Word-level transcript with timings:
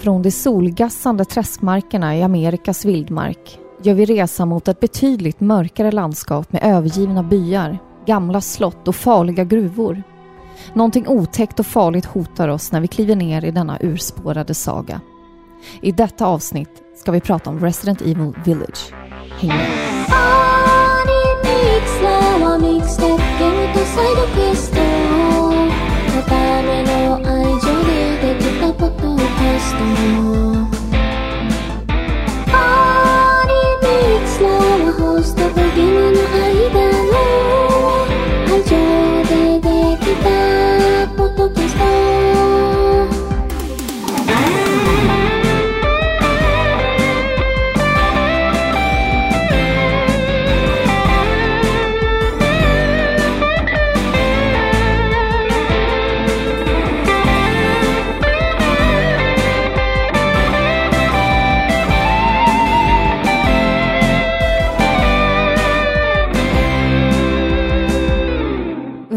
Från 0.00 0.22
de 0.22 0.30
solgassande 0.30 1.24
träskmarkerna 1.24 2.16
i 2.16 2.22
Amerikas 2.22 2.84
vildmark 2.84 3.58
gör 3.82 3.94
vi 3.94 4.04
resa 4.04 4.46
mot 4.46 4.68
ett 4.68 4.80
betydligt 4.80 5.40
mörkare 5.40 5.92
landskap 5.92 6.52
med 6.52 6.62
övergivna 6.64 7.22
byar, 7.22 7.78
gamla 8.06 8.40
slott 8.40 8.88
och 8.88 8.96
farliga 8.96 9.44
gruvor. 9.44 10.02
Någonting 10.74 11.08
otäckt 11.08 11.60
och 11.60 11.66
farligt 11.66 12.04
hotar 12.04 12.48
oss 12.48 12.72
när 12.72 12.80
vi 12.80 12.88
kliver 12.88 13.16
ner 13.16 13.44
i 13.44 13.50
denna 13.50 13.78
urspårade 13.80 14.54
saga. 14.54 15.00
I 15.80 15.92
detta 15.92 16.26
avsnitt 16.26 16.82
ska 16.96 17.12
vi 17.12 17.20
prata 17.20 17.50
om 17.50 17.60
Resident 17.60 18.00
Evil 18.00 18.32
Village. 18.44 18.92
Häng 19.40 19.48
med! 19.48 19.66
Mm. 29.00 29.19
crystal 29.40 30.68
Body 32.52 33.64
a 34.88 34.92
host 35.00 35.38
of 35.38 35.56
a 35.56 36.49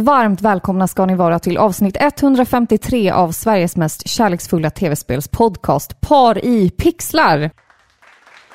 Varmt 0.03 0.41
välkomna 0.41 0.87
ska 0.87 1.05
ni 1.05 1.15
vara 1.15 1.39
till 1.39 1.57
avsnitt 1.57 1.97
153 1.99 3.11
av 3.11 3.31
Sveriges 3.31 3.75
mest 3.75 4.07
kärleksfulla 4.07 4.69
tv-spelspodcast 4.69 6.01
Par 6.01 6.45
i 6.45 6.69
pixlar. 6.69 7.51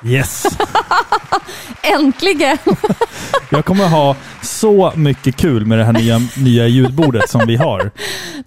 Yes! 0.03 0.45
Äntligen! 1.81 2.57
Jag 3.49 3.65
kommer 3.65 3.87
ha 3.87 4.15
så 4.41 4.93
mycket 4.95 5.35
kul 5.35 5.65
med 5.65 5.77
det 5.77 5.83
här 5.83 5.93
nya, 5.93 6.19
nya 6.37 6.67
ljudbordet 6.67 7.29
som 7.29 7.41
vi 7.47 7.55
har. 7.55 7.91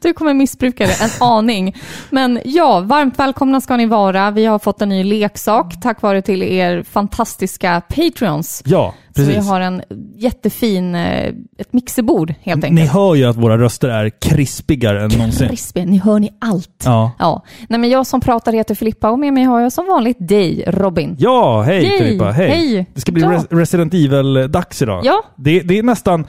Du 0.00 0.12
kommer 0.12 0.34
missbruka 0.34 0.86
det 0.86 1.00
en 1.02 1.10
aning. 1.20 1.76
Men 2.10 2.40
ja, 2.44 2.80
varmt 2.80 3.18
välkomna 3.18 3.60
ska 3.60 3.76
ni 3.76 3.86
vara. 3.86 4.30
Vi 4.30 4.46
har 4.46 4.58
fått 4.58 4.82
en 4.82 4.88
ny 4.88 5.04
leksak 5.04 5.80
tack 5.82 6.02
vare 6.02 6.22
till 6.22 6.42
er 6.42 6.82
fantastiska 6.82 7.82
Patreons. 7.88 8.62
Ja, 8.64 8.94
Så 9.16 9.20
vi 9.22 9.26
precis. 9.26 9.48
har 9.50 9.60
en 9.60 9.82
jättefin, 10.16 10.94
eh, 10.94 11.28
ett 11.58 11.72
mixerbord 11.72 12.34
helt 12.40 12.62
Ni 12.62 12.68
enkelt. 12.68 12.90
hör 12.90 13.14
ju 13.14 13.24
att 13.24 13.36
våra 13.36 13.58
röster 13.58 13.88
är 13.88 14.10
krispigare 14.20 15.04
än 15.04 15.10
någonsin. 15.10 15.48
Krispig, 15.48 15.88
ni 15.88 15.98
hör 15.98 16.18
ni 16.18 16.30
allt. 16.38 16.82
Ja. 16.84 17.10
Ja, 17.18 17.44
nej 17.68 17.78
men 17.80 17.90
jag 17.90 18.06
som 18.06 18.20
pratar 18.20 18.52
heter 18.52 18.74
Filippa 18.74 19.10
och 19.10 19.18
med 19.18 19.32
mig 19.32 19.44
har 19.44 19.60
jag 19.60 19.72
som 19.72 19.86
vanligt 19.86 20.16
dig, 20.28 20.64
Robin. 20.66 21.16
Ja, 21.18 21.62
hej 21.62 21.84
Yay! 21.84 21.98
Filippa. 21.98 22.30
Hej. 22.30 22.48
Hej. 22.48 22.86
Det 22.94 23.00
ska 23.00 23.12
bli 23.12 23.22
Ja. 23.22 23.30
Res- 23.30 23.46
Resident 23.50 23.94
Evil-dags 23.94 24.82
idag. 24.82 25.00
Ja. 25.04 25.22
Det, 25.36 25.60
det 25.60 25.78
är 25.78 25.82
nästan... 25.82 26.26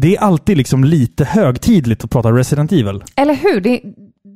Det 0.00 0.16
är 0.16 0.20
alltid 0.20 0.56
liksom 0.56 0.84
lite 0.84 1.24
högtidligt 1.24 2.04
att 2.04 2.10
prata 2.10 2.32
Resident 2.32 2.72
Evil. 2.72 3.02
Eller 3.16 3.34
hur? 3.34 3.60
Det, 3.60 3.80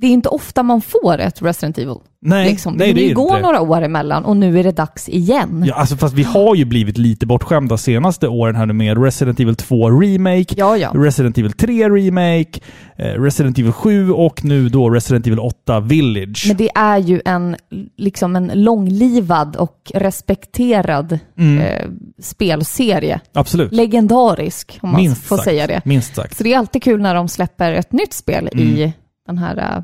det 0.02 0.06
är 0.06 0.10
inte 0.10 0.28
ofta 0.28 0.62
man 0.62 0.80
får 0.80 1.18
ett 1.18 1.42
Resident 1.42 1.78
Evil. 1.78 1.94
Nej, 2.24 2.50
liksom. 2.50 2.74
nej 2.74 2.86
det 2.86 2.90
är 2.92 2.94
det 2.94 3.02
inte 3.02 3.14
går 3.14 3.36
det. 3.36 3.42
några 3.42 3.60
år 3.60 3.82
emellan 3.82 4.24
och 4.24 4.36
nu 4.36 4.58
är 4.60 4.64
det 4.64 4.72
dags 4.72 5.08
igen. 5.08 5.64
Ja, 5.66 5.74
alltså 5.74 5.96
fast 5.96 6.14
vi 6.14 6.22
har 6.22 6.54
ju 6.54 6.64
blivit 6.64 6.98
lite 6.98 7.26
bortskämda 7.26 7.76
senaste 7.76 8.28
åren 8.28 8.56
här 8.56 8.66
nu 8.66 8.72
med 8.72 9.02
Resident 9.04 9.40
Evil 9.40 9.56
2 9.56 9.90
Remake, 10.00 10.54
Ja, 10.56 10.76
ja. 10.76 10.90
Resident 10.94 11.38
Evil 11.38 11.52
3 11.52 11.88
Remake, 11.90 12.60
eh, 12.96 13.04
Resident 13.04 13.58
Evil 13.58 13.72
7 13.72 14.10
och 14.12 14.44
nu 14.44 14.68
då 14.68 14.90
Resident 14.90 15.26
Evil 15.26 15.38
8 15.38 15.80
Village. 15.80 16.44
Men 16.48 16.56
det 16.56 16.70
är 16.74 16.98
ju 16.98 17.20
en, 17.24 17.56
liksom 17.96 18.36
en 18.36 18.50
långlivad 18.54 19.56
och 19.56 19.92
respekterad 19.94 21.18
Mm. 21.38 21.58
eh, 21.60 21.88
spelserie. 22.22 23.20
Absolut. 23.34 23.72
Legendarisk, 23.72 24.78
om 24.82 24.90
man 24.92 25.00
Minst 25.00 25.22
får 25.24 25.36
sagt. 25.36 25.48
säga 25.48 25.66
det. 25.66 25.80
Minst 25.84 26.14
sagt. 26.16 26.36
Så 26.36 26.42
det 26.44 26.52
är 26.52 26.58
alltid 26.58 26.82
kul 26.82 27.00
när 27.00 27.14
de 27.14 27.28
släpper 27.28 27.72
ett 27.72 27.92
nytt 27.92 28.12
spel 28.12 28.48
Mm. 28.52 28.66
i 28.68 28.92
den 29.26 29.38
här 29.38 29.56
eh, 29.56 29.82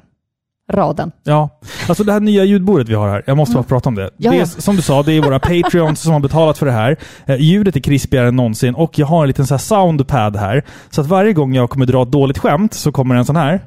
raden. 0.72 1.12
Ja, 1.24 1.48
alltså 1.88 2.04
det 2.04 2.12
här 2.12 2.20
nya 2.20 2.44
ljudbordet 2.44 2.88
vi 2.88 2.94
har 2.94 3.08
här, 3.08 3.22
jag 3.26 3.36
måste 3.36 3.54
bara 3.54 3.62
prata 3.64 3.88
om 3.88 3.94
det. 3.94 4.10
Ja, 4.16 4.30
det 4.30 4.38
är, 4.38 4.44
som 4.44 4.76
du 4.76 4.82
sa, 4.82 5.02
det 5.02 5.12
är 5.12 5.22
våra 5.22 5.38
Patreons 5.62 6.00
som 6.00 6.12
har 6.12 6.20
betalat 6.20 6.58
för 6.58 6.66
det 6.66 6.72
här. 6.72 6.96
Eh, 7.26 7.36
ljudet 7.36 7.76
är 7.76 7.80
krispigare 7.80 8.28
än 8.28 8.36
någonsin 8.36 8.74
och 8.74 8.98
jag 8.98 9.06
har 9.06 9.22
en 9.22 9.28
liten 9.28 9.46
så 9.46 9.54
här 9.54 9.58
soundpad 9.58 10.36
här. 10.36 10.64
Så 10.90 11.00
att 11.00 11.06
varje 11.06 11.32
gång 11.32 11.54
jag 11.54 11.70
kommer 11.70 11.86
dra 11.86 12.02
ett 12.02 12.10
dåligt 12.10 12.38
skämt 12.38 12.74
så 12.74 12.92
kommer 12.92 13.14
en 13.14 13.24
sån 13.24 13.36
här. 13.36 13.60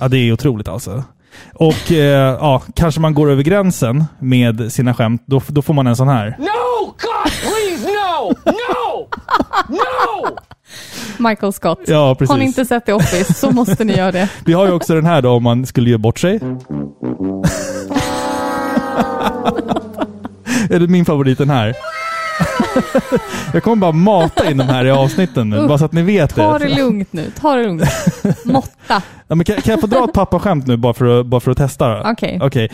Ja, 0.00 0.08
det 0.08 0.16
är 0.18 0.32
otroligt 0.32 0.68
alltså. 0.68 1.04
Och 1.54 1.92
eh, 1.92 2.36
ja, 2.40 2.62
kanske 2.74 3.00
man 3.00 3.14
går 3.14 3.30
över 3.30 3.42
gränsen 3.42 4.04
med 4.18 4.72
sina 4.72 4.94
skämt, 4.94 5.22
då, 5.26 5.42
då 5.48 5.62
får 5.62 5.74
man 5.74 5.86
en 5.86 5.96
sån 5.96 6.08
här. 6.08 6.36
No! 6.38 6.84
God, 6.86 7.32
please, 7.42 7.86
no! 7.86 8.34
No! 8.44 9.08
No! 9.68 10.36
Michael 11.18 11.52
Scott. 11.52 11.80
Ja, 11.86 12.14
precis. 12.14 12.30
Har 12.30 12.38
ni 12.38 12.44
inte 12.44 12.64
sett 12.64 12.86
The 12.86 12.92
Office 12.92 13.34
så 13.34 13.50
måste 13.50 13.84
ni 13.84 13.96
göra 13.96 14.12
det. 14.12 14.28
Vi 14.44 14.52
har 14.52 14.66
ju 14.66 14.72
också 14.72 14.94
den 14.94 15.06
här 15.06 15.22
då 15.22 15.30
om 15.30 15.42
man 15.42 15.66
skulle 15.66 15.90
göra 15.90 15.98
bort 15.98 16.18
sig. 16.18 16.40
är 20.70 20.78
det 20.78 20.86
min 20.88 21.04
favorit 21.04 21.38
den 21.38 21.50
här? 21.50 21.74
Jag 23.52 23.62
kommer 23.62 23.76
bara 23.76 23.92
mata 23.92 24.50
in 24.50 24.56
de 24.56 24.64
här 24.64 24.84
i 24.84 24.90
avsnitten 24.90 25.50
nu, 25.50 25.56
Usch, 25.56 25.68
bara 25.68 25.78
så 25.78 25.84
att 25.84 25.92
ni 25.92 26.02
vet 26.02 26.34
Ta 26.34 26.58
det. 26.58 26.68
det 26.68 26.74
lugnt 26.76 27.12
nu, 27.12 27.30
ta 27.40 27.54
det 27.56 27.62
lugnt. 27.62 27.82
Måtta. 28.44 29.02
Ja, 29.28 29.34
men 29.34 29.44
kan, 29.44 29.56
kan 29.56 29.70
jag 29.70 29.80
få 29.80 29.86
dra 29.86 30.04
ett 30.04 30.12
pappaskämt 30.12 30.66
nu 30.66 30.76
bara 30.76 30.94
för 30.94 31.20
att, 31.20 31.26
bara 31.26 31.40
för 31.40 31.50
att 31.50 31.56
testa? 31.56 32.10
Okej. 32.10 32.38
Okej. 32.42 32.68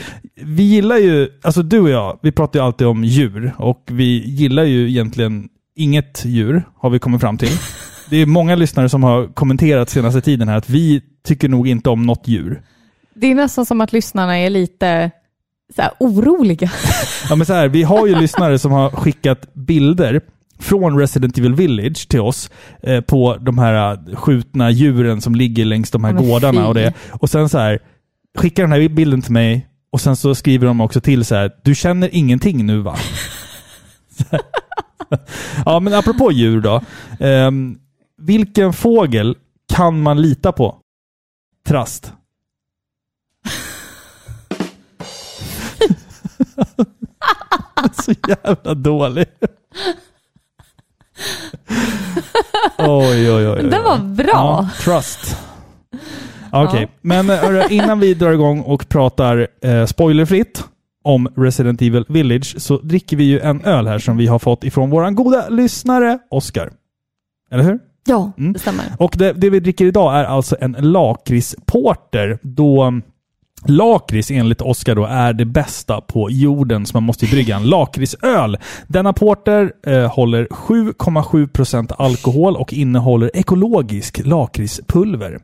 Vi 0.44 0.62
gillar 0.62 0.96
ju, 0.96 1.28
alltså 1.42 1.62
du 1.62 1.80
och 1.80 1.90
jag, 1.90 2.18
vi 2.22 2.32
pratar 2.32 2.60
ju 2.60 2.66
alltid 2.66 2.86
om 2.86 3.04
djur 3.04 3.54
och 3.58 3.84
vi 3.90 4.22
gillar 4.26 4.62
ju 4.64 4.88
egentligen 4.88 5.48
inget 5.76 6.24
djur, 6.24 6.62
har 6.76 6.90
vi 6.90 6.98
kommit 6.98 7.20
fram 7.20 7.38
till. 7.38 7.58
Det 8.10 8.16
är 8.16 8.26
många 8.26 8.56
lyssnare 8.56 8.88
som 8.88 9.02
har 9.02 9.26
kommenterat 9.26 9.90
senaste 9.90 10.20
tiden 10.20 10.48
här 10.48 10.56
att 10.56 10.70
vi 10.70 11.02
tycker 11.24 11.48
nog 11.48 11.68
inte 11.68 11.90
om 11.90 12.06
något 12.06 12.28
djur. 12.28 12.62
Det 13.14 13.26
är 13.26 13.34
nästan 13.34 13.66
som 13.66 13.80
att 13.80 13.92
lyssnarna 13.92 14.38
är 14.38 14.50
lite 14.50 15.10
så 15.76 15.82
här, 15.82 15.90
oroliga. 16.00 16.70
Ja, 17.28 17.36
men 17.36 17.46
så 17.46 17.52
här, 17.52 17.68
vi 17.68 17.82
har 17.82 18.06
ju 18.06 18.14
lyssnare 18.14 18.58
som 18.58 18.72
har 18.72 18.90
skickat 18.90 19.54
bilder 19.54 20.20
från 20.58 20.98
Resident 20.98 21.38
Evil 21.38 21.54
Village 21.54 22.08
till 22.08 22.20
oss 22.20 22.50
eh, 22.82 23.00
på 23.00 23.36
de 23.36 23.58
här 23.58 23.92
eh, 23.92 24.16
skjutna 24.16 24.70
djuren 24.70 25.20
som 25.20 25.34
ligger 25.34 25.64
längs 25.64 25.90
de 25.90 26.04
här 26.04 26.12
men 26.12 26.28
gårdarna 26.28 26.60
fy. 26.60 26.66
och 26.66 26.74
det. 26.74 26.92
Och 27.10 27.30
sen 27.30 27.48
så 27.48 27.58
här, 27.58 27.78
skickar 28.38 28.62
den 28.62 28.72
här 28.72 28.88
bilden 28.88 29.22
till 29.22 29.32
mig 29.32 29.66
och 29.92 30.00
sen 30.00 30.16
så 30.16 30.34
skriver 30.34 30.66
de 30.66 30.80
också 30.80 31.00
till 31.00 31.24
så 31.24 31.34
här, 31.34 31.50
du 31.62 31.74
känner 31.74 32.08
ingenting 32.12 32.66
nu 32.66 32.78
va? 32.78 32.96
ja, 35.66 35.80
men 35.80 35.94
apropå 35.94 36.32
djur 36.32 36.60
då. 36.60 36.80
ehm, 37.20 37.78
vilken 38.18 38.72
fågel 38.72 39.36
kan 39.72 40.02
man 40.02 40.22
lita 40.22 40.52
på? 40.52 40.76
Trast. 41.66 42.12
Så 48.04 48.12
jävla 48.28 48.74
dålig. 48.74 49.26
oj, 52.78 53.30
oj, 53.32 53.32
oj, 53.32 53.48
oj. 53.48 53.62
Den 53.70 53.84
var 53.84 53.98
bra. 53.98 54.26
Ja, 54.32 54.68
trust. 54.80 55.36
Okej, 56.52 56.82
Ja. 56.82 56.88
men 57.00 57.30
eh, 57.30 57.36
hörru, 57.36 57.62
innan 57.70 58.00
vi 58.00 58.14
drar 58.14 58.32
igång 58.32 58.60
och 58.60 58.88
pratar 58.88 59.48
eh, 59.62 59.86
spoilerfritt 59.86 60.64
om 61.04 61.28
Resident 61.36 61.82
Evil 61.82 62.04
Village 62.08 62.54
så 62.62 62.76
dricker 62.78 63.16
vi 63.16 63.24
ju 63.24 63.40
en 63.40 63.64
öl 63.64 63.86
här 63.86 63.98
som 63.98 64.16
vi 64.16 64.26
har 64.26 64.38
fått 64.38 64.64
ifrån 64.64 64.90
våran 64.90 65.14
goda 65.14 65.48
lyssnare 65.48 66.18
Oscar. 66.30 66.72
Eller 67.50 67.64
hur? 67.64 67.78
Ja, 68.06 68.32
Mm. 68.38 68.52
det 68.52 68.58
stämmer. 68.58 68.84
Och 68.98 69.14
det, 69.18 69.32
det 69.32 69.50
vi 69.50 69.60
dricker 69.60 69.84
idag 69.86 70.14
är 70.20 70.24
alltså 70.24 70.56
en 70.60 70.72
lakritsporter. 70.80 72.38
Då 72.42 73.00
lakrits 73.66 74.30
enligt 74.30 74.60
Oskar 74.60 74.94
då 74.94 75.04
är 75.04 75.32
det 75.32 75.44
bästa 75.44 76.00
på 76.00 76.30
jorden 76.30 76.86
så 76.86 76.96
man 76.96 77.02
måste 77.02 77.24
ju 77.24 77.30
brygga 77.30 77.56
en 77.56 77.64
lakritsöl. 77.64 78.58
Denna 78.86 79.12
porter 79.12 79.72
eh, 79.86 80.12
håller 80.12 80.46
7,7% 80.46 81.92
alkohol 81.98 82.56
och 82.56 82.72
innehåller 82.72 83.30
ekologisk 83.34 84.20
lakritspulver. 84.24 85.38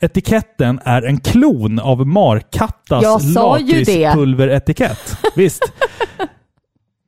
Etiketten 0.00 0.80
är 0.84 1.02
en 1.02 1.20
klon 1.20 1.78
av 1.78 2.06
Markattas 2.06 3.24
lakritspulveretikett. 3.34 5.16
Visst. 5.36 5.72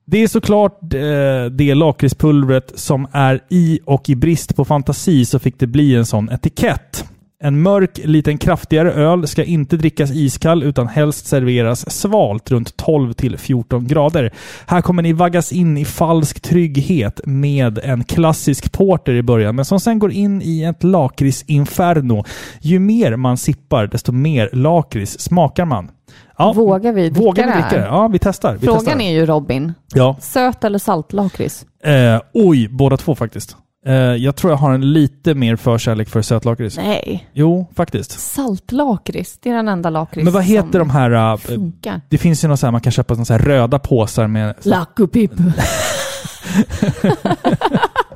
Det 0.05 0.23
är 0.23 0.29
såklart 0.29 0.95
eh, 0.95 1.45
det 1.51 1.75
lakritspulvret 1.75 2.73
som 2.75 3.07
är 3.13 3.41
i 3.51 3.81
och 3.85 4.09
i 4.11 4.17
brist 4.17 4.57
på 4.57 4.65
fantasi 4.65 5.25
så 5.25 5.39
fick 5.39 5.59
det 5.59 5.67
bli 5.67 5.95
en 5.95 6.07
sån 6.07 6.29
etikett. 6.29 7.05
En 7.45 7.63
mörk, 7.63 7.99
liten 8.05 8.39
kraftigare 8.39 8.93
öl 8.93 9.27
ska 9.27 9.45
inte 9.45 9.77
drickas 9.77 10.11
iskall 10.11 10.63
utan 10.63 10.89
helst 10.89 11.27
serveras 11.27 11.91
svalt 11.91 12.51
runt 12.51 12.77
12 12.77 13.13
till 13.13 13.39
14 13.39 13.87
grader. 13.87 14.31
Här 14.67 14.81
kommer 14.81 15.03
ni 15.03 15.13
vaggas 15.13 15.53
in 15.53 15.79
i 15.79 15.85
falsk 15.85 16.41
trygghet 16.41 17.21
med 17.25 17.79
en 17.79 18.05
klassisk 18.05 18.73
porter 18.73 19.13
i 19.13 19.23
början, 19.23 19.57
men 19.57 19.65
som 19.65 19.81
sen 19.81 19.99
går 19.99 20.13
in 20.13 20.43
i 20.43 20.63
ett 20.63 20.85
lakritsinferno. 20.85 22.25
Ju 22.61 22.79
mer 22.79 23.17
man 23.17 23.37
sippar, 23.37 23.87
desto 23.87 24.13
mer 24.13 24.51
lakrits 24.53 25.19
smakar 25.21 25.65
man. 25.65 25.91
Ja, 26.39 26.53
Vågar 26.53 26.93
vi 26.93 27.09
dricka 27.09 27.21
vågar 27.27 27.45
vi 27.47 27.51
det 27.53 27.81
här? 27.81 27.87
Ja, 27.87 28.09
vi 28.09 28.19
testar. 28.19 28.53
Vi 28.53 28.67
Frågan 28.67 28.81
testar. 28.85 29.01
är 29.01 29.11
ju 29.13 29.27
Robin, 29.27 29.73
Ja. 29.95 30.17
söt 30.21 30.65
eller 30.65 30.79
saltlakrits? 30.79 31.67
Eh, 31.85 32.21
oj, 32.35 32.69
båda 32.69 32.97
två 32.97 33.15
faktiskt. 33.15 33.57
Eh, 33.87 33.95
jag 33.95 34.37
tror 34.37 34.53
jag 34.53 34.57
har 34.59 34.73
en 34.75 34.93
lite 34.93 35.35
mer 35.35 35.57
förkärlek 35.57 36.09
för 36.09 36.23
sötlakrits. 36.23 36.77
Nej. 36.77 37.29
Jo, 37.33 37.67
faktiskt. 37.77 38.21
Saltlakrits, 38.21 39.39
det 39.43 39.51
är 39.51 39.55
den 39.55 39.69
enda 39.69 39.91
lakrits 39.91 40.25
Men 40.25 40.33
vad 40.33 40.45
heter 40.45 40.79
de 40.79 40.91
här... 40.91 41.11
eh, 41.33 41.37
funkar. 41.37 42.01
det 42.09 42.19
finns 42.19 42.45
ju 42.45 42.49
något 42.49 42.61
så 42.61 42.67
här, 42.67 42.71
man 42.73 42.81
kan 42.81 42.93
köpa 42.93 43.15
såna 43.15 43.25
så 43.25 43.33
här 43.33 43.41
röda 43.41 43.79
påsar 43.79 44.27
med... 44.27 44.55
Lackopip. 44.63 45.33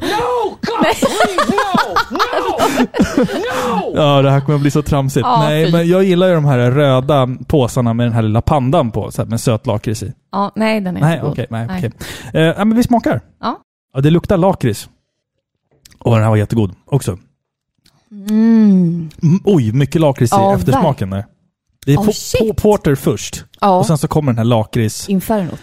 No! 0.01 0.51
God, 0.51 0.79
please, 0.81 1.07
no! 1.49 1.95
No! 2.11 2.77
No! 3.35 3.97
Ja, 3.97 4.23
det 4.23 4.31
här 4.31 4.41
kommer 4.41 4.55
att 4.55 4.61
bli 4.63 4.71
så 4.71 4.83
tramsigt. 4.83 5.27
Ja, 5.27 5.39
Nej, 5.41 5.67
fy. 5.67 5.73
men 5.73 5.89
jag 5.89 6.05
gillar 6.05 6.27
ju 6.29 6.35
de 6.35 6.45
här 6.45 6.71
röda 6.71 7.29
påsarna 7.47 7.95
med 7.95 8.07
den 8.07 8.13
här 8.13 8.23
lilla 8.23 8.43
pandan 8.43 8.91
på, 8.91 9.11
så 9.11 9.23
här, 9.23 9.29
med 9.29 9.41
söt 9.41 9.67
lakrits 9.67 10.03
i. 10.03 10.13
Ja, 10.33 10.53
nej, 10.55 10.81
den 10.81 10.97
är 10.97 11.01
Nej, 11.01 11.15
inte 11.25 11.27
god. 11.43 11.47
nej, 11.51 11.67
okej. 11.79 11.91
Eh, 12.35 12.41
ja, 12.43 12.65
men 12.65 12.77
vi 12.77 12.83
smakar. 12.83 13.21
Ja. 13.41 13.59
Ja, 13.95 14.01
det 14.01 14.11
luktar 14.11 14.37
lakrits. 14.37 14.89
Och 16.07 16.13
den 16.15 16.23
här 16.23 16.31
var 16.31 16.37
jättegod 16.37 16.75
också. 16.87 17.19
Mm. 18.11 19.11
Mm, 19.23 19.41
oj, 19.45 19.73
mycket 19.73 20.01
lakrits 20.01 20.33
i 20.33 20.37
Ja, 20.37 20.55
eftersmaken 20.55 21.11
där. 21.11 21.25
Det 21.87 21.93
är 21.93 21.99
Oh, 21.99 22.07
po- 22.07 22.55
porter 22.55 22.95
först. 22.95 23.45
Ja, 23.61 23.79
Och 23.79 23.87
sen 23.87 23.99
så 23.99 24.09
kommer 24.09 24.33
den 24.33 24.39
här 24.39 24.45
lakrits... 24.45 25.09
infernot. 25.09 25.61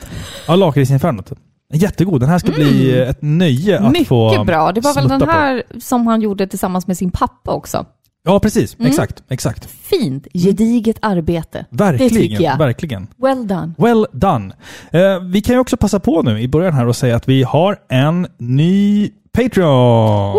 Ja, 0.47 0.55
lakritsinfernot. 0.55 1.31
Jättegod. 1.73 2.19
Den 2.19 2.29
här 2.29 2.39
ska 2.39 2.51
bli 2.51 2.99
ett 3.01 3.17
nöje 3.21 3.79
att 3.79 3.91
Mycket 3.91 4.07
få 4.07 4.43
bra. 4.43 4.71
Det 4.71 4.81
var 4.81 4.93
väl 4.93 5.07
den 5.07 5.19
på. 5.19 5.25
här 5.25 5.63
som 5.81 6.07
han 6.07 6.21
gjorde 6.21 6.47
tillsammans 6.47 6.87
med 6.87 6.97
sin 6.97 7.11
pappa 7.11 7.51
också. 7.51 7.85
Ja, 8.25 8.39
precis. 8.39 8.75
Mm. 8.79 8.87
Exakt. 8.89 9.23
Exakt. 9.29 9.69
Fint, 9.83 10.27
gediget 10.33 10.97
arbete. 11.01 11.65
Verkligen. 11.69 12.13
Det 12.13 12.19
tycker 12.19 12.43
jag. 12.43 12.57
Verkligen. 12.57 13.07
Well 13.17 13.47
done. 13.47 13.73
Well 13.77 14.07
done. 14.11 14.53
Eh, 14.91 15.19
vi 15.19 15.41
kan 15.41 15.55
ju 15.55 15.59
också 15.59 15.77
passa 15.77 15.99
på 15.99 16.21
nu 16.21 16.39
i 16.41 16.47
början 16.47 16.73
här 16.73 16.87
och 16.87 16.95
säga 16.95 17.15
att 17.15 17.27
vi 17.27 17.43
har 17.43 17.77
en 17.89 18.27
ny 18.37 19.09
Patreon. 19.37 20.35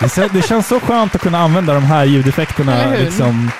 Det, 0.00 0.28
det 0.32 0.42
känns 0.42 0.66
så 0.68 0.80
skönt 0.80 1.14
att 1.14 1.20
kunna 1.20 1.38
använda 1.38 1.74
de 1.74 1.82
här 1.82 2.04
ljudeffekterna 2.04 2.90
liksom 2.90 3.50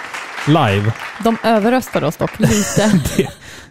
live. 0.49 0.93
De 1.25 1.37
överröstar 1.43 2.05
oss 2.05 2.17
dock 2.17 2.41
lite. 2.41 3.01
Det, 3.17 3.29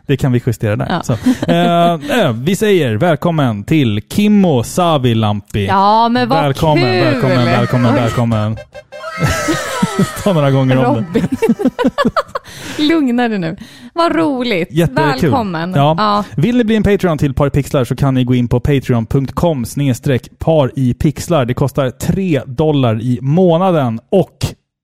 det 0.08 0.18
kan 0.18 0.32
vi 0.32 0.42
justera 0.46 0.76
där. 0.76 1.02
Ja. 1.08 1.18
Eh, 1.48 2.20
eh, 2.20 2.34
vi 2.34 2.56
säger 2.56 2.96
välkommen 2.96 3.64
till 3.64 4.02
Kimmo 4.10 4.64
Savilampi. 4.64 5.66
ja, 5.66 6.10
men 6.10 6.30
vad 6.30 6.44
välkommen, 6.44 6.84
kul! 6.84 7.04
välkommen, 7.04 7.46
välkommen, 7.46 7.96
välkommen. 7.96 8.58
Ta 10.24 10.34
några 10.34 10.52
gånger 10.52 10.86
om 10.86 10.96
det. 10.96 11.20
Robin. 11.20 11.28
Lugna 12.90 13.28
dig 13.28 13.40
nu. 13.40 13.58
Vad 13.94 14.16
roligt. 14.16 14.72
Jättekul. 14.72 15.06
Välkommen. 15.22 15.74
Ja. 15.76 16.24
Vill 16.38 16.58
ni 16.58 16.64
bli 16.64 16.76
en 16.76 16.84
Patreon 16.84 17.18
till 17.18 17.34
Paripixlar 17.34 17.84
så 17.84 17.96
kan 17.96 18.14
ni 18.14 18.24
gå 18.24 18.36
in 18.36 18.48
på 18.48 18.60
patreon.com 18.60 19.66
paripixlar. 20.38 21.46
Det 21.46 21.54
kostar 21.54 21.90
3 21.90 22.42
dollar 22.46 23.02
i 23.02 23.20
månaden 23.22 24.00
och 24.12 24.38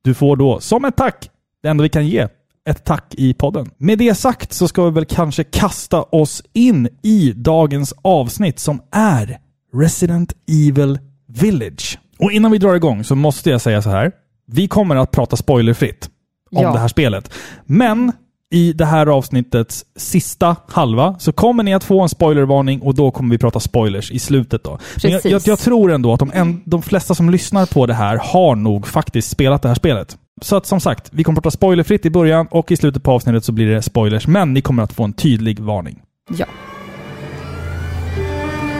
du 0.03 0.13
får 0.13 0.35
då 0.35 0.59
som 0.59 0.85
ett 0.85 0.95
tack, 0.97 1.29
det 1.63 1.69
enda 1.69 1.81
vi 1.81 1.89
kan 1.89 2.07
ge, 2.07 2.27
ett 2.69 2.85
tack 2.85 3.13
i 3.17 3.33
podden. 3.33 3.69
Med 3.77 3.97
det 3.97 4.15
sagt 4.15 4.53
så 4.53 4.67
ska 4.67 4.83
vi 4.85 4.91
väl 4.91 5.05
kanske 5.05 5.43
kasta 5.43 6.01
oss 6.01 6.43
in 6.53 6.89
i 7.03 7.33
dagens 7.35 7.93
avsnitt 8.01 8.59
som 8.59 8.81
är 8.91 9.37
Resident 9.73 10.33
Evil 10.47 10.99
Village. 11.27 11.99
Och 12.19 12.31
innan 12.31 12.51
vi 12.51 12.57
drar 12.57 12.75
igång 12.75 13.03
så 13.03 13.15
måste 13.15 13.49
jag 13.49 13.61
säga 13.61 13.81
så 13.81 13.89
här. 13.89 14.11
Vi 14.47 14.67
kommer 14.67 14.95
att 14.95 15.11
prata 15.11 15.35
spoilerfritt 15.35 16.09
om 16.51 16.63
Ja. 16.63 16.73
det 16.73 16.79
här 16.79 16.87
spelet. 16.87 17.33
Men 17.65 18.11
i 18.53 18.73
det 18.73 18.85
här 18.85 19.07
avsnittets 19.07 19.85
sista 19.95 20.55
halva 20.67 21.15
så 21.19 21.31
kommer 21.33 21.63
ni 21.63 21.73
att 21.73 21.83
få 21.83 22.01
en 22.01 22.09
spoilervarning 22.09 22.81
och 22.81 22.95
då 22.95 23.11
kommer 23.11 23.31
vi 23.31 23.37
prata 23.37 23.59
spoilers 23.59 24.11
i 24.11 24.19
slutet 24.19 24.63
då. 24.63 24.79
Men 25.03 25.11
jag, 25.11 25.25
jag, 25.25 25.41
jag 25.45 25.59
tror 25.59 25.91
ändå 25.91 26.13
att 26.13 26.19
de, 26.19 26.31
en, 26.33 26.61
de 26.65 26.81
flesta 26.81 27.15
som 27.15 27.29
lyssnar 27.29 27.65
på 27.65 27.85
det 27.85 27.93
här 27.93 28.17
har 28.17 28.55
nog 28.55 28.87
faktiskt 28.87 29.29
spelat 29.29 29.61
det 29.61 29.67
här 29.67 29.75
spelet. 29.75 30.17
Så 30.41 30.55
att 30.55 30.65
som 30.65 30.79
sagt, 30.79 31.09
vi 31.11 31.23
kommer 31.23 31.39
att 31.39 31.43
prata 31.43 31.57
spoilerfritt 31.57 32.05
i 32.05 32.09
början 32.09 32.47
och 32.51 32.71
i 32.71 32.77
slutet 32.77 33.03
på 33.03 33.11
avsnittet 33.11 33.45
så 33.45 33.51
blir 33.51 33.67
det 33.67 33.81
spoilers. 33.81 34.27
Men 34.27 34.53
ni 34.53 34.61
kommer 34.61 34.83
att 34.83 34.93
få 34.93 35.03
en 35.03 35.13
tydlig 35.13 35.59
varning. 35.59 36.01
Ja. 36.29 36.45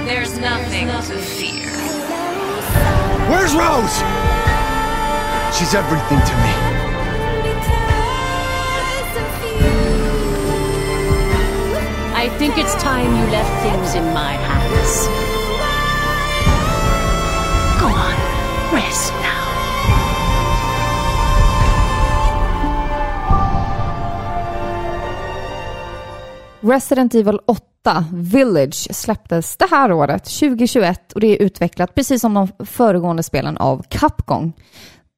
There's 0.07 0.35
nothing 0.41 0.87
to 0.87 1.17
fear. 1.17 1.71
Where's 3.29 3.53
Rose? 3.53 4.03
She's 5.53 5.73
everything 5.75 6.19
to 6.19 6.35
me. 6.37 6.81
I 12.23 12.29
think 12.37 12.57
it's 12.57 12.75
time 12.75 13.15
you 13.15 13.31
left 13.31 13.63
things 13.63 13.95
in 13.95 14.03
my 14.13 14.33
hands. 14.33 15.07
Go 17.81 17.87
on, 17.87 18.15
rest 18.73 19.13
now. 19.21 19.50
Resident 26.63 27.15
Evil 27.15 27.39
8 27.45 28.05
Village 28.13 28.95
släpptes 28.95 29.57
det 29.57 29.67
här 29.71 29.91
året, 29.91 30.23
2021, 30.23 31.13
och 31.13 31.19
det 31.19 31.27
är 31.27 31.41
utvecklat 31.45 31.95
precis 31.95 32.21
som 32.21 32.33
de 32.33 32.65
föregående 32.65 33.23
spelen 33.23 33.57
av 33.57 33.85
Capcom. 33.89 34.53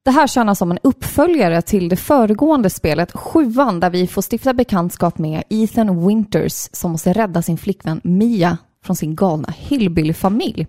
Det 0.05 0.11
här 0.11 0.27
tjänar 0.27 0.53
som 0.53 0.71
en 0.71 0.79
uppföljare 0.83 1.61
till 1.61 1.89
det 1.89 1.95
föregående 1.95 2.69
spelet, 2.69 3.11
sjuan, 3.11 3.79
där 3.79 3.89
vi 3.89 4.07
får 4.07 4.23
stifta 4.31 4.53
bekantskap 4.53 5.17
med 5.17 5.43
Ethan 5.49 6.07
Winters 6.07 6.69
som 6.71 6.91
måste 6.91 7.13
rädda 7.13 7.41
sin 7.41 7.57
flickvän 7.57 8.01
Mia 8.03 8.57
från 8.85 8.95
sin 8.95 9.15
galna 9.15 9.53
hillbilly-familj. 9.57 10.67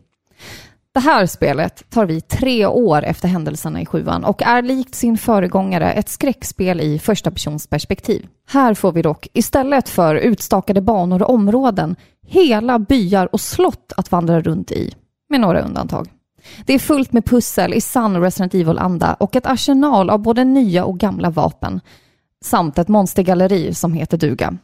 Det 0.94 1.00
här 1.00 1.26
spelet 1.26 1.90
tar 1.90 2.06
vi 2.06 2.20
tre 2.20 2.66
år 2.66 3.04
efter 3.04 3.28
händelserna 3.28 3.80
i 3.80 3.86
sjuan 3.86 4.24
och 4.24 4.42
är 4.42 4.62
likt 4.62 4.94
sin 4.94 5.18
föregångare 5.18 5.92
ett 5.92 6.08
skräckspel 6.08 6.80
i 6.80 6.98
första 6.98 7.30
persons 7.30 7.66
perspektiv. 7.66 8.26
Här 8.48 8.74
får 8.74 8.92
vi 8.92 9.02
dock 9.02 9.28
istället 9.32 9.88
för 9.88 10.14
utstakade 10.14 10.80
banor 10.80 11.22
och 11.22 11.30
områden 11.30 11.96
hela 12.26 12.78
byar 12.78 13.28
och 13.32 13.40
slott 13.40 13.92
att 13.96 14.10
vandra 14.12 14.40
runt 14.40 14.70
i, 14.70 14.94
med 15.30 15.40
några 15.40 15.60
undantag. 15.60 16.08
Det 16.64 16.74
är 16.74 16.78
fullt 16.78 17.12
med 17.12 17.24
pussel 17.24 17.74
i 17.74 17.80
sann 17.80 18.20
Resident 18.20 18.54
Evil-anda 18.54 19.14
och 19.14 19.36
ett 19.36 19.46
arsenal 19.46 20.10
av 20.10 20.18
både 20.18 20.44
nya 20.44 20.84
och 20.84 20.98
gamla 20.98 21.30
vapen 21.30 21.80
samt 22.44 22.78
ett 22.78 22.88
monstergalleri 22.88 23.74
som 23.74 23.94
heter 23.94 24.18
duga. 24.18 24.58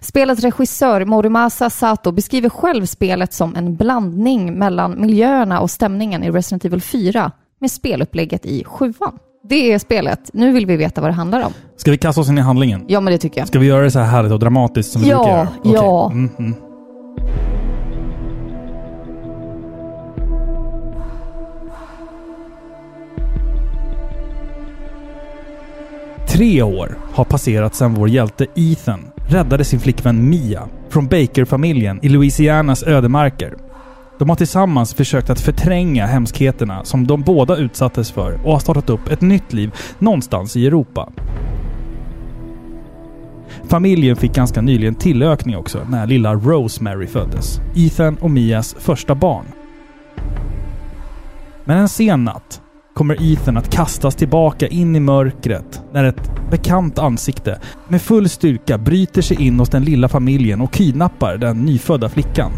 Spelets 0.00 0.42
regissör 0.42 1.04
Morimasa 1.04 1.70
Sato 1.70 2.12
beskriver 2.12 2.48
själv 2.48 2.86
spelet 2.86 3.32
som 3.32 3.56
en 3.56 3.76
blandning 3.76 4.58
mellan 4.58 5.00
miljöerna 5.00 5.60
och 5.60 5.70
stämningen 5.70 6.22
i 6.24 6.30
Resident 6.30 6.64
Evil 6.64 6.80
4 6.82 7.32
med 7.60 7.70
spelupplägget 7.70 8.46
i 8.46 8.64
7 8.64 8.94
Det 9.48 9.72
är 9.72 9.78
spelet. 9.78 10.30
Nu 10.32 10.52
vill 10.52 10.66
vi 10.66 10.76
veta 10.76 11.00
vad 11.00 11.10
det 11.10 11.14
handlar 11.14 11.42
om. 11.44 11.52
Ska 11.76 11.90
vi 11.90 11.98
kasta 11.98 12.20
oss 12.20 12.28
in 12.28 12.38
i 12.38 12.40
handlingen? 12.40 12.84
Ja, 12.88 13.00
men 13.00 13.12
det 13.12 13.18
tycker 13.18 13.40
jag. 13.40 13.48
Ska 13.48 13.58
vi 13.58 13.66
göra 13.66 13.82
det 13.84 13.90
så 13.90 13.98
här 13.98 14.06
härligt 14.06 14.32
och 14.32 14.38
dramatiskt 14.38 14.92
som 14.92 15.02
vi 15.02 15.08
Ja, 15.08 15.16
brukar 15.18 15.30
göra? 15.38 15.48
Okej. 15.60 15.72
ja. 15.74 16.10
Mm, 16.12 16.30
mm. 16.38 16.54
Tre 26.28 26.62
år 26.62 26.98
har 27.12 27.24
passerat 27.24 27.74
sedan 27.74 27.94
vår 27.94 28.08
hjälte 28.08 28.46
Ethan 28.54 29.10
räddade 29.28 29.64
sin 29.64 29.80
flickvän 29.80 30.28
Mia 30.28 30.68
från 30.88 31.06
Baker-familjen 31.06 31.98
i 32.02 32.08
Louisianas 32.08 32.82
ödemarker. 32.82 33.54
De 34.18 34.28
har 34.28 34.36
tillsammans 34.36 34.94
försökt 34.94 35.30
att 35.30 35.40
förtränga 35.40 36.06
hemskheterna 36.06 36.84
som 36.84 37.06
de 37.06 37.22
båda 37.22 37.56
utsattes 37.56 38.12
för 38.12 38.40
och 38.44 38.52
har 38.52 38.58
startat 38.58 38.90
upp 38.90 39.08
ett 39.08 39.20
nytt 39.20 39.52
liv 39.52 39.74
någonstans 39.98 40.56
i 40.56 40.66
Europa. 40.66 41.12
Familjen 43.68 44.16
fick 44.16 44.34
ganska 44.34 44.60
nyligen 44.60 44.94
tillökning 44.94 45.56
också 45.56 45.86
när 45.90 46.06
lilla 46.06 46.34
Rosemary 46.34 47.06
föddes. 47.06 47.60
Ethan 47.76 48.16
och 48.16 48.30
Mias 48.30 48.76
första 48.78 49.14
barn. 49.14 49.44
Men 51.64 51.78
en 51.78 51.88
sen 51.88 52.24
natt 52.24 52.60
kommer 52.94 53.32
Ethan 53.32 53.56
att 53.56 53.70
kastas 53.70 54.14
tillbaka 54.14 54.66
in 54.66 54.96
i 54.96 55.00
mörkret 55.00 55.82
när 55.92 56.04
ett 56.04 56.50
bekant 56.50 56.98
ansikte 56.98 57.60
med 57.88 58.02
full 58.02 58.28
styrka 58.28 58.78
bryter 58.78 59.22
sig 59.22 59.42
in 59.42 59.58
hos 59.58 59.68
den 59.68 59.84
lilla 59.84 60.08
familjen 60.08 60.60
och 60.60 60.72
kidnappar 60.72 61.36
den 61.36 61.64
nyfödda 61.64 62.08
flickan. 62.08 62.52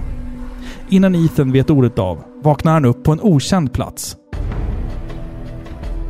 Innan 0.89 1.15
Ethan 1.15 1.53
vet 1.53 1.71
ordet 1.71 1.99
av 1.99 2.19
vaknar 2.43 2.73
han 2.73 2.85
upp 2.85 3.05
på 3.05 3.13
en 3.13 3.21
okänd 3.21 3.73
plats. 3.73 4.17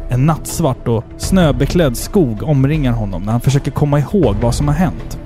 En 0.09 0.27
nattsvart 0.27 0.89
och 0.89 1.05
snöbeklädd 1.17 1.97
skog 1.97 2.43
omringar 2.43 2.93
honom 2.93 3.23
när 3.23 3.33
han 3.33 3.41
försöker 3.41 3.71
komma 3.71 3.99
ihåg 3.99 4.37
vad 4.43 4.55
som 4.55 4.69
har 4.69 4.75
hänt. 4.75 5.19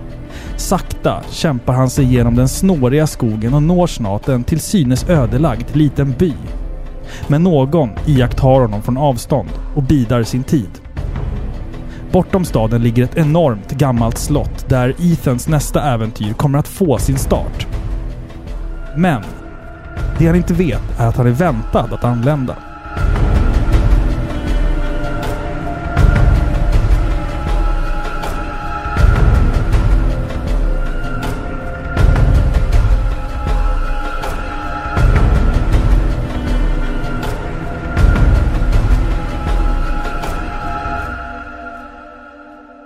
Sakta 0.56 1.22
kämpar 1.30 1.72
han 1.72 1.90
sig 1.90 2.04
igenom 2.04 2.34
den 2.34 2.48
snåriga 2.48 3.06
skogen 3.06 3.54
och 3.54 3.62
når 3.62 3.86
snart 3.86 4.28
en 4.28 4.44
till 4.44 4.60
synes 4.60 5.08
ödelagd 5.08 5.76
liten 5.76 6.14
by. 6.18 6.32
Men 7.28 7.42
någon 7.42 7.90
iakttar 8.06 8.60
honom 8.60 8.82
från 8.82 8.96
avstånd 8.96 9.48
och 9.74 9.82
bidar 9.82 10.22
sin 10.22 10.44
tid. 10.44 10.70
Bortom 12.12 12.44
staden 12.44 12.82
ligger 12.82 13.04
ett 13.04 13.16
enormt 13.16 13.70
gammalt 13.70 14.18
slott 14.18 14.68
där 14.68 14.94
Ethans 14.98 15.48
nästa 15.48 15.82
äventyr 15.82 16.32
kommer 16.32 16.58
att 16.58 16.68
få 16.68 16.98
sin 16.98 17.18
start. 17.18 17.66
Men 18.96 19.22
det 20.18 20.26
han 20.26 20.36
inte 20.36 20.54
vet 20.54 21.00
är 21.00 21.06
att 21.06 21.16
han 21.16 21.26
är 21.26 21.30
väntad 21.30 21.88
att 21.94 22.04
anlända. 22.04 22.56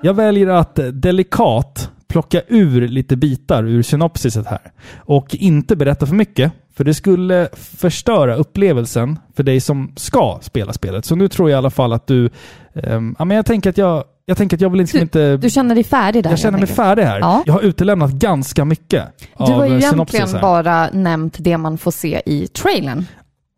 Jag 0.04 0.14
väljer 0.14 0.46
att 0.48 0.78
eh, 0.78 0.86
delikat 0.86 1.90
plocka 2.08 2.42
ur 2.48 2.88
lite 2.88 3.16
bitar 3.16 3.64
ur 3.64 3.82
synopsiset 3.82 4.46
här. 4.46 4.72
Och 4.96 5.34
inte 5.34 5.76
berätta 5.76 6.06
för 6.06 6.14
mycket, 6.14 6.52
för 6.76 6.84
det 6.84 6.94
skulle 6.94 7.48
förstöra 7.52 8.34
upplevelsen 8.36 9.18
för 9.36 9.42
dig 9.42 9.60
som 9.60 9.92
ska 9.96 10.38
spela 10.42 10.72
spelet. 10.72 11.04
Så 11.04 11.16
nu 11.16 11.28
tror 11.28 11.50
jag 11.50 11.56
i 11.56 11.58
alla 11.58 11.70
fall 11.70 11.92
att 11.92 12.06
du... 12.06 12.30
ehm, 12.74 13.16
ja, 13.18 13.24
men 13.24 13.36
jag 13.36 13.46
tänker 13.46 13.70
att 13.70 13.78
jag, 13.78 14.04
jag 14.26 14.36
tänker 14.36 14.56
att 14.56 14.60
jag 14.60 14.70
vill 14.70 14.80
liksom 14.80 15.00
inte... 15.00 15.36
Du 15.36 15.50
känner 15.50 15.74
dig 15.74 15.84
färdig 15.84 16.22
där? 16.22 16.30
jag 16.30 16.38
känner 16.38 16.58
mig 16.58 16.66
färdig 16.68 17.02
här. 17.02 17.18
Ja. 17.20 17.42
Jag 17.46 17.52
har 17.54 17.60
utelämnat 17.60 18.10
ganska 18.10 18.64
mycket 18.64 19.04
Du 19.38 19.52
har 19.52 19.66
ju 19.66 19.72
eh, 19.72 19.78
egentligen 19.78 20.28
bara 20.40 20.90
nämnt 20.92 21.36
det 21.38 21.58
man 21.58 21.78
får 21.78 21.90
se 21.90 22.22
i 22.26 22.46
trailern. 22.46 23.06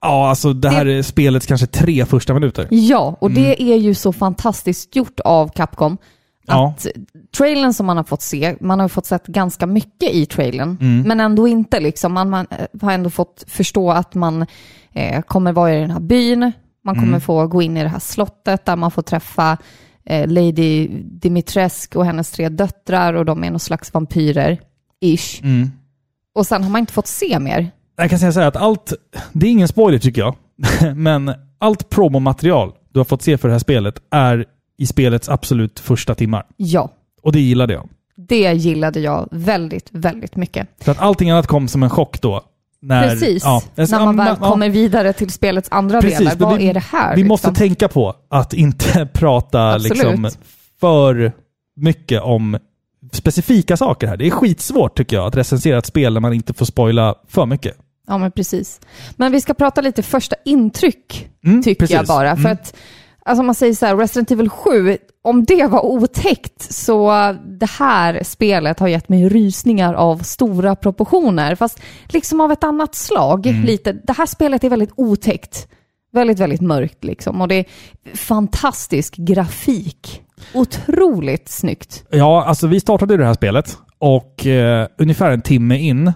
Ja, 0.03 0.29
alltså 0.29 0.53
det 0.53 0.69
här 0.69 0.87
är 0.87 1.03
spelets 1.03 1.47
kanske 1.47 1.67
tre 1.67 2.05
första 2.05 2.35
minuter. 2.35 2.67
Ja, 2.71 3.17
och 3.21 3.31
Mm. 3.31 3.43
det 3.43 3.63
är 3.63 3.77
ju 3.77 3.95
så 3.95 4.13
fantastiskt 4.13 4.97
gjort 4.97 5.21
av 5.21 5.49
Capcom. 5.49 5.99
Ja. 6.47 6.75
Att 6.77 6.87
trailern 7.37 7.73
som 7.75 7.87
man 7.87 7.97
har 7.97 8.05
fått 8.05 8.23
se, 8.23 8.57
man 8.61 8.81
har 8.81 8.89
fått 8.89 9.07
sett 9.07 9.27
ganska 9.27 9.67
mycket 9.67 10.11
i 10.15 10.27
trailern, 10.27 10.79
Mm. 10.81 11.09
men 11.09 11.21
ändå 11.21 11.49
inte 11.49 11.81
liksom. 11.81 12.13
Man, 12.13 12.31
man 12.31 12.47
eh, 12.51 12.67
har 12.87 12.93
ändå 12.93 13.11
fått 13.11 13.45
förstå 13.49 13.91
att 13.91 14.15
man 14.15 14.47
eh, 14.93 15.23
kommer 15.23 15.53
vara 15.53 15.75
i 15.75 15.81
den 15.81 15.91
här 15.91 16.01
byn, 16.01 16.53
man 16.85 16.95
kommer 16.95 17.09
Mm. 17.09 17.21
få 17.21 17.47
gå 17.47 17.63
in 17.63 17.77
i 17.77 17.83
det 17.83 17.89
här 17.89 17.99
slottet 17.99 18.65
där 18.65 18.77
man 18.77 18.91
får 18.91 19.03
träffa 19.03 19.57
eh, 20.07 20.27
Lady 20.29 20.89
Dimitrescu 21.05 21.99
och 21.99 22.05
hennes 22.07 22.31
tre 22.31 22.49
döttrar 22.49 23.15
och 23.15 23.25
de 23.25 23.45
är 23.45 23.51
någon 23.51 23.61
slags 23.61 23.95
vampyrer, 23.95 24.61
ish. 25.01 25.43
Mm. 25.43 25.71
Och 26.35 26.47
sen 26.47 26.63
har 26.63 26.71
man 26.71 26.79
inte 26.81 26.93
fått 26.93 27.07
se 27.07 27.39
mer. 27.39 27.71
Jag 27.97 28.11
kan 28.11 28.19
säga 28.19 28.33
så 28.33 28.41
här 28.41 28.47
att 28.49 28.57
allt, 28.57 28.93
det 29.33 29.47
är 29.47 29.51
ingen 29.51 29.69
spoiler 29.69 29.99
tycker 29.99 30.21
jag, 30.21 30.35
men 30.97 31.35
allt 31.59 31.89
promomaterial 31.91 32.73
du 32.93 33.01
har 33.01 33.05
fått 33.05 33.23
se 33.23 33.39
för 33.39 33.49
det 33.49 33.55
här 33.55 33.59
spelet 33.59 34.03
är 34.11 34.45
i 34.77 34.87
spelets 34.87 35.29
absolut 35.29 35.81
första 35.81 36.15
timmar. 36.15 36.47
Ja, 36.57 36.91
Och 37.23 37.33
det 37.33 37.41
gillade 37.41 37.73
jag. 37.73 37.89
det 38.17 38.53
gillade 38.53 39.01
jag 39.01 39.29
väldigt, 39.31 39.89
väldigt 39.91 40.37
mycket. 40.37 40.69
För 40.81 40.93
att 40.93 40.99
allting 41.01 41.31
annat 41.31 41.47
kom 41.47 41.69
som 41.69 41.83
en 41.83 41.91
chock 41.91 42.21
då. 42.21 42.43
När, 42.83 43.09
Precis, 43.09 43.45
ja, 43.45 43.63
när 43.75 44.05
man 44.05 44.19
ja, 44.19 44.25
väl 44.25 44.37
ja, 44.41 44.49
kommer 44.49 44.69
vidare 44.69 45.13
till 45.13 45.31
spelets 45.31 45.69
andra 45.73 46.01
precis, 46.01 46.19
delar. 46.19 46.35
Vad 46.37 46.59
vi- 46.59 46.69
är 46.69 46.75
det 46.75 46.81
här? 46.93 47.17
Vi 47.17 47.25
måste 47.25 47.49
liksom? 47.49 47.69
tänka 47.69 47.89
på 47.89 48.15
att 48.29 48.55
inte 48.55 49.07
prata 49.13 49.73
Absolut. 49.73 49.99
liksom 49.99 50.31
för 50.81 51.33
mycket 51.77 52.23
om 52.23 52.59
specifika 53.13 53.77
saker 53.77 54.07
här. 54.07 54.17
Det 54.17 54.27
är 54.27 54.31
skitsvårt 54.31 54.97
tycker 54.97 55.17
jag 55.17 55.27
att 55.27 55.37
recensera 55.37 55.79
ett 55.79 55.87
spel 55.87 56.13
när 56.13 56.21
man 56.21 56.33
inte 56.33 56.55
får 56.55 56.67
spoila 56.67 57.15
för 57.29 57.47
mycket. 57.47 57.77
Ja, 58.09 58.19
men 58.19 58.31
precis. 58.33 58.81
Men 59.17 59.33
vi 59.33 59.41
ska 59.41 59.55
prata 59.55 59.81
lite 59.81 60.03
första 60.03 60.37
intryck, 60.45 61.29
Mm, 61.45 61.63
tycker 61.63 61.81
precis. 61.81 61.95
jag 61.97 62.07
bara. 62.07 62.37
För 62.37 62.41
Mm. 62.41 62.53
att, 62.53 62.75
alltså 63.27 63.43
man 63.43 63.55
säger 63.55 63.75
så 63.75 63.87
här, 63.87 63.97
Resident 63.97 64.31
Evil 64.31 64.49
7, 64.49 64.99
om 65.23 65.45
det 65.45 65.67
var 65.67 65.85
otäckt 65.85 66.73
så 66.73 67.11
det 67.45 67.71
här 67.71 68.23
spelet 68.23 68.79
har 68.79 68.89
gett 68.89 69.09
mig 69.09 69.29
rysningar 69.29 69.95
av 69.95 70.19
stora 70.19 70.77
proportioner. 70.77 71.55
Fast 71.55 71.81
liksom 72.09 72.41
av 72.41 72.53
ett 72.53 72.65
annat 72.65 72.95
slag. 72.95 73.47
Mm. 73.47 73.65
Lite. 73.65 73.93
Det 73.93 74.13
här 74.13 74.27
spelet 74.27 74.65
är 74.65 74.71
väldigt 74.71 74.93
otäckt. 74.97 75.69
Väldigt, 76.13 76.39
väldigt 76.39 76.61
mörkt 76.61 77.05
liksom. 77.05 77.41
Och 77.41 77.49
det 77.49 77.55
är 77.55 77.67
fantastisk 78.17 79.17
grafik. 79.17 80.23
Otroligt 80.55 81.49
snyggt. 81.49 82.05
Ja, 82.11 82.45
alltså 82.45 82.67
vi 82.67 82.81
startade 82.81 83.17
det 83.17 83.27
här 83.27 83.35
spelet 83.35 83.79
och 83.99 84.47
eh, 84.47 84.89
ungefär 84.99 85.31
en 85.31 85.43
timme 85.43 85.79
in 85.79 86.13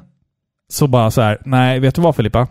så 0.73 0.87
bara 0.87 1.11
så 1.11 1.21
här, 1.21 1.39
nej, 1.45 1.81
vet 1.81 1.95
du 1.95 2.03
vad 2.03 2.17
Filippa? 2.17 2.49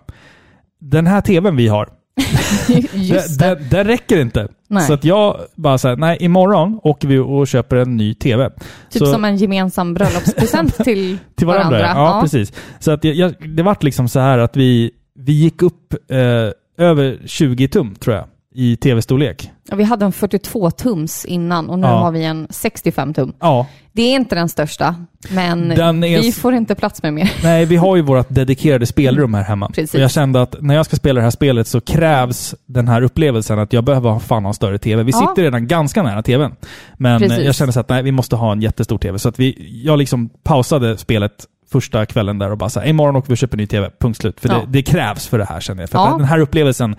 Den 0.79 1.07
här 1.07 1.21
tvn 1.21 1.55
vi 1.55 1.67
har, 1.67 1.89
Just 2.93 3.39
det. 3.39 3.55
den 3.71 3.83
räcker 3.87 4.17
inte. 4.21 4.47
Nej. 4.67 4.83
Så 4.87 4.93
att 4.93 5.03
jag 5.03 5.37
bara 5.55 5.77
här, 5.77 5.95
nej, 5.95 6.17
imorgon 6.19 6.79
åker 6.83 7.07
vi 7.07 7.17
och 7.17 7.47
köper 7.47 7.75
en 7.75 7.97
ny 7.97 8.13
tv. 8.13 8.49
Typ 8.49 8.99
så, 8.99 9.05
som 9.05 9.25
en 9.25 9.37
gemensam 9.37 9.93
bröllopspresent 9.93 10.77
till, 10.83 11.17
till 11.35 11.47
varandra. 11.47 11.79
Ja, 11.79 12.19
precis. 12.23 12.53
Så 12.79 12.91
att 12.91 13.03
jag, 13.03 13.15
jag, 13.15 13.55
det 13.55 13.63
vart 13.63 13.83
liksom 13.83 14.09
så 14.09 14.19
här 14.19 14.37
att 14.37 14.57
vi, 14.57 14.91
vi 15.19 15.31
gick 15.33 15.61
upp 15.61 15.93
eh, 16.11 16.85
över 16.85 17.17
20 17.25 17.67
tum, 17.67 17.95
tror 17.95 18.15
jag, 18.15 18.25
i 18.55 18.75
tv-storlek. 18.75 19.51
Ja, 19.69 19.75
Vi 19.75 19.83
hade 19.83 20.05
en 20.05 20.11
42 20.11 20.71
tums 20.71 21.25
innan 21.25 21.69
och 21.69 21.79
nu 21.79 21.87
Ja. 21.87 21.93
har 21.99 22.11
vi 22.11 22.23
en 22.25 22.47
65 22.49 23.13
tum. 23.13 23.33
Ja, 23.39 23.67
Det 23.99 24.03
är 24.03 24.15
inte 24.15 24.35
den 24.35 24.49
största, 24.49 24.95
men 25.29 25.69
Den 25.69 26.03
är 26.03 26.21
vi 26.21 26.31
får 26.31 26.53
inte 26.53 26.75
plats 26.75 27.03
med 27.03 27.13
mer. 27.13 27.31
Nej, 27.43 27.65
vi 27.65 27.75
har 27.75 27.95
ju 27.95 28.01
vårt 28.11 28.25
dedikerade 28.29 28.85
spelrum 28.85 29.33
här 29.33 29.43
hemma. 29.43 29.67
Precis. 29.67 29.93
Och 29.93 29.99
jag 29.99 30.11
kände 30.11 30.41
att 30.41 30.55
när 30.61 30.75
jag 30.75 30.85
ska 30.85 30.95
spela 30.95 31.17
det 31.19 31.23
här 31.23 31.31
spelet 31.31 31.67
så 31.67 31.81
krävs 31.81 32.55
den 32.65 32.87
här 32.87 33.01
upplevelsen 33.01 33.59
att 33.59 33.73
jag 33.73 33.83
behöver 33.83 34.09
ha 34.09 34.19
fan 34.19 34.43
ha 34.43 34.49
en 34.49 34.53
större 34.53 34.77
TV. 34.77 35.03
Vi 35.03 35.11
Ja. 35.11 35.19
sitter 35.19 35.41
redan 35.43 35.67
ganska 35.67 36.03
nära 36.03 36.21
TVn. 36.23 36.51
Men 36.97 37.19
Precis. 37.21 37.45
jag 37.45 37.55
kände 37.55 37.73
så 37.73 37.79
att 37.79 37.89
nej, 37.89 38.03
vi 38.03 38.11
måste 38.11 38.35
ha 38.35 38.51
en 38.51 38.61
jättestor 38.61 38.97
TV. 38.97 39.19
Så 39.19 39.29
att 39.29 39.39
vi, 39.39 39.81
jag 39.85 39.99
liksom 39.99 40.29
pausade 40.43 40.97
spelet 40.97 41.45
första 41.71 42.05
kvällen 42.05 42.39
där 42.39 42.51
och 42.51 42.57
bara 42.57 42.69
så 42.69 42.79
här, 42.79 42.87
imorgon 42.87 43.15
åker 43.15 43.27
vi 43.27 43.33
och 43.33 43.37
köper 43.37 43.57
ny 43.57 43.67
TV. 43.67 43.89
Punkt 43.99 44.17
slut. 44.17 44.39
För 44.39 44.49
Ja. 44.49 44.55
det, 44.55 44.65
det 44.67 44.81
krävs 44.81 45.27
för 45.27 45.37
det 45.37 45.45
här 45.45 45.59
känner 45.59 45.81
jag. 45.83 45.89
För 45.89 45.97
Ja. 45.97 46.15
den 46.17 46.25
här 46.27 46.39
upplevelsen 46.39 46.95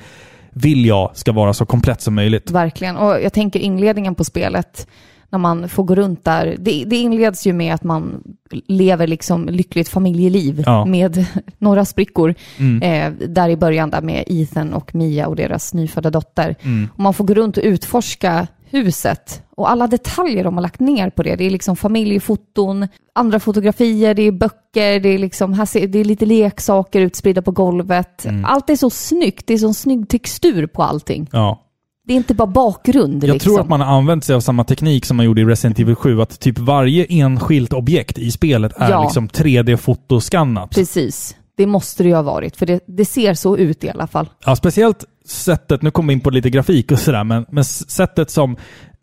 vill 0.53 0.87
jag 0.87 1.11
ska 1.15 1.33
vara 1.33 1.53
så 1.53 1.67
komplett 1.67 2.01
som 2.01 2.15
möjligt. 2.15 2.51
Verkligen. 2.51 2.97
Och 2.97 3.23
jag 3.23 3.33
tänker 3.33 3.61
inledningen 3.61 4.15
på 4.15 4.25
spelet, 4.25 4.87
när 5.31 5.39
man 5.39 5.69
får 5.69 5.85
gå 5.85 5.95
runt 5.95 6.25
där. 6.25 6.57
Det, 6.59 6.85
det 6.85 6.97
inleds 6.97 7.47
ju 7.47 7.53
med 7.53 7.75
att 7.75 7.85
man 7.85 8.23
lever 8.67 9.07
liksom 9.07 9.47
lyckligt 9.47 9.89
familjeliv 9.89 10.63
Ja. 10.67 10.85
med 10.85 11.27
några 11.59 11.85
sprickor. 11.85 12.35
Mm. 12.59 12.83
Eh, 12.83 13.29
där 13.29 13.49
i 13.49 13.57
början 13.57 13.91
där 13.91 14.01
med 14.03 14.25
Ethan 14.27 14.73
och 14.73 14.95
Mia 14.95 15.27
och 15.27 15.37
deras 15.37 15.75
nyfödda 15.75 16.11
dotter. 16.11 16.57
Mm. 16.63 16.89
Och 16.95 17.01
man 17.01 17.15
får 17.15 17.25
gå 17.25 17.35
runt 17.35 17.57
och 17.57 17.65
utforska 17.65 18.47
huset. 18.71 19.43
Och 19.57 19.71
alla 19.71 19.87
detaljer 19.87 20.45
de 20.45 20.55
har 20.55 20.63
lagt 20.63 20.81
ner 20.81 21.11
på 21.11 21.23
det. 21.23 21.37
Det 21.37 21.45
är 21.45 21.51
liksom 21.51 21.77
familjefoton, 21.77 22.89
andra 23.15 23.41
fotografier, 23.41 24.15
det 24.15 24.23
är 24.23 24.33
böcker, 24.33 25.01
det 25.01 25.09
är, 25.09 25.19
liksom, 25.19 25.53
här 25.53 25.67
ser, 25.67 25.87
det 25.87 25.99
är 25.99 26.05
lite 26.05 26.27
leksaker 26.27 27.01
utspridda 27.01 27.43
på 27.43 27.51
golvet. 27.51 28.25
Mm. 28.25 28.45
Allt 28.45 28.71
är 28.71 28.77
så 28.77 28.91
snyggt, 28.91 29.47
det 29.47 29.55
är 29.55 29.59
så 29.59 29.75
snygg 29.75 30.09
textur 30.09 30.67
på 30.67 30.83
allting. 30.83 31.29
Ja. 31.33 31.61
Det 32.11 32.15
är 32.15 32.17
inte 32.17 32.35
bara 32.35 32.47
bakgrund. 32.47 33.25
Jag 33.25 33.33
liksom. 33.33 33.51
tror 33.53 33.61
att 33.61 33.69
man 33.69 33.81
har 33.81 33.97
använt 33.97 34.25
sig 34.25 34.35
av 34.37 34.41
samma 34.41 34.65
teknik 34.65 35.05
som 35.07 35.17
man 35.17 35.27
gjorde 35.27 35.41
i 35.41 35.45
Resident 35.45 35.79
Evil 35.79 35.95
7. 35.95 36.21
Att 36.21 36.41
typ 36.41 36.59
varje 36.59 37.07
enskilt 37.09 37.73
objekt 37.73 38.19
i 38.19 38.31
spelet 38.31 38.73
är 38.77 38.91
Ja. 38.91 39.03
liksom 39.03 39.29
3D-fotoskannat. 39.29 40.75
Precis. 40.75 41.37
Det 41.57 41.67
måste 41.67 42.03
det 42.03 42.09
ju 42.09 42.15
ha 42.15 42.23
varit, 42.23 42.57
för 42.57 42.67
det, 42.67 42.81
det 42.87 43.05
ser 43.05 43.35
så 43.35 43.57
ut 43.57 43.85
i 43.85 43.91
alla 43.91 44.07
fall. 44.07 44.29
Ja, 44.47 44.57
speciellt 44.57 45.05
sättet, 45.27 45.83
nu 45.83 45.91
kommer 45.91 46.09
vi 46.09 46.13
in 46.13 46.21
på 46.21 46.31
lite 46.31 46.51
grafik 46.51 46.93
och 46.93 46.99
sådär, 46.99 47.25
men, 47.25 47.47
men 47.51 47.65
sättet 47.65 48.31
som 48.31 48.57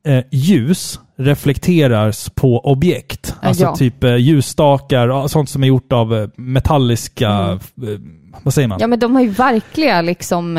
eh, 0.07 0.23
ljus 0.31 0.99
reflekteras 1.19 2.29
på 2.29 2.59
objekt. 2.59 3.35
Alltså 3.41 3.63
ja. 3.63 3.75
typ 3.75 4.03
eh, 4.03 4.15
ljusstakar 4.15 5.27
sånt 5.27 5.49
som 5.49 5.63
är 5.63 5.67
gjort 5.67 5.91
av 5.91 6.15
eh, 6.15 6.27
metalliska, 6.35 7.29
Mm. 7.29 7.59
eh, 7.93 7.99
vad 8.43 8.53
säger 8.53 8.67
man? 8.67 8.77
Ja, 8.81 8.87
men 8.87 8.99
de 8.99 9.15
har 9.15 9.21
ju 9.21 9.29
verkliga 9.29 10.01
liksom, 10.01 10.57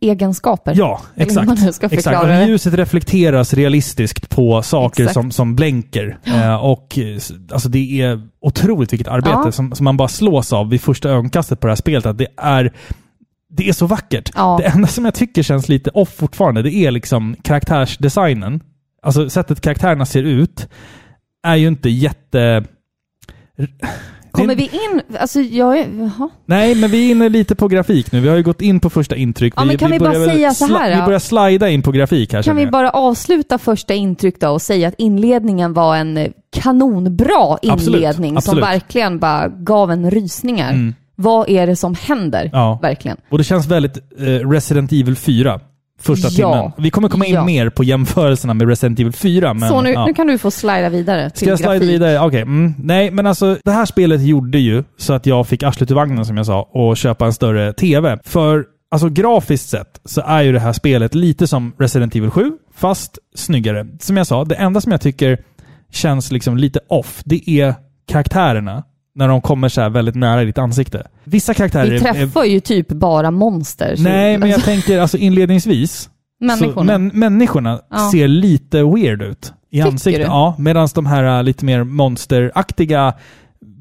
egenskaper. 0.00 0.74
Ja, 0.76 1.00
exakt. 1.16 1.50
exakt. 1.92 2.22
Och 2.24 2.48
ljuset 2.48 2.74
reflekteras 2.74 3.54
realistiskt 3.54 4.28
på 4.30 4.62
saker 4.62 5.02
Exakt. 5.02 5.14
som, 5.14 5.30
som 5.30 5.56
blänker. 5.56 6.18
Eh, 6.24 6.54
och 6.64 6.98
alltså 7.52 7.68
det 7.68 8.00
är 8.00 8.28
otroligt 8.40 8.92
vilket 8.92 9.08
arbete 9.08 9.40
Ja. 9.44 9.52
som, 9.52 9.72
som 9.72 9.84
man 9.84 9.96
bara 9.96 10.08
slås 10.08 10.52
av 10.52 10.68
vid 10.70 10.80
första 10.80 11.10
ögonkastet 11.10 11.60
på 11.60 11.66
det 11.66 11.70
här 11.70 11.76
spelet. 11.76 12.06
Att 12.06 12.18
det 12.18 12.26
är 12.36 12.72
det 13.50 13.68
är 13.68 13.72
så 13.72 13.86
vackert. 13.86 14.30
Ja. 14.34 14.58
Det 14.62 14.66
enda 14.68 14.88
som 14.88 15.04
jag 15.04 15.14
tycker 15.14 15.42
känns 15.42 15.68
lite 15.68 15.90
off 15.90 16.14
fortfarande, 16.16 16.62
det 16.62 16.74
är 16.74 16.90
liksom 16.90 17.36
karaktärsdesignen. 17.42 18.60
Alltså 19.02 19.30
sättet 19.30 19.60
karaktärerna 19.60 20.06
ser 20.06 20.22
ut 20.22 20.68
är 21.42 21.56
ju 21.56 21.68
inte 21.68 21.88
jätte... 21.88 22.64
Kommer 24.30 24.54
vi 24.54 24.62
in... 24.62 25.02
Alltså 25.18 25.40
jag. 25.40 25.78
Jaha. 25.78 26.28
Nej, 26.46 26.74
men 26.74 26.90
vi 26.90 27.06
är 27.06 27.10
inne 27.10 27.28
lite 27.28 27.54
på 27.54 27.68
grafik 27.68 28.12
nu. 28.12 28.20
Vi 28.20 28.28
har 28.28 28.36
ju 28.36 28.42
gått 28.42 28.60
in 28.60 28.80
på 28.80 28.90
första 28.90 29.16
intryck. 29.16 29.54
Ja, 29.56 29.64
men 29.64 29.78
kan 29.78 29.90
vi 29.90 29.98
bara 29.98 30.10
börjar 30.10 30.26
väl 30.26 30.36
säga 30.36 30.50
så 30.50 30.66
här, 30.66 30.96
Vi 30.96 31.02
börjar 31.02 31.18
slida 31.18 31.70
in 31.70 31.82
på 31.82 31.92
grafik 31.92 32.32
här 32.32 32.42
Kan 32.42 32.56
vi 32.56 32.66
bara 32.66 32.90
avsluta 32.90 33.58
första 33.58 33.94
intryck 33.94 34.40
då 34.40 34.48
och 34.48 34.62
säga 34.62 34.88
att 34.88 34.94
inledningen 34.98 35.72
var 35.72 35.96
en 35.96 36.16
eh, 36.16 36.30
kanonbra 36.50 37.58
inledning 37.62 37.72
Absolut, 37.72 38.14
som 38.14 38.36
absolut. 38.36 38.64
verkligen 38.64 39.18
bara 39.18 39.48
gav 39.48 39.90
en 39.90 40.10
rysningar. 40.10 40.70
Mm. 40.72 40.94
Vad 41.14 41.48
är 41.48 41.66
det 41.66 41.76
som 41.76 41.94
händer? 41.94 42.50
Ja. 42.52 42.78
Verkligen. 42.82 43.16
Och 43.28 43.38
det 43.38 43.44
känns 43.44 43.66
väldigt 43.66 43.96
eh, 44.18 44.24
Resident 44.24 44.92
Evil 44.92 45.16
4. 45.16 45.60
Första 46.00 46.28
Ja. 46.30 46.52
timmen. 46.52 46.72
Vi 46.78 46.90
kommer 46.90 47.08
komma 47.08 47.26
in 47.26 47.34
Ja. 47.34 47.44
mer 47.44 47.70
på 47.70 47.84
jämförelserna 47.84 48.54
med 48.54 48.68
Resident 48.68 49.00
Evil 49.00 49.12
4. 49.12 49.54
Men, 49.54 49.68
så 49.68 49.80
nu, 49.80 49.90
ja. 49.92 50.06
nu 50.06 50.14
kan 50.14 50.26
du 50.26 50.38
få 50.38 50.50
slida 50.50 50.88
vidare 50.88 51.30
till 51.30 51.38
Ska 51.38 51.48
jag 51.50 51.58
slida 51.58 51.78
vidare? 51.78 52.20
Okej. 52.20 52.42
Mm. 52.42 52.74
Nej, 52.78 53.10
men 53.10 53.26
alltså 53.26 53.56
det 53.64 53.70
här 53.70 53.86
spelet 53.86 54.22
gjorde 54.22 54.58
ju 54.58 54.84
så 54.96 55.12
att 55.12 55.26
jag 55.26 55.46
fick 55.48 55.62
arslet 55.62 55.90
ur 55.90 55.94
vagnen 55.94 56.24
som 56.24 56.36
jag 56.36 56.46
sa 56.46 56.62
och 56.72 56.96
köpa 56.96 57.26
en 57.26 57.32
större 57.32 57.72
TV. 57.72 58.18
För 58.24 58.64
alltså 58.90 59.08
grafiskt 59.08 59.68
sett 59.68 60.00
så 60.04 60.20
är 60.20 60.42
ju 60.42 60.52
det 60.52 60.60
här 60.60 60.72
spelet 60.72 61.14
lite 61.14 61.46
som 61.46 61.72
Resident 61.78 62.16
Evil 62.16 62.30
7, 62.30 62.52
fast 62.74 63.18
snyggare. 63.34 63.86
Som 64.00 64.16
jag 64.16 64.26
sa, 64.26 64.44
det 64.44 64.54
enda 64.54 64.80
som 64.80 64.92
jag 64.92 65.00
tycker 65.00 65.38
känns 65.92 66.32
liksom 66.32 66.56
lite 66.56 66.80
off, 66.88 67.22
det 67.24 67.50
är 67.50 67.74
karaktärerna. 68.08 68.84
När 69.18 69.28
de 69.28 69.40
kommer 69.40 69.68
så 69.68 69.80
här 69.80 69.90
väldigt 69.90 70.14
nära 70.14 70.44
ditt 70.44 70.58
ansikte. 70.58 71.06
Vissa 71.24 71.54
karaktärer 71.54 71.84
Vi 71.90 71.96
är- 71.96 72.08
är... 72.08 72.12
träffar 72.12 72.44
ju 72.44 72.60
typ 72.60 72.88
bara 72.88 73.30
monster. 73.30 73.96
så- 73.96 74.02
Nej, 74.02 74.38
men 74.38 74.48
jag 74.48 74.54
alltså, 74.56 74.70
tänker 74.70 75.00
alltså 75.00 75.16
inledningsvis 75.16 76.10
Människorna. 76.40 76.74
så, 76.74 76.84
men, 76.84 77.06
människorna 77.08 77.80
Ja. 77.90 78.08
ser 78.12 78.28
lite 78.28 78.82
weird 78.82 79.22
ut 79.22 79.52
i 79.70 79.76
Tycker 79.76 79.86
ansiktet. 79.90 80.22
du? 80.26 80.26
Ja, 80.32 80.54
medan 80.58 80.88
de 80.94 81.06
här 81.06 81.38
äh, 81.38 81.42
lite 81.42 81.64
mer 81.64 81.84
monsteraktiga 81.84 83.14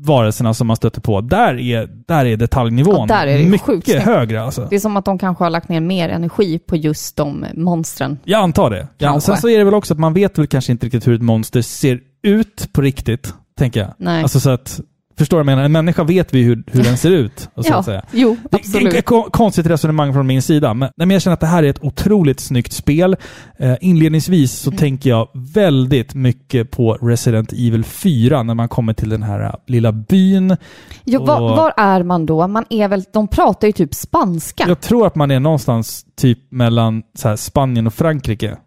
varelserna 0.06 0.54
som 0.54 0.68
man 0.68 0.76
stöter 0.76 1.02
på, 1.02 1.22
där 1.22 1.60
är, 1.60 1.90
där 2.08 2.26
är 2.26 2.38
detaljnivån 2.38 2.96
Ja, 3.10 3.16
där 3.16 3.28
är 3.28 3.38
det 3.38 3.46
mycket 3.46 4.04
högre. 4.04 4.42
Alltså. 4.44 4.68
Det 4.70 4.76
är 4.76 4.80
som 4.80 4.98
att 4.98 5.06
de 5.06 5.20
kanske 5.20 5.44
har 5.44 5.50
lagt 5.50 5.70
ner 5.70 5.82
mer 5.82 6.10
energi 6.10 6.60
på 6.60 6.76
just 6.76 7.16
de 7.18 7.46
monstren. 7.56 8.20
Jag 8.24 8.42
antar 8.42 8.70
det. 8.70 8.88
Ja, 8.98 9.20
sen 9.20 9.38
så 9.38 9.50
är 9.50 9.58
det 9.58 9.64
väl 9.64 9.74
också 9.74 9.94
att 9.94 10.00
man 10.00 10.14
vet 10.14 10.38
väl 10.38 10.48
kanske 10.48 10.72
inte 10.72 10.86
riktigt 10.86 11.08
hur 11.08 11.14
ett 11.16 11.22
monster 11.22 11.62
ser 11.62 12.00
ut 12.24 12.70
på 12.74 12.82
riktigt, 12.82 13.34
tänker 13.58 13.80
jag. 13.80 13.94
Nej. 13.98 14.24
Alltså 14.24 14.40
så 14.40 14.50
att, 14.50 14.80
förstår 15.18 15.38
du 15.38 15.44
vad 15.44 15.52
jag 15.52 15.56
menar? 15.56 15.64
En 15.64 15.72
människa 15.72 16.04
vet 16.04 16.34
vi 16.34 16.44
hur, 16.44 16.64
hur 16.68 16.84
den 16.84 16.98
ser 16.98 17.12
ut, 17.12 17.40
så 17.56 17.62
ja, 17.64 17.76
att 17.76 17.86
säga. 17.86 18.06
jo, 18.12 18.38
Det 18.52 18.56
är 18.58 18.60
absolut. 18.60 18.94
ett 18.94 19.06
ko- 19.06 19.30
konstigt 19.32 19.66
resonemang 19.66 20.14
från 20.14 20.28
min 20.28 20.42
sida, 20.42 20.74
men, 20.74 21.10
jag 21.10 21.22
känner 21.22 21.34
att 21.34 21.40
det 21.40 21.48
här 21.48 21.64
är 21.64 21.68
ett 21.70 21.84
otroligt 21.84 22.40
snyggt 22.40 22.72
spel. 22.74 23.16
Eh, 23.60 23.76
inledningsvis 23.82 24.52
så 24.52 24.70
Mm. 24.70 24.78
tänker 24.78 25.10
jag 25.10 25.28
väldigt 25.34 26.14
mycket 26.16 26.72
på 26.72 26.94
Resident 26.94 27.52
Evil 27.54 27.84
4 27.84 28.44
när 28.44 28.54
man 28.54 28.70
kommer 28.70 28.94
till 28.94 29.10
den 29.10 29.24
här 29.24 29.44
eh, 29.46 29.54
lilla 29.68 29.92
byn. 29.92 30.58
Jo, 31.04 31.26
var, 31.26 31.42
Och- 31.42 31.58
var 31.58 31.74
är 31.78 32.04
man 32.04 32.26
då? 32.26 32.48
Man 32.48 32.66
är 32.70 32.88
väl, 32.88 33.04
de 33.14 33.28
pratar 33.28 33.68
ju 33.68 33.72
typ 33.74 33.94
spanska. 33.94 34.66
Jag 34.68 34.80
tror 34.82 35.08
att 35.08 35.16
man 35.16 35.32
är 35.32 35.40
någonstans 35.40 36.06
typ 36.18 36.40
mellan 36.52 37.04
här, 37.24 37.36
Spanien 37.36 37.88
och 37.88 37.94
Frankrike. 37.94 38.46
ja, 38.46 38.58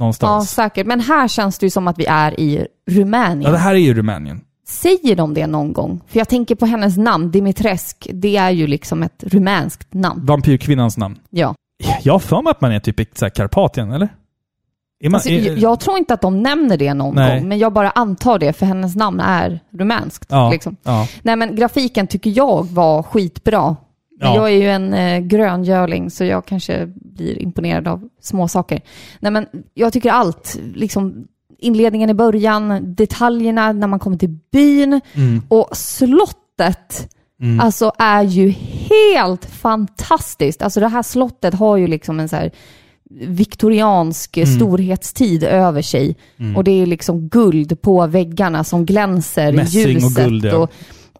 Någonstans. 0.00 0.50
säkert. 0.50 0.86
Men 0.86 1.00
här 1.00 1.28
känns 1.28 1.58
det 1.58 1.66
ju 1.66 1.70
som 1.70 1.88
att 1.88 1.98
vi 1.98 2.06
är 2.06 2.40
i 2.40 2.66
Rumänien. 2.90 3.42
Ja, 3.42 3.50
det 3.50 3.58
här 3.58 3.74
är 3.74 3.78
ju 3.78 3.94
Rumänien. 3.94 4.40
Säger 4.68 5.16
de 5.16 5.34
det 5.34 5.46
någon 5.46 5.72
gång? 5.72 6.00
För 6.06 6.18
jag 6.18 6.28
tänker 6.28 6.54
på 6.54 6.66
hennes 6.66 6.96
namn, 6.96 7.30
Dimitresk. 7.30 8.08
Det 8.12 8.36
är 8.36 8.50
ju 8.50 8.66
liksom 8.66 9.02
ett 9.02 9.24
rumänskt 9.26 9.94
namn. 9.94 10.26
Vampyrkvinnans 10.26 10.96
namn. 10.98 11.18
Ja. 11.30 11.54
Jag 12.02 12.12
har 12.14 12.18
för 12.18 12.42
mig 12.42 12.50
att 12.50 12.60
man 12.60 12.72
är 12.72 12.80
typ 12.80 13.00
i 13.00 13.06
så 13.14 13.24
här, 13.24 13.30
Karpatien, 13.30 13.92
eller? 13.92 14.08
Man, 15.04 15.14
Alltså, 15.14 15.28
är, 15.30 15.46
jag, 15.46 15.58
jag 15.58 15.80
tror 15.80 15.98
inte 15.98 16.14
att 16.14 16.20
de 16.20 16.42
nämner 16.42 16.76
det 16.76 16.94
någon 16.94 17.14
Nej. 17.14 17.40
gång, 17.40 17.48
men 17.48 17.58
jag 17.58 17.72
bara 17.72 17.90
antar 17.90 18.38
det, 18.38 18.52
för 18.52 18.66
hennes 18.66 18.96
namn 18.96 19.20
är 19.20 19.60
rumänskt. 19.70 20.26
ja, 20.30 20.50
Liksom. 20.50 20.76
ja. 20.82 21.06
Nej, 21.22 21.36
men 21.36 21.56
grafiken 21.56 22.06
tycker 22.06 22.30
jag 22.36 22.66
var 22.66 23.02
skitbra. 23.02 23.76
Men 24.20 24.28
Ja. 24.28 24.34
Jag 24.36 24.46
är 24.52 24.56
ju 24.56 24.70
en 24.70 24.94
eh, 24.94 25.20
gröngöling, 25.20 26.10
så 26.10 26.24
jag 26.24 26.46
kanske 26.46 26.86
blir 26.94 27.42
imponerad 27.42 27.88
av 27.88 28.08
små 28.20 28.48
saker. 28.48 28.80
Nej, 29.20 29.32
men 29.32 29.46
jag 29.74 29.92
tycker 29.92 30.10
allt, 30.10 30.58
liksom 30.74 31.24
inledningen 31.58 32.10
i 32.10 32.14
början, 32.14 32.94
detaljerna 32.94 33.72
när 33.72 33.86
man 33.86 33.98
kommer 33.98 34.16
till 34.16 34.36
byn 34.52 35.00
Mm. 35.14 35.42
och 35.48 35.68
slottet. 35.76 37.14
Mm. 37.42 37.60
Alltså 37.60 37.92
är 37.98 38.22
ju 38.22 38.48
helt 38.90 39.44
fantastiskt. 39.44 40.62
Alltså 40.62 40.80
det 40.80 40.88
här 40.88 41.02
slottet 41.02 41.54
har 41.54 41.76
ju 41.76 41.86
liksom 41.86 42.20
en 42.20 42.28
så 42.28 42.36
här 42.36 42.50
viktoriansk 43.26 44.36
Mm. 44.36 44.56
storhetstid 44.56 45.44
över 45.44 45.82
sig. 45.82 46.16
Och 46.56 46.64
det 46.64 46.70
är 46.82 46.86
liksom 46.86 47.28
guld 47.28 47.82
på 47.82 48.06
väggarna 48.06 48.64
som 48.64 48.84
glänser 48.86 49.52
i 49.52 49.56
Mässing 49.56 49.84
och 49.96 50.02
ljuset. 50.02 50.24
guld, 50.26 50.44
ja. 50.44 50.68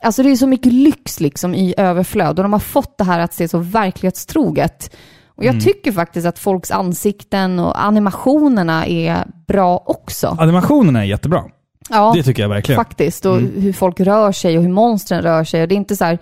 alltså 0.03 0.23
det 0.23 0.31
är 0.31 0.37
så 0.37 0.47
mycket 0.47 0.73
lyx 0.73 1.21
liksom 1.21 1.55
i 1.55 1.75
överflöd 1.77 2.39
och 2.39 2.43
de 2.43 2.53
har 2.53 2.61
fått 2.61 2.99
det 2.99 3.05
här 3.05 3.21
att 3.21 3.35
se 3.35 3.49
så 3.49 3.59
verklighetstroget. 3.59 4.97
Och 5.39 5.45
Mm. 5.45 5.55
jag 5.57 5.65
tycker 5.65 5.93
faktiskt 5.93 6.27
att 6.27 6.39
folks 6.39 6.71
ansikten 6.71 7.59
och 7.59 7.85
animationerna 7.85 8.87
är 8.87 9.25
bra 9.47 9.83
också. 9.87 10.37
Animationerna 10.41 11.01
är 11.01 11.05
jättebra. 11.05 11.45
Ja, 11.91 12.13
Det 12.17 12.23
tycker 12.23 12.43
jag 12.43 12.49
verkligen. 12.49 12.77
faktiskt. 12.79 13.27
Och 13.27 13.37
hur 13.41 13.73
folk 13.73 14.01
rör 14.01 14.33
sig 14.33 14.57
och 14.59 14.63
hur 14.65 14.71
monstren 14.71 15.23
rör 15.23 15.45
sig. 15.45 15.63
Och 15.63 15.69
det 15.69 15.75
är 15.75 15.77
inte 15.77 15.97
så 15.97 16.05
här, 16.05 16.19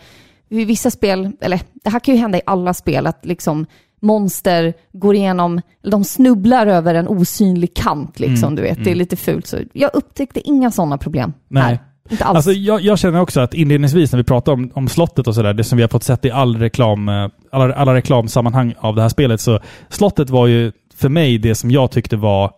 i 0.49 0.65
vissa 0.65 0.91
spel, 0.91 1.33
eller 1.41 1.61
det 1.85 1.91
här 1.91 1.99
kan 2.01 2.15
ju 2.15 2.21
hända 2.21 2.39
i 2.39 2.43
alla 2.47 2.75
spel, 2.75 3.07
att 3.07 3.25
liksom 3.27 3.67
monster 4.03 4.75
går 4.93 5.15
igenom, 5.15 5.61
de 5.83 6.05
snubblar 6.05 6.67
över 6.67 6.95
en 6.95 7.09
osynlig 7.09 7.75
kant 7.77 8.21
liksom, 8.21 8.55
du 8.55 8.63
vet. 8.63 8.85
Det 8.85 8.91
är 8.91 8.95
lite 8.95 9.17
fult. 9.17 9.47
Så 9.47 9.57
jag 9.73 9.91
upptäckte 9.95 10.41
inga 10.49 10.71
sådana 10.71 10.99
problem 10.99 11.33
Nej. 11.49 11.63
här. 11.63 11.79
Inte 12.09 12.25
alls. 12.25 12.37
Alltså, 12.37 12.53
jag, 12.53 12.81
jag 12.81 12.99
känner 12.99 13.21
också 13.21 13.41
att 13.41 13.55
inledningsvis 13.55 14.13
när 14.13 14.17
vi 14.17 14.25
pratar 14.25 14.53
om, 14.53 14.71
om 14.75 14.89
slottet 14.89 15.27
och 15.27 15.35
sådär, 15.35 15.55
det 15.55 15.65
som 15.65 15.77
vi 15.77 15.83
har 15.83 15.89
fått 15.89 16.03
sett 16.03 16.25
i 16.25 16.31
all 16.31 16.57
reklam, 16.57 17.09
eh, 17.09 17.29
alla, 17.53 17.75
alla 17.75 17.95
reklamsammanhang 17.95 18.75
av 18.79 18.97
det 18.97 19.03
här 19.03 19.09
spelet, 19.09 19.41
så 19.41 19.61
slottet 19.89 20.31
var 20.31 20.47
ju 20.47 20.73
för 20.97 21.09
mig 21.09 21.39
det 21.39 21.55
som 21.55 21.71
jag 21.71 21.91
tyckte 21.91 22.17
var 22.17 22.51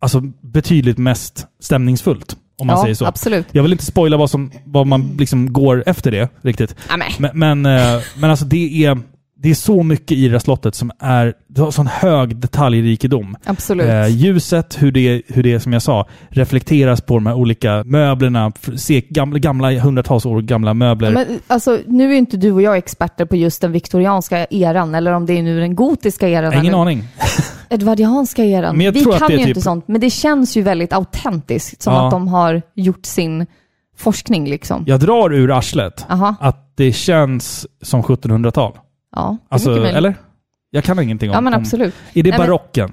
alltså, 0.00 0.20
betydligt 0.40 0.98
mest 0.98 1.46
stämningsfullt. 1.60 2.36
Om 2.58 2.66
man 2.66 2.76
ja, 2.76 2.82
säger 2.82 2.94
så. 2.94 3.06
absolut. 3.06 3.46
Jag 3.52 3.62
vill 3.62 3.72
inte 3.72 3.84
spoila 3.84 4.16
vad, 4.16 4.30
som, 4.30 4.50
vad 4.64 4.86
man 4.86 5.16
liksom 5.18 5.52
går 5.52 5.84
efter 5.86 6.10
det 6.10 6.28
riktigt. 6.42 6.76
Men. 6.88 7.00
Men, 7.18 7.62
men, 7.62 7.66
eh, 7.66 8.02
men 8.16 8.30
alltså 8.30 8.44
det 8.44 8.84
är, 8.84 9.00
det 9.42 9.50
är 9.50 9.54
så 9.54 9.82
mycket 9.82 10.12
i 10.18 10.24
det 10.28 10.32
här 10.32 10.38
slottet 10.38 10.74
som 10.74 10.90
är, 10.98 11.34
det 11.48 11.60
har 11.60 11.70
sån 11.70 11.86
hög 11.86 12.36
detaljrikedom. 12.36 13.36
Absolut. 13.44 13.86
Eh, 13.86 14.08
ljuset, 14.08 14.82
hur 14.82 14.92
det, 14.92 15.22
hur 15.28 15.42
det 15.42 15.60
som 15.60 15.72
jag 15.72 15.82
sa, 15.82 16.06
reflekteras 16.28 17.00
på 17.00 17.14
de 17.14 17.26
här 17.26 17.34
olika 17.34 17.82
möblerna. 17.86 18.52
Se 18.76 19.00
gamla, 19.00 19.38
gamla, 19.38 19.70
hundratals 19.70 20.26
år 20.26 20.40
gamla 20.40 20.74
möbler. 20.74 21.10
Men, 21.12 21.26
alltså, 21.46 21.78
nu 21.86 22.12
är 22.12 22.18
inte 22.18 22.36
du 22.36 22.52
och 22.52 22.62
jag 22.62 22.76
experter 22.76 23.24
på 23.24 23.36
just 23.36 23.60
den 23.60 23.72
viktorianska 23.72 24.46
eran, 24.50 24.94
eller 24.94 25.12
om 25.12 25.26
det 25.26 25.32
är 25.38 25.42
nu 25.42 25.60
den 25.60 25.74
gotiska 25.74 26.28
eran. 26.28 26.52
Ingen 26.52 26.66
eller 26.66 26.78
aning. 26.78 27.04
Edvardianska 27.70 28.44
eran. 28.44 28.78
Vi 28.78 28.84
kan 29.04 29.30
ju 29.30 29.38
typ- 29.38 29.48
inte 29.48 29.60
sånt, 29.60 29.88
men 29.88 30.00
det 30.00 30.10
känns 30.10 30.56
ju 30.56 30.62
väldigt 30.62 30.92
autentiskt. 30.92 31.82
Som 31.82 31.92
Ja. 31.94 32.04
att 32.04 32.10
de 32.10 32.28
har 32.28 32.62
gjort 32.74 33.06
sin 33.06 33.46
forskning 33.96 34.48
liksom. 34.48 34.84
Jag 34.86 35.00
drar 35.00 35.32
ur 35.34 35.58
arslet 35.58 36.06
Aha, 36.10 36.34
att 36.40 36.72
det 36.76 36.92
känns 36.92 37.66
som 37.82 38.02
1700-tal. 38.02 38.72
Ja. 39.16 39.36
Alltså, 39.48 39.84
eller? 39.86 40.14
Jag 40.70 40.84
kan 40.84 40.98
ingenting 40.98 41.30
om... 41.30 41.34
Ja, 41.34 41.40
men 41.40 41.54
om- 41.54 41.60
absolut. 41.60 41.94
Är 42.12 42.22
det 42.22 42.30
Nej, 42.30 42.38
men- 42.38 42.46
barocken? 42.46 42.92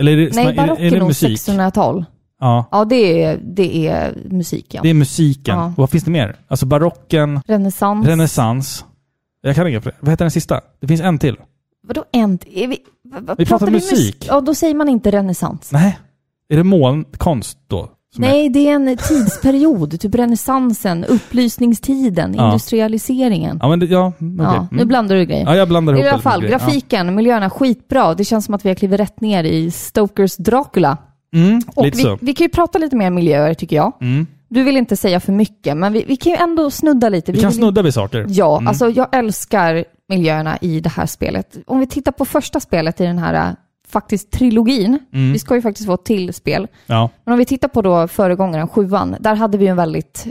Eller 0.00 0.12
är 0.12 0.16
det, 0.16 0.34
Nej, 0.34 0.46
är, 0.46 0.54
barock 0.56 0.78
är, 0.78 0.84
är 0.84 0.90
det 0.90 1.04
musik? 1.06 1.38
1600-tal. 1.38 2.04
Ja, 2.40 2.68
Ja, 2.70 2.84
det 2.84 3.22
är, 3.22 3.40
det 3.42 3.86
är 3.88 4.14
musik, 4.30 4.74
ja. 4.74 4.80
det 4.82 4.90
är 4.90 4.94
musiken. 4.94 5.56
Ja. 5.58 5.66
Och 5.66 5.72
vad 5.78 5.90
finns 5.90 6.04
det 6.04 6.10
mer? 6.10 6.36
Alltså 6.48 6.66
barocken, 6.66 7.40
Renässans. 7.46 8.06
renässans. 8.06 8.84
Jag 9.40 9.56
kan 9.56 9.66
inga. 9.68 9.80
Vad 10.00 10.10
heter 10.10 10.24
den 10.24 10.30
sista? 10.30 10.60
Det 10.80 10.86
finns 10.86 11.00
en 11.00 11.18
till. 11.18 11.36
Vadå 11.86 12.04
en? 12.12 12.38
Är 12.52 12.66
vi, 12.68 12.78
vad, 13.04 13.38
Vi 13.38 13.46
pratar 13.46 13.66
mus- 13.66 13.72
musik. 13.72 14.26
Ja, 14.28 14.40
då 14.40 14.54
säger 14.54 14.74
man 14.74 14.88
inte 14.88 15.10
renässans. 15.10 15.72
Nej. 15.72 15.98
Är 16.48 16.56
det 16.56 16.64
månkonst 16.64 17.58
då? 17.66 17.88
Som 18.18 18.24
är- 18.24 18.28
Nej, 18.28 18.48
det 18.48 18.68
är 18.68 18.74
en 18.74 18.96
tidsperiod. 18.96 20.00
typ 20.00 20.14
renässansen, 20.14 21.04
upplysningstiden, 21.04 22.34
Ja. 22.34 22.44
industrialiseringen. 22.46 23.58
Ja, 23.62 23.68
men 23.68 23.80
det, 23.80 23.86
ja, 23.86 24.12
okej. 24.16 24.34
Ja, 24.38 24.66
nu 24.70 24.76
Mm. 24.76 24.88
blandar 24.88 25.16
du 25.16 25.24
grejer. 25.24 25.44
Ja, 25.46 25.56
jag 25.56 25.68
blandar 25.68 25.92
I 25.94 25.96
ihop 25.96 26.04
alla 26.06 26.10
väldigt 26.12 26.22
fall, 26.22 26.46
grafiken, 26.68 27.14
miljöerna, 27.14 27.50
skitbra. 27.50 28.14
Det 28.14 28.24
känns 28.24 28.44
som 28.44 28.54
att 28.54 28.64
vi 28.64 28.68
har 28.68 28.74
klivit 28.76 29.00
rätt 29.00 29.20
ner 29.20 29.44
i 29.44 29.70
Stokers 29.70 30.36
Dracula. 30.36 30.96
Ja. 31.30 31.38
Mm, 31.38 31.60
Och 31.76 31.84
lite 31.84 31.96
vi, 31.96 32.02
så. 32.02 32.18
vi 32.20 32.34
kan 32.34 32.44
ju 32.44 32.48
prata 32.48 32.78
lite 32.78 32.96
mer 32.96 33.10
miljöer 33.10 33.54
tycker 33.54 33.76
jag. 33.76 33.92
Mm. 34.00 34.26
Du 34.48 34.62
vill 34.62 34.76
inte 34.76 34.96
säga 34.96 35.20
för 35.20 35.32
mycket, 35.32 35.76
men 35.76 35.92
vi, 35.92 36.04
vi 36.08 36.16
kan 36.16 36.32
ju 36.32 36.38
ändå 36.38 36.70
snudda 36.70 37.08
lite. 37.08 37.32
Vi 37.32 37.40
kan 37.40 37.50
vill 37.50 37.58
snudda 37.58 37.82
vid 37.82 37.94
saker. 37.94 38.26
Ja, 38.28 38.56
Mm. 38.56 38.68
alltså 38.68 38.90
jag 38.90 39.06
älskar 39.16 39.84
miljöerna 40.08 40.56
i 40.60 40.80
det 40.80 40.88
här 40.88 41.06
spelet. 41.06 41.56
Om 41.66 41.78
vi 41.80 41.86
tittar 41.86 42.12
på 42.12 42.24
första 42.24 42.60
spelet 42.60 43.00
i 43.00 43.04
den 43.04 43.18
här 43.18 43.56
faktiskt 43.88 44.30
trilogin. 44.30 44.98
Mm. 45.12 45.32
Vi 45.32 45.38
ska 45.38 45.54
ju 45.54 45.62
faktiskt 45.62 45.86
få 45.86 45.94
ett 45.94 46.04
till 46.04 46.34
spel. 46.34 46.66
Ja. 46.86 47.10
Men 47.24 47.32
om 47.32 47.38
vi 47.38 47.44
tittar 47.44 47.68
på 47.68 47.82
då 47.82 48.08
föregångaren, 48.08 48.68
sjuan, 48.68 49.16
där 49.20 49.34
hade 49.34 49.58
vi 49.58 49.66
en 49.66 49.76
väldigt, 49.76 50.26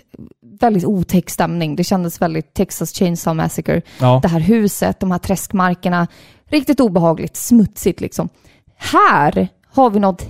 väldigt 0.60 0.86
otäck 0.86 1.30
stämning. 1.30 1.76
Det 1.76 1.84
kändes 1.84 2.22
väldigt 2.22 2.54
Texas 2.54 2.94
Chainsaw 2.94 3.44
Massacre. 3.44 3.82
Ja. 4.00 4.20
Det 4.22 4.28
här 4.28 4.40
huset, 4.40 5.00
de 5.00 5.12
här 5.12 5.20
träskmarkerna. 5.20 6.08
Riktigt 6.50 6.80
obehagligt, 6.80 7.36
smutsigt 7.36 8.02
liksom. 8.02 8.30
Här 8.78 9.48
har 9.74 9.90
vi 9.90 10.00
något 10.00 10.28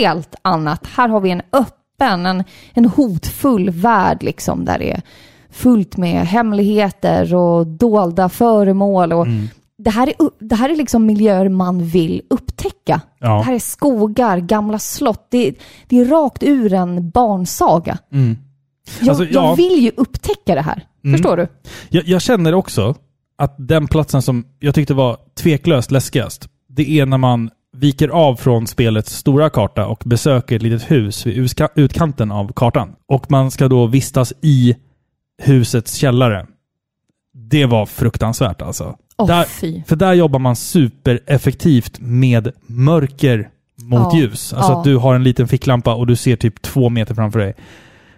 helt 0.00 0.34
annat. 0.42 0.86
Här 0.86 1.08
har 1.08 1.20
vi 1.20 1.30
en 1.30 1.42
öppen, 1.52 2.26
en, 2.26 2.44
en 2.74 2.84
hotfull 2.84 3.70
värld 3.70 4.22
liksom, 4.22 4.64
där 4.64 4.78
det 4.78 4.92
är 4.92 5.02
fullt 5.50 5.96
med 5.96 6.26
hemligheter 6.26 7.34
och 7.34 7.66
dolda 7.66 8.28
föremål. 8.28 9.12
Och 9.12 9.26
Mm. 9.26 9.48
Det, 9.78 9.90
här 9.90 10.06
är, 10.06 10.14
det 10.48 10.54
här 10.54 10.70
är 10.70 10.76
liksom 10.76 11.06
miljöer 11.06 11.48
man 11.48 11.84
vill 11.84 12.22
upptäcka. 12.30 13.00
Ja. 13.18 13.28
Det 13.28 13.42
här 13.42 13.54
är 13.54 13.58
skogar, 13.58 14.38
gamla 14.38 14.78
slott. 14.78 15.26
Det, 15.30 15.54
det 15.88 16.00
är 16.00 16.04
rakt 16.04 16.42
ur 16.42 16.72
en 16.72 17.10
barnsaga. 17.10 17.98
Jag, 19.00 19.08
Alltså, 19.08 19.24
ja. 19.24 19.30
jag 19.30 19.56
vill 19.56 19.82
ju 19.82 19.90
upptäcka 19.96 20.54
det 20.54 20.62
här. 20.62 20.82
Förstår 21.12 21.36
du? 21.36 21.48
Jag, 21.88 22.04
jag 22.08 22.22
känner 22.22 22.54
också 22.54 22.94
att 23.38 23.54
den 23.58 23.88
platsen 23.88 24.22
som 24.22 24.44
jag 24.58 24.74
tyckte 24.74 24.94
var 24.94 25.16
tveklöst 25.34 25.90
läskigast, 25.90 26.48
det 26.68 26.90
är 27.00 27.06
när 27.06 27.18
man 27.18 27.50
viker 27.76 28.08
av 28.08 28.36
från 28.36 28.66
spelets 28.66 29.16
stora 29.16 29.50
karta 29.50 29.86
och 29.86 30.02
besöker 30.06 30.56
ett 30.56 30.62
litet 30.62 30.90
hus 30.90 31.26
vid 31.26 31.50
utkanten 31.74 32.32
av 32.32 32.52
kartan. 32.52 32.94
Och 33.06 33.30
man 33.30 33.50
ska 33.50 33.68
då 33.68 33.86
vistas 33.86 34.32
i 34.42 34.76
husets 35.42 35.94
källare. 35.94 36.46
Det 37.34 37.66
var 37.66 37.86
fruktansvärt 37.86 38.62
alltså. 38.62 38.96
Åh, 39.18 39.26
där, 39.26 39.44
fy. 39.44 39.82
för 39.86 39.96
där 39.96 40.12
jobbar 40.12 40.38
man 40.38 40.56
supereffektivt 40.56 42.00
med 42.00 42.52
mörker 42.66 43.48
mot 43.82 44.12
Ja, 44.12 44.18
ljus. 44.18 44.52
Alltså 44.52 44.72
ja. 44.72 44.78
att 44.78 44.84
du 44.84 44.96
har 44.96 45.14
en 45.14 45.24
liten 45.24 45.48
ficklampa 45.48 45.94
och 45.94 46.06
du 46.06 46.16
ser 46.16 46.36
typ 46.36 46.62
två 46.62 46.88
meter 46.88 47.14
framför 47.14 47.38
dig. 47.38 47.54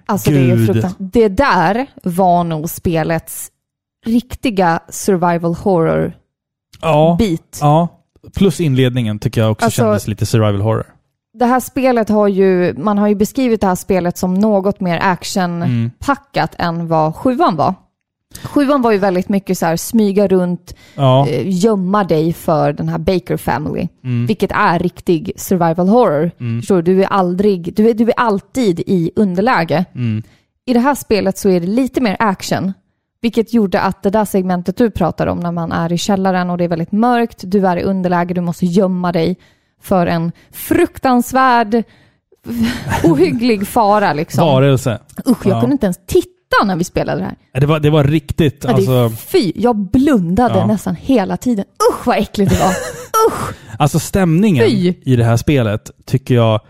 Alltså 0.07 0.31
det 0.31 0.39
är 0.39 0.57
Gud. 0.57 0.67
fruktansvärt. 0.67 1.13
Det 1.13 1.29
där 1.29 1.87
var 2.03 2.45
nog 2.45 2.71
spelets 2.71 3.51
riktiga 4.07 4.81
survival 4.89 5.55
horror 5.55 6.13
Ja, 6.81 7.17
bit. 7.19 7.59
ja. 7.61 7.89
Plus 8.37 8.61
inledningen 8.61 9.19
tycker 9.19 9.41
jag 9.41 9.51
också 9.53 9.65
Alltså- 9.65 9.81
kändes 9.83 10.09
lite 10.09 10.27
survival 10.27 10.61
horror. 10.61 10.87
Det 11.39 11.45
här 11.47 11.61
spelet 11.61 12.09
har 12.09 12.29
ju, 12.29 12.75
man 12.79 12.99
har 12.99 13.09
ju 13.09 13.15
beskrivit 13.15 13.61
det 13.61 13.67
här 13.67 13.75
spelet 13.75 14.19
som 14.19 14.35
något 14.35 14.81
mer 14.81 14.99
actionpackat 15.03 16.55
än 16.59 16.89
vad 16.89 17.15
sjuan 17.17 17.57
var. 17.57 17.75
Sjuan 18.43 18.83
var 18.83 18.93
ju 18.93 18.99
väldigt 18.99 19.29
mycket 19.29 19.59
så 19.59 19.67
här 19.67 19.77
smyga 19.77 20.27
runt, 20.29 20.75
Ja. 20.95 21.29
eh, 21.29 21.43
gömma 21.65 22.05
dig 22.05 22.33
för 22.33 22.73
den 22.73 22.89
här 22.89 22.99
Baker 22.99 23.37
Family. 23.37 23.89
Mm. 24.05 24.27
Vilket 24.27 24.53
är 24.53 24.79
riktig 24.79 25.33
survival 25.37 25.89
horror. 25.89 26.31
Förstår 26.61 26.83
du? 26.83 26.95
Du 26.95 27.03
är, 27.03 27.07
aldrig, 27.07 27.75
du, 27.77 27.89
är, 27.91 27.95
du 27.95 28.05
är 28.05 28.15
alltid 28.17 28.81
i 28.81 29.11
underläge. 29.17 29.85
Mm. 29.95 30.23
I 30.67 30.73
det 30.73 30.81
här 30.81 30.95
spelet 30.95 31.39
så 31.39 31.49
är 31.49 31.61
det 31.61 31.67
lite 31.67 32.01
mer 32.01 32.17
action. 32.19 32.73
Vilket 33.23 33.55
gjorde 33.55 33.81
att 33.81 34.03
det 34.03 34.11
där 34.11 34.25
segmentet 34.25 34.77
du 34.77 34.91
pratar 34.91 35.27
om 35.27 35.41
när 35.41 35.53
man 35.53 35.73
är 35.73 35.93
i 35.93 35.99
källaren 35.99 36.51
och 36.51 36.59
det 36.59 36.65
är 36.65 36.69
väldigt 36.69 36.93
mörkt, 36.93 37.39
du 37.43 37.67
är 37.67 37.77
i 37.77 37.83
underläge, 37.83 38.35
du 38.35 38.41
måste 38.41 38.67
gömma 38.67 39.13
dig 39.13 39.37
för 39.83 40.07
en 40.07 40.33
fruktansvärd, 40.53 41.83
ohygglig 43.05 43.67
fara 43.69 44.13
liksom. 44.13 44.47
Varelse. 44.47 44.99
Usch, 45.29 45.47
jag 45.47 45.57
Ja. 45.57 45.61
kunde 45.61 45.73
inte 45.75 45.87
ens 45.87 46.01
titta 46.07 46.29
när 46.65 46.77
vi 46.77 46.85
spelade 46.85 47.21
det 47.21 47.25
här. 47.53 47.61
Det 47.61 47.67
var, 47.67 47.81
det 47.81 47.91
var 47.91 48.05
riktigt, 48.05 48.61
Ja, 48.65 48.69
det 48.69 48.75
alltså, 48.75 48.93
är 48.93 49.09
fy, 49.09 49.53
jag 49.55 49.77
blundade 49.77 50.55
Ja. 50.59 50.67
nästan 50.67 50.95
hela 50.95 51.37
tiden. 51.37 51.65
Usch 51.93 52.07
vad 52.07 52.19
äckligt 52.19 52.51
det 52.53 52.59
var. 52.59 52.69
Usch! 53.29 53.55
alltså 53.79 53.99
stämningen 53.99 54.65
Fy. 54.67 54.95
i 55.03 55.17
det 55.17 55.25
här 55.25 55.37
spelet 55.37 55.91
tycker 56.07 56.35
jag 56.35 56.61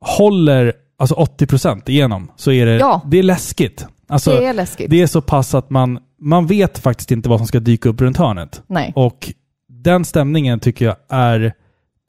håller 0.00 0.72
alltså 0.98 1.14
80% 1.14 1.90
igenom. 1.90 2.30
Så 2.36 2.52
är 2.52 2.66
det, 2.66 2.76
Ja. 2.76 3.00
det 3.06 3.18
är 3.18 3.22
läskigt. 3.22 3.86
Alltså, 4.08 4.30
Det 4.30 4.46
är 4.46 4.54
läskigt. 4.54 4.90
det 4.90 5.02
är 5.02 5.06
så 5.06 5.20
pass 5.22 5.54
att 5.54 5.70
man, 5.70 5.98
man 6.20 6.46
vet 6.46 6.78
faktiskt 6.78 7.10
inte 7.10 7.28
vad 7.28 7.38
som 7.40 7.46
ska 7.46 7.60
dyka 7.60 7.88
upp 7.88 8.00
runt 8.00 8.16
hörnet. 8.16 8.62
Nej. 8.66 8.92
Och 8.96 9.32
den 9.68 10.04
stämningen 10.04 10.60
tycker 10.60 10.84
jag 10.84 10.96
är 11.08 11.52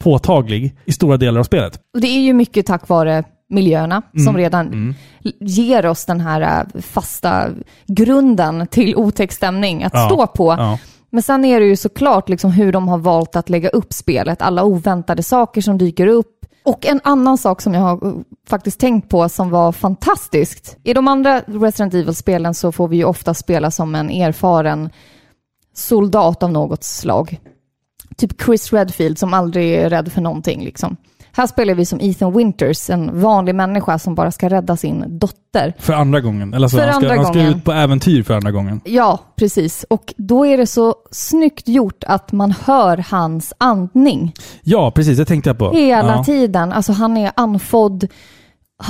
påtaglig 0.04 0.76
i 0.86 0.92
stora 0.92 1.18
delar 1.18 1.40
av 1.40 1.44
spelet. 1.44 1.80
Och 1.94 2.02
det 2.02 2.08
är 2.08 2.22
ju 2.22 2.34
mycket 2.34 2.66
tack 2.66 2.88
vare 2.88 3.24
miljöerna 3.52 4.02
Mm. 4.14 4.26
som 4.26 4.38
redan 4.38 4.96
l- 5.24 5.34
ger 5.40 5.86
oss 5.86 6.06
den 6.06 6.22
här 6.22 6.42
äh, 6.76 6.82
fasta 6.82 7.50
grunden 7.88 8.68
till 8.68 8.96
otäck 8.96 9.32
stämning 9.32 9.84
att 9.84 9.94
Ja. 9.94 10.06
stå 10.06 10.28
på. 10.28 10.52
Ja. 10.58 10.80
Men 11.10 11.24
sen 11.24 11.46
är 11.46 11.60
det 11.60 11.66
ju 11.66 11.76
såklart 11.76 12.30
liksom 12.30 12.52
hur 12.52 12.72
de 12.72 12.88
har 12.88 12.98
valt 12.98 13.36
att 13.36 13.50
lägga 13.50 13.70
upp 13.70 13.94
spelet, 13.94 14.42
alla 14.42 14.64
oväntade 14.64 15.24
saker 15.24 15.62
som 15.62 15.78
dyker 15.78 16.08
upp. 16.08 16.38
Och 16.66 16.86
en 16.86 17.02
annan 17.04 17.38
sak 17.38 17.62
som 17.62 17.74
jag 17.74 17.82
har 17.82 18.06
uh, 18.06 18.14
faktiskt 18.50 18.80
tänkt 18.80 19.10
på 19.10 19.30
som 19.30 19.50
var 19.50 19.72
fantastiskt. 19.72 20.78
I 20.84 20.94
de 20.94 21.08
andra 21.08 21.40
Resident 21.40 21.94
Evil-spelen 21.94 22.54
så 22.54 22.72
får 22.72 22.88
vi 22.88 22.98
ju 22.98 23.04
ofta 23.04 23.34
spela 23.34 23.72
som 23.72 23.96
en 23.96 24.10
erfaren 24.10 24.90
soldat 25.74 26.44
av 26.44 26.52
något 26.52 26.84
slag. 26.84 27.40
Typ 28.18 28.42
Chris 28.46 28.74
Redfield 28.74 29.18
som 29.18 29.34
aldrig 29.34 29.74
är 29.74 29.90
rädd 29.90 30.12
för 30.12 30.22
någonting 30.22 30.64
liksom. 30.64 30.98
Här 31.34 31.48
spelar 31.48 31.74
vi 31.76 31.86
som 31.86 32.00
Ethan 32.02 32.38
Winters, 32.38 32.90
en 32.90 33.22
vanlig 33.22 33.56
människa 33.56 34.00
som 34.00 34.16
bara 34.16 34.32
ska 34.32 34.50
rädda 34.50 34.78
sin 34.78 35.20
dotter. 35.20 35.74
För 35.80 35.94
andra 35.94 36.20
gången. 36.22 36.54
Eller 36.54 36.68
så, 36.68 36.78
För 36.78 36.88
han, 36.88 36.94
ska, 37.02 37.06
andra 37.12 37.16
han 37.24 37.26
ska 37.26 37.34
gången. 37.40 37.56
ut 37.58 37.64
på 37.66 37.72
äventyr 37.72 38.24
för 38.24 38.34
andra 38.34 38.52
gången. 38.52 38.82
Ja, 38.86 39.20
precis. 39.36 39.86
Och 39.90 40.14
då 40.18 40.46
är 40.46 40.58
det 40.58 40.68
så 40.68 40.96
snyggt 41.12 41.68
gjort 41.68 42.04
att 42.08 42.32
man 42.32 42.54
hör 42.66 43.06
hans 43.10 43.54
andning 43.58 44.34
Ja, 44.64 44.92
precis. 44.92 45.18
Det 45.18 45.26
tänkte 45.26 45.50
jag 45.50 45.58
på. 45.58 45.72
hela 45.72 46.16
ja. 46.16 46.24
tiden. 46.24 46.74
Alltså 46.74 46.92
han 46.94 47.18
är 47.18 47.32
andfådd. 47.36 48.08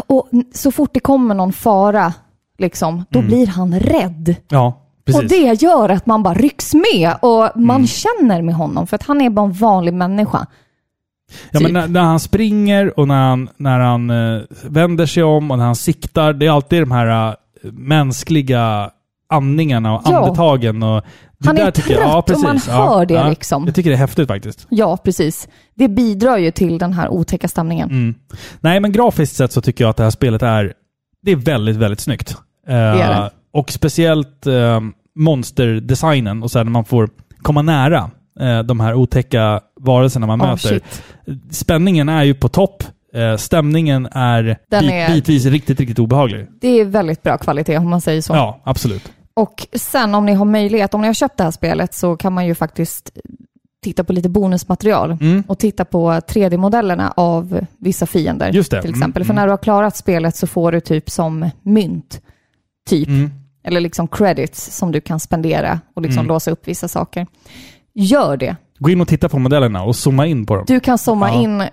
Och 0.08 0.30
så 0.54 0.72
fort 0.72 0.90
det 0.94 1.00
kommer 1.00 1.36
någon 1.36 1.54
fara, 1.54 2.14
liksom, 2.58 3.06
då 3.10 3.22
blir 3.22 3.48
han 3.48 3.80
rädd. 3.80 4.36
Ja, 4.50 4.66
Mm. 5.08 5.24
precis. 5.24 5.32
Mm. 5.42 5.50
Och 5.52 5.58
det 5.58 5.62
gör 5.66 5.90
att 5.90 6.06
man 6.06 6.24
bara 6.24 6.34
rycks 6.34 6.74
med 6.74 7.14
och 7.22 7.50
man 7.62 7.88
känner 7.88 8.42
med 8.42 8.56
honom 8.56 8.88
för 8.88 8.96
att 8.96 9.04
han 9.04 9.22
är 9.22 9.30
bara 9.30 9.46
en 9.46 9.54
vanlig 9.54 9.94
människa. 9.94 10.46
Ja, 11.52 11.60
typ. 11.60 11.62
men 11.72 11.74
när, 11.74 11.88
när 11.88 12.02
han 12.02 12.20
springer 12.20 13.00
och 13.00 13.08
när 13.08 13.30
han, 13.30 13.50
när 13.58 13.80
han 13.80 14.10
eh, 14.10 14.42
vänder 14.64 15.06
sig 15.06 15.24
om 15.24 15.52
och 15.52 15.58
när 15.58 15.66
han 15.66 15.76
siktar. 15.76 16.34
Det 16.34 16.46
är 16.46 16.52
alltid 16.52 16.82
de 16.82 16.92
här 16.92 17.28
eh, 17.30 17.72
mänskliga 17.72 18.90
andningarna 19.30 19.96
och 19.96 20.02
Ja. 20.06 20.18
andetagen. 20.18 20.84
Och 20.84 21.04
det 21.40 21.48
Han 21.48 21.58
är 21.58 21.72
tycker 21.72 21.94
jag- 21.94 22.26
trött 22.26 22.38
och 22.38 22.44
man 22.44 22.58
hör 22.58 23.06
det 23.06 23.30
liksom. 23.30 23.66
Jag 23.66 23.76
tycker 23.76 23.90
det 23.90 23.96
är 23.96 23.98
häftigt 24.00 24.28
faktiskt. 24.28 24.68
Ja, 24.70 24.98
precis. 24.98 25.48
Det 25.76 25.88
bidrar 25.88 26.38
ju 26.38 26.52
till 26.52 26.78
den 26.78 26.94
här 26.94 27.10
otäcka 27.10 27.48
stämningen. 27.48 27.90
Mm. 27.90 28.16
Nej, 28.60 28.80
men 28.80 28.92
grafiskt 28.92 29.36
sett 29.36 29.52
så 29.52 29.62
tycker 29.62 29.84
jag 29.84 29.90
att 29.90 29.98
det 29.98 30.04
här 30.04 30.10
spelet 30.12 30.42
är, 30.44 30.74
det 31.22 31.32
är 31.32 31.36
väldigt, 31.36 31.76
väldigt 31.76 32.00
snyggt. 32.00 32.36
Eh, 32.68 32.76
är 32.76 32.96
det. 33.22 33.30
Och 33.54 33.72
speciellt 33.72 34.48
eh, 34.48 34.80
monsterdesignen 35.16 36.44
och 36.44 36.52
sen 36.52 36.66
när 36.66 36.72
man 36.72 36.86
får 36.86 37.10
komma 37.42 37.62
nära 37.62 38.10
eh, 38.40 38.60
de 38.60 38.80
här 38.80 38.94
otäcka 38.94 39.62
varelserna 39.86 40.28
man 40.28 40.42
Oh, 40.42 40.46
möter. 40.48 40.70
shit. 40.70 41.04
Spänningen 41.52 42.10
är 42.10 42.24
ju 42.24 42.34
på 42.34 42.48
topp. 42.50 42.84
Eh, 43.14 43.38
stämningen 43.38 44.06
är, 44.12 44.58
Den 44.70 44.82
bit, 44.82 44.92
är- 44.92 45.14
bitvis 45.14 45.46
riktigt, 45.46 45.80
riktigt 45.80 46.00
obehaglig. 46.00 46.48
Det 46.62 46.68
är 46.68 46.86
väldigt 46.86 47.24
bra 47.24 47.38
kvalitet 47.38 47.78
om 47.78 47.90
man 47.90 48.02
säger 48.02 48.22
så. 48.22 48.34
Ja, 48.34 48.62
absolut. 48.64 49.12
Och 49.34 49.68
sen 49.74 50.16
om 50.16 50.26
ni 50.26 50.34
har 50.34 50.46
möjlighet, 50.46 50.94
om 50.94 51.02
ni 51.02 51.08
har 51.08 51.14
köpt 51.14 51.38
det 51.38 51.44
här 51.44 51.52
spelet 51.52 51.94
så 51.94 52.16
kan 52.18 52.34
man 52.34 52.46
ju 52.46 52.56
faktiskt 52.56 53.12
titta 53.84 54.04
på 54.04 54.14
lite 54.14 54.30
bonusmaterial 54.30 55.12
Mm. 55.22 55.44
och 55.48 55.60
titta 55.60 55.86
på 55.86 56.12
3D-modellerna 56.12 57.14
av 57.16 57.66
vissa 57.80 58.06
fiender. 58.06 58.52
Just 58.52 58.72
det. 58.72 58.82
Till 58.82 58.90
Mm, 58.90 59.00
exempel. 59.00 59.24
För 59.24 59.34
mm. 59.34 59.36
när 59.42 59.48
du 59.48 59.52
har 59.52 59.58
klarat 59.58 59.96
spelet 59.98 60.36
så 60.36 60.48
får 60.48 60.72
du 60.72 60.80
typ 60.80 61.10
som 61.10 61.50
mynt, 61.64 62.22
typ. 62.90 63.08
Mm. 63.08 63.32
Eller 63.64 63.80
liksom 63.82 64.08
credits 64.08 64.78
som 64.78 64.92
du 64.92 65.02
kan 65.02 65.20
spendera 65.20 65.80
och 65.94 66.02
liksom 66.02 66.20
Mm. 66.20 66.28
låsa 66.28 66.52
upp 66.52 66.68
vissa 66.68 66.88
saker. 66.88 67.28
Gör 67.94 68.38
det. 68.38 68.56
Gå 68.84 68.90
in 68.90 69.02
och 69.02 69.08
titta 69.08 69.30
på 69.30 69.40
modellerna 69.40 69.84
och 69.84 69.96
zooma 69.96 70.26
in 70.26 70.46
på 70.46 70.56
dem. 70.56 70.64
Du 70.68 70.80
kan 70.80 70.98
zooma 70.98 71.30
Ja. 71.30 71.42
in 71.42 71.64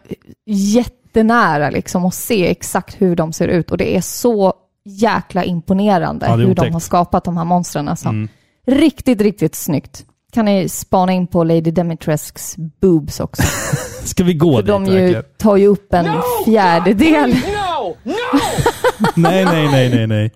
jättenära 0.46 1.70
liksom 1.70 2.04
och 2.04 2.14
se 2.14 2.46
exakt 2.50 2.96
hur 3.02 3.16
de 3.16 3.32
ser 3.32 3.48
ut. 3.48 3.70
Och 3.70 3.76
det 3.78 3.96
är 3.96 4.00
så 4.00 4.52
jäkla 4.84 5.44
imponerande 5.44 6.26
Ja, 6.26 6.34
hur 6.36 6.54
de 6.54 6.72
har 6.72 6.80
skapat 6.80 7.24
de 7.24 7.36
här 7.36 7.44
monstren. 7.44 7.88
Alltså. 7.88 8.08
Mm. 8.08 8.28
Riktigt, 8.66 9.20
riktigt 9.20 9.54
snyggt. 9.54 10.04
Kan 10.32 10.44
ni 10.44 10.68
spana 10.68 11.12
in 11.12 11.26
på 11.26 11.44
Lady 11.44 11.70
Demitresks 11.70 12.56
boobs 12.80 13.20
också. 13.20 13.42
Ska 14.04 14.24
vi 14.24 14.34
gå 14.34 14.52
För 14.56 14.62
dit 14.62 14.68
de 14.68 14.86
ju, 14.86 14.92
verkligen? 14.92 15.24
tar 15.38 15.56
ju 15.56 15.66
upp 15.66 15.94
en 15.94 16.06
fjärdedel. 16.44 17.30
No! 17.30 17.96
No! 18.04 18.12
Nej, 19.14 19.44
nej, 19.44 19.68
nej, 19.70 19.90
nej, 19.90 20.06
nej. 20.06 20.30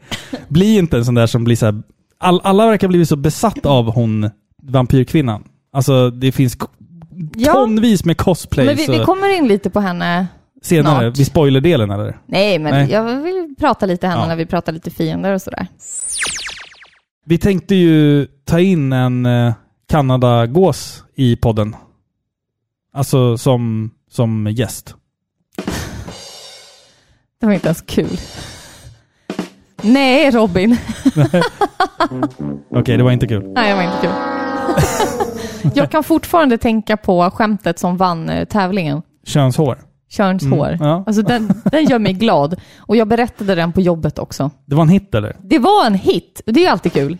Bli 0.48 0.76
inte 0.78 0.96
en 0.96 1.04
sån 1.04 1.14
där 1.14 1.26
som 1.26 1.44
blir 1.44 1.56
så 1.56 1.66
här... 1.66 1.82
All, 2.18 2.40
alla 2.44 2.66
verkar 2.66 2.88
bli 2.88 3.06
så 3.06 3.16
besatt 3.16 3.66
av 3.66 3.92
hon 3.92 4.30
vampyrkvinnan. 4.62 5.44
Alltså 5.72 6.10
det 6.10 6.32
finns 6.32 6.56
Ja. 7.36 7.52
tonvis 7.52 8.04
med 8.04 8.16
cosplays 8.16 8.66
Men 8.66 8.76
vi, 8.76 8.98
vi 8.98 9.04
kommer 9.04 9.36
in 9.36 9.48
lite 9.48 9.70
på 9.70 9.80
henne. 9.80 10.26
senare. 10.62 11.00
snart. 11.04 11.18
Vid 11.18 11.26
spoilerdelen 11.26 11.90
eller? 11.90 12.18
Nej, 12.26 12.58
men 12.58 12.72
Nej. 12.74 12.90
jag 12.90 13.22
vill 13.22 13.54
prata 13.58 13.86
lite 13.86 14.06
henne 14.06 14.20
Ja. 14.20 14.26
när 14.28 14.36
vi 14.36 14.46
pratar 14.46 14.72
lite 14.72 14.90
fiender 14.90 15.32
och 15.32 15.42
sådär. 15.42 15.66
Vi 17.24 17.38
tänkte 17.38 17.74
ju 17.74 18.26
ta 18.44 18.60
in 18.60 18.92
en 18.92 19.26
eh, 19.26 19.52
Kanadagås 19.88 21.04
i 21.16 21.36
podden. 21.36 21.76
Alltså 22.94 23.38
som, 23.38 23.90
som 24.10 24.46
gäst. 24.50 24.94
Det 27.40 27.46
var 27.46 27.52
inte 27.52 27.66
ens 27.68 27.82
kul. 27.82 28.18
Nej, 29.82 30.30
Robin. 30.30 30.76
Okej, 32.70 32.96
det 32.96 33.02
var 33.02 33.10
inte 33.10 33.26
kul. 33.26 33.42
Nej, 33.54 33.70
det 33.70 33.74
var 33.76 33.82
inte 33.82 33.98
kul. 34.02 34.10
Jag 35.74 35.90
kan 35.90 36.04
fortfarande 36.04 36.58
tänka 36.58 36.96
på 36.96 37.30
skämtet 37.30 37.78
som 37.78 37.96
vann 37.96 38.28
eh, 38.28 38.44
tävlingen. 38.44 39.02
Könshår. 39.26 39.78
Körns 40.12 40.42
Mm, 40.42 40.76
ja. 40.80 41.04
Alltså 41.06 41.22
den, 41.22 41.62
den 41.64 41.84
gör 41.84 41.98
mig 41.98 42.12
glad. 42.12 42.60
Och 42.78 42.96
jag 42.96 43.08
berättade 43.08 43.54
den 43.54 43.72
på 43.72 43.80
jobbet 43.80 44.18
också. 44.18 44.50
Det 44.66 44.74
var 44.74 44.82
en 44.82 44.88
hit 44.88 45.14
eller? 45.14 45.36
Det 45.42 45.58
var 45.58 45.86
en 45.86 45.94
hit. 45.94 46.40
Det 46.46 46.66
är 46.66 46.70
alltid 46.70 46.92
kul. 46.92 47.18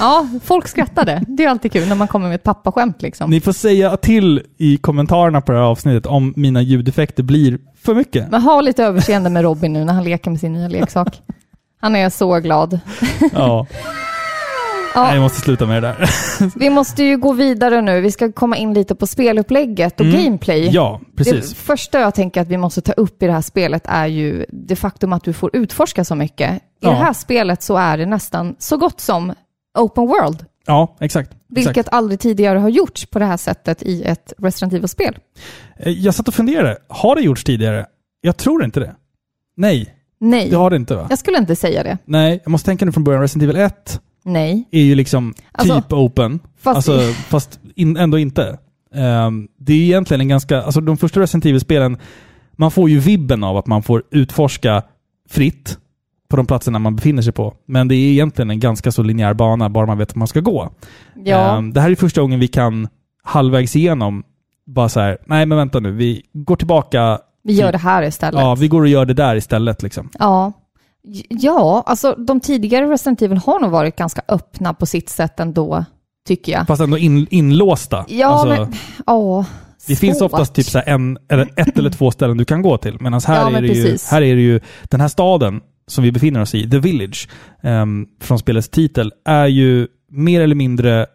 Ja, 0.00 0.28
folk 0.44 0.68
skrattade. 0.68 1.22
Det 1.28 1.44
är 1.44 1.48
alltid 1.48 1.72
kul 1.72 1.88
när 1.88 1.94
man 1.94 2.08
kommer 2.08 2.28
med 2.28 2.34
ett 2.34 2.42
pappaskämt 2.42 3.02
liksom. 3.02 3.30
Ni 3.30 3.40
får 3.40 3.52
säga 3.52 3.96
till 3.96 4.42
i 4.58 4.76
kommentarerna 4.76 5.40
på 5.40 5.52
det 5.52 5.58
här 5.58 5.64
avsnittet 5.64 6.06
om 6.06 6.32
mina 6.36 6.62
ljudeffekter 6.62 7.22
blir 7.22 7.58
för 7.80 7.94
mycket. 7.94 8.30
Men 8.30 8.42
ha 8.42 8.60
lite 8.60 8.84
överseende 8.84 9.30
med 9.30 9.42
Robin 9.42 9.72
nu 9.72 9.84
när 9.84 9.92
han 9.92 10.04
leker 10.04 10.30
med 10.30 10.40
sin 10.40 10.52
nya 10.52 10.68
leksak. 10.68 11.22
Han 11.80 11.96
är 11.96 12.10
så 12.10 12.38
glad. 12.38 12.80
Ja. 13.32 13.66
Ja. 14.94 15.02
Nej, 15.04 15.14
jag 15.14 15.22
måste 15.22 15.40
sluta 15.40 15.66
med 15.66 15.82
det 15.82 15.88
där. 15.88 16.10
Vi 16.58 16.70
måste 16.70 17.04
ju 17.04 17.16
gå 17.18 17.32
vidare 17.32 17.80
nu. 17.82 18.00
Vi 18.00 18.10
ska 18.12 18.32
komma 18.32 18.56
in 18.56 18.74
lite 18.74 18.94
på 18.94 19.06
spelupplägget 19.06 20.00
och 20.00 20.06
Mm. 20.06 20.24
gameplay. 20.24 20.68
Ja, 20.72 21.00
precis. 21.16 21.50
Det 21.50 21.56
första 21.56 22.00
jag 22.00 22.14
tänker 22.14 22.40
att 22.40 22.48
vi 22.48 22.56
måste 22.56 22.80
ta 22.80 22.92
upp 22.92 23.22
i 23.22 23.26
det 23.26 23.32
här 23.32 23.40
spelet 23.40 23.82
är 23.86 24.06
ju 24.06 24.46
det 24.52 24.76
faktum 24.76 25.12
att 25.12 25.24
du 25.24 25.32
får 25.32 25.50
utforska 25.56 26.04
så 26.04 26.14
mycket. 26.14 26.50
I 26.56 26.60
Ja. 26.80 26.90
det 26.90 26.96
här 26.96 27.12
spelet 27.12 27.62
så 27.62 27.76
är 27.76 27.98
det 27.98 28.06
nästan 28.06 28.54
så 28.58 28.76
gott 28.76 29.00
som 29.00 29.34
open 29.78 30.06
world, 30.06 30.44
Ja, 30.66 30.96
exakt. 31.00 31.30
vilket 31.48 31.70
exakt. 31.76 31.94
aldrig 31.94 32.20
tidigare 32.20 32.58
har 32.58 32.68
gjorts 32.68 33.06
på 33.06 33.18
det 33.18 33.24
här 33.24 33.36
sättet 33.36 33.82
i 33.82 34.02
ett 34.02 34.32
Resident 34.38 34.72
Evil-spel. 34.72 35.18
Eh, 35.76 35.92
Jag 35.92 36.14
satt 36.14 36.28
och 36.28 36.34
funderade. 36.34 36.78
Har 36.88 37.14
det 37.14 37.20
gjorts 37.22 37.44
tidigare? 37.44 37.86
Jag 38.20 38.36
tror 38.36 38.64
inte 38.64 38.80
det. 38.80 38.94
Nej, 39.56 39.94
Nej, 40.20 40.50
det 40.50 40.56
har 40.56 40.70
det 40.70 40.76
inte 40.76 40.94
va? 40.94 41.06
jag 41.10 41.18
skulle 41.18 41.38
inte 41.38 41.56
säga 41.56 41.82
det. 41.82 41.98
Nej, 42.04 42.40
jag 42.44 42.50
måste 42.50 42.66
tänka 42.66 42.84
nu 42.84 42.92
från 42.92 43.04
början. 43.04 43.20
Resident 43.22 43.42
Evil 43.50 43.56
1 43.64 44.00
Nej. 44.28 44.68
är 44.70 44.82
ju 44.82 44.94
liksom 44.94 45.34
Alltså, 45.52 45.74
typ 45.80 45.92
open. 45.92 46.40
fast- 46.60 46.76
alltså, 46.76 47.12
fast 47.12 47.60
in, 47.74 47.96
ändå 47.96 48.18
inte. 48.18 48.58
Ehm, 48.94 49.48
det 49.58 49.72
är 49.72 49.76
ju 49.76 49.82
egentligen 49.84 50.20
en 50.20 50.28
ganska... 50.28 50.62
Alltså 50.62 50.80
de 50.80 50.96
första 50.96 51.20
Resident 51.20 51.44
Evil-spelen, 51.46 51.96
man 52.56 52.70
får 52.70 52.90
ju 52.90 52.98
vibben 52.98 53.44
av 53.44 53.56
att 53.56 53.66
man 53.66 53.82
får 53.82 54.02
utforska 54.10 54.82
fritt 55.28 55.78
på 56.30 56.36
de 56.36 56.46
platserna 56.46 56.78
man 56.78 56.96
befinner 56.96 57.22
sig 57.22 57.32
på. 57.32 57.54
Men 57.66 57.88
det 57.88 57.94
är 57.94 58.10
egentligen 58.12 58.50
en 58.50 58.60
ganska 58.60 58.92
så 58.92 59.02
linjär 59.02 59.34
bana, 59.34 59.68
bara 59.70 59.86
man 59.86 59.98
vet 59.98 60.10
att 60.10 60.16
man 60.16 60.28
ska 60.28 60.40
gå. 60.40 60.70
Ja, 61.24 61.56
Ehm, 61.58 61.72
det 61.72 61.80
här 61.80 61.90
är 61.90 61.94
första 61.94 62.20
gången 62.20 62.40
vi 62.40 62.48
kan 62.48 62.88
halvvägs 63.22 63.76
igenom 63.76 64.22
bara 64.66 64.88
så 64.88 65.00
här, 65.00 65.18
nej 65.26 65.46
men 65.46 65.58
vänta 65.58 65.80
nu, 65.80 65.90
vi 65.92 66.22
går 66.32 66.56
tillbaka, 66.56 67.18
vi 67.44 67.52
gör 67.52 67.72
det 67.72 67.78
här 67.78 68.02
istället. 68.02 68.40
ja 68.40 68.54
vi 68.54 68.68
går 68.68 68.80
och 68.82 68.88
gör 68.88 69.04
det 69.06 69.14
där 69.14 69.36
istället 69.36 69.82
liksom. 69.82 70.08
Ja. 70.18 70.52
Ja, 71.28 71.82
alltså 71.86 72.14
de 72.14 72.40
tidigare 72.40 72.90
Resident 72.90 73.22
Evil 73.22 73.38
har 73.38 73.60
nog 73.60 73.70
varit 73.70 73.96
ganska 73.96 74.22
öppna 74.28 74.74
på 74.74 74.86
sitt 74.86 75.08
sätt 75.08 75.40
ändå, 75.40 75.84
tycker 76.26 76.52
jag. 76.52 76.66
Fast 76.66 76.82
ändå 76.82 76.98
in, 76.98 77.26
inlåsta. 77.30 78.04
Ja, 78.08 78.26
Alltså, 78.26 78.48
men 78.48 78.72
ja. 79.06 79.44
Det 79.86 79.96
finns 79.96 80.18
svårt. 80.18 80.32
oftast 80.32 80.54
typ 80.54 80.66
så 80.66 80.82
en, 80.86 81.18
eller 81.30 81.48
ett 81.56 81.78
eller 81.78 81.90
två 81.90 82.10
ställen 82.10 82.36
du 82.36 82.44
kan 82.44 82.62
gå 82.62 82.78
till. 82.78 82.96
Medan 83.00 83.20
här, 83.26 83.40
Ja, 83.40 83.46
är 83.46 83.50
men 83.52 83.62
det 83.62 83.68
ju, 83.68 83.96
här 84.10 84.22
är 84.22 84.34
det 84.36 84.42
ju, 84.42 84.60
den 84.84 85.00
här 85.00 85.08
staden 85.08 85.60
som 85.86 86.04
vi 86.04 86.12
befinner 86.12 86.40
oss 86.40 86.54
i, 86.54 86.70
The 86.70 86.78
Village, 86.78 87.28
ehm, 87.62 88.06
från 88.20 88.38
spelets 88.38 88.68
titel, 88.68 89.12
är 89.24 89.46
ju 89.46 89.86
mer 90.10 90.40
eller 90.40 90.54
mindre 90.54 91.06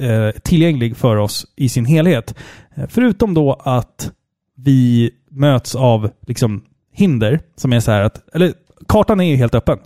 eh, 0.00 0.40
tillgänglig 0.42 0.96
för 0.96 1.16
oss 1.16 1.46
i 1.56 1.68
sin 1.68 1.84
helhet. 1.84 2.34
Eh, 2.74 2.84
förutom 2.88 3.34
då 3.34 3.52
att 3.64 4.10
vi 4.56 5.10
möts 5.30 5.74
av 5.74 6.10
liksom 6.26 6.62
hinder 6.92 7.40
som 7.56 7.72
är 7.72 7.80
så 7.80 7.90
här 7.90 8.02
att, 8.02 8.34
eller 8.34 8.52
kartan 8.92 9.20
är 9.20 9.24
ju 9.24 9.36
helt 9.36 9.54
öppen. 9.54 9.78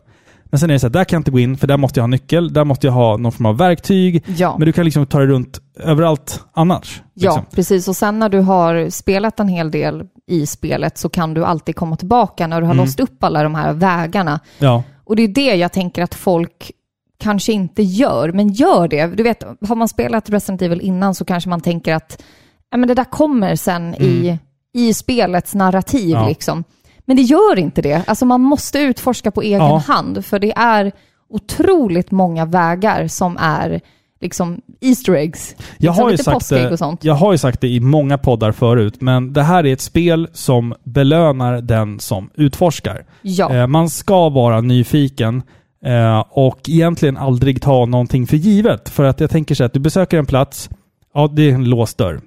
Men 0.44 0.60
sen 0.60 0.70
är 0.70 0.74
det 0.74 0.78
så 0.80 0.86
här, 0.86 0.92
där 0.92 1.04
kan 1.04 1.16
jag 1.16 1.20
inte 1.20 1.30
gå 1.30 1.38
in 1.38 1.56
för 1.56 1.66
där 1.66 1.76
måste 1.76 2.00
jag 2.00 2.02
ha 2.02 2.06
nyckel, 2.08 2.52
där 2.52 2.64
måste 2.64 2.86
jag 2.86 2.94
ha 2.94 3.16
någon 3.16 3.32
form 3.32 3.46
av 3.46 3.56
verktyg. 3.58 4.24
Ja. 4.36 4.54
Men 4.58 4.66
du 4.66 4.72
kan 4.72 4.84
liksom 4.84 5.06
ta 5.06 5.18
dig 5.18 5.26
runt 5.26 5.60
överallt 5.80 6.44
annars. 6.52 7.02
Ja, 7.14 7.30
Liksom. 7.30 7.44
precis. 7.54 7.88
Och 7.88 7.96
sen 7.96 8.18
när 8.18 8.28
du 8.28 8.38
har 8.40 8.90
spelat 8.90 9.40
en 9.40 9.48
hel 9.48 9.70
del 9.70 10.02
i 10.26 10.46
spelet 10.46 10.98
så 10.98 11.08
kan 11.08 11.34
du 11.34 11.44
alltid 11.44 11.76
komma 11.76 11.96
tillbaka 11.96 12.46
när 12.46 12.60
du 12.60 12.66
har 12.66 12.74
Mm. 12.74 12.84
låst 12.86 13.00
upp 13.00 13.24
alla 13.24 13.42
de 13.42 13.54
här 13.54 13.72
vägarna. 13.72 14.40
Ja. 14.58 14.82
Och 15.04 15.16
det 15.16 15.22
är 15.22 15.28
det 15.28 15.54
jag 15.54 15.72
tänker 15.72 16.02
att 16.02 16.14
folk 16.14 16.70
kanske 17.18 17.52
inte 17.52 17.82
gör, 17.82 18.32
men 18.32 18.48
gör 18.52 18.88
det. 18.88 19.06
Du 19.06 19.22
vet, 19.22 19.42
har 19.68 19.76
man 19.76 19.88
spelat 19.88 20.30
Resident 20.30 20.62
Evil 20.62 20.80
innan 20.80 21.14
så 21.14 21.24
kanske 21.24 21.50
man 21.50 21.60
tänker 21.60 21.94
att 21.94 22.22
ja, 22.70 22.76
men 22.76 22.88
det 22.88 22.94
där 22.94 23.04
kommer 23.04 23.56
sen 23.56 23.94
i, 23.94 24.38
i 24.74 24.94
spelets 24.94 25.54
narrativ. 25.54 26.10
Mm. 26.10 26.22
Ja. 26.22 26.28
Liksom. 26.28 26.64
Men 27.06 27.16
det 27.16 27.22
gör 27.22 27.58
inte 27.58 27.82
det. 27.82 28.02
Alltså 28.06 28.24
man 28.24 28.40
måste 28.40 28.78
utforska 28.78 29.30
på 29.30 29.42
egen 29.42 29.58
Ja. 29.58 29.76
hand, 29.86 30.24
för 30.24 30.38
det 30.38 30.52
är 30.56 30.92
otroligt 31.28 32.10
många 32.10 32.44
vägar 32.44 33.06
som 33.08 33.36
är 33.40 33.80
liksom 34.20 34.60
Easter 34.80 35.12
eggs. 35.14 35.54
Jag 35.78 35.90
liksom 35.90 36.04
har, 36.04 36.10
ju 36.10 36.16
sagt 36.16 36.48
det, 36.48 36.70
och 36.70 36.78
sånt. 36.78 37.04
jag 37.04 37.14
har 37.14 37.32
ju 37.32 37.38
sagt 37.38 37.60
det 37.60 37.68
i 37.68 37.80
många 37.80 38.18
poddar 38.18 38.52
förut, 38.52 39.00
men 39.00 39.32
det 39.32 39.42
här 39.42 39.66
är 39.66 39.72
ett 39.72 39.80
spel 39.80 40.28
som 40.32 40.74
belönar 40.84 41.60
den 41.60 42.00
som 42.00 42.30
utforskar. 42.34 43.04
Ja. 43.22 43.54
Eh, 43.54 43.66
man 43.66 43.90
ska 43.90 44.28
vara 44.28 44.60
nyfiken 44.60 45.42
eh, 45.84 46.24
och 46.30 46.60
egentligen 46.68 47.16
aldrig 47.16 47.62
ta 47.62 47.86
någonting 47.86 48.26
för 48.26 48.36
givet. 48.36 48.88
För 48.88 49.04
att 49.04 49.20
jag 49.20 49.30
tänker 49.30 49.54
så 49.54 49.62
här 49.62 49.66
att 49.66 49.72
du 49.74 49.80
besöker 49.80 50.18
en 50.18 50.26
plats, 50.26 50.70
ja 51.14 51.28
det 51.32 51.50
är 51.50 51.54
en 51.54 51.64
låst 51.64 51.98
dörr. 51.98 52.20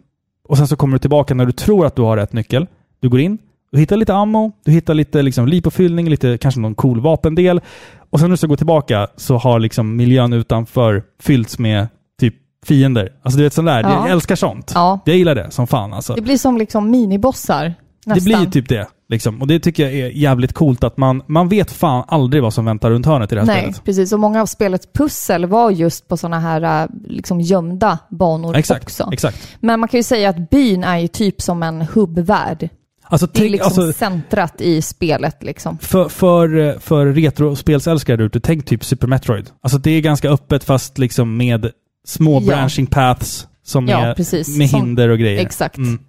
Och 0.48 0.58
sen 0.58 0.68
så 0.68 0.76
kommer 0.76 0.94
du 0.94 1.00
tillbaka 1.00 1.34
när 1.34 1.46
du 1.46 1.52
tror 1.52 1.86
att 1.86 1.96
du 1.96 2.02
har 2.02 2.18
rätt 2.18 2.34
nyckel. 2.34 2.68
Du 3.00 3.10
går 3.10 3.20
in, 3.20 3.38
du 3.72 3.80
hittar 3.80 3.98
lite 3.98 4.14
ammo, 4.16 4.52
du 4.66 4.72
hittar 4.72 4.94
lite 4.94 5.22
liksom 5.22 5.48
lipofyllning, 5.48 6.10
lite 6.10 6.38
kanske 6.38 6.60
någon 6.60 6.76
cool 6.76 7.00
vapendel. 7.02 7.62
Och 8.10 8.20
sen 8.20 8.30
när 8.30 8.34
du 8.34 8.38
ska 8.38 8.48
gå 8.48 8.56
tillbaka 8.56 9.08
så 9.16 9.38
har 9.38 9.60
liksom 9.60 9.96
miljön 9.96 10.34
utanför 10.34 11.04
fyllts 11.22 11.60
med 11.60 11.88
typ 12.20 12.36
fiender. 12.66 13.10
Alltså 13.24 13.38
du 13.38 13.44
vet 13.44 13.54
sån 13.54 13.66
där, 13.66 13.84
Ja. 13.84 13.90
jag 13.90 14.10
älskar 14.10 14.36
sånt. 14.36 14.72
Ja. 14.76 15.00
Jag 15.06 15.16
gillar 15.16 15.36
det 15.36 15.52
som 15.52 15.68
fan 15.68 15.94
alltså. 15.94 16.14
Det 16.14 16.22
blir 16.22 16.38
som 16.38 16.58
liksom 16.58 16.92
minibossar. 16.92 17.64
Det 18.06 18.14
Nästan. 18.16 18.42
blir 18.42 18.52
typ 18.52 18.70
det. 18.70 18.88
Liksom. 19.10 19.42
Och 19.42 19.48
det 19.48 19.60
tycker 19.60 19.84
jag 19.84 19.94
är 19.94 20.10
jävligt 20.10 20.54
coolt 20.54 20.84
att 20.84 20.98
man, 20.98 21.22
man 21.28 21.50
vet 21.50 21.72
fan 21.72 22.04
aldrig 22.08 22.44
vad 22.44 22.54
som 22.54 22.66
väntar 22.66 22.90
runt 22.90 23.06
hörnet 23.06 23.32
i 23.32 23.36
det 23.36 23.42
här 23.42 23.48
Nej, 23.48 23.62
spelet. 23.62 23.84
precis. 23.84 24.12
Och 24.14 24.20
många 24.20 24.42
av 24.42 24.46
spelets 24.46 24.88
pussel 24.94 25.46
var 25.46 25.72
just 25.72 26.08
på 26.08 26.18
sådana 26.18 26.40
här 26.40 26.82
äh, 26.84 26.88
liksom 27.08 27.42
gömda 27.42 27.98
banor 28.10 28.56
Exakt, 28.58 28.84
också. 28.84 29.10
exakt. 29.12 29.48
Men 29.60 29.80
man 29.80 29.90
kan 29.90 29.98
ju 29.98 30.04
säga 30.04 30.30
att 30.30 30.50
byn 30.50 30.84
är 30.84 30.98
ju 30.98 31.08
typ 31.08 31.42
som 31.42 31.64
en 31.64 31.82
hubbvärld. 31.82 32.70
Alltså, 33.10 33.28
Det 33.34 33.46
är 33.46 33.50
liksom 33.50 33.66
alltså, 33.84 33.94
centrat 34.00 34.62
i 34.62 34.82
spelet 34.82 35.44
liksom. 35.44 35.78
för, 35.78 36.10
för, 36.10 36.80
för 36.80 37.06
retrospelsälskare 37.06 38.18
där 38.18 38.24
ute, 38.26 38.40
tänk 38.40 38.66
typ 38.66 38.84
Super 38.86 39.08
Metroid. 39.08 39.50
Alltså 39.62 39.78
det 39.80 39.92
är 39.92 40.02
ganska 40.02 40.30
öppet 40.30 40.64
fast 40.64 40.98
liksom 40.98 41.38
med 41.38 41.72
små 42.08 42.34
Ja. 42.34 42.48
branching 42.48 42.88
paths 42.88 43.48
som 43.64 43.88
Ja, 43.88 44.00
är 44.00 44.14
precis. 44.16 44.58
med 44.58 44.70
Som- 44.70 44.80
hinder 44.82 45.10
och 45.10 45.20
grejer. 45.20 45.42
Exakt. 45.42 45.78
Mm. 45.78 46.00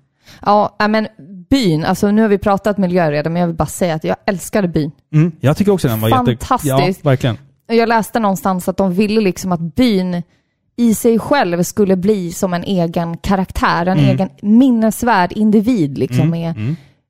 Ja, 0.43 0.77
men 0.89 1.09
byn, 1.51 1.85
alltså 1.85 2.11
nu 2.11 2.23
har 2.23 2.29
vi 2.29 2.39
pratat 2.39 2.79
miljö 2.79 3.11
redan, 3.11 3.33
men 3.33 3.41
jag 3.41 3.47
vill 3.47 3.57
bara 3.57 3.67
säga 3.67 3.95
att 3.95 4.05
jag 4.05 4.17
älskade 4.27 4.69
byn. 4.69 4.91
Mm. 5.15 5.33
Jag 5.41 5.57
tycker 5.57 5.73
också 5.73 5.89
den 5.89 6.01
var 6.01 6.09
jätte... 6.09 6.25
Fantastiskt. 6.47 7.01
Ja, 7.05 7.11
verkligen. 7.11 7.39
Jag 7.69 7.89
läste 7.89 8.21
någonstans 8.21 8.69
att 8.69 8.77
de 8.77 8.95
ville 8.95 9.21
liksom 9.21 9.53
att 9.53 9.61
byn 9.75 10.23
i 10.77 10.95
sig 10.95 11.19
själv 11.19 11.63
skulle 11.63 11.97
bli 11.97 12.33
som 12.33 12.55
en 12.55 12.65
egen 12.65 13.17
karaktär, 13.17 13.87
en 13.87 13.99
egen 13.99 14.29
minnesvärd 14.43 15.33
individ 15.33 15.99
liksom 15.99 16.31
med, 16.31 16.55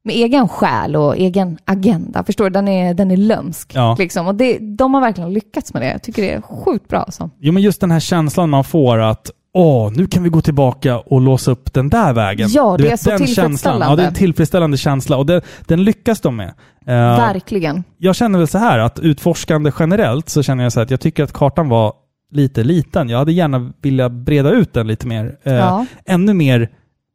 med 0.04 0.14
egen 0.14 0.48
själ 0.48 0.96
och 0.96 1.16
egen 1.16 1.58
agenda. 1.64 2.24
Förstår 2.24 2.44
du? 2.44 2.50
Den 2.50 2.68
är, 2.68 2.94
den 2.94 3.10
är 3.10 3.16
lömsk. 3.16 3.72
Ja. 3.74 3.96
Liksom. 3.98 4.26
Och 4.26 4.34
det, 4.34 4.58
de 4.58 4.94
har 4.94 5.00
verkligen 5.00 5.32
lyckats 5.32 5.72
med 5.74 5.82
det. 5.82 5.90
Jag 5.92 6.02
tycker 6.02 6.22
det 6.22 6.30
är 6.32 6.40
sjukt 6.40 6.88
bra. 6.88 6.98
Alltså. 6.98 7.30
Jo, 7.40 7.52
men 7.52 7.62
just 7.62 7.80
den 7.80 7.90
här 7.90 8.00
känslan 8.00 8.50
man 8.50 8.64
får 8.64 8.98
att 8.98 9.30
åh, 9.54 9.92
nu 9.92 10.06
kan 10.06 10.22
vi 10.22 10.28
gå 10.28 10.40
tillbaka 10.40 10.98
och 10.98 11.20
låsa 11.20 11.50
upp 11.50 11.72
den 11.72 11.88
där 11.88 12.12
vägen. 12.12 12.48
Ja, 12.52 12.76
det 12.76 12.82
vet, 12.82 12.92
är 12.92 12.96
så 12.96 13.10
den 13.10 13.18
känslan. 13.18 13.46
tillfredsställande. 13.46 13.86
Ja, 13.86 13.96
det 13.96 14.02
är 14.02 14.06
en 14.08 14.14
tillfredsställande 14.14 14.76
känsla 14.76 15.16
och 15.16 15.26
det, 15.26 15.40
den 15.66 15.84
lyckas 15.84 16.20
de 16.20 16.36
med. 16.36 16.48
Eh, 16.86 16.94
Verkligen. 17.16 17.84
jag 17.98 18.16
känner 18.16 18.38
väl 18.38 18.48
så 18.48 18.58
här 18.58 18.78
att 18.78 18.98
utforskande 18.98 19.72
generellt 19.78 20.28
så 20.28 20.42
känner 20.42 20.62
jag 20.64 20.72
så 20.72 20.80
här 20.80 20.84
att 20.84 20.90
jag 20.90 21.00
tycker 21.00 21.24
att 21.24 21.32
kartan 21.32 21.68
var 21.68 21.92
lite 22.32 22.64
liten. 22.64 23.08
Jag 23.08 23.18
hade 23.18 23.32
gärna 23.32 23.72
velat 23.82 24.12
breda 24.12 24.50
ut 24.50 24.72
den 24.72 24.86
lite 24.86 25.06
mer. 25.06 25.36
Eh, 25.42 25.52
Ja. 25.54 25.86
Ännu 26.06 26.34
mer 26.34 26.70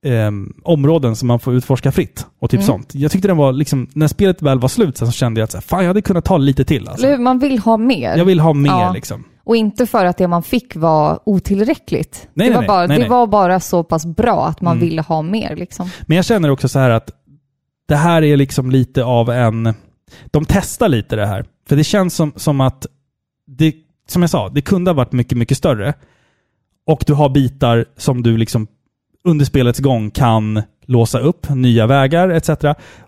ehm, 0.06 0.54
områden 0.64 1.16
som 1.16 1.28
man 1.28 1.40
får 1.40 1.54
utforska 1.54 1.92
fritt 1.92 2.26
och 2.40 2.50
typ 2.50 2.58
Mm. 2.58 2.68
sånt. 2.68 2.96
Jag 2.96 3.12
tyckte 3.12 3.28
den 3.28 3.38
var 3.38 3.54
liksom, 3.54 3.88
när 3.94 4.08
spelet 4.08 4.42
väl 4.42 4.60
var 4.60 4.68
slut 4.70 4.98
så 4.98 5.12
kände 5.12 5.40
jag 5.40 5.44
att 5.46 5.52
så 5.52 5.58
här, 5.58 5.62
fan 5.62 5.80
jag 5.84 5.88
hade 5.88 6.02
kunnat 6.02 6.26
ta 6.26 6.38
lite 6.38 6.66
till 6.66 6.88
alltså. 6.90 7.08
Man 7.08 7.40
vill 7.40 7.60
ha 7.60 7.78
mer. 7.78 8.18
Jag 8.18 8.26
vill 8.26 8.40
ha 8.40 8.54
mer 8.54 8.70
Ja. 8.70 8.92
liksom. 8.94 9.24
Och 9.44 9.56
inte 9.56 9.86
för 9.86 10.06
att 10.06 10.18
det 10.18 10.28
man 10.28 10.44
fick 10.44 10.76
var 10.76 11.20
otillräckligt. 11.26 12.28
Nej, 12.34 12.48
det 12.50 12.54
nej, 12.54 12.62
var, 12.62 12.68
bara, 12.76 12.88
Nej, 12.88 13.00
det 13.00 13.10
var 13.10 13.28
bara 13.28 13.60
så 13.60 13.84
pass 13.84 14.06
bra 14.06 14.48
att 14.48 14.62
man 14.62 14.78
Mm. 14.78 14.88
ville 14.90 15.02
ha 15.02 15.22
mer. 15.22 15.56
Liksom. 15.56 15.90
Men 16.08 16.16
jag 16.16 16.26
känner 16.26 16.50
också 16.52 16.68
så 16.68 16.80
här 16.80 16.90
att 16.90 17.12
det 17.88 17.96
här 17.96 18.22
är 18.24 18.38
liksom 18.38 18.72
lite 18.72 19.04
av 19.04 19.30
en... 19.30 19.74
De 20.26 20.46
testar 20.46 20.90
lite 20.90 21.16
det 21.16 21.26
här. 21.26 21.46
För 21.70 21.76
det 21.76 21.84
känns 21.84 22.16
som, 22.16 22.34
som 22.36 22.62
att, 22.62 22.86
det, 23.48 23.74
som 24.08 24.22
jag 24.24 24.30
sa, 24.32 24.50
det 24.50 24.62
kunde 24.62 24.92
ha 24.92 24.96
varit 24.96 25.12
mycket, 25.12 25.38
mycket 25.38 25.58
större. 25.58 25.94
Och 26.88 27.04
du 27.08 27.14
har 27.14 27.30
bitar 27.30 27.86
som 27.98 28.24
du 28.24 28.38
liksom 28.38 28.68
under 29.26 29.46
spelets 29.46 29.80
gång 29.80 30.12
kan 30.12 30.62
låsa 30.86 31.20
upp, 31.20 31.50
nya 31.50 31.88
vägar 31.88 32.30
etc. 32.30 32.50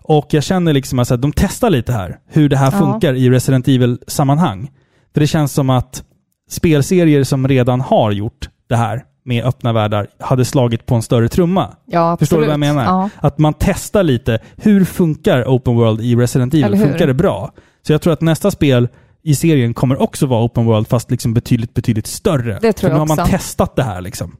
Och 0.02 0.26
jag 0.30 0.42
känner 0.44 0.72
liksom 0.72 0.98
att 0.98 1.08
de 1.22 1.32
testar 1.32 1.70
lite 1.70 1.92
här, 1.92 2.18
hur 2.28 2.48
det 2.48 2.56
här 2.56 2.72
Ja. 2.72 2.78
funkar 2.78 3.14
i 3.14 3.30
Resident 3.30 3.68
Evil-sammanhang. 3.68 4.70
För 5.14 5.20
det 5.20 5.26
känns 5.26 5.52
som 5.52 5.70
att 5.70 6.02
spelserier 6.50 7.24
som 7.24 7.48
redan 7.48 7.80
har 7.80 8.10
gjort 8.12 8.48
det 8.68 8.76
här 8.76 9.04
med 9.24 9.44
öppna 9.44 9.72
världar 9.72 10.06
hade 10.20 10.44
slagit 10.44 10.86
på 10.86 10.94
en 10.94 11.02
större 11.02 11.28
trumma. 11.28 11.76
Ja, 11.86 12.16
Förstår 12.16 12.36
du 12.36 12.42
vad 12.42 12.52
jag 12.52 12.60
menar? 12.60 12.84
Ja. 12.84 13.10
Att 13.16 13.38
man 13.38 13.54
testar 13.58 14.02
lite. 14.02 14.38
Hur 14.56 14.84
funkar 14.84 15.44
Open 15.44 15.74
World 15.76 16.00
i 16.00 16.16
Resident 16.16 16.54
Evil? 16.54 16.80
Funkar 16.80 17.06
det 17.06 17.14
bra? 17.14 17.52
Så 17.86 17.92
jag 17.92 18.02
tror 18.02 18.12
att 18.12 18.20
nästa 18.20 18.50
spel 18.50 18.88
i 19.22 19.34
serien 19.34 19.74
kommer 19.74 20.02
också 20.02 20.26
vara 20.26 20.44
Open 20.44 20.64
World 20.64 20.88
fast 20.88 21.10
liksom 21.10 21.34
betydligt, 21.34 21.74
betydligt 21.74 22.06
större. 22.06 22.58
Det 22.62 22.72
tror 22.72 22.88
För 22.90 22.94
nu 22.96 23.00
jag 23.00 23.06
har 23.08 23.16
man 23.16 23.26
testat 23.26 23.76
det 23.76 23.82
här 23.82 24.00
liksom. 24.00 24.36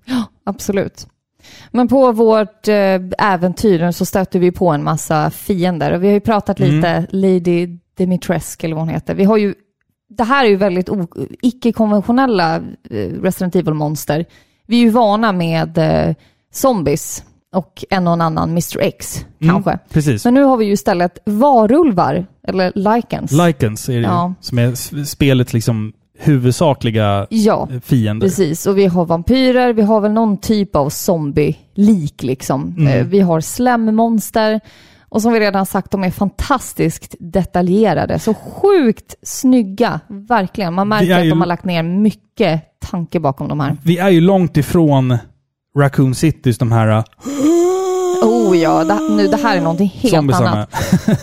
Absolut. 0.46 1.06
Men 1.70 1.88
på 1.88 2.12
vårt 2.12 2.68
eh, 2.68 3.00
äventyr 3.18 3.90
så 3.90 4.04
stöter 4.04 4.38
vi 4.38 4.52
på 4.52 4.68
en 4.70 4.84
massa 4.84 5.30
fiender. 5.30 5.92
Och 5.92 6.02
vi 6.02 6.06
har 6.06 6.14
ju 6.14 6.20
pratat 6.20 6.60
Mm. 6.60 6.74
lite 6.76 7.06
Lady 7.10 7.66
Dimitrescu 7.98 8.66
eller 8.66 8.74
vad 8.76 8.84
hon 8.84 8.94
heter. 8.94 9.14
Vi 9.14 9.24
har 9.24 9.36
ju, 9.36 9.54
det 10.08 10.24
här 10.24 10.44
är 10.44 10.48
ju 10.48 10.56
väldigt 10.56 10.88
icke-konventionella 11.42 12.56
eh, 12.90 13.22
Resident 13.22 13.56
Evil-monster. 13.56 14.24
Vi 14.66 14.76
är 14.76 14.80
ju 14.80 14.90
vana 14.90 15.32
med 15.32 15.78
eh, 15.78 16.14
zombies 16.52 17.24
och 17.54 17.84
en 17.90 18.06
och 18.06 18.12
en 18.12 18.20
annan 18.20 18.48
Mr 18.50 18.78
X 18.80 19.24
Mm, 19.40 19.54
kanske. 19.54 19.78
Precis. 19.92 20.24
Men 20.24 20.34
nu 20.34 20.42
har 20.42 20.56
vi 20.56 20.64
ju 20.64 20.72
istället 20.72 21.18
varulvar, 21.24 22.26
eller 22.48 22.72
likens. 22.96 23.32
Lycans 23.32 23.88
är 23.88 23.92
det 23.94 24.00
Ja. 24.00 24.34
som 24.40 24.58
är 24.58 25.04
spelets 25.04 25.52
liksom 25.52 25.92
huvudsakliga 26.18 27.26
ja, 27.30 27.68
fiender. 27.84 28.26
Precis, 28.26 28.66
och 28.66 28.78
vi 28.78 28.86
har 28.86 29.04
vampyrer, 29.04 29.72
vi 29.72 29.82
har 29.82 30.00
väl 30.00 30.12
någon 30.12 30.36
typ 30.38 30.76
av 30.76 30.88
zombie-lik 30.88 32.22
liksom. 32.22 32.74
Mm. 32.78 32.86
Eh, 33.00 33.06
Vi 33.06 33.20
har 33.20 33.40
slemmonster 33.40 34.60
och 35.08 35.22
som 35.22 35.32
vi 35.32 35.40
redan 35.40 35.66
sagt, 35.66 35.90
de 35.90 36.04
är 36.04 36.10
fantastiskt 36.10 37.14
detaljerade. 37.20 38.18
Så 38.18 38.34
sjukt 38.34 39.14
snygga, 39.22 40.00
verkligen. 40.08 40.74
Man 40.74 40.88
märker 40.88 41.10
är 41.14 41.18
att 41.18 41.24
ju- 41.26 41.30
de 41.30 41.40
har 41.40 41.46
lagt 41.46 41.64
ner 41.64 41.82
mycket 41.82 42.62
tanke 42.90 43.20
bakom 43.20 43.48
de 43.48 43.60
här. 43.60 43.76
Vi 43.82 43.98
är 43.98 44.08
ju 44.10 44.20
långt 44.20 44.56
ifrån 44.56 45.18
Raccoon 45.78 46.14
Citys 46.14 46.58
de 46.58 46.72
här 46.72 47.04
Oh 48.22 48.58
ja, 48.58 48.84
det, 48.84 48.98
nu, 49.16 49.26
det 49.28 49.36
här 49.36 49.56
är 49.56 49.60
någonting 49.60 49.88
helt 49.88 50.14
zombiesarna. 50.14 50.50
annat. 50.50 50.74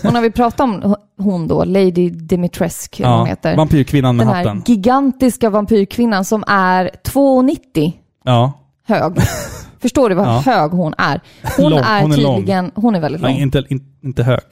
Och 0.05 0.13
när 0.13 0.21
vi 0.21 0.31
pratar 0.31 0.63
om 0.63 0.95
hon 1.17 1.47
då, 1.47 1.63
Lady 1.63 2.09
Dimitrescu, 2.09 3.03
vad 3.03 3.11
hon 3.11 3.19
Ja, 3.19 3.25
heter. 3.25 3.55
vampyrkvinnan 3.57 4.15
med 4.15 4.27
Den 4.27 4.33
här 4.35 4.43
hatten. 4.45 4.63
gigantiska 4.65 5.49
vampyrkvinnan 5.49 6.25
som 6.25 6.43
är 6.47 6.91
2,90 7.03 7.93
Ja, 8.23 8.53
hög. 8.87 9.13
Förstår 9.79 10.09
du 10.09 10.15
vad 10.15 10.27
Ja. 10.27 10.39
hög 10.45 10.71
hon 10.71 10.93
är? 10.97 11.21
Hon 11.57 11.69
Lång. 11.71 11.79
är 11.79 12.01
Hon 12.01 12.11
är 12.13 12.17
lång. 12.17 12.37
tydligen, 12.37 12.71
hon 12.75 12.95
är 12.95 12.99
väldigt 12.99 13.21
Nej, 13.21 13.33
lång. 13.33 13.41
inte, 13.41 13.63
in, 13.69 13.83
inte 14.03 14.23
hög. 14.23 14.43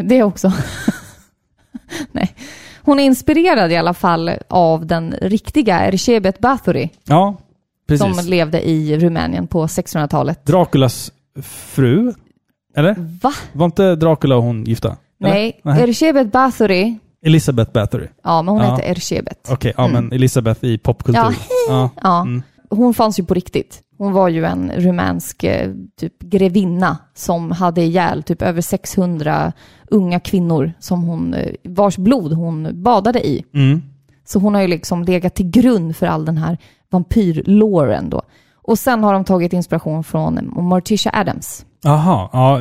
Det 0.00 0.22
också. 0.22 0.52
Nej. 2.12 2.34
Hon 2.84 3.00
är 3.00 3.04
inspirerad 3.04 3.72
i 3.72 3.76
alla 3.76 3.94
fall 3.94 4.30
av 4.48 4.86
den 4.86 5.14
riktiga 5.22 5.80
Erzsébet 5.80 6.38
Bathory 6.38 6.88
Ja, 7.04 7.36
precis. 7.88 8.16
som 8.16 8.26
levde 8.30 8.68
i 8.68 8.98
Rumänien 8.98 9.46
på 9.46 9.66
1600-talet. 9.66 10.46
Draculas 10.46 11.12
fru? 11.42 12.12
Eller? 12.76 12.94
Va? 13.22 13.32
Var 13.52 13.66
inte 13.66 13.96
Dracula 13.96 14.36
och 14.36 14.42
hon 14.42 14.64
gifta? 14.64 14.88
Eller? 14.88 15.30
Nej, 15.30 15.60
Nej. 15.62 16.24
Bathory, 16.24 16.98
Elizabeth 17.24 17.72
Bathory. 17.72 18.06
ja 18.24 18.42
men 18.42 18.54
hon 18.54 18.64
Ja. 18.64 18.70
heter 18.76 18.90
Erzsébet. 18.90 19.48
Okej, 19.50 19.72
ja 19.76 19.88
men 19.88 20.12
Elizabeth 20.12 20.64
i 20.64 20.78
popkultur. 20.78 21.20
Mm. 21.20 21.34
Ja. 21.68 21.90
Ja. 22.02 22.20
Mm. 22.22 22.42
hon 22.70 22.94
fanns 22.94 23.18
ju 23.20 23.24
på 23.24 23.34
riktigt. 23.34 23.82
Hon 23.98 24.12
var 24.12 24.28
ju 24.28 24.44
en 24.44 24.72
rumänsk 24.76 25.44
eh, 25.44 25.70
typ 26.00 26.18
grevinna 26.20 26.98
som 27.14 27.50
hade 27.50 27.82
ihjäl 27.82 28.22
typ 28.22 28.42
över 28.42 28.60
600 28.60 29.52
unga 29.90 30.20
kvinnor 30.20 30.72
som 30.80 31.02
hon, 31.02 31.34
eh, 31.34 31.52
vars 31.64 31.96
blod 31.96 32.32
hon 32.32 32.82
badade 32.82 33.26
i. 33.26 33.44
Mm. 33.54 33.82
Så 34.24 34.38
hon 34.38 34.54
har 34.54 34.62
ju 34.62 34.68
liksom 34.68 35.04
legat 35.04 35.34
till 35.34 35.50
grund 35.50 35.96
för 35.96 36.06
all 36.06 36.24
den 36.24 36.38
här 36.38 36.58
vampyrlåren 36.90 38.10
då. 38.10 38.22
Och 38.62 38.78
sen 38.78 39.04
har 39.04 39.12
de 39.12 39.24
tagit 39.24 39.52
inspiration 39.52 40.04
från 40.04 40.50
Morticia 40.56 41.10
Adams. 41.14 41.66
Aha, 41.84 42.30
ja. 42.32 42.60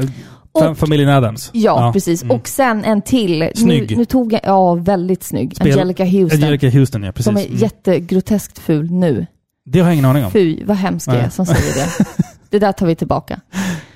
Och- 0.52 0.78
familjen 0.78 1.10
Adams. 1.10 1.50
Ja, 1.54 1.92
precis. 1.94 2.24
Mm. 2.24 2.36
Och 2.38 2.48
sen 2.48 2.84
en 2.86 3.02
till. 3.02 3.52
Snygg. 3.56 3.92
Nu, 3.92 3.98
nu 3.98 4.06
tog 4.06 4.34
jag, 4.34 4.42
ja 4.44 4.74
väldigt 4.74 5.24
snygg. 5.24 5.56
Spel- 5.56 5.72
Angelica 5.72 6.06
Houston. 6.06 6.44
Angelica 6.44 6.70
Houston, 6.70 7.04
ja. 7.04 7.12
Precis. 7.12 7.26
som 7.26 7.38
är 7.38 7.46
Mm. 7.46 7.58
jättegroteskt 7.58 8.60
ful 8.60 8.92
nu. 8.92 9.26
Det 9.66 9.80
har 9.80 9.88
jag 9.88 9.94
ingen 9.94 10.06
aning 10.06 10.26
om. 10.26 10.32
Fy, 10.32 10.64
vad 10.66 10.78
hemskt 10.78 11.12
det 11.12 11.18
är 11.18 11.30
som 11.30 11.46
säger 11.46 11.74
det. 11.76 12.06
Det 12.50 12.60
där 12.60 12.72
tar 12.72 12.86
vi 12.86 12.96
tillbaka. 12.96 13.40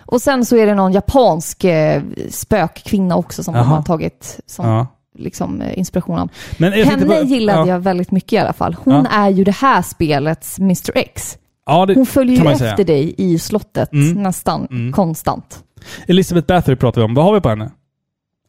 Och 0.06 0.22
sen 0.22 0.46
så 0.46 0.58
är 0.58 0.66
det 0.66 0.76
någon 0.76 0.92
japansk 0.94 1.64
eh, 1.64 2.02
spökkvinna 2.30 3.16
också 3.16 3.44
som 3.44 3.54
de 3.54 3.58
Jaha. 3.60 3.68
har 3.76 3.82
tagit 3.84 4.40
som 4.46 4.66
Ja. 4.70 4.88
liksom, 5.18 5.62
eh, 5.62 5.80
inspiration 5.80 6.20
av. 6.20 6.30
Henne 6.60 7.06
bara- 7.06 7.22
gillade 7.22 7.60
ja. 7.60 7.68
jag 7.68 7.80
väldigt 7.80 8.12
mycket 8.12 8.34
i 8.34 8.38
alla 8.38 8.54
fall. 8.54 8.76
Hon 8.84 8.94
Ja. 8.94 9.06
är 9.12 9.30
ju 9.30 9.44
det 9.44 9.56
här 9.56 9.82
spelets 9.82 10.60
Mr 10.60 10.92
X. 10.98 11.38
Ja, 11.66 11.88
Hon 11.96 12.06
följer 12.06 12.44
ju 12.46 12.52
efter 12.52 12.76
säga. 12.76 12.86
dig 12.86 13.16
i 13.18 13.40
slottet 13.40 13.94
Mm. 13.94 14.24
nästan 14.24 14.68
Mm. 14.72 14.92
konstant. 14.94 15.64
Elizabeth 16.08 16.48
Bathory 16.48 16.76
pratar 16.76 17.02
vi 17.02 17.06
om. 17.06 17.14
Vad 17.14 17.26
har 17.26 17.34
vi 17.34 17.42
på 17.42 17.50
henne? 17.50 17.72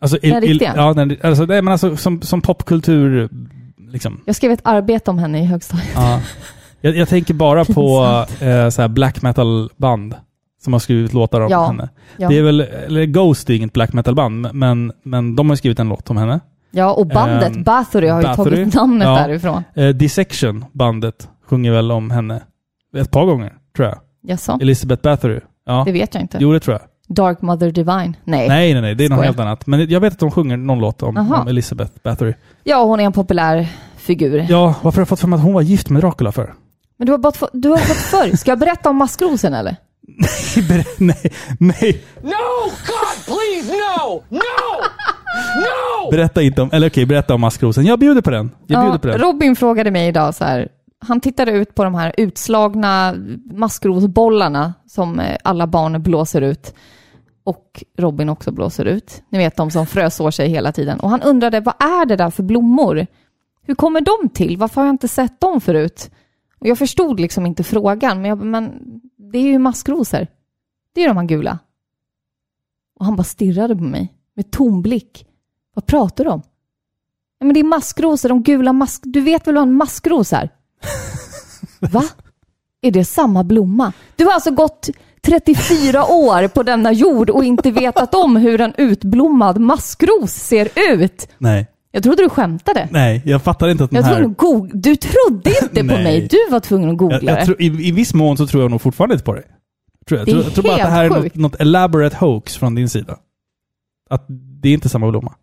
Alltså, 0.00 0.18
Den 0.22 0.40
riktiga? 0.40 0.72
ja, 0.76 0.92
den, 0.94 1.16
alltså, 1.22 1.44
nej, 1.44 1.62
men 1.62 1.72
alltså 1.72 1.96
som, 1.96 2.22
som 2.22 2.40
popkultur, 2.42 3.28
liksom. 3.90 4.20
Jag 4.26 4.36
skrev 4.36 4.52
ett 4.52 4.60
arbete 4.64 5.10
om 5.10 5.18
henne 5.18 5.40
i 5.40 5.44
högstadiet. 5.44 5.88
Ja. 5.94 6.20
Jag, 6.80 6.96
jag 6.96 7.08
tänker 7.08 7.34
bara 7.34 7.64
på 7.64 8.00
eh, 8.44 8.68
så 8.68 8.88
black 8.88 9.22
metal-band 9.22 10.14
som 10.64 10.72
har 10.72 10.80
skrivit 10.80 11.12
låtar 11.12 11.40
om 11.40 11.50
Ja. 11.50 11.66
henne. 11.66 11.88
Ja, 12.16 12.28
Det 12.28 12.38
är 12.38 12.42
väl, 12.42 12.60
eller 12.60 13.04
Ghost 13.04 13.50
är 13.50 13.54
inget 13.54 13.72
black 13.72 13.92
metal-band, 13.92 14.48
men, 14.52 14.92
men 15.02 15.36
de 15.36 15.48
har 15.48 15.56
skrivit 15.56 15.78
en 15.78 15.88
låt 15.88 16.10
om 16.10 16.16
henne. 16.16 16.40
ja 16.70 16.92
och 16.92 17.06
bandet 17.06 17.56
Ehm, 17.56 17.62
Bathory 17.62 18.08
har 18.08 18.20
ju 18.20 18.26
Bathory, 18.26 18.56
tagit 18.56 18.74
namnet 18.74 19.06
ja. 19.08 19.14
därifrån. 19.14 19.64
Eh, 19.74 19.88
Dissection, 19.88 20.64
bandet, 20.72 21.28
sjunger 21.48 21.72
väl 21.72 21.92
om 21.92 22.10
henne 22.10 22.42
ett 22.96 23.10
par 23.10 23.24
gånger, 23.24 23.52
tror 23.76 23.88
jag. 23.88 23.98
Jaså? 24.22 24.58
Elizabeth 24.60 25.02
Bathory. 25.02 25.40
Ja. 25.66 25.82
Det 25.86 25.92
vet 25.92 26.14
jag 26.14 26.22
inte. 26.22 26.38
Jo, 26.40 26.52
det 26.52 26.60
tror 26.60 26.74
jag. 26.80 26.82
Dark 27.16 27.42
Mother 27.42 27.70
Divine? 27.70 28.16
Nej. 28.24 28.48
Nej, 28.48 28.72
nej, 28.72 28.82
nej. 28.82 28.94
Det 28.94 29.04
är 29.04 29.08
något 29.08 29.24
helt 29.24 29.40
annat. 29.40 29.66
Men 29.66 29.90
jag 29.90 30.00
vet 30.00 30.12
att 30.12 30.18
de 30.18 30.30
sjunger 30.30 30.56
någon 30.56 30.78
låt 30.78 31.02
om, 31.02 31.16
om 31.16 31.48
Elizabeth 31.48 31.92
Bathory. 32.02 32.34
Ja, 32.64 32.84
hon 32.84 33.00
är 33.00 33.04
en 33.04 33.12
populär 33.12 33.68
figur. 33.96 34.46
Ja, 34.48 34.74
varför 34.82 34.96
har 34.96 35.00
jag 35.00 35.08
fått 35.08 35.20
för 35.20 35.28
mig 35.28 35.36
att 35.36 35.42
hon 35.42 35.52
var 35.52 35.62
gift 35.62 35.90
med 35.90 36.02
Dracula 36.02 36.32
för? 36.32 36.54
Men 36.98 37.06
du 37.06 37.12
har, 37.12 37.18
bara 37.18 37.32
fått, 37.32 37.50
du 37.52 37.68
har 37.68 37.76
fått 37.76 37.96
förr. 37.96 38.36
Ska 38.36 38.50
jag 38.50 38.58
berätta 38.58 38.90
om 38.90 38.96
maskrosen 38.96 39.54
eller? 39.54 39.76
nej, 40.98 41.32
nej. 41.58 42.04
No! 42.22 42.62
God, 42.86 43.24
please, 43.26 43.72
no! 43.72 44.22
No! 44.28 44.40
No! 45.60 46.10
Berätta 46.10 46.42
inte 46.42 46.62
om... 46.62 46.70
Eller 46.72 46.88
okej, 46.88 47.06
berätta 47.06 47.34
om 47.34 47.40
maskrosen. 47.40 47.84
Jag 47.84 47.98
bjuder 47.98 48.22
på 48.22 48.30
den. 48.30 48.50
Jag 48.66 48.82
bjuder 48.82 48.98
på 48.98 49.08
den. 49.08 49.18
Robin 49.18 49.56
frågade 49.56 49.90
mig 49.90 50.08
idag 50.08 50.34
så 50.34 50.44
här. 50.44 50.68
Han 51.08 51.20
tittade 51.20 51.50
ut 51.50 51.74
på 51.74 51.84
de 51.84 51.94
här 51.94 52.12
utslagna 52.16 53.14
maskrosbollarna 53.44 54.74
som 54.86 55.20
eh, 55.20 55.36
alla 55.44 55.66
barn 55.66 56.02
blåser 56.02 56.40
ut. 56.40 56.74
Och 57.44 57.84
Robin 57.98 58.28
också 58.28 58.52
blåser 58.52 58.84
ut. 58.84 59.22
Ni 59.28 59.38
vet 59.38 59.56
de 59.56 59.70
som 59.70 59.86
frösår 59.86 60.30
sig 60.30 60.48
hela 60.48 60.72
tiden. 60.72 61.00
Och 61.00 61.10
han 61.10 61.22
undrade, 61.22 61.60
vad 61.60 61.74
är 61.78 62.06
det 62.06 62.16
där 62.16 62.30
för 62.30 62.42
blommor? 62.42 63.06
Hur 63.62 63.74
kommer 63.74 64.00
de 64.00 64.28
till? 64.28 64.56
Varför 64.56 64.80
har 64.80 64.86
jag 64.86 64.94
inte 64.94 65.08
sett 65.08 65.40
dem 65.40 65.60
förut? 65.60 66.10
Och 66.58 66.66
jag 66.66 66.78
förstod 66.78 67.20
liksom 67.20 67.46
inte 67.46 67.64
frågan, 67.64 68.22
men, 68.22 68.28
jag, 68.28 68.38
men 68.38 68.72
det 69.16 69.38
är 69.38 69.42
ju 69.42 69.58
maskrosor. 69.58 70.26
Det 70.94 71.04
är 71.04 71.08
de 71.08 71.16
här 71.16 71.24
gula. 71.24 71.58
Och 72.98 73.04
han 73.04 73.16
bara 73.16 73.24
stirrade 73.24 73.76
på 73.76 73.82
mig 73.82 74.14
med 74.34 74.50
tom 74.50 74.82
blick. 74.82 75.26
Vad 75.74 75.86
pratar 75.86 76.24
du 76.24 76.30
om? 76.30 76.42
Ja, 77.38 77.46
men 77.46 77.54
det 77.54 77.60
är 77.60 77.64
maskrosor, 77.64 78.28
de 78.28 78.42
gula 78.42 78.72
mask... 78.72 79.02
Du 79.04 79.20
vet 79.20 79.46
väl 79.46 79.54
vad 79.54 79.62
en 79.62 79.72
maskros 79.72 80.32
är? 80.32 80.50
Va? 81.80 82.04
Är 82.82 82.90
det 82.90 83.04
samma 83.04 83.44
blomma? 83.44 83.92
Du 84.16 84.24
har 84.24 84.32
alltså 84.32 84.50
gått 84.50 84.88
34 85.22 86.04
år 86.06 86.48
på 86.48 86.62
denna 86.62 86.92
jord 86.92 87.30
och 87.30 87.44
inte 87.44 87.70
vetat 87.70 88.14
om 88.14 88.36
hur 88.36 88.60
en 88.60 88.74
utblommad 88.78 89.58
maskros 89.60 90.32
ser 90.32 90.68
ut. 90.92 91.28
Nej. 91.38 91.66
Jag 91.90 92.02
trodde 92.02 92.22
du 92.22 92.28
skämtade. 92.28 92.88
Nej, 92.90 93.22
jag 93.24 93.42
fattar 93.42 93.68
inte 93.68 93.84
att 93.84 93.90
den 93.90 93.96
Jag 94.04 94.14
här... 94.14 94.22
goog- 94.24 94.70
Du 94.74 94.96
trodde 94.96 95.50
inte 95.62 95.80
på 95.80 95.82
Nej. 95.94 96.04
mig. 96.04 96.28
Du 96.30 96.38
var 96.50 96.60
tvungen 96.60 96.90
att 96.90 96.96
googla 96.96 97.18
Jag, 97.22 97.40
jag 97.40 97.48
det. 97.58 97.64
i, 97.64 97.88
I 97.88 97.92
viss 97.92 98.14
mån 98.14 98.36
så 98.36 98.46
tror 98.46 98.62
jag 98.62 98.70
nog 98.70 98.80
fortfarande 98.82 99.14
inte 99.14 99.24
på 99.24 99.34
dig. 99.34 99.44
Tror 100.08 100.18
jag. 100.18 100.26
Det 100.26 100.30
är 100.30 100.32
tror, 100.34 100.44
jag 100.44 100.54
tror 100.54 100.64
bara 100.64 100.72
att 100.74 100.78
det 100.78 100.86
här 100.90 101.04
är 101.04 101.08
något, 101.10 101.34
något 101.34 101.60
elaborate 101.60 102.16
hoax 102.16 102.56
från 102.56 102.74
din 102.74 102.88
sida. 102.88 103.16
Att 104.10 104.24
det 104.62 104.68
är 104.68 104.72
inte 104.72 104.88
samma 104.88 105.10
blomma. 105.10 105.34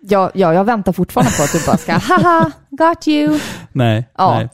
Ja, 0.00 0.30
ja, 0.34 0.54
jag 0.54 0.64
väntar 0.64 0.92
fortfarande 0.92 1.32
på 1.36 1.42
att 1.42 1.52
du 1.52 1.66
bara 1.66 1.76
ska 1.76 1.92
haha, 1.92 2.50
got 2.70 3.08
you. 3.08 3.38
Nej. 3.72 4.08
Ja. 4.18 4.34
Nej, 4.38 4.48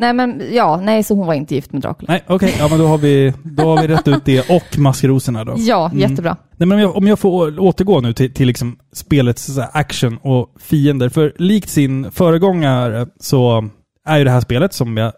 Nej, 0.00 0.12
men 0.12 0.42
ja, 0.52 0.80
nej, 0.82 1.02
så 1.04 1.14
hon 1.14 1.26
var 1.26 1.34
inte 1.34 1.54
gift 1.54 1.72
med 1.72 1.82
Dracula. 1.82 2.12
nej 2.12 2.24
okej. 2.26 2.54
Ja, 2.58 2.68
men 2.70 2.78
då 2.78 2.86
har, 2.86 2.98
vi, 2.98 3.32
då 3.42 3.62
har 3.62 3.82
vi 3.82 3.88
rätt 3.88 4.08
ut 4.08 4.24
det 4.24 4.50
och 4.50 4.78
maskrosorna 4.78 5.44
då. 5.44 5.54
Ja, 5.56 5.86
Mm. 5.86 5.98
jättebra. 5.98 6.36
Nej, 6.56 6.66
men 6.66 6.72
om, 6.72 6.80
jag, 6.82 6.96
om 6.96 7.06
jag 7.06 7.18
får 7.18 7.60
återgå 7.60 8.00
nu 8.00 8.12
till, 8.12 8.34
till 8.34 8.46
liksom 8.46 8.78
spelets 8.92 9.58
action 9.72 10.18
och 10.22 10.54
fiender. 10.60 11.08
För 11.08 11.32
likt 11.38 11.68
sin 11.70 12.10
föregångare 12.10 13.06
så 13.20 13.68
är 14.08 14.18
ju 14.18 14.24
det 14.24 14.30
här 14.30 14.40
spelet, 14.40 14.72
som 14.72 14.96
jag, 14.96 15.12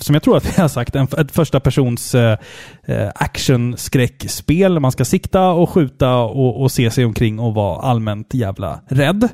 som 0.00 0.14
jag 0.14 0.22
tror 0.22 0.36
att 0.36 0.58
vi 0.58 0.60
har 0.62 0.68
sagt, 0.68 0.96
en, 0.96 1.08
ett 1.18 1.32
första 1.32 1.60
persons 1.60 2.14
eh, 2.14 2.38
eh, 2.86 3.08
actionskräckspel. 3.14 4.80
Man 4.80 4.92
ska 4.92 5.04
sikta 5.04 5.48
och 5.50 5.70
skjuta 5.70 6.16
och, 6.16 6.62
och 6.62 6.70
se 6.72 6.90
sig 6.90 7.04
omkring 7.04 7.38
och 7.38 7.54
vara 7.54 7.80
allmänt 7.80 8.34
jävla 8.34 8.80
rädd. 8.88 9.28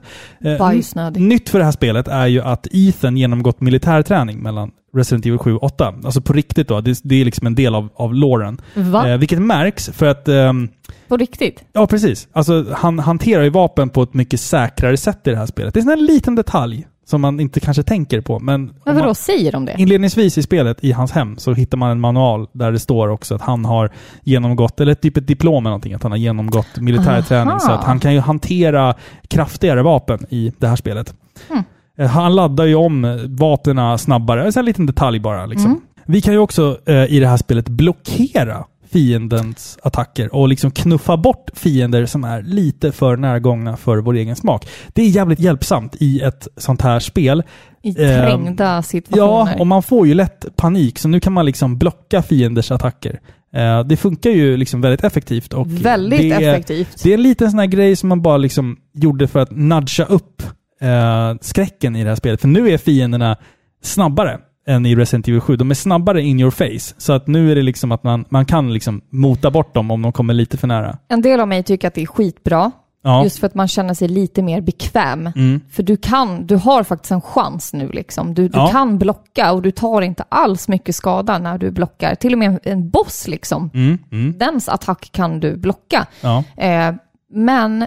Eh, 0.44 0.58
Bajsnödig. 0.58 1.22
Nytt 1.22 1.48
för 1.48 1.58
det 1.58 1.64
här 1.64 1.72
spelet 1.72 2.08
är 2.08 2.26
ju 2.26 2.40
att 2.42 2.66
Ethan 2.72 3.16
genomgått 3.16 3.60
militärträning 3.60 4.38
mellan 4.42 4.70
Resident 4.96 5.26
Evil 5.26 5.38
7 5.38 5.54
och 5.56 5.62
8. 5.62 5.94
Alltså 6.04 6.20
på 6.20 6.32
riktigt 6.32 6.68
då. 6.68 6.80
Det, 6.80 7.00
det 7.04 7.20
är 7.20 7.24
liksom 7.24 7.46
en 7.46 7.54
del 7.54 7.74
av, 7.74 7.88
av 7.94 8.14
loren. 8.14 8.60
Va? 8.74 9.08
Eh, 9.08 9.18
vilket 9.18 9.42
märks 9.42 9.88
för 9.90 10.06
att... 10.06 10.28
ehm, 10.28 10.68
På 11.08 11.16
riktigt? 11.16 11.64
Ja, 11.72 11.86
precis. 11.86 12.28
Alltså, 12.32 12.66
han 12.72 12.98
hanterar 12.98 13.42
ju 13.42 13.50
vapen 13.50 13.88
på 13.88 14.02
ett 14.02 14.14
mycket 14.14 14.40
säkrare 14.40 14.96
sätt 14.96 15.26
i 15.26 15.30
det 15.30 15.36
här 15.36 15.46
spelet. 15.46 15.74
Det 15.74 15.80
är 15.80 15.82
en 15.92 15.98
sån 15.98 16.06
liten 16.06 16.34
detalj 16.34 16.86
som 17.04 17.20
man 17.20 17.40
inte 17.40 17.60
kanske 17.60 17.82
tänker 17.82 18.20
på. 18.20 18.38
Men, 18.38 18.64
Men 18.84 18.94
vadå, 18.94 19.06
man, 19.06 19.14
säger 19.14 19.52
de 19.52 19.64
det? 19.64 19.74
inledningsvis 19.78 20.38
i 20.38 20.42
spelet, 20.42 20.84
i 20.84 20.92
hans 20.92 21.12
hem, 21.12 21.38
så 21.38 21.52
hittar 21.52 21.78
man 21.78 21.90
en 21.90 22.00
manual 22.00 22.46
där 22.52 22.72
det 22.72 22.78
står 22.78 23.08
också 23.08 23.34
att 23.34 23.42
han 23.42 23.64
har 23.64 23.90
genomgått, 24.22 24.80
eller 24.80 24.94
typ 24.94 25.16
ett 25.16 25.26
diplom 25.26 25.54
eller 25.66 25.70
någonting, 25.70 25.94
att 25.94 26.02
han 26.02 26.12
har 26.12 26.18
genomgått 26.18 26.76
militärträning. 26.80 27.60
Så 27.60 27.72
att 27.72 27.84
han 27.84 28.00
kan 28.00 28.14
ju 28.14 28.20
hantera 28.20 28.94
kraftigare 29.28 29.82
vapen 29.82 30.18
i 30.30 30.52
det 30.58 30.66
här 30.66 30.76
spelet. 30.76 31.14
Mm. 31.50 31.62
Eh, 32.02 32.08
Han 32.08 32.34
laddar 32.34 32.64
ju 32.64 32.74
om 32.74 33.18
vapnen 33.28 33.98
snabbare. 33.98 34.44
En 34.44 34.52
sån 34.52 34.60
här 34.60 34.66
liten 34.66 34.86
detalj 34.86 35.20
bara. 35.20 35.46
Liksom. 35.46 35.70
Mm. 35.70 35.80
Vi 36.06 36.20
kan 36.20 36.32
ju 36.32 36.38
också 36.38 36.78
eh, 36.86 37.12
i 37.12 37.20
det 37.20 37.26
här 37.26 37.36
spelet 37.36 37.68
blockera 37.68 38.64
fiendens 38.92 39.78
attacker 39.82 40.34
och 40.34 40.48
liksom 40.48 40.70
knuffa 40.70 41.16
bort 41.16 41.50
fiender 41.54 42.06
som 42.06 42.24
är 42.24 42.42
lite 42.42 42.92
för 42.92 43.16
närgångna 43.16 43.76
för 43.76 43.96
vår 43.96 44.14
egen 44.14 44.36
smak. 44.36 44.68
Det 44.92 45.02
är 45.02 45.08
jävligt 45.08 45.40
hjälpsamt 45.40 45.96
i 46.00 46.20
ett 46.20 46.48
sånt 46.56 46.82
här 46.82 47.00
spel. 47.00 47.42
I 47.82 47.88
Ehm, 47.88 47.94
trängda 47.94 48.82
situationer? 48.82 49.52
Ja, 49.52 49.60
och 49.60 49.66
man 49.66 49.82
får 49.82 50.06
ju 50.06 50.14
lätt 50.14 50.56
panik, 50.56 50.98
så 50.98 51.08
nu 51.08 51.20
kan 51.20 51.32
man 51.32 51.46
liksom 51.46 51.78
blocka 51.78 52.22
fienders 52.22 52.70
attacker. 52.70 53.20
Eh, 53.54 53.80
det 53.84 53.96
funkar 53.96 54.30
ju 54.30 54.56
liksom 54.56 54.80
väldigt 54.80 55.04
effektivt. 55.04 55.52
Och 55.52 55.66
Väldigt 55.70 56.20
det 56.20 56.32
är, 56.32 56.52
effektivt. 56.52 57.02
Det 57.02 57.10
är 57.10 57.14
en 57.14 57.22
liten 57.22 57.50
sån 57.50 57.58
här 57.58 57.66
grej 57.66 57.96
som 57.96 58.08
man 58.08 58.22
bara 58.22 58.36
liksom 58.36 58.76
gjorde 58.94 59.26
för 59.28 59.40
att 59.40 59.50
nudga 59.50 60.04
upp 60.04 60.42
eh, 60.82 61.34
skräcken 61.40 61.96
i 61.96 62.02
det 62.02 62.08
här 62.08 62.16
spelet. 62.16 62.40
För 62.40 62.48
nu 62.48 62.70
är 62.70 62.78
fienderna 62.78 63.36
snabbare 63.82 64.38
än 64.66 64.86
i 64.86 64.94
Resident 64.94 65.28
Evil 65.28 65.40
7. 65.40 65.56
De 65.56 65.70
är 65.70 65.74
snabbare 65.74 66.22
in 66.22 66.40
your 66.40 66.50
face. 66.50 66.94
Så 66.98 67.12
att 67.12 67.26
nu 67.26 67.50
är 67.52 67.54
det 67.54 67.62
liksom 67.62 67.92
att 67.92 68.02
man, 68.02 68.24
man 68.28 68.46
kan 68.46 68.72
liksom 68.72 69.00
mota 69.10 69.50
bort 69.50 69.74
dem 69.74 69.90
om 69.90 70.02
de 70.02 70.12
kommer 70.12 70.34
lite 70.34 70.56
för 70.56 70.66
nära. 70.68 70.98
En 71.08 71.22
del 71.22 71.40
av 71.40 71.48
mig 71.48 71.62
tycker 71.62 71.88
att 71.88 71.94
det 71.94 72.02
är 72.02 72.06
skitbra. 72.06 72.70
Ja. 73.04 73.24
Just 73.24 73.38
för 73.38 73.46
att 73.46 73.54
man 73.54 73.68
känner 73.68 73.94
sig 73.94 74.08
lite 74.08 74.42
mer 74.42 74.60
bekväm. 74.60 75.26
Mm. 75.36 75.60
För 75.70 75.82
du 75.82 75.96
kan, 75.96 76.46
du 76.46 76.56
har 76.56 76.82
faktiskt 76.82 77.12
en 77.12 77.20
chans 77.20 77.72
nu 77.72 77.88
liksom. 77.88 78.34
Du, 78.34 78.48
du 78.48 78.58
Ja. 78.58 78.68
kan 78.68 78.98
blocka 78.98 79.52
och 79.52 79.62
du 79.62 79.70
tar 79.70 80.02
inte 80.02 80.24
alls 80.28 80.68
mycket 80.68 80.94
skada 80.94 81.38
när 81.38 81.58
du 81.58 81.70
blockar. 81.70 82.14
Till 82.14 82.32
och 82.32 82.38
med 82.38 82.58
en 82.62 82.90
boss 82.90 83.28
liksom. 83.28 83.70
Mm, 83.74 83.98
mm, 84.12 84.38
Dens 84.38 84.68
attack 84.68 85.08
kan 85.12 85.40
du 85.40 85.56
blocka. 85.56 86.06
ja. 86.20 86.44
Eh, 86.56 86.94
men 87.34 87.86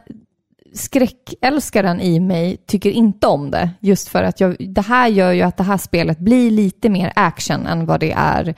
skräckälskaren 0.75 2.01
i 2.01 2.19
mig 2.19 2.57
tycker 2.67 2.91
inte 2.91 3.27
om 3.27 3.51
det. 3.51 3.69
Just 3.79 4.07
för 4.07 4.23
att 4.23 4.39
jag, 4.39 4.55
det 4.59 4.81
här 4.81 5.07
gör 5.07 5.31
ju 5.31 5.41
att 5.41 5.57
det 5.57 5.63
här 5.63 5.77
spelet 5.77 6.19
blir 6.19 6.51
lite 6.51 6.89
mer 6.89 7.13
action 7.15 7.65
än 7.65 7.85
vad 7.85 7.99
det 7.99 8.11
är 8.11 8.55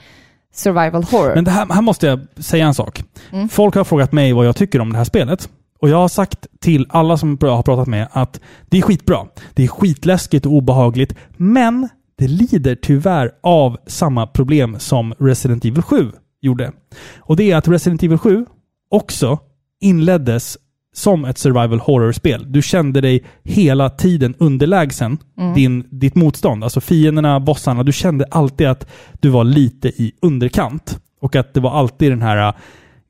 survival 0.54 1.04
horror. 1.04 1.34
Men 1.34 1.46
här, 1.46 1.66
här 1.70 1.82
måste 1.82 2.06
jag 2.06 2.20
säga 2.36 2.66
en 2.66 2.74
sak. 2.74 3.04
Mm. 3.32 3.48
Folk 3.48 3.74
har 3.74 3.84
frågat 3.84 4.12
mig 4.12 4.32
vad 4.32 4.46
jag 4.46 4.56
tycker 4.56 4.80
om 4.80 4.92
det 4.92 4.98
här 4.98 5.04
spelet. 5.04 5.48
Och 5.80 5.88
jag 5.88 5.96
har 5.96 6.08
sagt 6.08 6.46
till 6.60 6.86
alla 6.88 7.16
som 7.16 7.38
jag 7.40 7.56
har 7.56 7.62
pratat 7.62 7.86
med 7.86 8.08
att 8.12 8.40
det 8.68 8.78
är 8.78 8.82
skitbra. 8.82 9.26
Det 9.54 9.64
är 9.64 9.68
skitläskigt 9.68 10.46
och 10.46 10.52
obehagligt. 10.52 11.14
Men 11.36 11.88
det 12.18 12.28
lider 12.28 12.74
tyvärr 12.74 13.30
av 13.42 13.78
samma 13.86 14.26
problem 14.26 14.76
som 14.78 15.14
Resident 15.18 15.64
Evil 15.64 15.82
7 15.82 16.12
gjorde. 16.40 16.72
Och 17.18 17.36
det 17.36 17.50
är 17.50 17.56
att 17.56 17.68
Resident 17.68 18.02
Evil 18.02 18.18
7 18.18 18.46
också 18.90 19.38
inleddes 19.80 20.58
som 20.98 21.24
ett 21.24 21.38
survival 21.38 21.78
horror-spel. 21.80 22.52
Du 22.52 22.62
kände 22.62 23.00
dig 23.00 23.24
hela 23.44 23.90
tiden 23.90 24.34
underlägsen 24.38 25.18
din, 25.54 25.84
ditt 25.90 26.14
motstånd. 26.14 26.64
Alltså 26.64 26.80
fienderna, 26.80 27.40
bossarna. 27.40 27.82
Du 27.82 27.92
kände 27.92 28.24
alltid 28.30 28.66
att 28.66 28.86
du 29.20 29.28
var 29.28 29.44
lite 29.44 29.88
i 29.88 30.12
underkant. 30.22 30.98
Och 31.20 31.36
att 31.36 31.54
det 31.54 31.60
var 31.60 31.70
alltid 31.70 32.12
den 32.12 32.22
här 32.22 32.48
äh, 32.48 32.54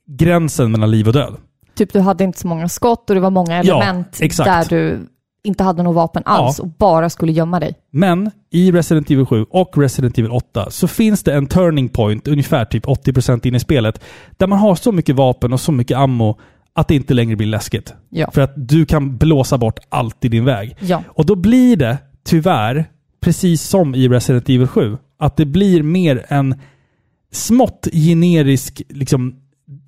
gränsen 0.07 0.73
mellan 0.73 0.91
liv 0.91 1.07
och 1.07 1.13
död. 1.13 1.37
Typ 1.75 1.93
du 1.93 2.01
hade 2.01 2.25
inte 2.25 2.39
så 2.39 2.49
många 2.49 2.69
skott 2.69 3.11
och 3.11 3.15
det 3.15 3.21
var 3.21 3.31
många 3.31 3.57
element 3.57 4.19
exakt. 4.21 4.71
där 4.71 4.77
du 4.77 5.07
inte 5.45 5.65
hade 5.65 5.83
något 5.83 5.95
vapen 5.95 6.23
alls 6.27 6.59
Ja. 6.59 6.65
och 6.65 6.71
bara 6.79 7.11
skulle 7.11 7.33
gömma 7.33 7.61
dig. 7.61 7.75
Men 7.91 8.31
i 8.51 8.73
Resident 8.73 9.11
Evil 9.11 9.27
7 9.27 9.47
och 9.51 9.79
Resident 9.79 10.19
Evil 10.19 10.31
8 10.31 10.71
så 10.71 10.89
finns 10.89 11.23
det 11.23 11.35
en 11.35 11.47
turning 11.47 11.89
point, 11.89 12.29
ungefär 12.29 12.65
typ 12.65 12.87
80% 12.87 13.47
in 13.47 13.55
i 13.55 13.61
spelet, 13.61 14.01
där 14.37 14.47
man 14.47 14.59
har 14.59 14.75
så 14.75 14.93
mycket 14.93 15.17
vapen 15.17 15.53
och 15.53 15.61
så 15.61 15.73
mycket 15.73 15.97
ammo 15.97 16.39
att 16.79 16.89
det 16.89 16.95
inte 16.95 17.15
längre 17.15 17.37
blir 17.37 17.47
läskigt. 17.47 17.95
Ja. 18.11 18.31
För 18.31 18.41
att 18.41 18.53
du 18.57 18.87
kan 18.87 19.17
blåsa 19.17 19.59
bort 19.59 19.79
allt 19.89 20.25
i 20.25 20.29
din 20.29 20.45
väg. 20.45 20.77
Ja. 20.81 21.03
Och 21.09 21.27
då 21.27 21.35
blir 21.35 21.77
det 21.77 21.99
tyvärr, 22.25 22.85
precis 23.21 23.63
som 23.63 23.95
i 23.95 24.09
Resident 24.09 24.49
Evil 24.49 24.67
7, 24.67 24.97
att 25.19 25.37
det 25.37 25.47
blir 25.47 25.83
mer 25.83 26.25
en 26.29 26.55
smått 27.33 27.89
generisk 27.93 28.83
liksom, 28.89 29.35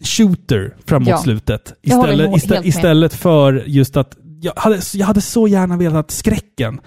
shooter 0.03 0.74
framåt 0.86 1.09
Ja. 1.09 1.18
slutet. 1.18 1.72
Istället, 1.82 2.28
nog 2.28 2.36
istä, 2.36 2.55
helt 2.55 2.64
med. 2.64 2.68
istället 2.68 3.14
för 3.14 3.64
just 3.66 3.97
att 3.97 4.16
jag 4.41 4.53
hade, 4.57 4.80
jag 4.95 5.07
hade 5.07 5.20
så 5.20 5.49
gärna 5.49 5.76
velat 5.76 6.11
skräcken 6.11 6.80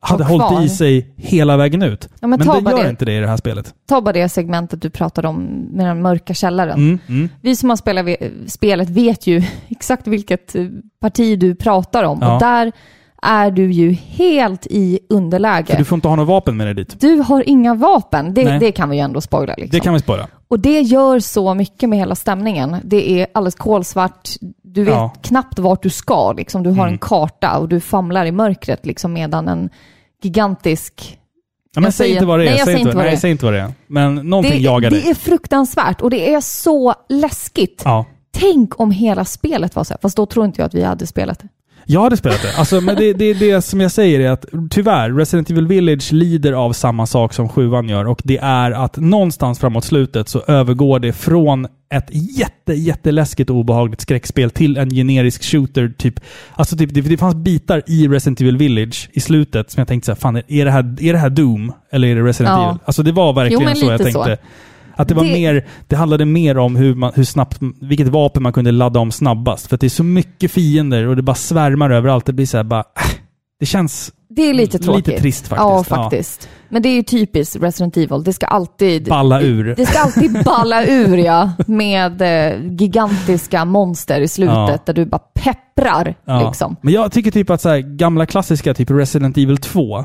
hade 0.00 0.24
kvar. 0.24 0.38
hållit 0.38 0.70
i 0.70 0.74
sig 0.74 1.14
hela 1.16 1.56
vägen 1.56 1.82
ut. 1.82 2.08
Ja, 2.20 2.26
men 2.26 2.38
men 2.38 2.64
bara 2.64 2.76
gör 2.76 2.84
det. 2.84 2.90
inte 2.90 3.04
det 3.04 3.16
i 3.16 3.20
det 3.20 3.28
här 3.28 3.36
spelet. 3.36 3.74
Ta 3.88 4.00
bara 4.00 4.12
det 4.12 4.28
segmentet 4.28 4.82
du 4.82 4.90
pratade 4.90 5.28
om 5.28 5.44
med 5.72 5.86
den 5.86 6.02
mörka 6.02 6.34
källaren. 6.34 6.78
Mm, 6.78 6.98
mm. 7.08 7.28
Vi 7.40 7.56
som 7.56 7.68
har 7.68 7.76
spelat 7.76 8.06
spelet 8.46 8.90
vet 8.90 9.26
ju 9.26 9.42
exakt 9.68 10.06
vilket 10.06 10.54
eh, 10.54 10.64
parti 11.00 11.38
du 11.38 11.54
pratar 11.54 12.04
om. 12.04 12.18
Ja. 12.22 12.34
Och 12.34 12.40
där 12.40 12.72
är 13.22 13.50
du 13.50 13.72
ju 13.72 13.92
helt 13.92 14.66
i 14.70 14.98
underläge. 15.08 15.66
För 15.66 15.76
du 15.76 15.84
får 15.84 15.96
inte 15.96 16.08
ha 16.08 16.16
något 16.16 16.28
vapen 16.28 16.56
med 16.56 16.66
dig 16.66 16.74
dit. 16.74 17.00
Du 17.00 17.16
har 17.16 17.48
inga 17.48 17.74
vapen. 17.74 18.34
Det, 18.34 18.58
det 18.58 18.72
kan 18.72 18.90
vi 18.90 18.96
ju 18.96 19.02
ändå 19.02 19.20
spoila. 19.20 19.54
Liksom. 19.56 19.78
Det 19.78 19.80
kan 19.80 19.94
vi 19.94 20.00
spara. 20.00 20.26
Och 20.48 20.60
det 20.60 20.80
gör 20.80 21.20
så 21.20 21.54
mycket 21.54 21.88
med 21.88 21.98
hela 21.98 22.14
stämningen. 22.14 22.76
Det 22.84 23.10
är 23.10 23.26
alldeles 23.34 23.54
kolsvart. 23.54 24.28
Du 24.74 24.84
vet 24.84 24.94
Ja. 24.94 25.12
knappt 25.22 25.58
vart 25.58 25.82
du 25.82 25.90
ska. 25.90 26.32
Liksom. 26.32 26.62
Du 26.62 26.70
har 26.70 26.82
Mm. 26.82 26.92
en 26.92 26.98
karta 26.98 27.58
och 27.58 27.68
du 27.68 27.80
famlar 27.80 28.26
i 28.26 28.32
mörkret 28.32 28.86
liksom, 28.86 29.12
medan 29.12 29.48
en 29.48 29.70
gigantisk... 30.22 31.18
Ja, 31.74 31.80
men 31.80 31.92
säg 31.92 32.12
inte 32.12 32.26
vad 32.26 32.38
det 32.38 32.42
är. 32.42 32.46
Nej, 32.50 32.58
jag 32.58 32.58
säg 32.58 32.64
säger 32.66 32.78
inte, 32.78 32.88
inte 32.88 32.96
vad 32.96 33.04
det 33.04 33.08
nej, 33.08 33.16
är. 33.16 33.20
säg 33.20 33.30
inte 33.30 33.44
vad 33.44 33.54
det 33.54 33.60
är. 33.60 33.72
Men 33.86 34.14
någonting 34.14 34.52
Det, 34.52 34.58
jagar 34.58 34.90
dig. 34.90 35.00
det 35.02 35.10
är 35.10 35.14
fruktansvärt 35.14 36.00
och 36.00 36.10
det 36.10 36.34
är 36.34 36.40
så 36.40 36.94
läskigt. 37.08 37.82
Ja. 37.84 38.04
Tänk 38.32 38.80
om 38.80 38.90
hela 38.90 39.24
spelet 39.24 39.76
var 39.76 39.84
så 39.84 39.92
här. 39.94 39.98
Fast 40.02 40.16
då 40.16 40.26
tror 40.26 40.46
inte 40.46 40.60
jag 40.60 40.66
att 40.66 40.74
vi 40.74 40.82
hade 40.84 41.06
spelat 41.06 41.38
det. 41.38 41.48
Jag 41.90 42.02
hade 42.02 42.16
spelat 42.16 42.42
det. 42.42 42.58
Alltså, 42.58 42.80
men 42.80 42.96
det, 42.96 43.12
det, 43.12 43.34
det 43.34 43.62
som 43.62 43.80
jag 43.80 43.90
säger 43.90 44.20
är 44.20 44.30
att 44.30 44.44
tyvärr, 44.70 45.12
Resident 45.12 45.50
Evil 45.50 45.66
Village 45.66 46.12
lider 46.12 46.52
av 46.52 46.72
samma 46.72 47.06
sak 47.06 47.32
som 47.34 47.48
sjuan 47.48 47.88
gör. 47.88 48.04
Och 48.04 48.20
det 48.24 48.38
är 48.38 48.70
att 48.70 48.96
någonstans 48.96 49.58
framåt 49.58 49.84
slutet 49.84 50.28
så 50.28 50.42
övergår 50.46 50.98
det 50.98 51.12
från 51.12 51.66
ett 51.94 52.08
jätte, 52.10 52.72
jätteläskigt 52.72 53.50
och 53.50 53.56
obehagligt 53.56 54.00
skräckspel 54.00 54.50
till 54.50 54.76
en 54.76 54.90
generisk 54.90 55.44
shooter. 55.44 55.92
Typ, 55.98 56.20
alltså 56.54 56.76
typ, 56.76 56.94
det, 56.94 57.00
det 57.00 57.18
fanns 57.18 57.34
bitar 57.34 57.82
i 57.86 58.08
Resident 58.08 58.40
Evil 58.40 58.56
Village 58.56 59.10
i 59.12 59.20
slutet 59.20 59.70
som 59.70 59.80
jag 59.80 59.88
tänkte 59.88 60.06
så 60.06 60.12
här, 60.12 60.16
fan 60.16 60.42
är 60.48 60.64
det 60.64 60.70
här, 60.70 60.96
är 61.00 61.12
det 61.12 61.18
här 61.18 61.30
Doom? 61.30 61.72
Eller 61.90 62.08
är 62.08 62.14
det 62.14 62.22
Resident 62.22 62.52
Ja. 62.58 62.68
Evil? 62.68 62.80
Alltså 62.84 63.02
det 63.02 63.12
var 63.12 63.32
verkligen 63.32 63.68
Jo, 63.68 63.74
så 63.74 63.86
jag 63.86 63.98
lite 63.98 64.12
så. 64.12 64.36
Att 64.98 65.08
det 65.08 65.14
var 65.14 65.24
Det- 65.24 65.32
mer, 65.32 65.66
det 65.86 65.96
handlade 65.96 66.24
mer 66.24 66.58
om 66.58 66.76
hur, 66.76 66.94
man, 66.94 67.12
hur 67.14 67.24
snabbt, 67.24 67.58
vilket 67.80 68.08
vapen 68.08 68.42
man 68.42 68.52
kunde 68.52 68.72
ladda 68.72 69.00
om 69.00 69.10
snabbast. 69.10 69.66
För 69.66 69.74
att 69.74 69.80
det 69.80 69.86
är 69.86 69.88
så 69.88 70.04
mycket 70.04 70.50
fiender 70.50 71.06
och 71.06 71.16
det 71.16 71.22
bara 71.22 71.36
svärmar 71.36 71.90
överallt. 71.90 72.26
Det 72.26 72.32
blir 72.32 72.46
så 72.46 72.56
här 72.56 72.64
bara, 72.64 72.80
äh, 72.80 73.10
det 73.60 73.66
känns 73.66 74.12
Det 74.28 74.42
är 74.42 74.54
lite 74.54 74.78
tråkigt. 74.78 75.06
lite 75.06 75.20
trist 75.20 75.48
faktiskt. 75.48 75.90
Ja, 75.90 75.96
faktiskt. 75.96 76.48
Men 76.68 76.82
det 76.82 76.88
är 76.88 76.94
ju 76.94 77.02
typiskt 77.02 77.56
Resident 77.62 77.96
Evil. 77.96 78.22
Det 78.24 78.32
ska 78.32 78.46
alltid... 78.46 79.04
Balla 79.08 79.40
ur. 79.42 79.74
Det 79.76 79.86
ska 79.86 79.98
alltid 79.98 80.42
balla 80.44 80.84
ur, 80.86 81.16
ja. 81.16 81.50
Med 81.66 82.22
eh, 82.22 82.60
gigantiska 82.80 83.64
monster 83.64 84.20
i 84.20 84.28
slutet 84.28 84.54
Ja. 84.54 84.78
där 84.86 84.92
du 84.94 85.04
bara 85.06 85.18
pepprar. 85.34 86.14
Ja. 86.24 86.46
Liksom. 86.48 86.76
Men 86.80 86.94
jag 86.94 87.12
tycker 87.12 87.30
typ 87.30 87.50
att 87.50 87.60
så 87.60 87.68
här, 87.68 87.78
gamla 87.78 88.26
klassiska, 88.26 88.74
typ 88.74 88.90
Resident 88.90 89.36
Evil 89.38 89.58
2, 89.58 89.98
det, 89.98 90.04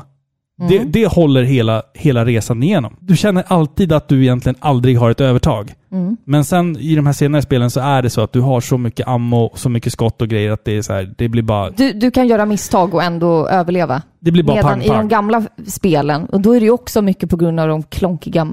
Mm. 0.60 0.92
det 0.92 1.06
håller 1.06 1.42
hela, 1.42 1.82
hela 1.94 2.24
resan 2.24 2.62
igenom. 2.62 2.96
Du 3.00 3.16
känner 3.16 3.44
alltid 3.46 3.92
att 3.92 4.08
du 4.08 4.22
egentligen 4.22 4.56
aldrig 4.60 4.98
har 4.98 5.10
ett 5.10 5.20
övertag. 5.20 5.74
Mm. 5.94 6.16
Men 6.24 6.44
sen 6.44 6.76
i 6.78 6.94
de 6.96 7.06
här 7.06 7.12
senare 7.12 7.42
spelen 7.42 7.70
så 7.70 7.80
är 7.80 8.02
det 8.02 8.10
så 8.10 8.20
att 8.20 8.32
du 8.32 8.40
har 8.40 8.60
så 8.60 8.78
mycket 8.78 9.08
ammo, 9.08 9.50
så 9.54 9.68
mycket 9.68 9.92
skott 9.92 10.22
och 10.22 10.28
grejer 10.28 10.50
att 10.50 10.64
det 10.64 10.76
är 10.76 10.82
så 10.82 10.92
här, 10.92 11.14
det 11.18 11.28
blir 11.28 11.42
bara, 11.42 11.70
Du, 11.70 11.92
du 11.92 12.10
kan 12.10 12.26
göra 12.28 12.46
misstag 12.46 12.94
och 12.94 13.02
ändå 13.02 13.48
överleva. 13.48 14.02
det 14.20 14.30
blir 14.30 14.42
bara 14.42 14.56
Medan 14.56 14.70
pang 14.70 14.82
i 14.82 14.88
de 14.88 14.94
pang. 14.94 15.08
gamla 15.08 15.42
spelen, 15.66 16.24
och 16.24 16.40
då 16.40 16.52
är 16.56 16.60
det 16.60 16.64
ju 16.66 16.70
också 16.72 17.02
mycket 17.02 17.30
på 17.30 17.36
grund 17.36 17.60
av 17.60 17.68
de 17.68 17.82
klonkiga 17.82 18.48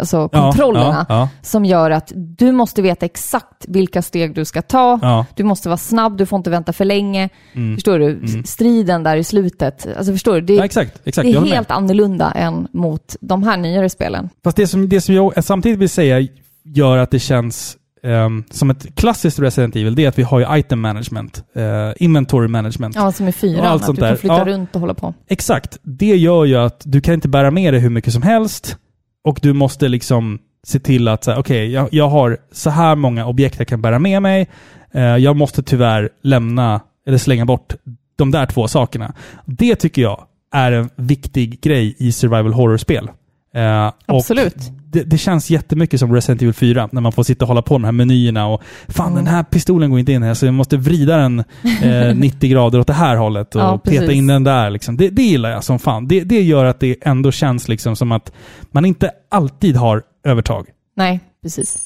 alltså, 0.00 0.16
Ja, 0.16 0.42
kontrollerna, 0.42 1.06
ja, 1.08 1.14
ja. 1.18 1.28
som 1.42 1.64
gör 1.64 1.90
att 1.90 2.12
du 2.14 2.52
måste 2.52 2.82
veta 2.82 3.06
exakt 3.06 3.64
vilka 3.68 4.02
steg 4.02 4.34
du 4.34 4.44
ska 4.44 4.62
ta. 4.62 4.98
Ja. 5.02 5.26
Du 5.34 5.44
måste 5.44 5.68
vara 5.68 5.76
snabb, 5.78 6.16
du 6.18 6.26
får 6.26 6.36
inte 6.36 6.50
vänta 6.50 6.72
för 6.72 6.84
länge. 6.84 7.28
Mm. 7.54 7.76
Förstår 7.76 7.98
du? 7.98 8.20
Striden 8.44 9.02
där 9.02 9.16
i 9.16 9.24
slutet. 9.24 9.86
Alltså 9.96 10.12
förstår 10.12 10.34
du? 10.34 10.40
Det, 10.40 10.54
Ja, 10.54 10.64
exakt, 10.64 11.00
exakt. 11.04 11.26
det 11.26 11.30
är 11.32 11.34
håller 11.34 11.48
med. 11.48 11.56
helt 11.56 11.70
annorlunda 11.70 12.30
än 12.30 12.68
mot 12.72 13.16
de 13.20 13.42
här 13.42 13.56
nyare 13.56 13.88
spelen. 13.90 14.28
Fast 14.44 14.56
det 14.56 14.66
som, 14.66 14.88
det 14.88 15.00
som 15.00 15.14
jag 15.14 15.44
samtidigt 15.44 15.78
vill 15.78 15.88
säga 15.88 16.28
gör 16.74 16.98
att 16.98 17.10
det 17.10 17.18
känns 17.18 17.76
ehm, 18.02 18.44
som 18.50 18.70
ett 18.70 18.94
klassiskt 18.94 19.38
Resident 19.38 19.76
Evil, 19.76 19.94
det 19.94 20.04
är 20.04 20.08
att 20.08 20.18
vi 20.18 20.22
har 20.22 20.38
ju 20.40 20.58
item 20.58 20.80
management, 20.80 21.44
eh, 21.54 21.92
inventory 21.96 22.48
management. 22.48 22.94
Ja, 22.96 23.12
som 23.12 23.28
i 23.28 23.32
fyran. 23.32 23.66
Allt 23.66 23.80
att 23.82 23.86
sånt 23.86 23.96
du 23.96 24.00
kan 24.02 24.10
där. 24.10 24.16
flytta 24.16 24.38
Ja. 24.38 24.44
runt 24.44 24.74
och 24.74 24.80
hålla 24.80 24.94
på. 24.94 25.14
Exakt. 25.28 25.78
Det 25.82 26.16
gör 26.16 26.44
ju 26.44 26.56
att 26.56 26.82
du 26.84 27.00
kan 27.00 27.14
inte 27.14 27.28
bära 27.28 27.50
med 27.50 27.74
dig 27.74 27.80
hur 27.80 27.90
mycket 27.90 28.12
som 28.12 28.22
helst. 28.22 28.76
och 29.24 29.38
du 29.42 29.52
måste 29.52 29.88
liksom 29.88 30.38
se 30.66 30.78
till 30.80 31.08
att, 31.08 31.28
okej, 31.28 31.70
jag, 31.72 31.88
jag 31.92 32.08
har 32.08 32.38
så 32.52 32.70
här 32.70 32.94
många 32.96 33.26
objekt 33.26 33.58
jag 33.58 33.68
kan 33.68 33.82
bära 33.82 33.98
med 33.98 34.22
mig. 34.22 34.48
Eh, 34.92 35.02
jag 35.02 35.36
måste 35.36 35.62
tyvärr 35.62 36.08
lämna, 36.22 36.80
eller 37.06 37.18
slänga 37.18 37.44
bort 37.46 37.74
de 38.16 38.30
där 38.30 38.46
två 38.46 38.68
sakerna. 38.68 39.12
Det 39.44 39.76
tycker 39.76 40.02
jag 40.02 40.24
är 40.52 40.72
en 40.72 40.90
viktig 40.96 41.60
grej 41.60 41.94
i 41.98 42.12
survival 42.12 42.52
horror-spel. 42.52 43.10
Eh, 43.56 43.92
Absolut. 44.06 44.56
Det, 44.92 45.02
det 45.02 45.18
känns 45.18 45.50
jättemycket 45.50 46.00
som 46.00 46.14
Resident 46.14 46.42
Evil 46.42 46.54
4, 46.54 46.88
när 46.92 47.00
man 47.00 47.12
får 47.12 47.22
sitta 47.22 47.44
och 47.44 47.48
hålla 47.48 47.62
på 47.62 47.74
de 47.74 47.84
här 47.84 47.92
menyerna 47.92 48.46
och 48.46 48.62
fan 48.88 49.12
Mm. 49.12 49.24
den 49.24 49.34
här 49.34 49.42
pistolen 49.42 49.90
går 49.90 49.98
inte 50.00 50.12
in 50.12 50.22
här, 50.22 50.34
så 50.34 50.46
jag 50.46 50.54
måste 50.54 50.76
vrida 50.76 51.16
den 51.16 51.44
eh, 51.82 52.14
90 52.16 52.50
grader 52.50 52.78
åt 52.80 52.86
det 52.86 52.92
här 52.92 53.16
hållet 53.16 53.54
och 53.54 53.60
Ja, 53.60 53.78
peta 53.78 54.12
in 54.12 54.26
den 54.26 54.44
där. 54.44 54.70
Liksom. 54.70 54.96
Det, 54.96 55.08
det 55.08 55.22
gillar 55.22 55.50
jag 55.50 55.64
som 55.64 55.78
fan. 55.78 56.08
Det, 56.08 56.20
det 56.24 56.42
gör 56.42 56.64
att 56.64 56.80
det 56.80 56.96
ändå 57.02 57.32
känns 57.32 57.68
liksom 57.68 57.96
som 57.96 58.12
att 58.12 58.32
man 58.70 58.84
inte 58.84 59.10
alltid 59.30 59.76
har 59.76 60.02
övertag. 60.24 60.66
Nej, 60.96 61.20
precis. 61.42 61.78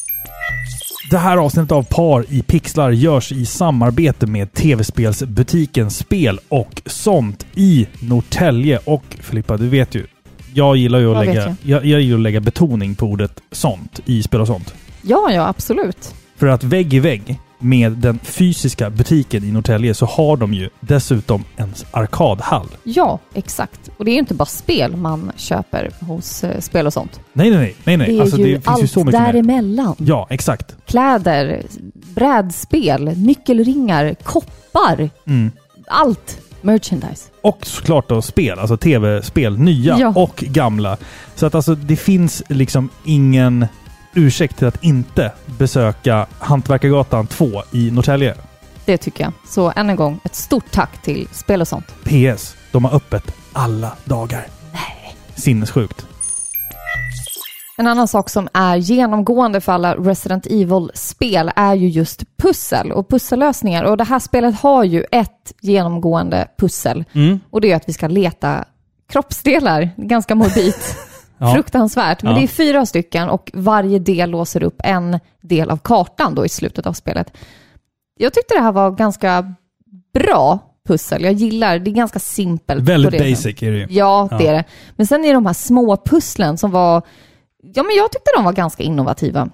Det 1.10 1.18
här 1.18 1.36
avsnittet 1.36 1.72
av 1.72 1.82
Par 1.82 2.24
i 2.28 2.42
pixlar 2.42 2.90
görs 2.90 3.32
i 3.32 3.46
samarbete 3.46 4.26
med 4.26 4.52
tv-spelsbutiken 4.52 5.90
Spel 5.90 6.38
och 6.48 6.82
sånt 6.86 7.46
i 7.54 7.86
Norrtälje. 8.02 8.78
Och 8.84 9.04
Filippa, 9.20 9.56
du 9.56 9.68
vet 9.68 9.94
ju, 9.94 10.06
jag 10.54 10.76
gillar 10.76 10.98
ju 10.98 11.10
att, 11.10 11.16
Vad 11.16 11.26
lägga, 11.26 11.56
jag? 11.62 11.84
Jag, 11.86 12.00
gillar 12.00 12.18
att 12.18 12.22
lägga 12.22 12.40
betoning 12.40 12.94
på 12.94 13.06
ordet 13.06 13.40
sånt 13.50 14.00
i 14.06 14.22
Spel 14.22 14.40
och 14.40 14.46
sånt. 14.46 14.74
Ja, 15.02 15.32
ja, 15.32 15.48
absolut. 15.48 16.14
För 16.36 16.46
att 16.46 16.64
vägg 16.64 16.94
i 16.94 17.00
vägg 17.00 17.38
med 17.58 17.92
den 17.92 18.18
fysiska 18.22 18.90
butiken 18.90 19.44
i 19.44 19.52
Norrtälje 19.52 19.94
så 19.94 20.06
har 20.06 20.36
de 20.36 20.54
ju 20.54 20.68
dessutom 20.80 21.44
en 21.56 21.74
arkadhall. 21.90 22.66
Ja, 22.82 23.18
exakt. 23.34 23.90
Och 23.96 24.04
det 24.04 24.10
är 24.10 24.12
ju 24.12 24.18
inte 24.18 24.34
bara 24.34 24.44
spel 24.44 24.96
man 24.96 25.32
köper 25.36 25.90
hos 26.00 26.44
eh, 26.44 26.60
spel 26.60 26.86
och 26.86 26.92
sånt. 26.92 27.20
Nej, 27.32 27.50
nej, 27.50 27.58
nej. 27.58 27.76
nej, 27.84 27.96
nej. 27.96 28.06
Det 28.06 28.16
är 28.16 28.20
alltså, 28.20 28.38
ju 28.38 28.54
finns 28.54 28.66
allt 28.66 28.82
ju 28.82 28.88
så 28.88 29.04
mycket 29.04 29.20
mer. 29.20 29.32
däremellan. 29.32 29.96
Ja, 29.98 30.26
exakt. 30.30 30.76
Kläder, 30.86 31.62
brädspel, 32.14 33.04
nyckelringar, 33.16 34.14
koppar. 34.14 35.10
Mm. 35.26 35.50
Allt. 35.86 36.40
Merchandise. 36.62 37.28
Och 37.40 37.66
såklart 37.66 38.08
då 38.08 38.22
spel, 38.22 38.58
alltså 38.58 38.76
tv-spel, 38.76 39.58
nya 39.58 39.98
Ja. 39.98 40.12
och 40.16 40.36
gamla. 40.36 40.96
Så 41.34 41.46
att 41.46 41.54
alltså 41.54 41.74
det 41.74 41.96
finns 41.96 42.42
liksom 42.48 42.88
ingen 43.04 43.66
ursäkt 44.14 44.58
till 44.58 44.66
att 44.66 44.84
inte 44.84 45.32
besöka 45.46 46.26
Hantverkargatan 46.38 47.26
2 47.26 47.62
i 47.72 47.90
Norrtälje. 47.90 48.34
Det 48.84 48.96
tycker 48.96 49.24
jag. 49.24 49.32
Så 49.48 49.72
än 49.76 49.90
en 49.90 49.96
gång, 49.96 50.20
ett 50.24 50.34
stort 50.34 50.70
tack 50.70 51.02
till 51.02 51.28
spel 51.32 51.60
och 51.60 51.68
sånt. 51.68 51.94
PS. 52.04 52.56
De 52.72 52.84
har 52.84 52.94
öppet 52.96 53.34
alla 53.52 53.92
dagar. 54.04 54.46
Nej. 54.72 55.16
Sinnessjukt. 55.34 56.06
En 57.80 57.86
annan 57.86 58.08
sak 58.08 58.30
som 58.30 58.48
är 58.52 58.76
genomgående 58.76 59.60
för 59.60 59.72
alla 59.72 59.94
Resident 59.94 60.46
Evil-spel 60.46 61.50
är 61.56 61.74
ju 61.74 61.88
just 61.88 62.24
pussel 62.36 62.92
och 62.92 63.08
pussellösningar. 63.08 63.84
Och 63.84 63.96
det 63.96 64.04
här 64.04 64.18
spelet 64.18 64.60
har 64.60 64.84
ju 64.84 65.04
ett 65.12 65.52
genomgående 65.60 66.48
pussel. 66.58 67.04
Mm. 67.12 67.40
Och 67.50 67.60
det 67.60 67.72
är 67.72 67.76
att 67.76 67.88
vi 67.88 67.92
ska 67.92 68.08
leta 68.08 68.64
kroppsdelar. 69.12 69.90
Ganska 69.96 70.34
morbid. 70.34 70.74
Ja. 71.42 71.54
Fruktansvärt. 71.54 72.22
Men 72.22 72.32
Ja. 72.32 72.38
det 72.38 72.44
är 72.44 72.48
fyra 72.48 72.86
stycken 72.86 73.28
och 73.28 73.50
varje 73.54 73.98
del 73.98 74.30
låser 74.30 74.62
upp 74.62 74.80
en 74.84 75.20
del 75.42 75.70
av 75.70 75.76
kartan 75.76 76.34
då 76.34 76.44
i 76.46 76.48
slutet 76.48 76.86
av 76.86 76.92
spelet. 76.92 77.36
Jag 78.18 78.34
tyckte 78.34 78.54
det 78.54 78.60
här 78.60 78.72
var 78.72 78.90
ganska 78.90 79.54
bra 80.14 80.58
pussel. 80.88 81.24
Jag 81.24 81.32
gillar, 81.32 81.78
det 81.78 81.90
är 81.90 81.92
ganska 81.92 82.18
simpelt. 82.18 82.82
Väldigt 82.88 83.10
det 83.12 83.18
basic 83.30 83.62
är 83.62 83.70
det 83.70 83.78
ju. 83.78 83.86
Ja, 83.90 84.28
det 84.38 84.44
Ja. 84.44 84.50
är 84.50 84.52
det. 84.52 84.64
Men 84.96 85.06
sen 85.06 85.24
är 85.24 85.34
de 85.34 85.46
här 85.46 85.52
små 85.52 85.96
pusslen 85.96 86.58
som 86.58 86.70
var, 86.70 87.02
ja 87.62 87.82
men 87.82 87.96
jag 87.96 88.12
tyckte 88.12 88.30
de 88.36 88.44
var 88.44 88.52
ganska 88.52 88.82
innovativa. 88.82 89.48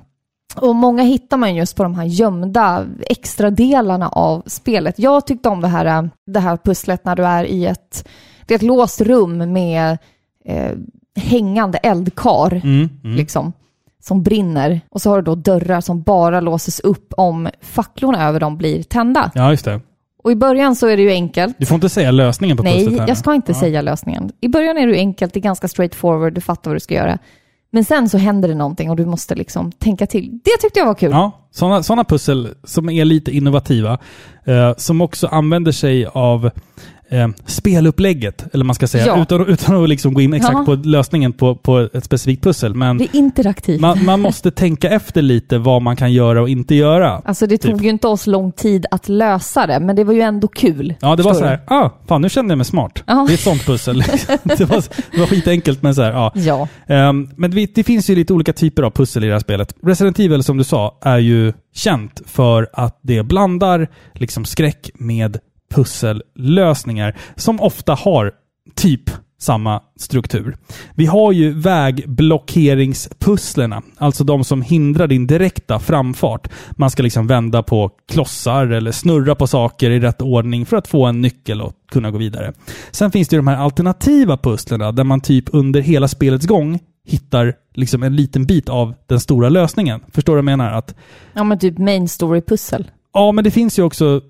Och 0.57 0.75
många 0.75 1.03
hittar 1.03 1.37
man 1.37 1.55
just 1.55 1.77
på 1.77 1.83
de 1.83 1.95
här 1.95 2.05
gömda 2.05 2.85
extra 3.01 3.51
delarna 3.51 4.09
av 4.09 4.43
spelet. 4.47 4.99
Jag 4.99 5.27
tyckte 5.27 5.49
om 5.49 5.61
det 5.61 5.69
här, 5.69 6.11
det 6.27 6.41
här 6.41 6.57
pusslet 6.57 7.05
när 7.05 7.17
du 7.17 7.25
är 7.25 7.45
i 7.45 7.67
ett, 7.67 8.09
det 8.47 8.55
är 8.55 8.57
ett 8.57 8.63
låst 8.63 9.01
rum 9.01 9.53
med 9.53 9.99
eh, 10.45 10.71
hängande 11.17 11.79
eldkar, 11.79 12.53
Mm. 12.65 12.89
Mm. 13.05 13.17
liksom, 13.17 13.53
som 14.03 14.23
brinner. 14.23 14.81
Och 14.91 15.03
så 15.03 15.11
har 15.11 15.17
du 15.17 15.23
då 15.23 15.35
dörrar 15.35 15.81
som 15.81 16.03
bara 16.03 16.41
låses 16.41 16.81
upp 16.81 17.13
om 17.17 17.49
facklorna 17.61 18.29
över 18.29 18.41
dem 18.41 18.57
blir 18.57 18.83
tända. 18.83 19.31
Ja, 19.35 19.51
just 19.51 19.65
det. 19.65 19.81
Och 20.23 20.33
i 20.33 20.37
början 20.37 20.77
så 20.77 20.87
är 20.87 20.97
det 20.97 21.03
ju 21.03 21.11
enkelt. 21.11 21.57
Du 21.59 21.67
får 21.67 21.75
inte 21.75 21.89
säga 21.89 22.11
lösningen 22.11 22.57
på 22.57 22.63
pusslet 22.63 22.93
Nej, 22.93 23.05
jag 23.09 23.17
ska 23.19 23.35
inte 23.35 23.53
Ja. 23.53 23.61
säga 23.61 23.83
lösningen. 23.83 24.31
I 24.41 24.49
början 24.49 24.79
är 24.79 24.87
det 24.87 24.93
ju 24.93 24.99
enkelt, 24.99 25.35
det 25.35 25.39
är 25.41 25.43
ganska 25.43 25.69
straightforward, 25.69 26.33
du 26.35 26.41
fattar 26.41 26.71
vad 26.71 26.77
du 26.77 26.81
ska 26.81 26.95
göra. 26.95 27.19
Men 27.77 27.85
sen 27.85 28.09
så 28.09 28.19
händer 28.19 28.49
det 28.49 28.55
någonting 28.55 28.91
och 28.91 28.97
du 28.97 29.07
måste 29.07 29.35
liksom 29.35 29.73
tänka 29.73 30.07
till. 30.07 30.41
Det 30.45 30.57
tyckte 30.61 30.79
jag 30.79 30.87
var 30.87 30.95
kul. 30.95 31.11
Ja, 31.11 31.33
sådana 31.51 31.83
såna 31.83 32.05
pussel 32.05 32.55
som 32.65 32.91
är 32.91 33.05
lite 33.05 33.31
innovativa. 33.37 33.99
Eh, 34.45 34.75
som 34.77 35.01
också 35.01 35.27
använder 35.27 35.73
sig 35.73 36.07
av 36.07 36.51
eh, 37.09 37.29
spelupplägget, 37.47 38.55
eller 38.55 38.65
man 38.65 38.75
ska 38.75 38.87
säga, 38.87 39.07
Ja. 39.07 39.23
utan, 39.23 39.47
utan 39.47 39.83
att 39.83 39.89
liksom 39.89 40.15
gå 40.15 40.21
in 40.21 40.35
exakt 40.35 40.53
Jaha. 40.55 40.65
på 40.65 40.75
lösningen 40.75 41.33
på, 41.33 41.55
på 41.57 41.79
ett 41.95 42.05
specifikt 42.05 42.43
pussel. 42.45 42.75
Men 42.75 42.99
Det 42.99 43.05
är 43.05 43.17
interaktivt. 43.17 43.81
man, 43.81 44.05
man 44.05 44.21
måste 44.21 44.51
tänka 44.51 44.91
efter 44.91 45.23
lite 45.23 45.59
vad 45.59 45.83
man 45.83 45.97
kan 45.97 46.13
göra 46.13 46.43
och 46.43 46.49
inte 46.49 46.75
göra. 46.75 47.23
Alltså 47.25 47.47
det 47.47 47.59
tog 47.59 47.73
Typ. 47.75 47.85
ju 47.85 47.89
inte 47.89 48.09
oss 48.09 48.27
lång 48.27 48.53
tid 48.53 48.87
att 48.91 49.09
lösa 49.09 49.67
det, 49.67 49.81
men 49.81 49.97
det 49.97 50.05
var 50.05 50.13
ju 50.13 50.21
ändå 50.21 50.49
kul. 50.49 50.95
Ja, 51.01 51.17
det 51.17 51.23
var 51.23 51.35
så 51.35 51.45
här, 51.45 51.61
ah, 51.67 51.91
fan 52.09 52.23
nu 52.23 52.29
kände 52.29 52.53
jag 52.53 52.59
mig 52.59 52.65
smart. 52.65 53.03
Ja. 53.07 53.25
Det 53.29 53.33
är 53.33 53.35
ett 53.35 53.41
sånt 53.41 53.67
pussel. 53.67 53.99
det, 54.43 54.61
var, 54.65 54.85
det 55.13 55.21
var 55.21 55.27
skitenkelt, 55.27 55.83
men 55.83 55.95
så 55.95 56.03
här, 56.03 56.31
du? 56.35 56.41
Ja. 56.41 56.69
Ehm, 56.87 57.29
men 57.37 57.51
det, 57.51 57.75
det 57.75 57.85
finns 57.85 58.11
ju 58.11 58.15
lite 58.15 58.33
olika 58.33 58.53
typer 58.53 58.83
av 58.83 58.91
pussel 58.91 59.25
i 59.25 59.27
det 59.27 59.33
här 59.33 59.41
spelet. 59.41 59.75
Resident 59.83 60.19
Evil, 60.19 60.43
som 60.43 60.57
du 60.57 60.65
sa, 60.65 60.99
är 61.03 61.19
ju 61.19 61.53
känt 61.75 62.23
för 62.27 62.69
att 62.73 62.99
det 63.03 63.23
blandar 63.23 63.89
liksom 64.15 64.45
skräck 64.45 64.91
med 64.95 65.39
pussellösningar 65.75 67.17
som 67.37 67.61
ofta 67.61 67.95
har 67.95 68.33
typ 68.75 69.11
samma 69.39 69.83
struktur. 69.97 70.57
Vi 70.95 71.07
har 71.07 71.33
ju 71.33 71.53
vägblockeringspusslerna, 71.53 73.83
alltså 73.97 74.25
de 74.25 74.45
som 74.45 74.63
hindrar 74.63 75.07
din 75.07 75.27
direkta 75.27 75.79
framfart. 75.79 76.49
Man 76.71 76.91
ska 76.91 77.03
liksom 77.03 77.27
vända 77.27 77.63
på 77.63 77.91
klossar 78.09 78.67
eller 78.67 78.93
snurra 78.93 79.35
på 79.35 79.47
saker 79.47 79.91
i 79.91 80.01
rätt 80.01 80.23
ordning 80.23 80.67
för 80.67 80.77
att 80.77 80.89
få 80.89 81.07
en 81.07 81.21
nyckel 81.21 81.63
och 81.63 81.73
kunna 81.91 82.11
gå 82.11 82.19
vidare. 82.19 82.53
Sen 82.91 83.11
finns 83.11 83.29
det 83.29 83.37
ju 83.37 83.39
de 83.39 83.47
här 83.47 83.57
alternativa 83.57 84.37
pusslerna 84.37 84.93
där 84.93 85.05
man 85.05 85.21
typ 85.21 85.45
under 85.53 85.81
hela 85.81 86.09
spelets 86.09 86.47
gång 86.47 86.79
hittar 87.05 87.55
liksom 87.75 88.03
en 88.03 88.17
liten 88.17 88.47
bit 88.47 88.69
av 88.69 88.95
den 89.07 89.21
stora 89.21 89.49
lösningen. 89.49 90.01
Förstår 90.13 90.33
du 90.33 90.37
vad 90.43 90.53
jag 90.53 90.59
menar? 90.59 90.73
Att, 90.73 90.95
ja, 91.33 91.45
men 91.45 91.59
typ 91.59 91.79
main 91.79 92.09
story-pussel. 92.09 92.91
ja, 93.15 93.33
men 93.33 93.45
det 93.45 93.51
finns 93.51 93.79
ju 93.79 93.83
också 93.83 94.21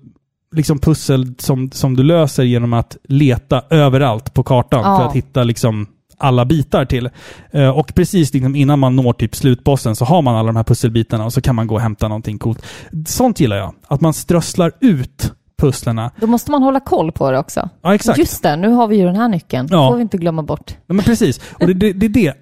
liksom 0.55 0.79
pussel 0.79 1.33
som, 1.37 1.71
som 1.71 1.95
du 1.95 2.03
löser 2.03 2.43
genom 2.43 2.73
att 2.73 2.97
leta 3.03 3.61
överallt 3.69 4.33
på 4.33 4.43
kartan 4.43 4.81
Ja. 4.83 4.97
för 4.97 5.05
att 5.07 5.15
hitta 5.15 5.43
liksom 5.43 5.87
alla 6.17 6.45
bitar 6.45 6.85
till. 6.85 7.09
Eh, 7.51 7.69
och 7.69 7.95
precis 7.95 8.33
liksom 8.33 8.55
innan 8.55 8.79
man 8.79 8.95
når 8.95 9.13
typ 9.13 9.35
slutbossen 9.35 9.95
så 9.95 10.05
har 10.05 10.21
man 10.21 10.35
alla 10.35 10.47
de 10.47 10.55
här 10.55 10.63
pusselbitarna 10.63 11.25
och 11.25 11.33
så 11.33 11.41
kan 11.41 11.55
man 11.55 11.67
gå 11.67 11.75
och 11.75 11.81
hämta 11.81 12.07
någonting 12.07 12.39
coolt. 12.39 12.65
Sånt 13.07 13.39
gillar 13.39 13.55
jag. 13.57 13.73
Att 13.87 14.01
man 14.01 14.13
strösslar 14.13 14.71
ut 14.79 15.33
pusslerna. 15.61 16.11
Då 16.19 16.27
måste 16.27 16.51
man 16.51 16.63
hålla 16.63 16.79
koll 16.79 17.11
på 17.11 17.31
det 17.31 17.39
också. 17.39 17.69
Ja, 17.81 17.95
exakt. 17.95 18.19
Just 18.19 18.43
det, 18.43 18.55
nu 18.55 18.69
har 18.69 18.87
vi 18.87 18.97
ju 18.97 19.05
den 19.05 19.15
här 19.15 19.27
nyckeln. 19.29 19.67
Ja. 19.71 19.89
får 19.89 19.95
vi 19.95 20.01
inte 20.01 20.17
glömma 20.17 20.43
bort. 20.43 20.75
Ja, 20.87 20.93
men 20.93 21.05
precis. 21.05 21.41
Och 21.59 21.67
det 21.67 21.71
är 21.71 21.93
det, 21.93 21.93
det, 21.93 22.07
det. 22.07 22.33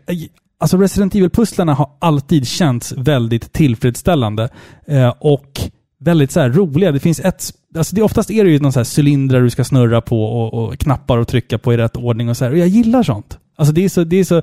Alltså 0.60 0.78
Resident 0.78 1.16
Evil-pusslarna 1.16 1.74
har 1.74 1.90
alltid 2.00 2.48
känts 2.48 2.92
väldigt 2.92 3.54
tillfredsställande. 3.54 4.50
Eh, 4.88 5.14
och 5.20 5.62
väldigt 6.00 6.32
så 6.32 6.40
här 6.40 6.50
roliga. 6.50 6.92
Det 6.92 7.00
finns 7.00 7.20
ett... 7.20 7.54
Alltså 7.78 7.96
det, 7.96 8.02
oftast 8.02 8.32
är 8.32 8.44
det 8.44 8.50
ju 8.50 8.60
någon 8.60 8.74
så 8.74 8.80
här 8.80 9.00
cylindrar 9.00 9.42
du 9.42 9.50
ska 9.50 9.64
snurra 9.64 10.02
på 10.02 10.24
och, 10.24 10.54
och 10.54 10.78
knappar 10.78 11.18
och 11.18 11.28
trycka 11.28 11.58
på 11.58 11.74
i 11.74 11.78
rätt 11.78 11.98
ordning 11.98 12.30
och 12.30 12.38
så 12.38 12.46
här. 12.46 12.52
Och 12.52 12.58
jag 12.58 12.68
gillar 12.68 13.04
sånt. 13.04 13.38
Alltså 13.56 13.74
det 13.74 13.86
är 13.86 13.90
så... 13.90 14.04
Det, 14.04 14.18
är 14.18 14.24
så, 14.24 14.42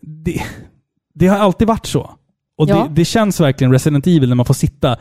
det, 0.00 0.42
det 1.14 1.26
har 1.26 1.38
alltid 1.38 1.68
varit 1.68 1.86
så. 1.86 2.10
Och 2.58 2.68
Ja. 2.68 2.84
det, 2.88 2.94
det 2.94 3.04
känns 3.04 3.40
verkligen 3.40 3.72
Resident 3.72 4.06
Evil 4.06 4.28
när 4.28 4.36
man 4.36 4.46
får 4.46 4.54
sitta 4.54 4.96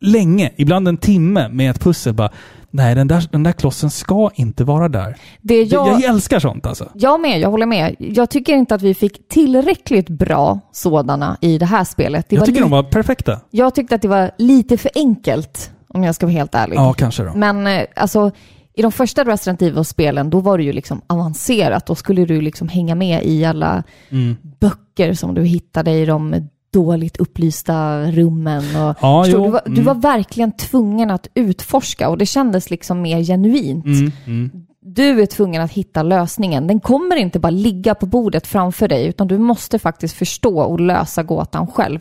länge, 0.00 0.52
ibland 0.56 0.88
en 0.88 0.96
timme, 0.96 1.48
med 1.48 1.70
ett 1.70 1.80
pussel 1.80 2.14
bara 2.14 2.30
Nej, 2.72 2.94
den 2.94 3.08
där, 3.08 3.28
den 3.30 3.42
där 3.42 3.52
klossen 3.52 3.90
ska 3.90 4.30
inte 4.34 4.64
vara 4.64 4.88
där. 4.88 5.16
Det 5.40 5.62
Jag, 5.62 5.88
jag, 5.88 6.04
älskar 6.04 6.38
sånt 6.38 6.66
alltså. 6.66 6.88
Jag 6.94 7.20
med, 7.20 7.40
jag 7.40 7.50
håller 7.50 7.66
med. 7.66 7.96
Jag 7.98 8.30
tycker 8.30 8.54
inte 8.54 8.74
att 8.74 8.82
vi 8.82 8.94
fick 8.94 9.28
tillräckligt 9.28 10.08
bra 10.08 10.60
sådana 10.72 11.36
i 11.40 11.58
det 11.58 11.66
här 11.66 11.84
spelet. 11.84 12.26
Det 12.28 12.36
Jag 12.36 12.44
tycker 12.46 12.60
de 12.60 12.70
var 12.70 12.82
perfekta. 12.82 13.40
jag 13.50 13.74
tyckte 13.74 13.94
att 13.94 14.02
det 14.02 14.08
var 14.08 14.30
lite 14.38 14.76
för 14.76 14.90
enkelt, 14.94 15.70
om 15.88 16.04
jag 16.04 16.14
ska 16.14 16.26
vara 16.26 16.32
helt 16.36 16.54
ärlig. 16.54 16.76
Ja, 16.76 16.92
kanske 16.92 17.22
då. 17.24 17.32
Men 17.34 17.66
eh, 17.66 17.82
alltså, 17.96 18.30
i 18.74 18.82
de 18.82 18.92
första 18.92 19.24
Resident 19.24 19.62
Evil-spelen, 19.62 20.30
då 20.30 20.40
var 20.40 20.58
det 20.58 20.64
ju 20.64 20.72
liksom 20.72 21.00
avancerat. 21.06 21.86
Då 21.86 21.94
skulle 21.94 22.24
du 22.24 22.40
liksom 22.40 22.68
hänga 22.68 22.94
med 22.94 23.24
i 23.24 23.44
alla 23.44 23.82
Mm. 24.10 24.36
böcker 24.60 25.14
som 25.14 25.34
du 25.34 25.42
hittade 25.44 25.90
i 25.90 26.04
de 26.06 26.48
dåligt 26.72 27.16
upplysta 27.16 28.02
rummen. 28.10 28.76
Och, 28.76 28.96
Ja, 29.00 29.24
förstår, 29.24 29.44
du, 29.44 29.50
var, 29.50 29.62
du 29.64 29.72
mm. 29.72 29.84
var 29.84 29.94
verkligen 29.94 30.52
tvungen 30.52 31.10
att 31.10 31.26
utforska 31.34 32.08
och 32.08 32.18
det 32.18 32.26
kändes 32.26 32.70
liksom 32.70 33.02
mer 33.02 33.22
genuint. 33.22 33.84
Mm, 33.84 34.12
mm. 34.26 34.50
Du 34.82 35.22
är 35.22 35.26
tvungen 35.26 35.62
att 35.62 35.72
hitta 35.72 36.02
lösningen. 36.02 36.66
Den 36.66 36.80
kommer 36.80 37.16
inte 37.16 37.38
bara 37.38 37.50
ligga 37.50 37.94
på 37.94 38.06
bordet 38.06 38.46
framför 38.46 38.88
dig, 38.88 39.06
utan 39.06 39.28
du 39.28 39.38
måste 39.38 39.78
faktiskt 39.78 40.16
förstå 40.16 40.60
och 40.60 40.80
lösa 40.80 41.22
gåtan 41.22 41.66
själv. 41.66 42.00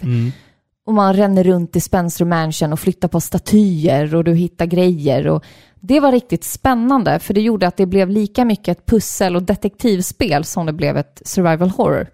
Och 0.85 0.93
man 0.93 1.13
ränner 1.15 1.43
runt 1.43 1.75
i 1.75 1.81
Spencer 1.81 2.25
Mansion 2.25 2.73
och 2.73 2.79
flyttar 2.79 3.07
på 3.07 3.21
statyer 3.21 4.15
och 4.15 4.23
du 4.23 4.33
hittar 4.33 4.65
grejer. 4.65 5.27
Och 5.27 5.43
det 5.79 5.99
var 5.99 6.11
riktigt 6.11 6.43
spännande, 6.43 7.19
för 7.19 7.33
det 7.33 7.41
gjorde 7.41 7.67
att 7.67 7.77
det 7.77 7.85
blev 7.85 8.09
lika 8.09 8.45
mycket 8.45 8.77
ett 8.77 8.85
pussel 8.85 9.35
och 9.35 9.43
detektivspel 9.43 10.43
som 10.43 10.65
det 10.65 10.73
blev 10.73 10.97
ett 10.97 11.21
survival 11.25 11.69
horror. 11.69 12.07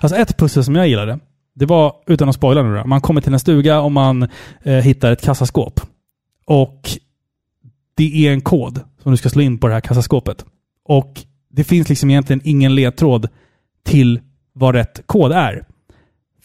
Alltså 0.00 0.18
ett 0.18 0.36
pussel 0.38 0.64
som 0.64 0.74
jag 0.74 0.88
gillade, 0.88 1.18
det 1.58 1.66
var, 1.66 1.94
utan 2.06 2.28
att 2.28 2.34
spoila 2.34 2.62
nu 2.62 2.76
då, 2.76 2.86
man 2.86 3.00
kommer 3.00 3.20
till 3.20 3.32
en 3.32 3.40
stuga 3.40 3.80
och 3.80 3.92
man 3.92 4.28
eh, 4.62 4.74
hittar 4.74 5.12
ett 5.12 5.22
kassaskåp. 5.22 5.80
Och 6.44 6.90
det 7.94 8.26
är 8.26 8.32
en 8.32 8.40
kod 8.40 8.80
som 9.02 9.10
du 9.10 9.16
ska 9.16 9.28
slå 9.28 9.42
in 9.42 9.58
på 9.58 9.66
det 9.68 9.74
här 9.74 9.80
kassaskåpet. 9.80 10.44
Och 10.84 11.24
det 11.50 11.64
finns 11.64 11.88
liksom 11.88 12.10
egentligen 12.10 12.40
ingen 12.44 12.74
ledtråd 12.74 13.28
till 13.84 14.20
vad 14.52 14.74
rätt 14.74 15.00
kod 15.06 15.32
är. 15.32 15.64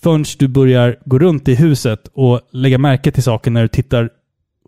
Förrän 0.01 0.25
du 0.39 0.47
börjar 0.47 0.97
gå 1.05 1.19
runt 1.19 1.47
i 1.47 1.55
huset 1.55 2.07
och 2.13 2.41
lägga 2.51 2.77
märke 2.77 3.11
till 3.11 3.23
saker 3.23 3.51
när 3.51 3.61
du 3.61 3.67
tittar 3.67 4.09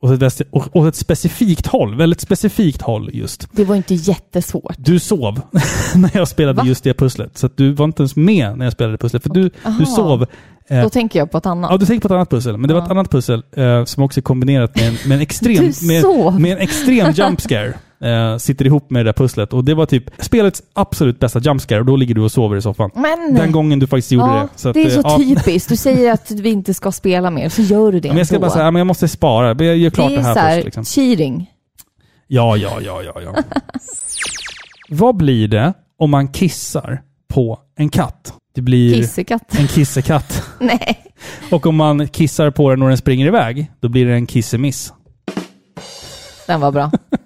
åt 0.04 0.22
ett, 0.22 0.42
åt 0.52 0.88
ett 0.88 0.96
specifikt 0.96 1.68
håll. 1.68 1.96
Väldigt 1.96 2.22
specifikt 2.22 2.82
håll 2.82 3.10
just. 3.14 3.48
Det 3.52 3.64
var 3.66 3.76
inte 3.76 3.94
jättesvårt. 3.96 4.76
Du 4.78 5.00
sov 5.00 5.42
när 5.96 6.12
jag 6.14 6.28
spelade 6.28 6.58
Va? 6.62 6.68
just 6.68 6.84
det 6.84 6.94
pusslet. 6.94 7.38
Så 7.38 7.50
du 7.56 7.74
var 7.74 7.86
inte 7.86 8.02
ens 8.02 8.16
med 8.16 8.58
när 8.58 8.66
jag 8.66 8.74
spelade 8.74 8.98
pusslet. 8.98 9.24
För 9.24 9.30
du, 9.30 9.42
du 9.44 9.52
Aha. 9.66 9.86
sov. 9.86 10.26
Eh, 10.68 10.82
Då 10.84 10.90
tänker 10.90 11.20
jag 11.20 11.32
på 11.32 11.38
ett 11.38 11.46
annat. 11.46 11.72
ja, 11.72 11.78
du 11.78 11.86
tänkte 11.86 12.08
på 12.08 12.14
ett 12.14 12.18
annat 12.18 12.30
pussel. 12.30 12.58
Men 12.58 12.68
det 12.68 12.74
var 12.74 12.82
Ja. 12.82 12.86
ett 12.86 12.92
annat 12.92 13.12
pussel 13.12 13.44
eh, 13.58 13.86
som 13.86 14.04
också 14.04 14.20
är 14.20 14.22
kombinerat 14.22 14.76
med 14.76 14.88
en, 14.88 14.94
med 15.06 15.16
en 15.16 15.22
extrem, 15.22 15.72
Du 15.80 15.88
med, 15.88 16.34
med 16.42 16.52
en 16.52 16.58
extrem 16.58 17.12
jump 17.16 17.42
scare. 17.42 17.74
Eh, 18.04 18.38
sitter 18.38 18.66
ihop 18.66 18.90
med 18.90 19.06
det 19.06 19.10
där 19.10 19.14
pusslet. 19.14 19.54
Och 19.54 19.64
det 19.64 19.74
var 19.74 19.86
typ 19.86 20.04
spelets 20.18 20.64
absolut 20.74 21.20
bästa 21.20 21.40
jump 21.40 21.62
scare. 21.62 21.80
Och 21.80 21.86
då 21.86 21.96
ligger 21.96 22.16
du 22.16 22.22
och 22.22 22.32
sover 22.32 22.58
i 22.58 22.62
soffan. 22.62 22.90
Men! 22.96 23.34
Den 23.34 23.52
gången 23.52 23.80
du 23.80 23.88
faktiskt 23.88 24.12
gjorde 24.12 24.26
ja, 24.26 24.34
det. 24.54 24.60
Så 24.60 24.70
att, 24.70 24.74
det 24.74 24.82
är 24.82 24.86
eh, 24.86 25.02
så 25.02 25.02
ja. 25.04 25.18
typiskt. 25.18 25.70
Du 25.70 25.76
säger 25.76 26.12
att 26.12 26.32
vi 26.32 26.50
inte 26.50 26.74
ska 26.74 26.92
spela 26.92 27.32
mer, 27.32 27.50
så 27.50 27.62
gör 27.62 27.92
du 27.92 28.00
det 28.00 28.08
Men 28.08 28.18
jag 28.18 28.28
ska 28.28 28.36
ändå. 28.36 28.48
bara 28.48 28.54
säga, 28.54 28.72
men 28.72 28.80
jag 28.80 28.88
måste 28.88 29.08
spara. 29.08 29.48
Jag 29.48 29.78
gör 29.78 29.90
klart 29.90 30.10
det 30.10 30.16
det, 30.16 30.22
är 30.22 30.24
här 30.24 30.34
så 30.34 30.40
här, 30.40 30.56
först. 30.56 30.66
Liksom. 30.66 30.86
cheating. 30.86 31.52
Ja, 32.28 32.58
ja, 32.58 32.82
ja, 32.82 33.02
ja, 33.04 33.22
ja. 33.22 33.36
Vad 34.90 35.16
blir 35.18 35.48
det 35.48 35.74
om 35.98 36.12
man 36.12 36.28
kissar 36.28 37.02
på 37.34 37.60
en 37.78 37.90
katt? 37.90 38.34
Det 38.56 38.62
blir 38.62 38.94
Kissekatt. 38.94 39.60
en 39.60 39.68
kissekatt. 39.68 40.44
Nej. 40.60 41.04
Och 41.52 41.66
om 41.66 41.76
man 41.76 42.08
kissar 42.08 42.52
på 42.52 42.70
den 42.70 42.82
och 42.82 42.88
den 42.88 42.98
springer 42.98 43.28
iväg, 43.28 43.72
då 43.80 43.90
blir 43.90 44.06
det 44.06 44.14
en 44.14 44.28
kissemiss. 44.28 44.94
Den 46.48 46.62
var 46.62 46.72
bra. 46.72 46.92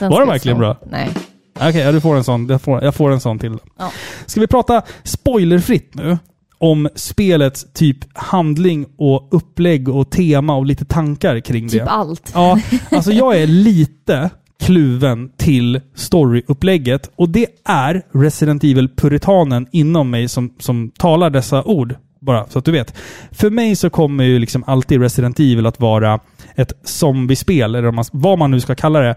Den 0.00 0.10
Var 0.10 0.20
den 0.20 0.28
verkligen 0.28 0.58
bra? 0.58 0.76
Nej. 0.90 1.10
Okej, 1.56 1.80
ja, 1.80 1.92
du 1.92 2.00
får 2.00 2.16
en 2.16 2.24
sån. 2.24 2.46
Jag 2.46 2.62
får, 2.62 2.84
jag 2.84 2.94
får 2.94 3.10
en 3.10 3.20
sån 3.20 3.38
till. 3.38 3.58
Ja. 3.78 3.92
Ska 4.26 4.40
vi 4.40 4.46
prata 4.46 4.82
spoilerfritt 5.02 5.94
nu? 5.94 6.18
Om 6.58 6.88
spelets 6.94 7.66
typ 7.72 7.98
handling 8.18 8.86
och 8.98 9.28
upplägg 9.30 9.88
och 9.88 10.10
tema 10.10 10.56
och 10.56 10.66
lite 10.66 10.84
tankar 10.84 11.40
kring 11.40 11.68
Typ 11.68 11.84
det. 11.84 11.90
allt. 11.90 12.30
Ja, 12.34 12.60
alltså 12.90 13.12
jag 13.12 13.36
är 13.36 13.46
lite 13.46 14.30
kluven 14.60 15.30
till 15.36 15.80
storyupplägget 15.94 17.10
och 17.16 17.28
det 17.28 17.46
är 17.64 18.02
Resident 18.12 18.64
Evil-puritanen 18.64 19.66
inom 19.72 20.10
mig 20.10 20.28
som, 20.28 20.54
som 20.58 20.90
talar 20.98 21.30
dessa 21.30 21.62
ord. 21.62 21.94
Bara 22.20 22.46
så 22.48 22.58
att 22.58 22.64
du 22.64 22.72
vet. 22.72 22.94
För 23.30 23.50
mig 23.50 23.76
så 23.76 23.90
kommer 23.90 24.24
ju 24.24 24.38
liksom 24.38 24.64
alltid 24.66 25.00
Resident 25.00 25.40
Evil 25.40 25.66
att 25.66 25.80
vara 25.80 26.20
ett 26.54 26.72
zombiespel, 26.84 27.74
eller 27.74 28.18
vad 28.18 28.38
man 28.38 28.50
nu 28.50 28.60
ska 28.60 28.74
kalla 28.74 29.00
det. 29.00 29.16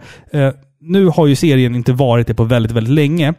Nu 0.86 1.06
har 1.06 1.28
ju 1.28 1.36
serien 1.36 1.76
inte 1.76 1.94
varit 1.94 2.28
det 2.28 2.34
på 2.34 2.44
väldigt, 2.44 2.72
väldigt 2.72 2.94
länge. 2.94 3.34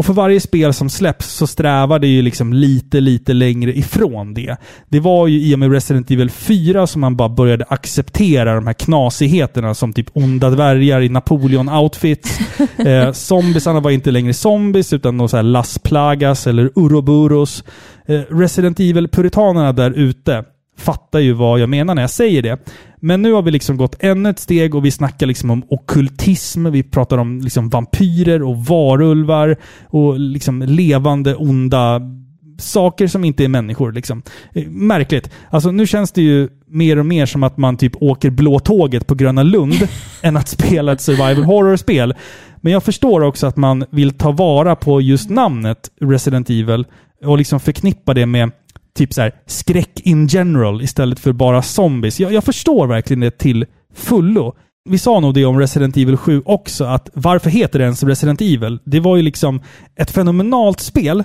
Och 0.00 0.06
för 0.06 0.12
varje 0.12 0.40
spel 0.40 0.72
som 0.72 0.90
släpps 0.90 1.32
så 1.32 1.46
strävar 1.46 1.98
det 1.98 2.06
ju 2.06 2.22
liksom 2.22 2.52
lite, 2.52 3.00
lite 3.00 3.32
längre 3.32 3.78
ifrån 3.78 4.34
det. 4.34 4.56
Det 4.88 5.00
var 5.00 5.26
ju 5.26 5.40
i 5.40 5.54
och 5.54 5.58
med 5.58 5.72
Resident 5.72 6.10
Evil 6.10 6.30
4 6.30 6.86
som 6.86 7.00
man 7.00 7.16
bara 7.16 7.28
började 7.28 7.64
acceptera 7.68 8.54
de 8.54 8.66
här 8.66 8.74
knasigheterna 8.74 9.74
som 9.74 9.92
typ 9.92 10.06
onda 10.12 10.50
dvärgar 10.50 11.00
i 11.00 11.08
Napoleon-outfits. 11.08 12.40
eh, 12.86 13.12
zombiesarna 13.12 13.80
var 13.80 13.90
inte 13.90 14.10
längre 14.10 14.32
zombies 14.32 14.92
utan 14.92 15.16
någon 15.16 15.28
så 15.28 15.36
här 15.36 15.42
Las 15.42 15.78
Plagas 15.78 16.46
eller 16.46 16.70
Uroboros. 16.74 17.64
Eh, 18.06 18.20
Resident 18.30 18.80
Evil-puritanerna 18.80 19.72
där 19.72 19.90
ute 19.90 20.44
fattar 20.80 21.18
ju 21.18 21.32
vad 21.32 21.60
jag 21.60 21.68
menar 21.68 21.94
när 21.94 22.02
jag 22.02 22.10
säger 22.10 22.42
det. 22.42 22.58
Men 23.00 23.22
nu 23.22 23.32
har 23.32 23.42
vi 23.42 23.50
liksom 23.50 23.76
gått 23.76 23.96
ännu 24.00 24.30
ett 24.30 24.38
steg 24.38 24.74
och 24.74 24.84
vi 24.84 24.90
snackar 24.90 25.26
liksom 25.26 25.50
om 25.50 25.62
okkultism. 25.68 26.70
Vi 26.70 26.82
pratar 26.82 27.18
om 27.18 27.40
liksom 27.40 27.68
vampyrer 27.68 28.42
och 28.42 28.64
varulvar 28.64 29.56
och 29.88 30.20
liksom 30.20 30.62
levande 30.62 31.34
onda 31.34 32.00
saker 32.58 33.06
som 33.06 33.24
inte 33.24 33.44
är 33.44 33.48
människor. 33.48 33.92
Liksom. 33.92 34.22
Eh, 34.54 34.68
Märkligt. 34.68 35.30
Alltså 35.50 35.70
nu 35.70 35.86
känns 35.86 36.12
det 36.12 36.22
ju 36.22 36.48
mer 36.66 36.98
och 36.98 37.06
mer 37.06 37.26
som 37.26 37.42
att 37.42 37.56
man 37.56 37.76
typ 37.76 38.02
åker 38.02 38.30
blå 38.30 38.58
tåget 38.58 39.06
på 39.06 39.14
Gröna 39.14 39.42
Lund 39.42 39.88
än 40.22 40.36
att 40.36 40.48
spela 40.48 40.92
ett 40.92 41.00
survival 41.00 41.44
horror-spel. 41.44 42.14
Men 42.60 42.72
jag 42.72 42.82
förstår 42.82 43.20
också 43.20 43.46
att 43.46 43.56
man 43.56 43.84
vill 43.90 44.10
ta 44.10 44.32
vara 44.32 44.76
på 44.76 45.00
just 45.00 45.30
namnet 45.30 45.90
Resident 46.00 46.50
Evil 46.50 46.84
och 47.24 47.38
liksom 47.38 47.60
förknippa 47.60 48.14
det 48.14 48.26
med 48.26 48.50
typ 48.94 49.14
så 49.14 49.20
här 49.20 49.34
skräck 49.46 50.00
in 50.00 50.26
general 50.26 50.82
istället 50.82 51.20
för 51.20 51.32
bara 51.32 51.62
zombies. 51.62 52.20
Jag, 52.20 52.32
jag 52.32 52.44
förstår 52.44 52.86
verkligen 52.86 53.20
det 53.20 53.38
till 53.38 53.66
fullo. 53.94 54.54
Vi 54.88 54.98
sa 54.98 55.20
nog 55.20 55.34
det 55.34 55.44
om 55.44 55.58
Resident 55.58 55.96
Evil 55.96 56.16
7 56.16 56.42
också, 56.44 56.84
att 56.84 57.10
varför 57.14 57.50
heter 57.50 57.78
det 57.78 57.84
ens 57.84 58.02
Resident 58.02 58.40
Evil? 58.40 58.78
Det 58.84 59.00
var 59.00 59.16
ju 59.16 59.22
liksom 59.22 59.62
ett 59.96 60.10
fenomenalt 60.10 60.80
spel, 60.80 61.24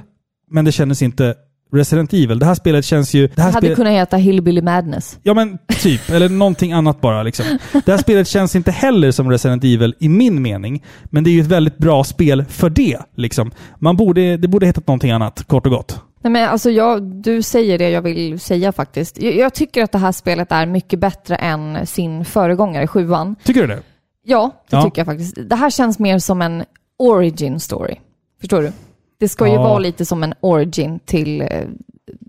men 0.52 0.66
det 0.66 0.72
kändes 0.72 1.02
inte 1.02 1.36
Resident 1.74 2.14
Evil. 2.14 2.40
Det 2.40 2.46
här 2.46 2.56
spelet 2.56 2.86
känns 2.86 3.14
ju... 3.14 3.28
Det 3.28 3.28
här 3.28 3.36
Det 3.36 3.42
hade 3.42 3.58
spelet, 3.58 3.76
kunnat 3.76 3.94
heta 3.94 4.18
Hillbilly 4.18 4.62
Madness. 4.62 5.20
Ja 5.24 5.34
men 5.34 5.58
typ, 5.82 6.10
eller 6.10 6.30
någonting 6.30 6.72
annat 6.72 7.02
bara 7.02 7.24
liksom. 7.24 7.46
Det 7.86 7.92
här 7.92 7.98
spelet 7.98 8.28
känns 8.28 8.56
inte 8.56 8.72
heller 8.72 9.12
som 9.12 9.32
Resident 9.32 9.64
Evil 9.64 9.96
i 10.00 10.10
min 10.10 10.42
mening. 10.42 10.84
Men 11.04 11.24
det 11.24 11.30
är 11.30 11.32
ju 11.32 11.42
ett 11.42 11.48
väldigt 11.48 11.78
bra 11.78 12.04
spel 12.04 12.46
för 12.50 12.70
det. 12.70 12.98
Liksom. 13.16 13.52
Man 13.80 13.98
borde, 13.98 14.38
det 14.38 14.48
borde 14.48 14.66
hetat 14.66 14.88
någonting 14.88 15.12
annat, 15.12 15.44
kort 15.48 15.66
och 15.66 15.72
gott. 15.72 16.02
Nej, 16.26 16.32
men 16.32 16.50
alltså 16.50 16.70
jag, 16.72 17.04
du 17.04 17.42
säger 17.42 17.78
det 17.78 17.90
jag 17.90 18.02
vill 18.02 18.40
säga 18.40 18.72
faktiskt. 18.72 19.22
Jag, 19.22 19.36
jag 19.36 19.54
tycker 19.54 19.84
att 19.84 19.92
det 19.92 19.98
här 19.98 20.12
spelet 20.12 20.52
är 20.52 20.66
mycket 20.66 21.00
bättre 21.00 21.36
än 21.36 21.88
sin 21.88 22.26
föregångare, 22.26 22.88
sjuan. 22.88 23.36
Tycker 23.44 23.62
du 23.62 23.68
det? 23.68 23.82
Ja, 24.24 24.52
det 24.70 24.76
Ja. 24.76 24.84
tycker 24.84 25.00
jag 25.00 25.06
faktiskt. 25.06 25.38
Det 25.50 25.56
här 25.56 25.70
känns 25.70 26.00
mer 26.00 26.20
som 26.20 26.42
en 26.42 26.64
origin 26.98 27.60
story. 27.60 27.96
Förstår 28.40 28.62
du? 28.62 28.72
Det 29.20 29.30
ska 29.30 29.48
ju 29.48 29.54
Ja. 29.54 29.64
vara 29.64 29.80
lite 29.80 30.06
som 30.06 30.24
en 30.24 30.34
origin 30.40 31.00
till 31.06 31.42
eh, 31.42 31.48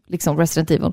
liksom 0.09 0.39
Resident 0.39 0.71
Evil. 0.71 0.93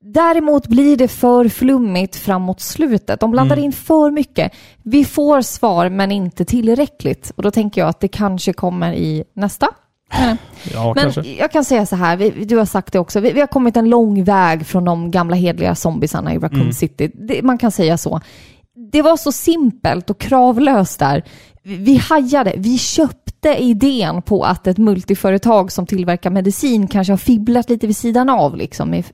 Däremot 0.00 0.66
blir 0.66 0.96
det 0.96 1.08
för 1.08 1.48
flummigt 1.48 2.16
framåt 2.16 2.60
slutet. 2.60 3.20
De 3.20 3.30
blandar 3.30 3.56
Mm. 3.56 3.64
in 3.64 3.72
för 3.72 4.10
mycket. 4.10 4.52
Vi 4.82 5.04
får 5.04 5.42
svar 5.42 5.88
men 5.88 6.12
inte 6.12 6.44
tillräckligt. 6.44 7.32
Och 7.36 7.42
då 7.42 7.50
tänker 7.50 7.80
jag 7.80 7.88
att 7.88 8.00
det 8.00 8.08
kanske 8.08 8.52
kommer 8.52 8.92
i 8.92 9.24
nästa. 9.32 9.68
Eller? 10.10 10.36
Ja, 10.72 10.92
Men 10.94 11.02
kanske. 11.04 11.20
jag 11.32 11.52
kan 11.52 11.64
säga 11.64 11.86
så 11.86 11.96
här, 11.96 12.16
vi, 12.16 12.30
du 12.44 12.56
har 12.56 12.64
sagt 12.64 12.92
det 12.92 12.98
också, 12.98 13.20
vi, 13.20 13.32
vi 13.32 13.40
har 13.40 13.46
kommit 13.46 13.76
en 13.76 13.88
lång 13.90 14.24
väg 14.24 14.66
från 14.66 14.84
de 14.84 15.10
gamla 15.10 15.36
hedliga 15.36 15.74
zombiesarna 15.74 16.34
i 16.34 16.38
Raccoon 16.38 16.60
Mm. 16.60 16.72
City. 16.72 17.10
Det, 17.14 17.42
man 17.42 17.58
kan 17.58 17.70
säga 17.72 17.98
så. 17.98 18.20
Det 18.92 19.02
var 19.02 19.16
så 19.16 19.32
simpelt 19.32 20.10
och 20.10 20.20
kravlöst 20.20 20.98
där. 20.98 21.24
Vi, 21.62 21.76
vi 21.76 21.96
hajade, 21.96 22.52
vi 22.56 22.78
köpte 22.78 23.48
idén 23.62 24.22
på 24.22 24.44
att 24.44 24.66
ett 24.66 24.78
multiföretag 24.78 25.72
som 25.72 25.86
tillverkar 25.86 26.30
medicin 26.30 26.86
kanske 26.88 27.12
har 27.12 27.18
fibblat 27.18 27.70
lite 27.70 27.86
vid 27.86 27.96
sidan 27.96 28.28
av 28.28 28.56
liksom 28.56 28.90
med 28.90 29.04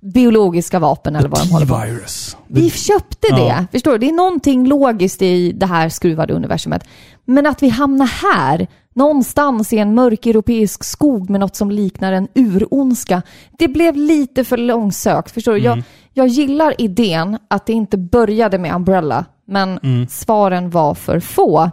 biologiska 0.00 0.78
vapen 0.78 1.16
eller 1.16 1.28
vad 1.28 1.40
de 1.40 1.50
håller 1.52 1.66
på 1.66 1.78
med. 1.78 1.86
T-virus. 1.88 2.36
Vi 2.48 2.70
köpte 2.70 3.34
det. 3.34 3.40
Ja. 3.46 3.64
Förstår 3.72 3.92
du? 3.92 3.98
Det 3.98 4.08
är 4.08 4.12
någonting 4.12 4.66
logiskt 4.66 5.22
i 5.22 5.52
det 5.52 5.66
här 5.66 5.88
skruvade 5.88 6.32
universumet. 6.34 6.84
Men 7.24 7.46
att 7.46 7.62
vi 7.62 7.68
hamnar 7.68 8.06
här, 8.06 8.66
någonstans 8.94 9.72
i 9.72 9.78
en 9.78 9.94
mörk 9.94 10.26
europeisk 10.26 10.84
skog 10.84 11.30
med 11.30 11.40
något 11.40 11.56
som 11.56 11.70
liknar 11.70 12.12
en 12.12 12.28
urondska, 12.34 13.22
det 13.58 13.68
blev 13.68 13.96
lite 13.96 14.44
för 14.44 14.56
långsökt. 14.56 15.30
Förstår 15.30 15.52
du? 15.52 15.58
Mm. 15.58 15.78
Jag, 15.78 15.84
jag 16.12 16.26
gillar 16.28 16.74
idén 16.78 17.38
att 17.50 17.66
det 17.66 17.72
inte 17.72 17.98
började 17.98 18.58
med 18.58 18.74
Umbrella, 18.74 19.24
men 19.46 19.78
Mm. 19.82 20.06
svaren 20.08 20.70
var 20.70 20.94
för 20.94 21.20
få. 21.20 21.70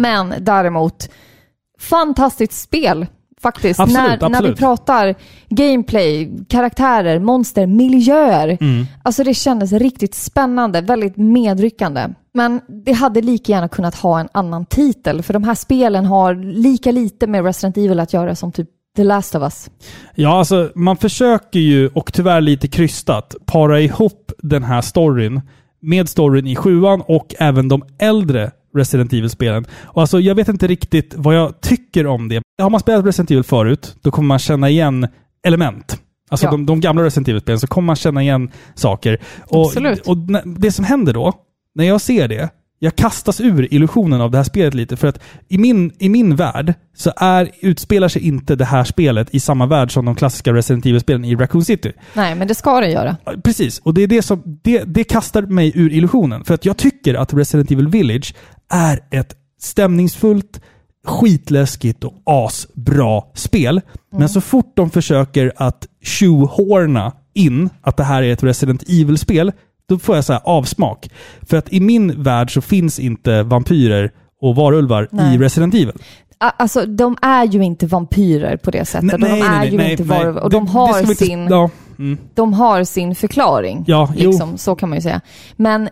Men 0.00 0.34
däremot, 0.40 1.08
fantastiskt 1.80 2.60
spel. 2.62 3.06
Faktiskt, 3.40 3.80
Absolut, 3.80 4.20
när, 4.20 4.20
när 4.20 4.28
vi 4.28 4.34
absolut. 4.36 4.58
pratar 4.58 5.14
gameplay, 5.48 6.30
karaktärer, 6.48 7.18
monster, 7.18 7.66
miljöer. 7.66 8.58
Mm. 8.60 8.86
Alltså 9.02 9.24
det 9.24 9.34
kändes 9.34 9.72
riktigt 9.72 10.14
spännande, 10.14 10.80
väldigt 10.80 11.16
medryckande. 11.16 12.08
Men 12.34 12.60
det 12.84 12.92
hade 12.92 13.20
lika 13.22 13.52
gärna 13.52 13.68
kunnat 13.68 13.94
ha 13.94 14.20
en 14.20 14.28
annan 14.32 14.66
titel, 14.66 15.22
för 15.22 15.32
de 15.32 15.44
här 15.44 15.54
spelen 15.54 16.04
har 16.06 16.34
lika 16.34 16.92
lite 16.92 17.26
med 17.26 17.44
Resident 17.44 17.76
Evil 17.76 18.00
att 18.00 18.12
göra 18.12 18.34
som 18.34 18.52
typ 18.52 18.68
The 18.96 19.04
Last 19.04 19.34
of 19.34 19.42
Us. 19.42 19.70
Ja, 20.14 20.38
alltså 20.38 20.70
man 20.74 20.96
försöker 20.96 21.58
ju, 21.60 21.88
och 21.88 22.12
tyvärr 22.12 22.40
lite 22.40 22.68
krystat, 22.68 23.34
para 23.46 23.80
ihop 23.80 24.32
den 24.38 24.62
här 24.62 24.80
storyn 24.80 25.40
med 25.82 26.08
storyn 26.08 26.46
i 26.46 26.56
sjuan 26.56 27.02
och 27.06 27.34
även 27.38 27.68
de 27.68 27.82
äldre 27.98 28.50
Resident 28.76 29.12
Evil-spelen. 29.12 29.64
Och 29.82 30.00
alltså, 30.00 30.20
jag 30.20 30.34
vet 30.34 30.48
inte 30.48 30.66
riktigt 30.66 31.14
vad 31.16 31.36
jag 31.36 31.60
tycker 31.60 32.06
om 32.06 32.28
det. 32.28 32.42
Har 32.62 32.70
man 32.70 32.80
spelat 32.80 33.06
Resident 33.06 33.30
Evil 33.30 33.44
förut, 33.44 33.96
då 34.02 34.10
kommer 34.10 34.26
man 34.26 34.38
känna 34.38 34.68
igen 34.68 35.08
element. 35.46 36.00
Alltså 36.30 36.46
Ja. 36.46 36.50
de, 36.50 36.66
de 36.66 36.80
gamla 36.80 37.02
Resident 37.04 37.28
Evil-spelen, 37.28 37.60
så 37.60 37.66
kommer 37.66 37.86
man 37.86 37.96
känna 37.96 38.22
igen 38.22 38.50
saker. 38.74 39.20
Och, 39.48 39.66
Absolut. 39.66 40.06
och 40.08 40.16
det 40.58 40.72
som 40.72 40.84
händer 40.84 41.12
då, 41.12 41.32
när 41.74 41.84
jag 41.84 42.00
ser 42.00 42.28
det, 42.28 42.50
jag 42.78 42.96
kastas 42.96 43.40
ur 43.40 43.74
illusionen 43.74 44.20
av 44.20 44.30
det 44.30 44.36
här 44.36 44.44
spelet 44.44 44.74
lite. 44.74 44.96
För 44.96 45.08
att 45.08 45.20
i 45.48 45.58
min, 45.58 45.92
i 45.98 46.08
min 46.08 46.36
värld 46.36 46.74
så 46.96 47.12
är, 47.16 47.50
utspelar 47.60 48.08
sig 48.08 48.26
inte 48.26 48.56
det 48.56 48.64
här 48.64 48.84
spelet 48.84 49.34
i 49.34 49.40
samma 49.40 49.66
värld 49.66 49.92
som 49.92 50.04
de 50.04 50.14
klassiska 50.14 50.52
Resident 50.52 50.86
Evil-spelen 50.86 51.24
i 51.24 51.34
Raccoon 51.34 51.64
City. 51.64 51.92
Nej, 52.14 52.34
men 52.34 52.48
det 52.48 52.54
ska 52.54 52.80
det 52.80 52.90
göra. 52.90 53.16
Precis, 53.44 53.78
och 53.78 53.94
det 53.94 54.02
är 54.02 54.06
det 54.06 54.22
som 54.22 54.60
det, 54.62 54.82
det 54.86 55.04
kastar 55.04 55.42
mig 55.42 55.72
ur 55.74 55.92
illusionen. 55.92 56.44
För 56.44 56.54
att 56.54 56.64
jag 56.64 56.76
tycker 56.76 57.14
att 57.14 57.34
Resident 57.34 57.70
Evil 57.70 57.88
Village 57.88 58.34
är 58.70 59.00
ett 59.10 59.36
stämningsfullt, 59.60 60.60
skitläskigt 61.06 62.04
och 62.04 62.22
asbra 62.24 63.22
spel. 63.34 63.80
Men 64.12 64.28
så 64.28 64.40
fort 64.40 64.72
de 64.76 64.90
försöker 64.90 65.52
att 65.56 65.86
shoehorna 66.02 67.12
in 67.34 67.70
att 67.80 67.96
det 67.96 68.04
här 68.04 68.22
är 68.22 68.32
ett 68.32 68.42
Resident 68.42 68.82
Evil-spel, 68.88 69.52
då 69.88 69.98
får 69.98 70.14
jag 70.14 70.24
så 70.24 70.34
avsmak. 70.34 71.10
För 71.42 71.56
att 71.56 71.72
i 71.72 71.80
min 71.80 72.22
värld 72.22 72.54
så 72.54 72.60
finns 72.60 72.98
inte 72.98 73.42
vampyrer 73.42 74.10
och 74.40 74.56
varulvar 74.56 75.08
Nej. 75.10 75.34
i 75.34 75.38
Resident 75.38 75.74
Evil. 75.74 75.92
Alltså, 76.38 76.86
de 76.86 77.16
är 77.22 77.44
ju 77.44 77.64
inte 77.64 77.86
vampyrer 77.86 78.56
på 78.56 78.70
det 78.70 78.84
sättet. 78.84 79.12
och 79.12 79.20
de 79.20 79.26
är 79.26 79.64
ju 79.64 79.90
inte 79.90 80.02
varulvar. 80.02 80.42
Och 80.42 80.50
de 80.50 80.64
det 80.64 80.70
har, 80.70 80.94
vi 80.94 81.00
inte- 81.10 81.24
sin, 81.26 81.46
Ja, 81.50 81.70
mm. 81.98 82.18
de 82.34 82.52
har 82.52 82.84
sin 82.84 83.14
förklaring. 83.14 83.84
Ja, 83.86 84.12
jo. 84.16 84.30
liksom, 84.30 84.58
Så 84.58 84.74
kan 84.74 84.88
man 84.88 84.98
ju 84.98 85.02
säga. 85.02 85.20
Men 85.56 85.88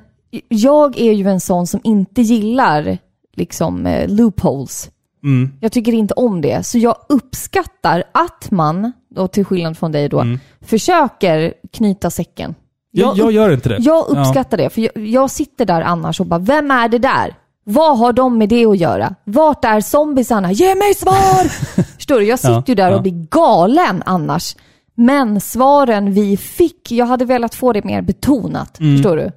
jag 0.48 0.98
är 0.98 1.12
ju 1.12 1.28
en 1.28 1.40
sån 1.40 1.66
som 1.66 1.80
inte 1.84 2.22
gillar 2.22 2.98
liksom 3.36 3.86
eh, 3.86 4.08
loopholes. 4.08 4.90
Mm. 5.24 5.52
Jag 5.60 5.72
tycker 5.72 5.92
inte 5.92 6.14
om 6.14 6.40
det. 6.40 6.66
Så 6.66 6.78
jag 6.78 6.96
uppskattar 7.08 8.04
att 8.12 8.50
man, 8.50 8.92
och 9.16 9.32
till 9.32 9.44
skillnad 9.44 9.78
från 9.78 9.92
dig 9.92 10.08
då, 10.08 10.20
Mm. 10.20 10.38
försöker 10.60 11.54
knyta 11.72 12.10
säcken. 12.10 12.54
Jag, 12.92 13.18
jag 13.18 13.32
gör 13.32 13.52
inte 13.52 13.68
det. 13.68 13.78
Jag 13.80 14.08
uppskattar 14.08 14.56
det, 14.56 14.70
för 14.70 14.80
jag, 14.80 15.06
jag 15.06 15.30
sitter 15.30 15.64
där 15.64 15.80
annars 15.80 16.20
och 16.20 16.26
bara, 16.26 16.40
vem 16.40 16.70
är 16.70 16.88
det 16.88 16.98
där? 16.98 17.34
Vad 17.64 17.98
har 17.98 18.12
de 18.12 18.38
med 18.38 18.48
det 18.48 18.66
att 18.66 18.78
göra? 18.78 19.14
Vart 19.24 19.64
är 19.64 19.80
zombiesarna? 19.80 20.52
Ge 20.52 20.74
mig 20.74 20.94
svar! 20.94 21.48
Förstår 21.96 22.18
du? 22.20 22.24
Jag 22.26 22.38
sitter 22.38 22.52
Ja, 22.52 22.64
ju 22.66 22.74
där 22.74 22.90
ja. 22.90 22.96
och 22.96 23.02
blir 23.02 23.26
galen 23.30 24.02
annars. 24.06 24.56
Men 24.94 25.40
svaren 25.40 26.12
vi 26.12 26.36
fick, 26.36 26.92
jag 26.92 27.06
hade 27.06 27.24
velat 27.24 27.54
få 27.54 27.72
det 27.72 27.84
mer 27.84 28.02
betonat. 28.02 28.80
Mm. 28.80 28.96
Förstår 28.96 29.16
du? 29.16 29.30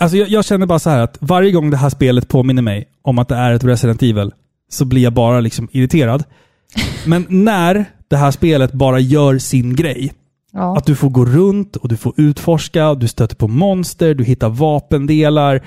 Alltså 0.00 0.16
jag, 0.16 0.28
jag 0.28 0.44
känner 0.44 0.66
bara 0.66 0.78
så 0.78 0.90
här 0.90 0.98
att 0.98 1.18
varje 1.20 1.52
gång 1.52 1.70
det 1.70 1.76
här 1.76 1.90
spelet 1.90 2.28
påminner 2.28 2.62
mig 2.62 2.88
om 3.02 3.18
att 3.18 3.28
det 3.28 3.36
är 3.36 3.52
ett 3.52 3.64
Resident 3.64 4.02
Evil 4.02 4.30
så 4.70 4.84
blir 4.84 5.02
jag 5.02 5.12
bara 5.12 5.40
liksom 5.40 5.68
irriterad. 5.72 6.24
Men 7.06 7.26
när 7.28 7.84
det 8.08 8.16
här 8.16 8.30
spelet 8.30 8.72
bara 8.72 8.98
gör 8.98 9.38
sin 9.38 9.76
grej, 9.76 10.12
Ja. 10.52 10.76
att 10.76 10.86
du 10.86 10.96
får 10.96 11.10
gå 11.10 11.24
runt 11.24 11.76
och 11.76 11.88
du 11.88 11.96
får 11.96 12.12
utforska, 12.16 12.94
du 12.94 13.08
stöter 13.08 13.36
på 13.36 13.48
monster, 13.48 14.14
du 14.14 14.24
hittar 14.24 14.48
vapendelar. 14.48 15.62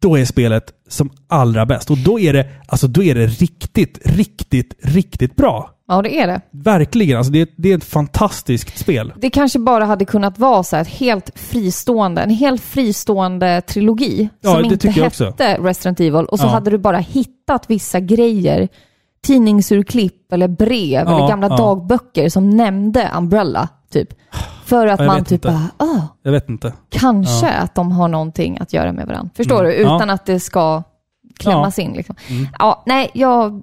Då 0.00 0.18
är 0.18 0.24
spelet 0.24 0.64
som 0.88 1.10
allra 1.28 1.66
bäst. 1.66 1.90
Och 1.90 1.98
då 1.98 2.18
är 2.20 2.32
det, 2.32 2.46
alltså 2.68 2.86
då 2.88 3.02
är 3.02 3.14
det 3.14 3.26
riktigt, 3.26 3.98
riktigt, 4.04 4.74
riktigt 4.82 5.36
bra. 5.36 5.70
ja, 5.88 6.02
det 6.02 6.18
är 6.20 6.26
det. 6.26 6.40
Verkligen. 6.52 7.16
Alltså 7.18 7.32
det, 7.32 7.40
är- 7.40 7.48
det 7.56 7.72
är 7.72 7.76
ett 7.76 7.84
fantastiskt 7.84 8.78
spel. 8.78 9.12
Det 9.20 9.30
kanske 9.30 9.58
bara 9.58 9.84
hade 9.84 10.04
kunnat 10.04 10.38
vara 10.38 10.62
så 10.62 10.76
här 10.76 10.82
ett 10.82 10.88
helt 10.88 11.30
fristående, 11.38 12.22
en 12.22 12.30
helt 12.30 12.60
fristående 12.62 13.60
trilogi 13.60 14.28
Ja, 14.40 14.50
som 14.52 14.62
det 14.62 14.64
inte 14.68 14.76
tycker 14.78 15.00
jag 15.00 15.06
också. 15.06 15.24
hette 15.24 15.58
Resident 15.58 16.00
Evil 16.00 16.14
och 16.26 16.38
så 16.38 16.46
Ja. 16.46 16.50
hade 16.50 16.70
du 16.70 16.78
bara 16.78 16.98
hittat 16.98 17.64
vissa 17.70 18.00
grejer, 18.00 18.68
tidningsurklipp 19.26 20.32
eller 20.32 20.48
brev 20.48 21.04
Ja, 21.06 21.16
eller 21.18 21.28
gamla 21.28 21.46
ja. 21.50 21.56
dagböcker 21.56 22.28
som 22.28 22.50
nämnde 22.50 23.10
Umbrella, 23.16 23.68
typ. 24.00 24.08
För 24.64 24.86
att 24.86 24.98
Jag 25.00 25.06
man 25.06 25.24
typ 25.24 25.32
inte. 25.32 25.48
bara, 25.48 25.88
ah, 25.90 26.02
Jag 26.22 26.32
vet 26.32 26.48
inte. 26.48 26.72
kanske 26.88 27.48
att 27.50 27.74
de 27.74 27.92
har 27.92 28.08
någonting 28.08 28.58
att 28.60 28.72
göra 28.72 28.92
med 28.92 29.06
varandra. 29.06 29.30
Förstår 29.34 29.64
Mm. 29.64 29.76
du? 29.76 29.82
Ja. 29.82 29.96
Utan 29.96 30.10
att 30.10 30.26
det 30.26 30.40
ska 30.40 30.82
klämmas 31.38 31.78
in 31.78 31.92
liksom. 31.92 32.16
Ja, 32.58 32.82
nej, 32.86 33.10
jag... 33.14 33.62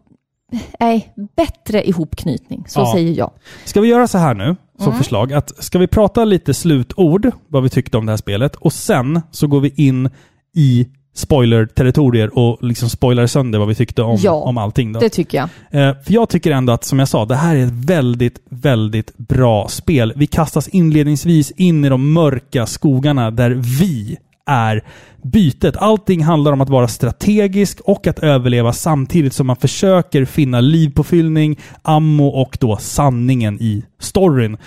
Nej, 0.79 1.13
bättre 1.35 1.87
ihopknytning. 1.87 2.63
Så 2.67 2.79
Ja. 2.79 2.91
säger 2.93 3.17
jag. 3.17 3.31
Ska 3.65 3.81
vi 3.81 3.87
göra 3.87 4.07
så 4.07 4.17
här 4.17 4.33
nu, 4.33 4.55
som 4.77 4.87
Mm. 4.87 4.97
förslag, 4.97 5.33
att 5.33 5.63
ska 5.63 5.79
vi 5.79 5.87
prata 5.87 6.25
lite 6.25 6.53
slutord, 6.53 7.31
vad 7.47 7.63
vi 7.63 7.69
tyckte 7.69 7.97
om 7.97 8.05
det 8.05 8.11
här 8.11 8.17
spelet, 8.17 8.55
och 8.55 8.73
sen 8.73 9.21
så 9.31 9.47
går 9.47 9.59
vi 9.59 9.73
in 9.75 10.09
i 10.55 10.87
spoiler-territorier 11.13 12.37
och 12.37 12.63
liksom 12.63 12.89
spoilar 12.89 13.27
sönder 13.27 13.59
vad 13.59 13.67
vi 13.67 13.75
tyckte 13.75 14.01
om, 14.01 14.17
Ja, 14.21 14.31
om 14.31 14.57
allting. 14.57 14.93
Då. 14.93 14.99
Det 14.99 15.09
tycker 15.09 15.37
jag. 15.37 15.49
Eh, 15.71 15.95
för 16.03 16.13
jag 16.13 16.29
tycker 16.29 16.51
ändå 16.51 16.73
att, 16.73 16.83
som 16.83 16.99
jag 16.99 17.07
sa, 17.07 17.25
det 17.25 17.35
här 17.35 17.55
är 17.55 17.65
ett 17.65 17.73
väldigt, 17.73 18.39
väldigt 18.49 19.17
bra 19.17 19.67
spel. 19.67 20.13
Vi 20.15 20.27
kastas 20.27 20.67
inledningsvis 20.67 21.51
in 21.51 21.85
i 21.85 21.89
de 21.89 22.13
mörka 22.13 22.65
skogarna 22.65 23.31
där 23.31 23.51
vi 23.79 24.17
är 24.45 24.83
bytet. 25.23 25.77
Allting 25.77 26.23
handlar 26.23 26.51
om 26.51 26.61
att 26.61 26.69
vara 26.69 26.87
strategisk 26.87 27.79
och 27.81 28.07
att 28.07 28.19
överleva 28.19 28.73
samtidigt 28.73 29.33
som 29.33 29.47
man 29.47 29.55
försöker 29.55 30.25
finna 30.25 30.61
livpåfyllning, 30.61 31.59
ammo 31.81 32.27
och 32.27 32.57
då 32.61 32.77
sanningen 32.77 33.61
i 33.61 33.83
storyn. 33.99 34.57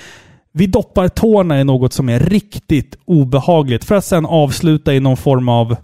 Vi 0.53 0.66
doppar 0.66 1.09
tårna 1.09 1.61
i 1.61 1.64
något 1.64 1.92
som 1.92 2.09
är 2.09 2.20
riktigt 2.20 2.99
obehagligt 3.05 3.84
för 3.84 3.94
att 3.94 4.05
sen 4.05 4.26
avsluta 4.26 4.94
i 4.94 5.01
någon 5.01 5.16
form 5.16 5.49
av 5.49 5.76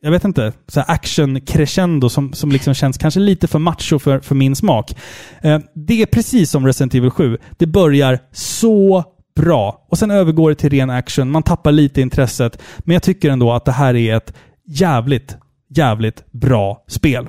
jag 0.00 0.10
vet 0.10 0.24
inte, 0.24 0.52
så 0.68 0.80
här 0.80 0.94
action 0.94 1.40
crescendo 1.40 2.08
som, 2.08 2.32
som 2.32 2.52
liksom 2.52 2.74
känns 2.74 2.98
kanske 2.98 3.20
lite 3.20 3.48
för 3.48 3.58
macho 3.58 3.98
för, 3.98 4.20
för 4.20 4.34
min 4.34 4.56
smak. 4.56 4.96
Eh, 5.42 5.58
det 5.74 6.02
är 6.02 6.06
precis 6.06 6.50
som 6.50 6.66
Resident 6.66 6.94
Evil 6.94 7.10
7. 7.10 7.38
Det 7.56 7.66
börjar 7.66 8.18
så 8.32 9.04
bra 9.36 9.86
och 9.88 9.98
sen 9.98 10.10
övergår 10.10 10.50
det 10.50 10.54
till 10.54 10.70
ren 10.70 10.90
action. 10.90 11.30
Man 11.30 11.42
tappar 11.42 11.72
lite 11.72 12.00
intresset, 12.00 12.62
men 12.78 12.94
jag 12.94 13.02
tycker 13.02 13.30
ändå 13.30 13.52
att 13.52 13.64
det 13.64 13.72
här 13.72 13.96
är 13.96 14.16
ett 14.16 14.34
jävligt, 14.66 15.36
jävligt 15.68 16.32
bra 16.32 16.84
spel. 16.88 17.28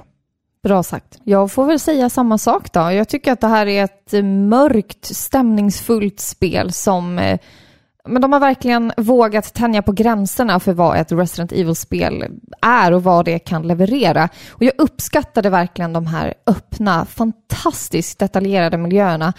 Bra 0.63 0.84
sagt. 0.84 1.17
Jag 1.24 1.51
får 1.51 1.65
väl 1.65 1.80
säga 1.80 2.09
samma 2.09 2.38
sak 2.38 2.74
då. 2.74 2.80
Jag 2.80 3.09
tycker 3.09 3.32
att 3.32 3.41
det 3.41 3.47
här 3.47 3.67
är 3.67 3.84
ett 3.84 4.26
mörkt, 4.26 5.05
stämningsfullt 5.05 6.20
spel 6.20 6.72
som... 6.72 7.20
eh, 7.20 7.39
men 8.07 8.21
de 8.21 8.33
har 8.33 8.39
verkligen 8.39 8.93
vågat 8.97 9.53
tänja 9.53 9.81
på 9.81 9.91
gränserna 9.91 10.59
för 10.59 10.73
vad 10.73 10.97
ett 10.97 11.11
Resident 11.11 11.51
Evil-spel 11.51 12.25
är 12.61 12.91
och 12.91 13.03
vad 13.03 13.25
det 13.25 13.39
kan 13.39 13.67
leverera. 13.67 14.29
Och 14.49 14.63
jag 14.63 14.73
uppskattade 14.77 15.49
verkligen 15.49 15.93
de 15.93 16.07
här 16.07 16.33
öppna, 16.47 17.05
fantastiskt 17.05 18.19
detaljerade 18.19 18.77
miljöerna. 18.77 19.33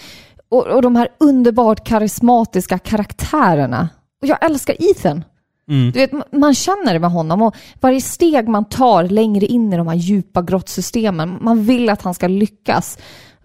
Och, 0.49 0.67
och 0.67 0.83
de 0.83 0.97
här 0.97 1.09
underbart 1.21 1.87
karismatiska 1.87 2.79
karaktärerna. 2.79 3.89
Och 4.23 4.29
jag 4.29 4.45
älskar 4.45 4.77
Ethan. 4.79 5.25
Mm. 5.69 5.91
Du 5.93 5.99
vet, 5.99 6.33
man 6.33 6.55
känner 6.55 6.93
det 6.93 6.99
med 6.99 7.11
honom 7.11 7.43
och 7.43 7.57
varje 7.81 8.01
steg 8.01 8.49
man 8.49 8.65
tar 8.65 9.05
längre 9.05 9.47
in 9.47 9.73
i 9.73 9.77
de 9.77 9.89
här 9.89 9.95
djupa 9.95 10.43
grottsystemen, 10.43 11.39
man 11.41 11.65
vill 11.65 11.89
att 11.91 12.03
han 12.03 12.15
ska 12.15 12.29
lyckas. 12.29 12.99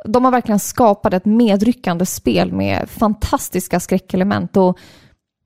De 0.06 0.26
har 0.26 0.32
verkligen 0.32 0.60
skapat 0.60 1.14
ett 1.14 1.26
medryckande 1.26 2.06
spel 2.06 2.52
med 2.52 2.90
fantastiska 2.90 3.80
skräckelement 3.80 4.58
och, 4.58 4.78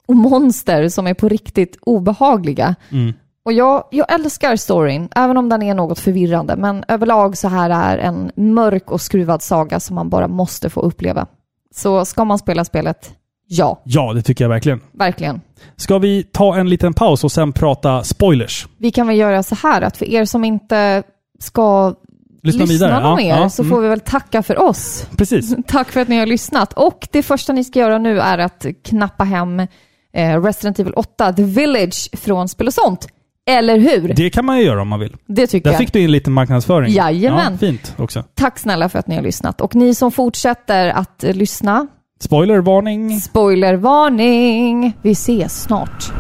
och 0.10 0.16
monster 0.16 0.90
som 0.90 1.08
är 1.08 1.14
på 1.14 1.30
riktigt 1.30 1.78
obehagliga. 1.82 2.76
Mm. 2.92 3.14
Och 3.44 3.54
jag, 3.54 3.84
jag 3.92 4.14
älskar 4.14 4.56
storyn, 4.56 5.10
även 5.16 5.38
om 5.38 5.50
den 5.50 5.62
är 5.64 5.74
något 5.74 6.00
förvirrande. 6.00 6.56
Men 6.56 6.84
överlag 6.88 7.38
så 7.38 7.48
här 7.48 7.70
är 7.70 7.98
en 7.98 8.32
mörk 8.36 8.92
och 8.92 9.02
skruvad 9.02 9.42
saga 9.42 9.80
som 9.80 9.96
man 9.96 10.10
bara 10.10 10.28
måste 10.28 10.70
få 10.70 10.82
uppleva. 10.82 11.28
Så 11.76 12.06
ska 12.06 12.26
man 12.26 12.40
spela 12.40 12.66
spelet, 12.66 13.12
ja, 13.48 13.82
Ja, 13.84 14.14
det 14.14 14.22
tycker 14.22 14.44
jag 14.44 14.50
verkligen. 14.50 14.82
verkligen. 14.92 15.42
Ska 15.76 15.98
vi 15.98 16.24
ta 16.24 16.56
en 16.56 16.70
liten 16.70 16.94
paus 16.94 17.24
och 17.24 17.32
sen 17.32 17.54
prata 17.54 18.04
spoilers? 18.04 18.68
Vi 18.78 18.92
kan 18.92 19.08
väl 19.08 19.18
göra 19.18 19.44
så 19.44 19.56
här 19.56 19.82
att 19.82 19.98
för 19.98 20.06
er 20.06 20.26
som 20.26 20.44
inte 20.44 21.04
ska 21.40 21.96
Lyssna, 22.44 22.66
lyssna 22.66 22.88
vidare? 22.88 23.04
någon 23.04 23.16
mer 23.16 23.38
ja, 23.38 23.50
så 23.50 23.62
mm. 23.62 23.76
får 23.76 23.82
vi 23.82 23.88
väl 23.88 24.00
tacka 24.00 24.44
för 24.44 24.62
oss. 24.62 25.08
Precis. 25.18 25.56
Tack 25.68 25.92
för 25.92 26.00
att 26.00 26.08
ni 26.08 26.18
har 26.18 26.26
lyssnat. 26.26 26.74
Och 26.74 27.08
det 27.12 27.24
första 27.24 27.54
ni 27.54 27.64
ska 27.64 27.80
göra 27.80 27.98
nu 27.98 28.20
är 28.20 28.38
att 28.38 28.66
knappa 28.84 29.24
hem 29.24 29.68
eh, 30.14 30.42
Resident 30.44 30.80
Evil 30.80 30.94
8, 30.96 31.34
The 31.34 31.44
Village 31.44 32.10
från 32.18 32.50
Spel 32.50 32.68
och 32.68 32.74
sånt. 32.74 33.08
Eller 33.50 33.80
hur? 33.80 34.08
Det, 34.08 34.14
Det 34.14 34.30
kan 34.30 34.46
man 34.46 34.58
ju 34.58 34.64
göra 34.64 34.82
om 34.82 34.88
man 34.88 35.00
vill. 35.00 35.10
tycker 35.28 35.60
Där 35.64 35.72
jag. 35.72 35.78
fick 35.78 35.94
du 35.94 36.00
in 36.00 36.12
lite 36.12 36.30
marknadsföring. 36.30 36.94
Jajamän. 36.94 37.52
Ja, 37.52 37.58
fint 37.58 37.94
också. 37.98 38.24
Tack 38.36 38.60
snälla 38.60 38.90
för 38.90 39.00
att 39.00 39.08
ni 39.08 39.16
har 39.16 39.22
lyssnat. 39.24 39.62
Och 39.62 39.76
ni 39.76 39.96
som 39.96 40.12
fortsätter 40.12 40.90
att 40.90 41.24
eh, 41.24 41.34
lyssna, 41.34 41.88
Spoilervarning. 42.22 43.20
spoilervarning. 43.22 44.94
Vi 45.02 45.12
ses 45.12 45.62
snart. 45.64 46.12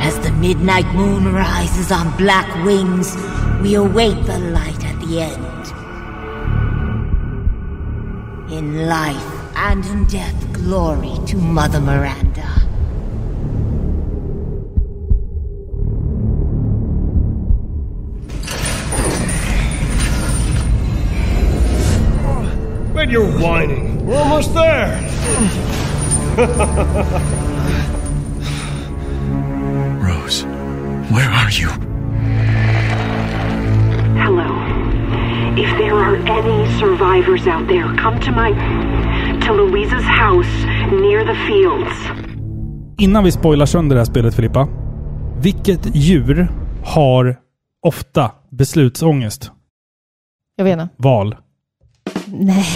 As 0.00 0.14
the 0.24 0.32
midnight 0.32 0.86
moon 0.94 1.34
rises 1.34 1.90
on 1.90 2.12
black 2.16 2.46
wings, 2.66 3.16
we 3.62 3.74
await 3.74 4.16
the 4.26 4.38
light 4.38 4.84
at 4.84 5.00
the 5.08 5.20
end. 5.20 5.44
In 8.50 8.86
life 8.88 9.56
and 9.56 9.84
in 9.84 10.06
death, 10.06 10.52
glory 10.54 11.12
to 11.26 11.36
Mother 11.36 11.80
Miranda. 11.80 12.48
Wait, 22.94 23.10
you're 23.10 23.38
whining. 23.38 24.06
We're 24.06 24.16
almost 24.16 24.54
there. 24.54 24.98
Rose, 30.02 30.44
where 31.12 31.28
are 31.28 31.50
you? 31.50 31.68
If 35.60 35.70
there 35.78 35.94
are 35.94 36.16
any 36.16 36.78
survivors 36.78 37.46
out 37.46 37.68
there, 37.68 37.96
come 38.02 38.20
to 38.20 38.32
my. 38.32 38.50
to 39.48 39.54
Louisa's 39.54 40.04
house 40.04 40.66
near 40.92 41.24
the 41.24 41.34
fields. 41.34 42.08
Innan 42.98 43.24
vi 43.24 43.32
spoilar 43.32 43.66
sönder 43.66 43.96
det 43.96 44.00
här 44.00 44.06
spelet 44.06 44.34
Filippa. 44.34 44.68
Vilket 45.40 45.96
djur 45.96 46.48
har 46.84 47.36
ofta 47.82 48.30
beslutsångest? 48.50 49.50
Jag 50.56 50.64
vet 50.64 50.72
inte. 50.72 50.88
Val. 50.96 51.36
Nej. 52.26 52.66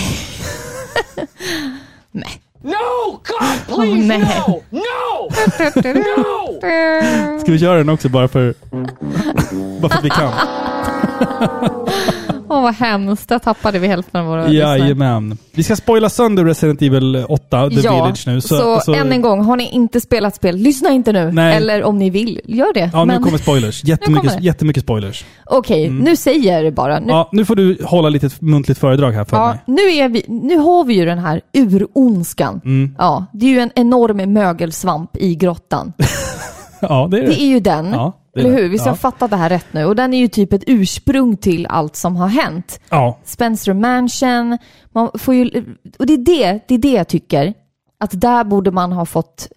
Nej. 2.10 2.42
No! 2.62 3.10
God, 3.10 3.76
please, 3.76 4.06
nej. 4.06 4.18
no! 4.18 4.62
No! 4.70 5.30
No! 5.84 6.60
Ska 7.40 7.52
vi 7.52 7.58
köra 7.58 7.78
den 7.78 7.88
också 7.88 8.08
bara 8.08 8.28
för... 8.28 8.54
bara 9.80 9.90
för 9.90 9.98
att 9.98 10.04
vi 10.04 10.10
kan? 10.10 10.32
Åh, 12.52 12.62
vad 12.62 12.74
hemskt. 12.74 13.28
Där 13.28 13.38
tappade 13.38 13.78
vi 13.78 13.86
hälften 13.88 14.20
av 14.20 14.26
våra. 14.26 14.48
Jajamän. 14.48 15.38
Vi 15.54 15.62
ska 15.62 15.76
spoila 15.76 16.08
sönder 16.08 16.44
Resident 16.44 16.82
Evil 16.82 17.24
8, 17.28 17.70
The 17.70 17.76
Ja, 17.80 17.94
Village 17.94 18.26
nu. 18.26 18.40
så, 18.40 18.94
än 18.94 19.12
en 19.12 19.22
gång, 19.22 19.44
har 19.44 19.56
ni 19.56 19.70
inte 19.70 20.00
spelat 20.00 20.34
spel, 20.34 20.56
lyssna 20.56 20.90
inte 20.90 21.12
nu. 21.12 21.32
Nej. 21.32 21.56
Eller 21.56 21.84
om 21.84 21.98
ni 21.98 22.10
vill, 22.10 22.40
gör 22.44 22.74
det. 22.74 22.90
Ja, 22.92 23.04
nu 23.04 23.12
Men- 23.12 23.22
kommer 23.22 23.38
spoilers. 23.38 23.80
kommer 23.82 23.90
Jättemycket, 23.90 24.38
det. 24.38 24.44
jättemycket 24.44 24.82
spoilers. 24.82 25.24
Okej, 25.46 25.90
nu 25.90 26.16
säger 26.16 26.54
jag 26.54 26.64
det 26.64 26.70
bara. 26.72 26.94
Nu, 26.94 27.02
Mm. 27.02 27.08
Ja, 27.16 27.28
nu 27.32 27.44
får 27.44 27.56
du 27.56 27.78
hålla 27.84 28.08
lite 28.08 28.30
muntligt 28.38 28.78
föredrag 28.78 29.12
här 29.12 29.24
för 29.24 29.36
ja, 29.36 29.48
mig. 29.48 29.58
nu, 29.66 29.92
är 29.96 30.08
vi, 30.08 30.24
nu 30.28 30.56
har 30.56 30.84
vi 30.84 30.94
ju 30.94 31.04
den 31.04 31.18
här 31.18 31.40
uronskan. 31.54 32.60
Mm. 32.64 32.94
Ja, 32.98 33.26
det 33.32 33.46
är 33.46 33.50
ju 33.50 33.58
en 33.60 33.70
enorm 33.74 34.32
mögelsvamp 34.32 35.16
i 35.16 35.34
grottan. 35.34 35.92
Ja, 36.88 37.08
det 37.10 37.16
är 37.18 37.20
det. 37.22 37.26
Det 37.26 37.42
är 37.42 37.46
ju 37.46 37.60
den. 37.60 37.90
Ja, 37.92 38.12
eller 38.36 38.50
hur? 38.52 38.68
Visst 38.68 38.84
har 38.84 38.90
Ja. 38.90 38.92
jag 38.92 39.00
fattat 39.00 39.30
det 39.30 39.36
här 39.36 39.48
rätt 39.48 39.66
nu? 39.72 39.84
Och 39.84 39.96
den 39.96 40.14
är 40.14 40.18
ju 40.18 40.28
typ 40.28 40.52
ett 40.52 40.64
ursprung 40.66 41.36
till 41.36 41.66
allt 41.66 41.96
som 41.96 42.16
har 42.16 42.28
hänt. 42.28 42.80
Ja, 42.90 43.18
Spencer 43.24 43.74
Mansion. 43.74 44.58
Man 44.92 45.10
får 45.14 45.34
ju, 45.34 45.64
och 45.98 46.06
det 46.06 46.12
är 46.12 46.16
det, 46.18 46.60
det 46.68 46.74
är 46.74 46.78
det 46.78 46.92
jag 46.92 47.08
tycker. 47.08 47.54
Att 48.00 48.20
där 48.20 48.44
borde 48.44 48.70
man 48.70 48.92
ha 48.92 49.04
fått 49.06 49.48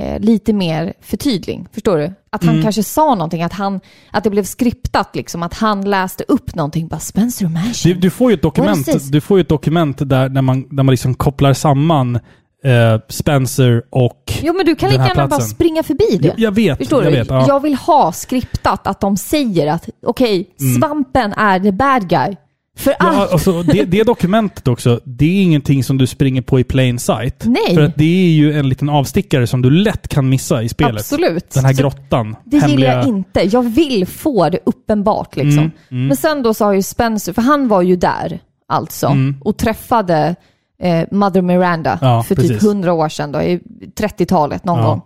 eh, 0.00 0.20
lite 0.20 0.52
mer 0.52 0.92
förtydling. 1.00 1.68
Förstår 1.72 1.98
du? 1.98 2.12
Att 2.30 2.42
Mm. 2.42 2.54
han 2.54 2.62
kanske 2.62 2.82
sa 2.82 3.14
någonting, 3.14 3.42
att, 3.42 3.52
han, 3.52 3.80
att 4.10 4.24
det 4.24 4.30
blev 4.30 4.44
skriptat 4.44 5.16
liksom. 5.16 5.42
Att 5.42 5.54
han 5.54 5.90
läste 5.90 6.24
upp 6.28 6.54
någonting. 6.54 6.88
Bara 6.88 7.00
Spencer 7.00 7.48
Mansion. 7.48 7.92
du, 7.92 7.94
du 7.94 8.10
får 8.10 8.30
ju 8.30 8.34
ett 8.34 8.42
dokument, 8.42 9.12
du 9.12 9.20
får 9.20 9.38
ju 9.38 9.40
ett 9.40 9.48
dokument 9.48 9.98
där, 9.98 10.28
där, 10.28 10.42
man, 10.42 10.62
där 10.76 10.82
man 10.82 10.90
liksom 10.92 11.14
kopplar 11.14 11.52
samman 11.52 12.18
eh, 12.64 13.00
Spencer 13.08 13.82
och 13.90 14.32
Jo 14.42 14.54
men 14.54 14.66
du 14.66 14.74
kan 14.74 14.86
den 14.90 14.92
lika 14.92 15.02
här 15.02 15.08
gärna 15.08 15.22
bara 15.22 15.28
platsen. 15.28 15.48
springa 15.54 15.82
förbi 15.82 16.18
det. 16.20 16.28
Jag, 16.28 16.38
jag 16.38 16.52
vet, 16.54 16.78
Förstår 16.78 17.04
jag 17.04 17.12
du? 17.12 17.16
vet. 17.18 17.28
Ja. 17.30 17.44
Jag 17.48 17.60
vill 17.60 17.74
ha 17.74 18.12
skriptat 18.12 18.86
att 18.86 19.00
de 19.00 19.16
säger 19.16 19.66
att 19.72 19.88
okej, 20.06 20.50
svampen 20.78 21.32
är 21.32 21.60
the 21.60 21.72
bad 21.72 22.08
guy. 22.08 22.36
För 22.78 22.94
Mm. 23.00 23.14
Ja, 23.14 23.24
att... 23.24 23.32
alltså, 23.32 23.62
det, 23.62 23.84
det 23.84 24.02
dokumentet 24.06 24.68
också, 24.68 25.00
det 25.04 25.24
är 25.24 25.42
ingenting 25.42 25.84
som 25.84 25.98
du 25.98 26.06
springer 26.06 26.42
på 26.42 26.60
i 26.60 26.64
plain 26.64 26.98
sight. 26.98 27.44
Nej. 27.44 27.74
För 27.74 27.82
att 27.82 27.96
det 27.96 28.24
är 28.24 28.30
ju 28.30 28.58
en 28.58 28.68
liten 28.68 28.88
avstickare 28.88 29.46
som 29.46 29.62
du 29.62 29.70
lätt 29.70 30.08
kan 30.08 30.28
missa 30.28 30.62
i 30.62 30.68
spelet. 30.68 30.96
Absolut. 31.00 31.50
Den 31.50 31.64
här 31.64 31.72
Så 31.72 31.82
grottan. 31.82 32.36
Det 32.44 32.56
gillar 32.68 32.96
jag 32.96 33.08
inte. 33.08 33.40
Jag 33.40 33.62
vill 33.62 34.06
få 34.06 34.48
det 34.48 34.58
uppenbart 34.66 35.36
liksom. 35.36 35.58
Mm, 35.58 35.70
mm. 35.90 36.06
Men 36.06 36.16
sen 36.16 36.42
då 36.42 36.54
så 36.54 36.64
har 36.64 36.72
ju 36.72 36.82
Spencer, 36.82 37.32
för 37.32 37.42
han 37.42 37.68
var 37.68 37.82
ju 37.82 37.96
där 37.96 38.40
alltså 38.68 39.06
Mm. 39.06 39.36
och 39.44 39.56
träffade 39.56 40.36
eh, 40.82 41.04
Mother 41.10 41.42
Miranda 41.42 41.98
Ja, 42.02 42.22
för 42.22 42.34
precis. 42.34 42.50
typ 42.50 42.62
100 42.62 42.92
år 42.92 43.08
sedan 43.08 43.32
då, 43.32 43.42
i 43.42 43.60
30-talet 43.96 44.64
någon 44.64 44.78
Ja. 44.78 44.86
gång. 44.86 45.02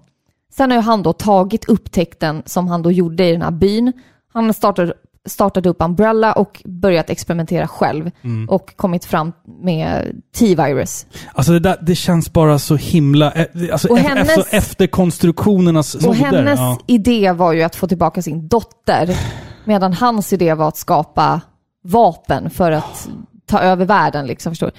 Sen 0.53 0.70
har 0.70 0.79
ju 0.79 0.83
han 0.83 1.03
då 1.03 1.12
tagit 1.12 1.64
upptäckten 1.68 2.43
som 2.47 2.68
han 2.68 2.83
då 2.83 2.93
gjorde 2.93 3.24
i 3.29 3.33
den 3.33 3.43
här 3.43 3.51
byn. 3.51 3.93
Han 4.33 4.45
har 4.47 4.53
startat, 4.53 4.91
startat 5.29 5.66
upp 5.66 5.77
Umbrella 5.81 6.33
och 6.33 6.62
börjat 6.64 7.11
experimentera 7.11 7.68
själv 7.68 8.11
Mm. 8.24 8.49
och 8.49 8.77
kommit 8.77 9.05
fram 9.05 9.33
med 9.62 10.12
T-virus. 10.39 11.07
Alltså 11.35 11.53
det, 11.53 11.59
där, 11.61 11.77
det 11.83 11.95
känns 11.95 12.33
bara 12.33 12.59
så 12.59 12.77
himla... 12.77 13.33
eh, 13.33 13.47
Alltså 13.72 13.89
Och 13.89 13.99
hennes- 13.99 14.29
efter, 14.39 14.57
efter 14.57 14.87
konstruktionernas 14.87 15.95
Och 15.95 16.03
noder. 16.03 16.18
hennes 16.20 16.59
Ja. 16.61 16.79
idé 16.87 17.33
var 17.33 17.53
ju 17.53 17.62
att 17.62 17.77
få 17.77 17.87
tillbaka 17.89 18.22
sin 18.22 18.49
dotter, 18.49 19.16
medan 19.64 19.93
hans 19.93 20.33
idé 20.33 20.55
var 20.55 20.68
att 20.68 20.77
skapa 20.77 21.41
vapen 21.85 22.51
för 22.51 22.72
att 22.72 23.09
ta 23.47 23.61
över 23.61 23.85
världen. 23.85 24.27
Liksom, 24.27 24.53
förstår 24.53 24.66
du? 24.66 24.72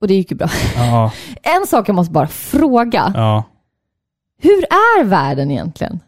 Och 0.00 0.08
det 0.08 0.14
gick 0.14 0.30
ju 0.30 0.36
bra. 0.36 0.48
Ja, 0.76 1.12
En 1.42 1.66
sak 1.66 1.88
jag 1.88 1.94
måste 1.94 2.12
bara 2.12 2.28
fråga. 2.28 3.12
ja. 3.16 3.44
Hur 4.42 4.62
är 4.64 5.04
världen 5.04 5.50
egentligen? 5.50 6.00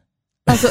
Alltså, 0.50 0.68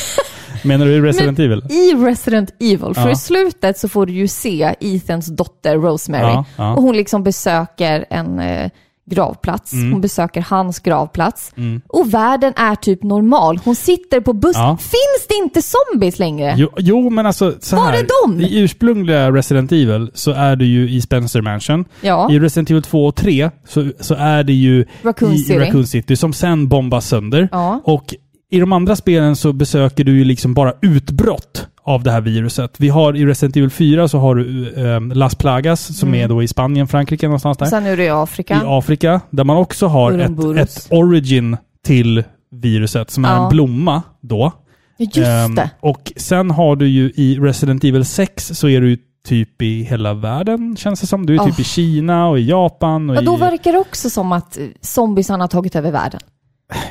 Menar 0.64 0.86
du 0.86 1.02
Resident 1.06 1.38
Evil? 1.38 1.62
i 1.70 1.94
Resident 1.94 2.50
Evil, 2.60 2.94
för 2.94 3.06
Ja. 3.06 3.10
i 3.10 3.16
slutet 3.16 3.78
så 3.78 3.88
får 3.88 4.06
du 4.06 4.12
ju 4.12 4.28
se 4.28 4.74
Ethans 4.80 5.26
dotter 5.26 5.76
Rosemary. 5.78 6.44
Och 6.56 6.82
hon 6.82 6.96
liksom 6.96 7.22
besöker 7.22 8.04
en 8.10 8.38
eh, 8.40 8.70
gravplats. 9.10 9.72
Mm. 9.72 9.92
Hon 9.92 10.00
besöker 10.00 10.40
hans 10.40 10.78
gravplats. 10.78 11.52
Mm. 11.56 11.80
Och 11.88 12.14
världen 12.14 12.52
är 12.56 12.74
typ 12.74 13.02
normal. 13.02 13.60
Hon 13.64 13.74
sitter 13.74 14.20
på 14.20 14.32
bussen. 14.32 14.62
Ja. 14.62 14.76
Finns 14.76 15.26
det 15.28 15.34
inte 15.34 15.60
zombies 15.62 16.18
längre? 16.18 16.54
Jo, 16.56 16.68
jo, 16.78 17.10
men 17.10 17.26
alltså 17.26 17.54
så 17.60 17.76
Var 17.76 17.84
här. 17.86 17.98
är 17.98 18.06
de? 18.26 18.40
I 18.40 18.58
ursprungliga 18.58 19.32
Resident 19.32 19.72
Evil 19.72 20.10
så 20.14 20.30
är 20.30 20.56
du 20.56 20.66
ju 20.66 20.90
i 20.90 21.00
Spencer 21.00 21.42
Mansion. 21.42 21.84
Ja. 22.00 22.32
I 22.32 22.38
Resident 22.38 22.70
Evil 22.70 22.82
2 22.82 23.06
och 23.06 23.14
3 23.16 23.50
så, 23.68 23.90
så 24.00 24.14
är 24.14 24.44
det 24.44 24.52
ju 24.52 24.86
Raccoon 25.02 25.32
i 25.32 25.38
City. 25.38 25.58
Raccoon 25.58 25.86
City 25.86 26.16
som 26.16 26.32
sen 26.32 26.68
bombas 26.68 27.08
sönder. 27.08 27.48
Ja. 27.52 27.80
Och 27.84 28.14
i 28.50 28.60
de 28.60 28.72
andra 28.72 28.96
spelen 28.96 29.36
så 29.36 29.52
besöker 29.52 30.04
du 30.04 30.18
ju 30.18 30.24
liksom 30.24 30.54
bara 30.54 30.72
utbrott 30.82 31.68
av 31.88 32.02
det 32.02 32.10
här 32.10 32.20
viruset. 32.20 32.74
Vi 32.80 32.88
har 32.88 33.16
i 33.16 33.26
Resident 33.26 33.56
Evil 33.56 33.70
4 33.70 34.08
så 34.08 34.18
har 34.18 34.34
du 34.34 34.72
eh, 34.94 35.00
Las 35.00 35.34
Plagas 35.34 35.98
som 35.98 36.08
Mm. 36.08 36.20
är 36.24 36.28
då 36.28 36.42
i 36.42 36.48
Spanien, 36.48 36.88
Frankrike 36.88 37.26
någonstans 37.26 37.58
där. 37.58 37.66
Sen 37.66 37.86
är 37.86 37.96
det 37.96 38.04
i 38.04 38.08
Afrika. 38.10 38.54
I 38.54 38.60
Afrika, 38.64 39.20
där 39.30 39.44
man 39.44 39.56
också 39.56 39.86
har 39.86 40.12
ett, 40.12 40.18
Urumburus. 40.30 40.76
ett 40.76 40.92
origin 40.92 41.56
till 41.84 42.24
viruset 42.50 43.10
som 43.10 43.24
är 43.24 43.28
Ja. 43.28 43.42
en 43.44 43.48
blomma 43.48 44.02
då. 44.20 44.52
Just 44.98 45.16
Ehm, 45.28 45.54
det. 45.54 45.70
och 45.80 46.12
sen 46.16 46.50
har 46.50 46.76
du 46.76 46.88
ju 46.88 47.12
i 47.14 47.38
Resident 47.40 47.84
Evil 47.84 48.04
6 48.04 48.46
så 48.54 48.68
är 48.68 48.80
du 48.80 48.96
typ 49.28 49.62
i 49.62 49.82
hela 49.82 50.14
världen 50.14 50.76
känns 50.76 51.00
det 51.00 51.06
som. 51.06 51.26
Du 51.26 51.34
är 51.34 51.38
typ 51.38 51.54
Oh. 51.54 51.60
i 51.60 51.64
Kina 51.64 52.28
och 52.28 52.38
i 52.38 52.42
Japan 52.48 53.10
och 53.10 53.16
Ja, 53.16 53.20
då 53.20 53.34
i... 53.36 53.40
verkar 53.40 53.72
det 53.72 53.78
också 53.78 54.10
som 54.10 54.32
att 54.32 54.58
eh, 54.58 54.64
zombiesarna 54.80 55.42
har 55.44 55.48
tagit 55.48 55.76
över 55.76 55.92
världen. 55.92 56.20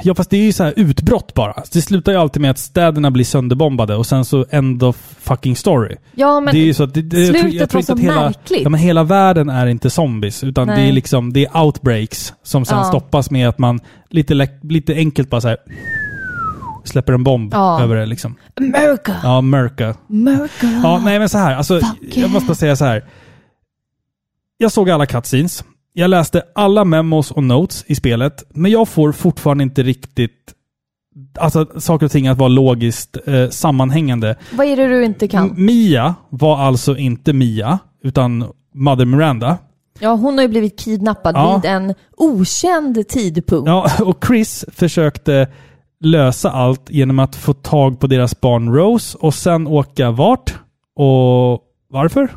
Ja 0.04 0.16
fast 0.16 0.30
det 0.30 0.38
är 0.38 0.42
ju 0.42 0.54
så 0.54 0.64
här 0.64 0.74
utbrott 0.76 1.34
bara. 1.34 1.64
Det 1.74 1.82
slutar 1.82 2.12
ju 2.12 2.18
alltid 2.18 2.42
med 2.42 2.52
att 2.52 2.58
städerna 2.58 3.12
blir 3.12 3.26
sönderbombade 3.26 3.96
och 3.96 4.06
sen 4.06 4.26
så 4.26 4.46
end 4.50 4.84
of 4.84 5.16
fucking 5.20 5.56
story. 5.56 5.96
Ja, 6.16 6.40
men 6.40 6.54
det 6.54 6.60
är 6.60 6.66
ju 6.66 6.74
så 6.74 6.84
att 6.84 6.94
det, 6.94 7.02
det, 7.02 7.18
jag 7.20 7.28
tror- 7.34 7.42
slutet 7.42 7.60
jag 7.60 7.70
tror 7.70 7.80
var 7.82 7.84
så 7.86 7.94
att 7.94 8.00
hela, 8.00 8.22
märkligt. 8.22 8.62
ja, 8.64 8.70
men 8.70 8.80
hela 8.80 9.04
världen 9.04 9.50
är 9.50 9.68
inte 9.68 9.90
zombies. 9.90 10.44
Utan 10.44 10.68
det 10.68 10.82
är 10.82 10.92
liksom 10.92 11.34
det 11.34 11.46
är 11.46 11.58
outbreaks 11.64 12.34
som 12.44 12.66
sen 12.66 12.78
Ja. 12.78 12.84
stoppas 12.84 13.32
med 13.32 13.50
att 13.50 13.58
man 13.60 13.80
lite, 14.10 14.48
lite 14.62 14.94
enkelt 14.94 15.30
bara 15.30 15.42
så 15.42 15.48
här 15.48 15.58
släpper 16.84 17.14
en 17.14 17.24
bomb 17.24 17.54
Ja. 17.54 17.82
över 17.82 17.96
det 17.96 18.06
liksom. 18.06 18.36
America! 18.56 19.16
Ja, 19.24 19.38
America. 19.38 19.96
America! 20.10 20.68
Ja, 20.84 21.02
nej 21.06 21.20
men 21.20 21.30
så 21.30 21.38
här. 21.38 21.56
Alltså, 21.56 21.80
Fuck 21.80 22.18
jag 22.18 22.30
måste 22.30 22.48
bara 22.48 22.56
säga 22.56 22.76
så 22.76 22.86
här. 22.86 23.06
Jag 24.58 24.72
såg 24.72 24.90
alla 24.90 25.06
cutscenes. 25.06 25.64
Jag 26.00 26.10
läste 26.10 26.43
alla 26.56 26.86
memos 26.86 27.32
och 27.32 27.43
notes 27.43 27.84
i 27.88 27.95
spelet. 27.95 28.43
Men 28.50 28.72
jag 28.72 28.88
får 28.88 29.12
fortfarande 29.12 29.64
inte 29.64 29.84
riktigt 29.84 30.54
alltså, 31.39 31.66
saker 31.80 32.06
och 32.06 32.12
ting 32.12 32.28
att 32.28 32.38
vara 32.38 32.48
logiskt 32.50 33.18
eh, 33.28 33.50
sammanhängande. 33.50 34.36
Vad 34.52 34.68
är 34.68 34.78
det 34.78 34.88
du 34.88 35.06
inte 35.06 35.28
kan? 35.28 35.50
M- 35.50 35.56
Mia 35.58 36.16
var 36.30 36.58
alltså 36.58 36.98
inte 36.98 37.34
Mia, 37.34 37.80
utan 38.04 38.45
Mother 38.74 39.06
Miranda. 39.06 39.58
Ja, 40.00 40.14
hon 40.16 40.34
har 40.36 40.41
ju 40.41 40.48
blivit 40.48 40.80
kidnappad 40.80 41.36
Ja. 41.36 41.56
vid 41.64 41.72
en 41.72 41.93
okänd 42.18 43.08
tidpunkt. 43.08 43.68
Ja, 43.68 43.89
och 44.04 44.26
Chris 44.28 44.66
försökte 44.72 45.48
lösa 46.04 46.52
allt 46.52 46.89
genom 46.89 47.20
att 47.20 47.36
få 47.36 47.54
tag 47.54 48.00
på 48.00 48.08
deras 48.08 48.41
barn 48.41 48.74
Rose 48.74 49.18
och 49.22 49.34
sen 49.34 49.68
åka 49.68 50.12
vart? 50.12 50.54
Och 50.95 51.62
varför? 51.89 52.30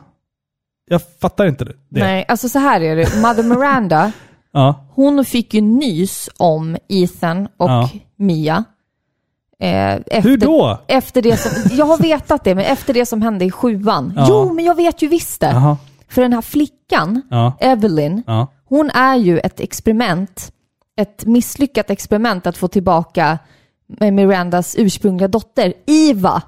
Jag 0.93 1.01
fattar 1.21 1.47
inte 1.47 1.65
det. 1.65 1.73
Nej, 1.89 2.25
alltså 2.29 2.49
så 2.49 2.59
här 2.59 2.81
är 2.81 2.97
det. 2.97 3.17
Mother 3.17 3.43
Miranda, 3.43 4.13
Ja, 4.53 4.85
hon 4.95 5.25
fick 5.25 5.55
ju 5.55 5.61
nys 5.61 6.29
om 6.37 6.77
Ethan 6.89 7.49
och 7.57 7.71
Ja. 7.71 7.91
Mia. 8.17 8.65
Eh, 9.61 9.95
efter, 9.95 10.21
hur 10.23 10.37
då? 10.37 10.79
Efter 10.87 11.23
det 11.23 11.37
som, 11.37 11.77
jag 11.77 11.87
har 11.87 11.99
vetat 11.99 12.45
det, 12.45 12.55
men 12.55 12.65
efter 12.65 12.95
det 12.95 13.07
som 13.07 13.23
hände 13.23 13.45
i 13.45 13.51
sjuan. 13.51 14.13
Ja. 14.17 14.27
Jo, 14.29 14.53
men 14.53 14.65
jag 14.65 14.75
vet 14.75 15.03
ju 15.03 15.09
visst 15.09 15.41
det. 15.41 15.77
För 16.09 16.23
den 16.23 16.33
här 16.33 16.43
flickan, 16.43 17.23
Evelyn, 17.61 18.23
hon 18.65 18.91
är 18.91 19.17
ju 19.17 19.39
ett 19.39 19.61
experiment. 19.61 20.53
Ett 20.97 21.25
misslyckat 21.27 21.91
experiment 21.91 22.47
att 22.47 22.57
få 22.57 22.69
tillbaka 22.69 23.39
Mirandas 23.99 24.77
ursprungliga 24.79 25.29
dotter, 25.29 25.73
Iva. 25.87 26.43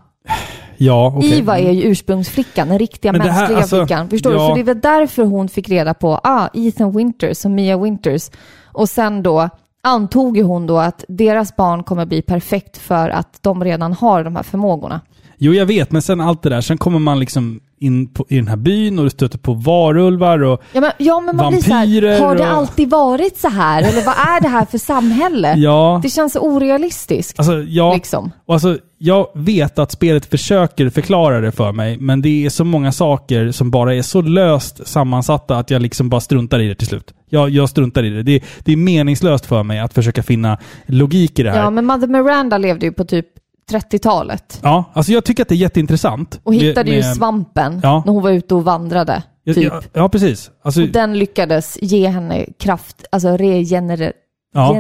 Ja, 0.84 1.12
okej. 1.16 1.38
Iva 1.38 1.58
är 1.58 1.72
ju 1.72 1.82
ursprungsflickan, 1.82 2.68
den 2.68 2.78
riktiga 2.78 3.12
Men 3.12 3.20
det 3.20 3.32
här, 3.32 3.40
mänskliga 3.40 3.58
alltså, 3.58 3.76
flickan. 3.76 4.10
Förstår 4.10 4.32
ja. 4.32 4.38
du? 4.38 4.46
Så 4.46 4.54
det 4.54 4.62
väl 4.62 4.80
därför 4.80 5.24
hon 5.24 5.48
fick 5.48 5.68
reda 5.68 5.94
på, 5.94 6.20
ah, 6.24 6.48
Ethan 6.54 6.96
Winters 6.96 7.44
och 7.44 7.50
Mia 7.50 7.78
Winters. 7.78 8.30
Och 8.64 8.88
sen 8.88 9.22
då 9.22 9.48
antog 9.82 10.36
ju 10.36 10.42
hon 10.42 10.66
då 10.66 10.78
att 10.78 11.04
deras 11.08 11.56
barn 11.56 11.82
kommer 11.82 12.06
bli 12.06 12.22
perfekt 12.22 12.78
för 12.78 13.10
att 13.10 13.38
de 13.40 13.64
redan 13.64 13.92
har 13.92 14.24
de 14.24 14.36
här 14.36 14.42
förmågorna. 14.42 15.00
Jo, 15.38 15.52
jag 15.52 15.66
vet, 15.66 15.92
men 15.92 16.02
sen 16.02 16.20
allt 16.20 16.42
det 16.42 16.48
där. 16.48 16.60
Sen 16.60 16.78
kommer 16.78 16.98
man 16.98 17.18
liksom 17.20 17.60
in 17.82 18.06
på, 18.14 18.26
i 18.28 18.36
den 18.36 18.48
här 18.48 18.56
byn 18.56 18.98
och 18.98 19.04
du 19.04 19.10
stöter 19.10 19.38
på 19.38 19.52
varulvar 19.54 20.42
och... 20.42 20.62
Ja 20.72 20.80
men, 20.80 20.92
ja, 20.98 21.20
men 21.20 21.36
man 21.36 21.52
blir 21.52 21.62
så 21.62 21.70
här, 21.72 21.80
Vampyrer 21.80 22.20
har 22.20 22.34
det 22.36 22.42
och- 22.42 22.48
alltid 22.48 22.90
varit 22.90 23.36
så 23.38 23.48
här? 23.48 23.82
Eller 23.82 24.04
vad 24.04 24.14
är 24.14 24.40
det 24.40 24.48
här 24.48 24.64
för 24.64 24.78
samhälle? 24.78 25.54
Ja, 25.56 26.00
Det 26.02 26.08
känns 26.08 26.36
orealistiskt. 26.36 27.38
alltså, 27.38 27.62
ja. 27.62 27.94
liksom. 27.94 28.30
Och 28.46 28.54
alltså, 28.54 28.78
jag 28.98 29.26
vet 29.34 29.78
att 29.78 29.92
spelet 29.92 30.26
försöker 30.26 30.90
förklara 30.90 31.40
det 31.40 31.52
för 31.52 31.72
mig, 31.72 31.96
men 32.00 32.22
det 32.22 32.44
är 32.46 32.50
så 32.50 32.64
många 32.64 32.92
saker 32.92 33.50
som 33.50 33.70
bara 33.70 33.94
är 33.94 34.02
så 34.02 34.20
löst 34.20 34.86
sammansatta 34.88 35.56
att 35.58 35.70
jag 35.70 35.82
liksom 35.82 36.08
bara 36.08 36.20
struntar 36.20 36.60
i 36.60 36.68
det 36.68 36.74
till 36.74 36.86
slut. 36.86 37.14
Jag, 37.28 37.50
jag 37.50 37.68
struntar 37.68 38.02
i 38.04 38.10
det. 38.10 38.22
det. 38.22 38.42
Det 38.64 38.72
är 38.72 38.76
meningslöst 38.76 39.46
för 39.46 39.62
mig 39.62 39.78
att 39.80 39.94
försöka 39.94 40.22
finna 40.22 40.58
logik 40.86 41.38
i 41.38 41.42
det 41.42 41.50
här. 41.50 41.58
Ja, 41.58 41.70
men 41.70 41.86
Mother 41.86 42.06
Miranda 42.06 42.58
levde 42.58 42.86
ju 42.86 42.92
på 42.92 43.04
typ 43.04 43.26
30-talet. 43.70 44.60
Ja, 44.62 44.84
alltså 44.92 45.12
jag 45.12 45.24
tycker 45.24 45.42
att 45.42 45.48
det 45.48 45.54
är 45.54 45.56
jätteintressant. 45.56 46.40
Och 46.44 46.52
med- 46.52 46.60
hittade 46.60 46.90
ju 46.90 46.96
med- 47.00 47.16
svampen 47.16 47.80
Ja. 47.82 48.02
när 48.06 48.12
hon 48.12 48.22
var 48.22 48.30
ute 48.30 48.54
och 48.54 48.64
vandrade. 48.64 49.22
Typ. 49.46 49.56
ja, 49.56 49.82
ja, 49.92 50.08
precis. 50.08 50.50
Alltså, 50.62 50.82
Och 50.82 50.88
den 50.88 51.18
lyckades 51.18 51.78
ge 51.82 52.08
henne 52.08 52.46
kraft, 52.58 53.04
alltså 53.12 53.28
regener- 53.36 54.12
ja. 54.54 54.74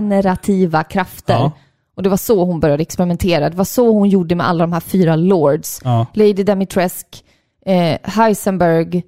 krafter. 0.84 1.50
Och 1.96 2.02
det 2.02 2.08
var 2.08 2.16
så 2.16 2.44
hon 2.44 2.60
började 2.60 2.82
experimentera. 2.82 3.50
Det 3.50 3.56
var 3.56 3.64
så 3.64 3.92
hon 3.92 4.08
gjorde 4.08 4.34
med 4.34 4.48
alla 4.48 4.64
de 4.64 4.72
här 4.72 4.80
fyra 4.80 5.16
lords. 5.16 5.80
Lady 6.14 6.32
Dimitrescu, 6.32 7.18
eh, 7.66 7.98
Heisenberg, 8.02 9.02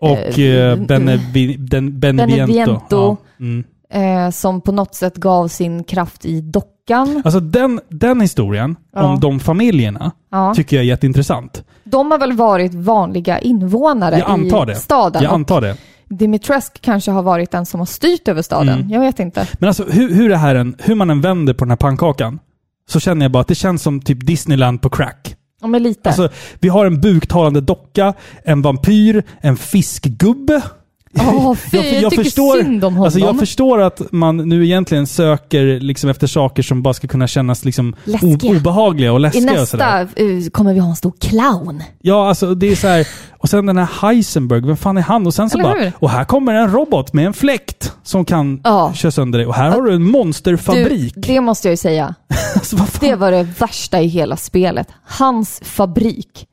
Och 0.00 0.38
Eh, 0.38 0.70
eh, 0.70 0.76
Benevi, 0.78 1.56
den, 1.56 2.00
Beneviento. 2.00 2.46
Beneviento. 2.46 3.16
Mm. 3.40 3.64
eh, 3.90 4.30
som 4.30 4.60
på 4.60 4.72
något 4.72 4.94
sätt 4.94 5.16
gav 5.16 5.48
sin 5.48 5.84
kraft 5.84 6.24
i 6.26 6.40
dockan. 6.86 7.22
Alltså 7.24 7.40
den, 7.40 7.80
den 7.88 8.20
historien 8.20 8.76
Ja. 8.94 9.02
om 9.02 9.20
de 9.20 9.40
familjerna 9.40 10.12
Ja. 10.30 10.54
tycker 10.54 10.76
jag 10.76 10.82
är 10.82 10.86
jätteintressant. 10.88 11.64
De 11.84 12.10
har 12.10 12.18
väl 12.18 12.32
varit 12.32 12.74
vanliga 12.74 13.38
invånare 13.38 14.16
i 14.16 14.50
det. 14.66 14.74
staden. 14.76 15.22
Jag 15.22 15.32
antar 15.32 15.60
det. 15.60 15.76
Dimitrescu 16.08 16.78
kanske 16.80 17.10
har 17.10 17.22
varit 17.22 17.50
den 17.50 17.66
som 17.66 17.80
har 17.80 17.86
styrt 17.86 18.28
över 18.28 18.42
staden. 18.42 18.68
Mm. 18.78 18.90
Jag 18.90 19.00
vet 19.00 19.20
inte. 19.20 19.46
Men 19.58 19.68
alltså 19.68 19.84
hur, 19.84 20.14
hur, 20.14 20.28
det 20.28 20.36
här 20.36 20.54
än, 20.54 20.76
hur 20.78 20.94
man 20.94 21.10
än 21.10 21.20
vänder 21.20 21.54
på 21.54 21.64
den 21.64 21.70
här 21.70 21.76
pannkakan 21.76 22.38
så 22.88 23.00
känner 23.00 23.24
jag 23.24 23.32
bara 23.32 23.40
att 23.40 23.48
det 23.48 23.54
känns 23.54 23.82
som 23.82 24.00
typ 24.00 24.26
Disneyland 24.26 24.82
på 24.82 24.90
crack. 24.90 25.36
Ja, 25.60 25.66
men 25.66 25.82
lite. 25.82 26.08
Alltså, 26.08 26.28
vi 26.60 26.68
har 26.68 26.86
en 26.86 27.00
buktalande 27.00 27.60
docka, 27.60 28.14
en 28.44 28.62
vampyr, 28.62 29.22
en 29.40 29.56
fiskgubbe. 29.56 30.62
Åh, 31.18 31.54
fy, 31.70 31.76
jag, 31.78 32.10
tycker 32.10 32.24
synd 32.62 32.84
om 32.84 32.92
honom. 32.94 33.04
Alltså 33.04 33.18
jag 33.20 33.38
förstår 33.38 33.80
att 33.82 34.02
man 34.12 34.36
nu 34.36 34.64
egentligen 34.64 35.06
söker 35.06 35.80
liksom 35.80 36.10
efter 36.10 36.26
saker 36.26 36.62
som 36.62 36.82
bara 36.82 36.94
ska 36.94 37.08
kunna 37.08 37.26
kännas 37.26 37.64
liksom 37.64 37.94
Läskiga. 38.04 38.50
obehagliga 38.56 39.12
och 39.12 39.18
I 39.18 39.22
läskiga 39.22 39.62
och 39.62 39.68
sådär. 39.68 40.04
nästa 40.04 40.22
eh, 40.22 40.50
kommer 40.52 40.74
vi 40.74 40.80
ha 40.80 40.88
en 40.90 40.96
stor 40.96 41.12
clown. 41.20 41.82
Ja, 42.02 42.28
alltså 42.28 42.54
det 42.54 42.66
är 42.66 42.76
så 42.76 42.88
här. 42.88 43.06
Och 43.38 43.48
sen 43.48 43.66
den 43.66 43.78
här 43.78 43.88
Heisenberg, 44.08 44.60
vem 44.60 44.76
fan 44.76 44.96
är 44.98 45.02
han? 45.02 45.26
Och 45.26 45.34
sen 45.34 45.50
så 45.50 45.58
Eller 45.58 45.68
bara, 45.70 45.82
hur? 45.82 45.92
och 45.98 46.10
här 46.10 46.24
kommer 46.24 46.54
en 46.54 46.70
robot 46.72 47.12
med 47.12 47.26
en 47.26 47.32
fläkt 47.32 47.92
som 48.02 48.24
kan 48.24 48.60
Ja. 48.64 48.92
köra 48.94 49.12
sönder 49.12 49.38
dig. 49.38 49.46
Och 49.46 49.54
här 49.54 49.70
har 49.70 49.82
du 49.82 49.94
en 49.94 50.10
monsterfabrik. 50.10 51.12
Du, 51.16 51.20
det 51.20 51.40
måste 51.40 51.68
jag 51.68 51.72
ju 51.72 51.76
säga. 51.76 52.14
alltså? 52.54 52.76
Det 53.00 53.14
var 53.14 53.30
det 53.30 53.42
värsta 53.58 54.00
i 54.00 54.06
hela 54.06 54.36
spelet. 54.36 54.88
Hans 55.04 55.60
fabrik. 55.64 56.46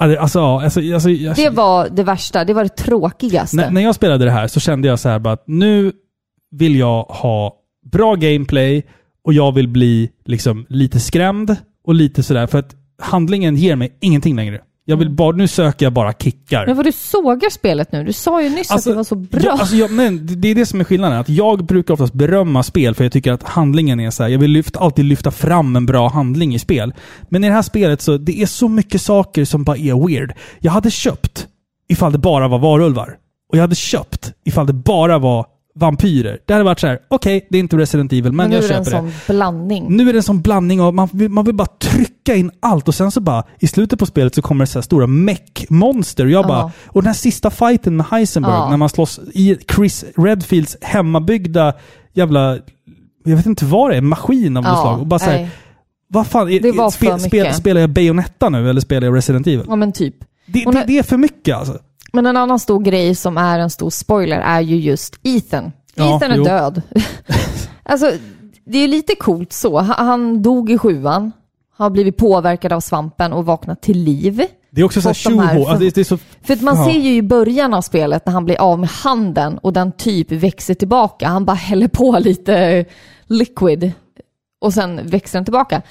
Alltså, 0.00 0.38
ja, 0.38 0.62
alltså, 0.62 0.80
alltså, 0.94 1.10
jag, 1.10 1.36
Det 1.36 1.50
var 1.50 1.88
det 1.88 2.02
värsta. 2.02 2.44
Det 2.44 2.54
var 2.54 2.62
det 2.62 2.76
tråkigaste. 2.76 3.56
när, 3.56 3.70
när 3.70 3.80
jag 3.80 3.94
spelade 3.94 4.24
det 4.24 4.30
här 4.30 4.46
så 4.46 4.60
kände 4.60 4.88
jag 4.88 4.98
så 4.98 5.08
här 5.08 5.18
bara 5.18 5.34
att 5.34 5.44
nu 5.46 5.92
vill 6.50 6.76
jag 6.76 7.02
ha 7.02 7.56
bra 7.92 8.14
gameplay 8.14 8.86
och 9.24 9.32
jag 9.32 9.52
vill 9.54 9.68
bli 9.68 10.10
liksom 10.24 10.66
lite 10.68 11.00
skrämd 11.00 11.56
och 11.84 11.94
lite 11.94 12.22
sådär. 12.22 12.46
För 12.46 12.58
att 12.58 12.74
handlingen 13.02 13.56
ger 13.56 13.76
mig 13.76 13.96
ingenting 14.00 14.36
längre. 14.36 14.60
Jag 14.90 14.96
vill 14.96 15.10
bara, 15.10 15.36
nu 15.36 15.48
söker 15.48 15.86
jag 15.86 15.92
bara 15.92 16.12
kickar. 16.12 16.66
Men 16.66 16.76
vad 16.76 16.84
du 16.84 16.92
sågar 16.92 17.50
spelet 17.50 17.92
nu. 17.92 18.04
Du 18.04 18.12
sa 18.12 18.42
ju 18.42 18.48
nyss 18.50 18.70
att 18.70 18.84
det 18.84 18.94
var 18.94 19.04
så 19.04 19.14
bra. 19.14 19.40
Ja, 19.44 19.52
alltså 19.52 19.76
jag, 19.76 19.90
men 19.90 20.26
det- 20.26 20.34
det 20.34 20.48
är 20.48 20.54
det 20.54 20.66
som 20.66 20.80
är 20.80 20.84
skillnaden. 20.84 21.18
Att 21.18 21.28
jag 21.28 21.64
brukar 21.64 21.94
oftast 21.94 22.12
berömma 22.12 22.62
spel 22.62 22.94
för 22.94 23.04
jag 23.04 23.12
tycker 23.12 23.32
att 23.32 23.42
handlingen 23.42 24.00
är 24.00 24.10
så 24.10 24.22
här. 24.22 24.30
Jag 24.30 24.38
vill 24.38 24.50
lyfta, 24.50 24.80
alltid 24.80 25.04
lyfta 25.04 25.30
fram 25.30 25.76
en 25.76 25.86
bra 25.86 26.08
handling 26.08 26.54
i 26.54 26.58
spel. 26.58 26.94
Men 27.28 27.44
i 27.44 27.48
det 27.48 27.54
här 27.54 27.62
spelet 27.62 28.02
så 28.02 28.16
det 28.16 28.42
är 28.42 28.46
så 28.46 28.68
mycket 28.68 29.00
saker 29.02 29.44
som 29.44 29.64
bara 29.64 29.76
är 29.76 30.06
weird. 30.08 30.32
Jag 30.60 30.72
hade 30.72 30.90
köpt 30.90 31.46
ifall 31.88 32.12
det 32.12 32.18
bara 32.18 32.48
var 32.48 32.58
varulvar. 32.58 33.16
Och 33.52 33.56
jag 33.56 33.60
hade 33.62 33.74
köpt 33.74 34.32
ifall 34.44 34.66
det 34.66 34.72
bara 34.72 35.18
var 35.18 35.46
vampyrer. 35.80 36.38
Det 36.46 36.52
hade 36.52 36.64
varit 36.64 36.80
så 36.80 36.86
här: 36.86 36.98
okej, 37.08 37.46
det 37.50 37.58
är 37.58 37.60
inte 37.60 37.76
Resident 37.76 38.12
Evil, 38.12 38.24
men, 38.24 38.36
men 38.36 38.50
nu 38.50 38.56
jag 38.56 38.64
är 38.64 38.68
det 38.68 38.74
en 38.74 38.84
köper 38.84 39.02
det. 39.06 39.12
sån 39.26 39.36
blandning. 39.36 39.96
Nu 39.96 40.08
är 40.08 40.12
det 40.12 40.18
en 40.18 40.22
sån 40.22 40.40
blandning 40.42 40.80
av, 40.80 40.94
man 40.94 41.08
vill, 41.12 41.28
man 41.30 41.44
vill 41.44 41.54
bara 41.54 41.68
trycka 41.78 42.34
in 42.34 42.50
allt 42.60 42.88
och 42.88 42.94
sen 42.94 43.10
så 43.10 43.20
bara, 43.20 43.44
i 43.58 43.66
slutet 43.66 43.98
på 43.98 44.06
spelet 44.06 44.34
så 44.34 44.42
kommer 44.42 44.64
det 44.64 44.66
så 44.70 44.78
här 44.78 44.82
stora 44.82 45.06
mech-monster 45.06 46.24
och 46.24 46.30
jag 46.30 46.46
bara, 46.46 46.58
Ja. 46.58 46.70
och 46.86 47.02
den 47.02 47.06
här 47.06 47.14
sista 47.14 47.50
fighten 47.50 47.96
med 47.96 48.06
Heisenberg, 48.10 48.52
Ja. 48.54 48.70
när 48.70 48.76
man 48.76 48.88
slåss 48.88 49.20
i 49.34 49.56
Chris 49.74 50.04
Redfields 50.16 50.76
hemmabyggda 50.80 51.72
jävla, 52.12 52.58
jag 53.24 53.36
vet 53.36 53.46
inte 53.46 53.64
vad 53.64 53.90
det 53.90 53.94
är, 53.94 53.98
en 53.98 54.06
maskin 54.08 54.56
av 54.56 54.62
något 54.62 54.72
Ja, 54.72 54.80
slag. 54.82 55.00
Och 55.00 55.06
bara 55.06 55.18
så 55.20 55.30
här, 55.30 55.48
vad 56.08 56.26
fan, 56.26 56.48
är, 56.48 56.66
är, 56.66 56.90
spel, 56.90 57.20
spel, 57.20 57.54
spelar 57.54 57.80
jag 57.80 57.90
Bayonetta 57.90 58.48
nu 58.48 58.70
eller 58.70 58.80
spelar 58.80 59.06
jag 59.06 59.16
Resident 59.16 59.46
Evil? 59.46 59.64
Ja 59.68 59.76
men 59.76 59.92
typ. 59.92 60.14
Det, 60.46 60.64
det, 60.64 60.84
det 60.86 60.98
är 60.98 61.02
för 61.02 61.16
mycket 61.16 61.56
alltså. 61.56 61.78
Men 62.12 62.26
en 62.26 62.36
annan 62.36 62.58
stor 62.58 62.80
grej 62.80 63.14
som 63.14 63.36
är 63.36 63.58
en 63.58 63.70
stor 63.70 63.90
spoiler 63.90 64.38
är 64.40 64.60
ju 64.60 64.76
just 64.76 65.16
Ethan. 65.22 65.72
Ja, 65.94 66.16
Ethan 66.16 66.30
är 66.30 66.36
jo. 66.36 66.44
död. 66.44 66.82
alltså, 67.82 68.12
det 68.64 68.78
är 68.78 68.88
lite 68.88 69.14
coolt 69.14 69.52
så. 69.52 69.78
Han- 69.78 70.42
dog 70.42 70.70
i 70.70 70.78
sjuan, 70.78 71.32
har 71.76 71.90
blivit 71.90 72.16
påverkad 72.16 72.72
av 72.72 72.80
svampen 72.80 73.32
och 73.32 73.46
vaknat 73.46 73.82
till 73.82 73.98
liv. 73.98 74.42
Det 74.70 74.80
är 74.80 74.84
också 74.84 75.00
så 75.02 75.08
Fått 75.08 75.24
de 75.24 75.30
tjoho, 75.30 75.66
alltså 75.68 75.76
det 75.78 75.98
är 75.98 76.04
så... 76.04 76.18
För 76.42 76.54
att 76.54 76.62
man 76.62 76.76
Ja. 76.76 76.84
ser 76.84 76.98
ju 77.00 77.14
i 77.14 77.22
början 77.22 77.74
av 77.74 77.82
spelet 77.82 78.26
när 78.26 78.32
han 78.32 78.44
blir 78.44 78.60
av 78.60 78.78
med 78.78 78.88
handen 78.88 79.58
och 79.58 79.72
den 79.72 79.92
typ 79.92 80.32
växer 80.32 80.74
tillbaka. 80.74 81.28
Han 81.28 81.44
bara 81.44 81.54
häller 81.56 81.88
på 81.88 82.18
lite 82.24 82.84
liquid 83.26 83.92
och 84.60 84.74
sen 84.74 85.00
växer 85.08 85.38
den 85.38 85.44
tillbaka. 85.44 85.82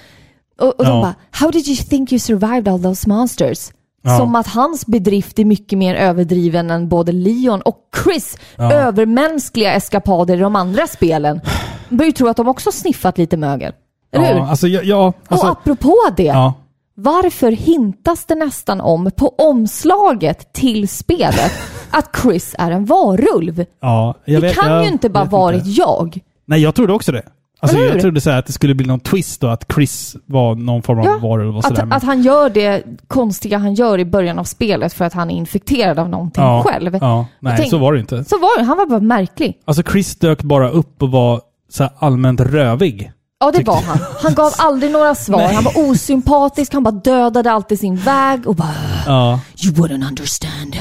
Och, 0.60 0.68
och 0.68 0.86
Ja. 0.86 0.90
de 0.90 1.02
bara, 1.02 1.16
how 1.32 1.52
did 1.52 1.68
you 1.68 1.76
think 1.78 2.12
you 2.12 2.20
survived 2.20 2.68
all 2.68 2.84
those 2.84 3.10
monsters? 3.10 3.72
Ja. 4.02 4.18
Som 4.18 4.36
att 4.36 4.48
hans 4.48 4.86
bedrift 4.86 5.40
är 5.40 5.46
mycket 5.46 5.78
mer 5.80 5.96
överdriven 5.96 6.72
än 6.72 6.90
både 6.90 7.12
Leon 7.12 7.62
och 7.62 7.78
Chris 8.04 8.38
Ja. 8.58 8.74
övermänskliga 8.74 9.74
eskapader 9.74 10.38
i 10.38 10.40
de 10.40 10.56
andra 10.56 10.88
spelen. 10.88 11.42
Man 11.90 11.98
börjar 11.98 12.08
ju 12.08 12.14
tro 12.14 12.28
att 12.28 12.38
de 12.38 12.48
också 12.48 12.72
sniffat 12.72 13.18
lite 13.18 13.38
mögel. 13.38 13.74
Eller 14.12 14.28
hur? 14.34 14.40
Ja, 14.40 14.50
alltså, 14.50 14.68
ja, 14.68 14.82
ja, 14.84 15.14
alltså, 15.28 15.46
och 15.48 15.52
apropå 15.52 15.96
det, 16.18 16.52
varför 16.96 17.52
hintas 17.52 18.26
det 18.26 18.36
nästan 18.36 18.82
om 18.82 19.12
på 19.16 19.36
omslaget 19.38 20.54
till 20.54 20.88
spelet 20.90 21.52
att 21.92 22.10
Chris 22.22 22.56
är 22.60 22.72
en 22.72 22.86
varulv? 22.86 23.66
ja 23.82 24.16
det 24.26 24.40
vet- 24.40 24.56
kan 24.56 24.84
ju 24.84 24.90
inte 24.90 25.10
bara 25.10 25.26
varit 25.26 25.66
jag. 25.66 26.20
Nej, 26.46 26.62
jag 26.62 26.76
trodde 26.76 26.94
också 26.94 27.12
det. 27.12 27.22
Alltså, 27.62 27.78
Eller 27.78 27.88
hur? 27.88 27.94
jag 27.94 28.02
trodde 28.02 28.22
så 28.22 28.30
här 28.30 28.40
att 28.40 28.46
det 28.46 28.54
skulle 28.54 28.76
bli 28.76 28.88
någon 28.88 29.00
twist 29.00 29.44
och 29.44 29.54
att 29.54 29.66
Chris 29.74 30.16
var 30.26 30.56
någon 30.56 30.82
form 30.84 31.00
av 31.00 31.06
Ja, 31.06 31.18
varulv 31.22 31.58
och 31.58 31.64
sådär. 31.64 31.84
Att, 31.84 31.94
att 31.94 32.04
han 32.04 32.22
gör 32.22 32.50
det 32.50 32.84
konstiga 33.08 33.58
han 33.58 33.74
gör 33.74 34.00
i 34.00 34.06
början 34.06 34.40
av 34.40 34.44
spelet 34.44 34.94
för 34.94 35.06
att 35.06 35.14
han 35.14 35.32
är 35.32 35.36
infekterad 35.36 36.00
av 36.00 36.10
någonting 36.10 36.44
ja, 36.44 36.64
själv. 36.64 36.98
Ja, 37.02 37.26
nej, 37.40 37.54
tänk- 37.58 37.70
så 37.70 37.78
var 37.78 37.94
det 37.94 38.00
inte. 38.00 38.24
Så 38.24 38.40
var 38.40 38.60
det, 38.60 38.64
han 38.64 38.78
var 38.78 38.86
bara 38.86 39.00
märklig. 39.00 39.58
Alltså 39.66 39.84
Chris 39.92 40.16
dök 40.16 40.44
bara 40.44 40.70
upp 40.70 41.04
och 41.04 41.12
var 41.12 41.42
så 41.70 41.84
här 41.84 41.92
allmänt 42.00 42.42
rövig. 42.42 43.12
Ja, 43.40 43.52
det 43.52 43.64
var 43.68 43.82
han. 43.82 43.98
Han 44.24 44.34
gav 44.34 44.52
aldrig 44.58 44.92
några 44.92 45.16
svar. 45.16 45.54
Han 45.54 45.64
var 45.64 45.90
osympatisk, 45.90 46.74
han 46.74 46.84
bara 46.84 46.92
dödade 46.92 47.52
alltid 47.52 47.80
sin 47.80 47.96
väg 47.96 48.48
och 48.48 48.56
bara 48.56 48.74
Ja. 49.06 49.40
“You 49.66 49.74
wouldn't 49.76 50.08
understand”. 50.08 50.76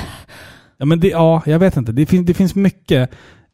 Ja, 0.78 0.86
men 0.86 1.00
det, 1.00 1.08
ja, 1.08 1.42
jag 1.46 1.58
vet 1.58 1.76
inte. 1.76 1.92
Det, 1.92 2.06
fin, 2.06 2.24
det 2.24 2.34
finns 2.34 2.54
mycket 2.54 3.10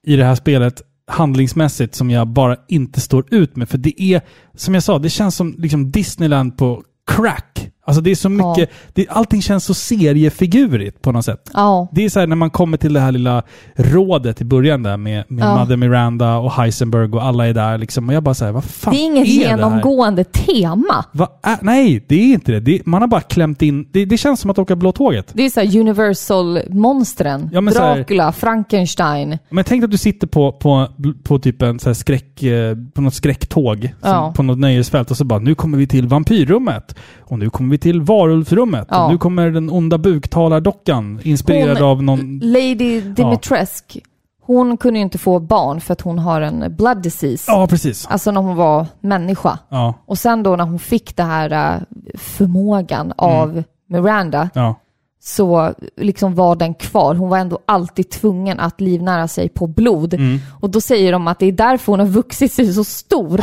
i 0.06 0.16
det 0.16 0.24
här 0.24 0.34
spelet 0.34 0.82
handlingsmässigt 1.06 1.94
som 1.94 2.10
jag 2.10 2.28
bara 2.28 2.56
inte 2.68 3.00
står 3.00 3.34
ut 3.34 3.56
med. 3.56 3.68
För 3.68 3.78
det 3.78 4.02
är, 4.02 4.22
som 4.54 4.74
jag 4.74 4.82
sa, 4.82 4.98
det 4.98 5.10
känns 5.10 5.36
som 5.36 5.54
liksom 5.58 5.90
Disneyland 5.90 6.56
på 6.56 6.82
crack. 7.06 7.70
Alltså 7.86 8.00
det 8.02 8.10
är 8.10 8.14
så 8.14 8.28
Ja. 8.28 8.48
mycket, 8.50 8.70
det, 8.92 9.06
allting 9.08 9.42
känns 9.42 9.64
så 9.64 9.74
seriefigurigt 9.74 11.02
på 11.02 11.12
något 11.12 11.24
sätt. 11.24 11.50
Ja. 11.54 11.88
Det 11.92 12.04
är 12.04 12.08
så 12.08 12.20
här 12.20 12.26
när 12.26 12.36
man 12.36 12.50
kommer 12.50 12.76
till 12.76 12.92
det 12.92 13.00
här 13.00 13.12
lilla 13.12 13.42
rådet 13.76 14.40
i 14.40 14.44
början 14.44 14.82
där 14.82 14.96
med, 14.96 15.24
med 15.28 15.44
Ja. 15.44 15.58
Mother 15.58 15.76
Miranda 15.76 16.36
och 16.36 16.52
Heisenberg 16.52 17.12
och 17.12 17.22
alla 17.24 17.46
är 17.46 17.54
där 17.54 17.78
liksom. 17.78 18.08
Och 18.08 18.14
jag 18.14 18.22
bara 18.22 18.34
säger 18.34 18.52
vad 18.52 18.64
fan 18.64 18.94
Det 18.94 19.00
är 19.00 19.04
inget 19.04 19.26
är 19.26 19.30
genomgående 19.30 20.24
tema. 20.24 21.04
Va? 21.12 21.28
Äh, 21.46 21.52
nej, 21.60 22.04
det 22.08 22.14
är 22.14 22.32
inte 22.34 22.52
det. 22.52 22.60
det. 22.60 22.86
Man 22.86 23.00
har 23.02 23.08
bara 23.08 23.20
klämt 23.20 23.62
in... 23.62 23.88
Det, 23.92 24.04
det 24.04 24.16
känns 24.18 24.40
som 24.40 24.50
att 24.50 24.58
åka 24.58 24.76
Blå 24.76 24.92
tåget. 24.92 25.30
Det 25.34 25.44
är 25.44 25.50
så 25.50 25.60
här 25.60 25.76
Universal-monstren. 25.80 27.50
Ja, 27.52 27.72
så 27.72 27.78
här- 27.80 27.96
Dracula, 27.96 28.32
Frankenstein. 28.32 29.38
Men 29.50 29.64
tänk 29.64 29.84
att 29.84 29.90
du 29.90 29.98
sitter 29.98 30.26
på, 30.26 30.52
på, 30.52 30.88
på 31.22 31.38
typ 31.38 31.62
en 31.62 31.78
så 31.78 31.94
skräck, 31.94 32.42
eh, 32.42 32.76
på 32.94 33.00
något 33.02 33.14
skräcktåg 33.14 33.80
som, 34.00 34.10
Ja. 34.10 34.32
på 34.36 34.42
något 34.42 34.58
nöjesfält 34.58 35.10
och 35.10 35.16
så 35.16 35.24
bara 35.24 35.38
nu 35.38 35.54
kommer 35.54 35.78
vi 35.78 35.86
till 35.86 36.06
vampyrrummet 36.08 36.96
och 37.20 37.38
nu 37.38 37.50
kommer 37.50 37.70
vi 37.70 37.73
till 37.78 38.00
varulvsrummet. 38.02 38.86
Ja. 38.90 39.08
Nu 39.10 39.18
kommer 39.18 39.50
den 39.50 39.70
onda 39.70 39.98
buktalardockan, 39.98 41.20
inspirerad 41.22 41.76
Hon- 41.78 41.86
av 41.88 42.02
någon... 42.02 42.38
Lady 42.38 43.00
Dimitrescu, 43.00 44.00
hon 44.42 44.76
kunde 44.76 44.98
ju 44.98 45.02
inte 45.02 45.18
få 45.18 45.38
barn 45.40 45.80
för 45.80 45.92
att 45.92 46.00
hon 46.00 46.18
har 46.18 46.40
en 46.40 46.76
blood 46.76 47.02
disease. 47.02 47.44
Ja, 47.52 47.66
precis. 47.66 48.06
Alltså 48.06 48.30
när 48.30 48.40
hon 48.40 48.56
var 48.56 48.86
människa. 49.00 49.58
Ja, 49.68 49.94
Och 50.06 50.18
sen 50.18 50.42
då 50.42 50.56
när 50.56 50.64
hon 50.64 50.78
fick 50.78 51.16
det 51.16 51.22
här 51.22 51.74
äh, 51.74 51.80
förmågan 52.18 53.00
Mm. 53.06 53.14
av 53.16 53.62
Miranda 53.88 54.50
ja. 54.54 54.74
så 55.22 55.74
liksom 55.96 56.34
var 56.34 56.56
den 56.56 56.74
kvar. 56.74 57.14
Hon 57.14 57.28
var 57.28 57.38
ändå 57.38 57.58
alltid 57.66 58.10
tvungen 58.10 58.60
att 58.60 58.80
livnära 58.80 59.28
sig 59.28 59.48
på 59.48 59.66
blod. 59.66 60.14
Mm. 60.14 60.38
Och 60.60 60.70
då 60.70 60.80
säger 60.80 61.12
de 61.12 61.28
att 61.28 61.38
det 61.38 61.46
är 61.46 61.52
därför 61.52 61.92
hon 61.92 62.00
har 62.00 62.06
vuxit 62.06 62.52
sig 62.52 62.72
så 62.72 62.84
stor. 62.84 63.40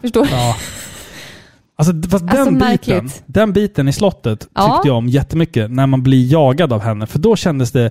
Förstår 0.00 0.22
du? 0.24 0.30
ja. 0.30 0.54
Alltså, 1.76 1.94
fast 2.10 2.24
Alltså, 2.24 2.36
den, 2.36 2.44
biten, 2.54 2.58
märkligt. 2.58 3.22
den 3.26 3.52
biten 3.52 3.88
i 3.88 3.92
slottet 3.92 4.40
tyckte 4.40 4.50
Ja. 4.54 4.82
jag 4.84 4.96
om 4.96 5.08
jättemycket 5.08 5.70
när 5.70 5.86
man 5.86 6.02
blir 6.02 6.32
jagad 6.32 6.72
av 6.72 6.80
henne. 6.80 7.06
För 7.06 7.18
då 7.18 7.36
kändes 7.36 7.72
det 7.72 7.90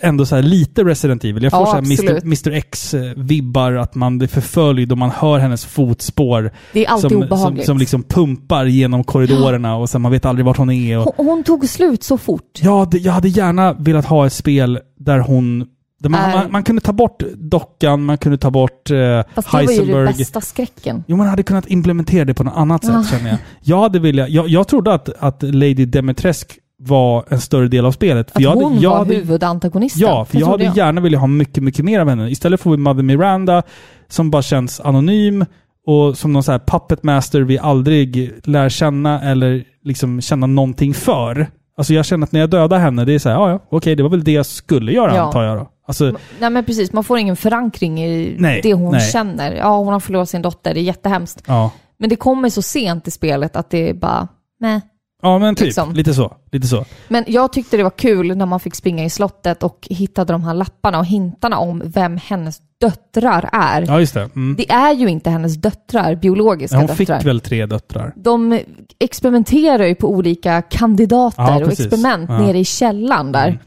ändå 0.00 0.26
så 0.26 0.40
lite 0.40 0.84
Resident 0.84 1.24
Evil. 1.24 1.42
Jag 1.42 1.52
får 1.52 1.60
Ja, 1.60 1.66
så. 1.66 1.78
Mr, 2.04 2.22
Mr 2.24 2.50
X-vibbar, 2.52 3.72
att 3.72 3.94
man 3.94 4.18
blir 4.18 4.28
förföljd 4.28 4.92
och 4.92 4.98
man 4.98 5.10
hör 5.10 5.38
hennes 5.38 5.64
fotspår. 5.64 6.50
Det 6.72 6.84
är 6.86 6.90
alltid 6.90 7.10
som, 7.10 7.20
som, 7.20 7.22
obehagligt. 7.22 7.66
som 7.66 7.78
liksom 7.78 8.02
pumpar 8.02 8.64
genom 8.64 9.04
korridorerna 9.04 9.76
och 9.76 9.90
sen 9.90 10.00
man 10.00 10.12
vet 10.12 10.24
aldrig 10.24 10.46
vart 10.46 10.56
hon 10.56 10.70
är. 10.70 10.98
Och, 10.98 11.14
hon, 11.16 11.26
hon 11.26 11.44
tog 11.44 11.68
slut 11.68 12.02
så 12.02 12.18
fort. 12.18 12.58
Ja, 12.60 12.88
det, 12.90 12.98
jag 12.98 13.12
hade 13.12 13.28
gärna 13.28 13.72
velat 13.72 14.06
ha 14.06 14.26
ett 14.26 14.32
spel 14.32 14.78
där 14.98 15.18
hon... 15.18 15.66
Man, 16.08 16.30
man, 16.30 16.52
man 16.52 16.62
kunde 16.62 16.80
ta 16.82 16.92
bort 16.92 17.22
dockan, 17.34 18.04
man 18.04 18.18
kunde 18.18 18.38
ta 18.38 18.50
bort 18.50 18.90
eh, 18.90 19.22
Fast 19.34 19.50
det 19.50 19.56
var 19.56 19.60
ju 19.60 19.66
den 19.66 19.76
Heisenberg. 19.76 20.06
bästa 20.18 20.40
skräcken. 20.40 21.04
Jo, 21.06 21.16
man 21.16 21.26
hade 21.28 21.42
kunnat 21.42 21.66
implementera 21.70 22.24
det 22.24 22.34
på 22.34 22.44
något 22.44 22.56
annat 22.56 22.84
sätt 22.84 23.10
känner 23.10 23.30
jag. 23.30 23.38
Jag 23.62 23.80
hade 23.82 23.98
velat... 23.98 24.30
Jag, 24.30 24.48
jag 24.48 24.68
trodde 24.68 24.94
att, 24.94 25.08
att 25.18 25.42
Lady 25.42 25.84
Demetresque 25.86 26.54
var 26.78 27.24
en 27.28 27.40
större 27.40 27.68
del 27.68 27.86
av 27.86 27.92
spelet. 27.92 28.30
För 28.30 28.38
Att 28.38 28.42
jag 28.42 28.50
hade, 28.50 28.64
hon 28.64 28.80
jag 28.80 28.90
var 28.90 28.98
hade, 28.98 29.14
huvudantagonisten. 29.14 30.00
Ja, 30.02 30.24
för 30.24 30.38
jag 30.38 30.46
hade 30.46 30.72
gärna 30.76 31.00
velat 31.00 31.20
ha 31.20 31.26
mycket, 31.26 31.62
mycket 31.62 31.84
mer 31.84 32.00
av 32.00 32.08
henne. 32.08 32.30
Istället 32.30 32.60
får 32.60 32.70
vi 32.70 32.76
Mother 32.76 33.02
Miranda 33.02 33.62
som 34.08 34.30
bara 34.30 34.42
känns 34.42 34.80
anonym 34.80 35.44
och 35.86 36.18
som 36.18 36.32
någon 36.32 36.42
så 36.42 36.52
här 36.52 36.58
puppet 36.66 37.02
master 37.02 37.40
vi 37.40 37.58
aldrig 37.58 38.32
lär 38.44 38.68
känna 38.68 39.20
eller 39.22 39.64
liksom 39.84 40.20
känna 40.20 40.46
någonting 40.46 40.94
för. 40.94 41.50
Alltså 41.76 41.94
jag 41.94 42.04
känner 42.04 42.26
att 42.26 42.32
när 42.32 42.40
jag 42.40 42.50
dödar 42.50 42.78
henne, 42.78 43.04
det 43.04 43.12
är 43.14 43.18
så 43.18 43.28
här, 43.28 43.36
ja 43.36 43.50
ja, 43.50 43.58
okej, 43.70 43.96
det 43.96 44.02
var 44.02 44.10
väl 44.10 44.24
det 44.24 44.32
jag 44.32 44.46
skulle 44.46 44.92
göra 44.92 45.16
Ja. 45.16 45.22
antar 45.22 45.42
jag 45.42 45.58
då. 45.58 45.68
Alltså, 45.86 46.16
Nej 46.40 46.50
men 46.50 46.64
precis, 46.64 46.92
man 46.92 47.04
får 47.04 47.18
ingen 47.18 47.36
förankring 47.36 48.04
i 48.04 48.36
Nej, 48.38 48.60
det 48.62 48.72
hon 48.74 48.92
nej. 48.92 49.10
känner. 49.12 49.52
Ja, 49.54 49.76
hon 49.78 49.92
har 49.92 50.00
förlorat 50.00 50.28
sin 50.28 50.42
dotter, 50.42 50.74
det 50.74 50.80
är 50.80 50.82
jättehemskt. 50.82 51.42
ja. 51.46 51.70
Men 51.98 52.08
det 52.10 52.16
kommer 52.16 52.48
så 52.50 52.62
sent 52.62 53.08
i 53.08 53.10
spelet 53.10 53.56
att 53.56 53.70
det 53.70 53.88
är 53.90 53.94
bara, 53.94 54.28
nej. 54.60 54.80
Ja, 55.22 55.38
men 55.38 55.54
typ. 55.54 55.64
Liksom. 55.66 55.92
Lite 55.92 56.14
så. 56.14 56.36
Lite 56.52 56.66
så. 56.66 56.84
Men 57.08 57.24
jag 57.26 57.52
tyckte 57.52 57.76
det 57.76 57.82
var 57.82 57.90
kul 57.90 58.36
när 58.36 58.46
man 58.46 58.60
fick 58.60 58.74
springa 58.74 59.04
i 59.04 59.10
slottet 59.10 59.62
och 59.62 59.86
hittade 59.90 60.32
de 60.32 60.42
här 60.44 60.54
lapparna 60.54 60.98
och 60.98 61.06
hintarna 61.06 61.58
om 61.58 61.82
vem 61.84 62.16
hennes 62.16 62.56
döttrar 62.80 63.48
är. 63.52 63.82
Ja, 63.86 64.00
just 64.00 64.14
det. 64.14 64.20
Mm. 64.36 64.54
Det 64.58 64.70
är 64.72 64.94
ju 64.94 65.08
inte 65.08 65.30
hennes 65.30 65.54
döttrar, 65.56 66.14
biologiska 66.14 66.76
Hon 66.76 66.88
fick 66.88 67.08
döttrar. 67.08 67.24
väl 67.24 67.40
tre 67.40 67.66
döttrar? 67.66 68.12
De 68.16 68.60
experimenterar 69.00 69.84
ju 69.86 69.94
på 69.94 70.08
olika 70.10 70.62
kandidater 70.62 71.42
Ja, 71.42 71.64
och 71.64 71.72
experiment 71.72 72.28
Ja. 72.30 72.34
Mm. 72.34 72.46
nere 72.46 72.58
i 72.58 72.64
källaren 72.64 73.32
där. 73.32 73.58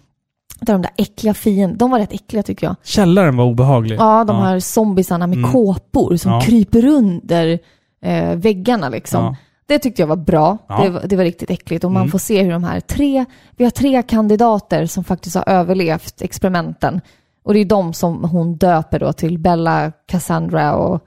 Där 0.61 0.73
de 0.73 0.81
där 0.81 0.91
äckliga 0.97 1.33
fienden, 1.33 1.77
de 1.77 1.91
var 1.91 1.99
rätt 1.99 2.13
äckliga 2.13 2.43
tycker 2.43 2.67
jag. 2.67 2.75
Källaren 2.83 3.37
var 3.37 3.45
obehaglig. 3.45 3.99
Ja, 3.99 4.23
de 4.23 4.35
här 4.37 4.59
zombisarna 4.59 5.27
med 5.27 5.37
Mm. 5.37 5.51
kåpor 5.51 6.15
som 6.17 6.31
Ja. 6.31 6.41
kryper 6.41 6.85
under 6.85 7.59
eh, 8.01 8.35
väggarna 8.35 8.89
liksom. 8.89 9.23
Ja. 9.23 9.35
Det 9.67 9.79
tyckte 9.79 10.01
jag 10.01 10.07
var 10.07 10.15
bra. 10.15 10.57
Ja. 10.67 10.83
Det, 10.83 10.89
var, 10.89 11.01
det 11.07 11.15
var 11.15 11.23
riktigt 11.23 11.49
äckligt. 11.49 11.83
Och 11.83 11.91
man 11.91 12.01
Mm. 12.01 12.11
får 12.11 12.19
se 12.19 12.43
hur 12.43 12.51
de 12.51 12.63
här 12.63 12.79
tre, 12.79 13.25
vi 13.57 13.63
har 13.63 13.71
tre 13.71 14.03
kandidater 14.03 14.85
som 14.85 15.03
faktiskt 15.03 15.35
har 15.35 15.49
överlevt 15.49 16.21
experimenten. 16.21 17.01
Och 17.43 17.53
det 17.53 17.59
är 17.59 17.65
de 17.65 17.93
som 17.93 18.23
hon 18.23 18.55
döper 18.57 18.99
då 18.99 19.13
till 19.13 19.37
Bella, 19.39 19.91
Cassandra 20.07 20.75
och 20.75 21.01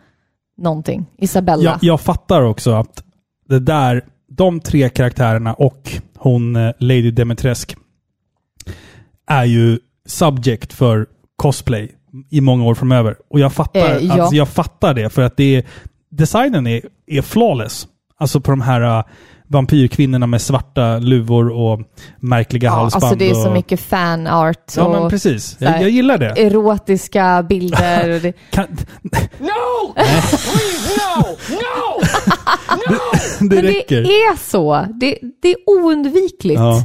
någonting. 0.58 1.06
Isabella. 1.18 1.62
Jag, 1.62 1.78
jag 1.82 2.00
fattar 2.00 2.42
också 2.42 2.72
att 2.72 3.04
det 3.48 3.58
där, 3.60 4.04
de 4.28 4.60
tre 4.60 4.88
karaktärerna 4.88 5.54
och 5.54 5.90
hon 6.16 6.56
eh, 6.56 6.72
Lady 6.78 7.10
Demetresque 7.10 7.76
är 9.26 9.44
ju 9.44 9.78
subject 10.06 10.72
för 10.72 11.06
cosplay 11.36 11.92
i 12.30 12.40
många 12.40 12.64
år 12.64 12.74
framöver. 12.74 13.16
Och 13.30 13.40
jag 13.40 13.52
fattar, 13.52 13.80
Eh, 13.96 13.98
ja. 14.06 14.12
alltså 14.20 14.34
jag 14.36 14.48
fattar 14.48 14.94
det 14.94 15.10
för 15.10 15.22
att 15.22 15.36
det 15.36 15.56
är, 15.56 15.64
designen 16.10 16.66
är, 16.66 16.82
är 17.06 17.22
flawless. 17.22 17.88
Alltså 18.20 18.40
på 18.40 18.50
de 18.50 18.60
här 18.60 18.80
uh, 18.98 19.02
vampyrkvinnorna 19.48 20.26
med 20.26 20.42
svarta 20.42 20.98
luvor 20.98 21.48
och 21.50 21.80
märkliga 22.20 22.68
ja, 22.68 22.74
halsband. 22.74 23.04
alltså 23.04 23.18
det 23.18 23.30
är 23.30 23.34
så 23.34 23.46
och, 23.46 23.52
mycket 23.52 23.80
fanart 23.80 24.72
Ja 24.76 24.84
och 24.84 25.00
men 25.00 25.10
precis. 25.10 25.44
så 25.58 25.64
Jag, 25.64 25.82
jag 25.82 25.90
gillar 25.90 26.18
det. 26.18 26.26
erotiska 26.46 27.42
bilder. 27.48 28.14
och 28.14 28.20
det, 28.20 28.32
Kan, 28.50 28.66
No! 29.38 29.92
Please, 29.94 31.00
no! 31.16 31.22
No! 31.50 32.00
det 33.48 33.54
men 33.54 33.62
räcker. 33.64 34.02
det 34.02 34.08
är 34.08 34.36
så. 34.36 34.86
Det, 35.00 35.18
det 35.42 35.48
är 35.48 35.56
oundvikligt. 35.66 36.60
ja. 36.60 36.84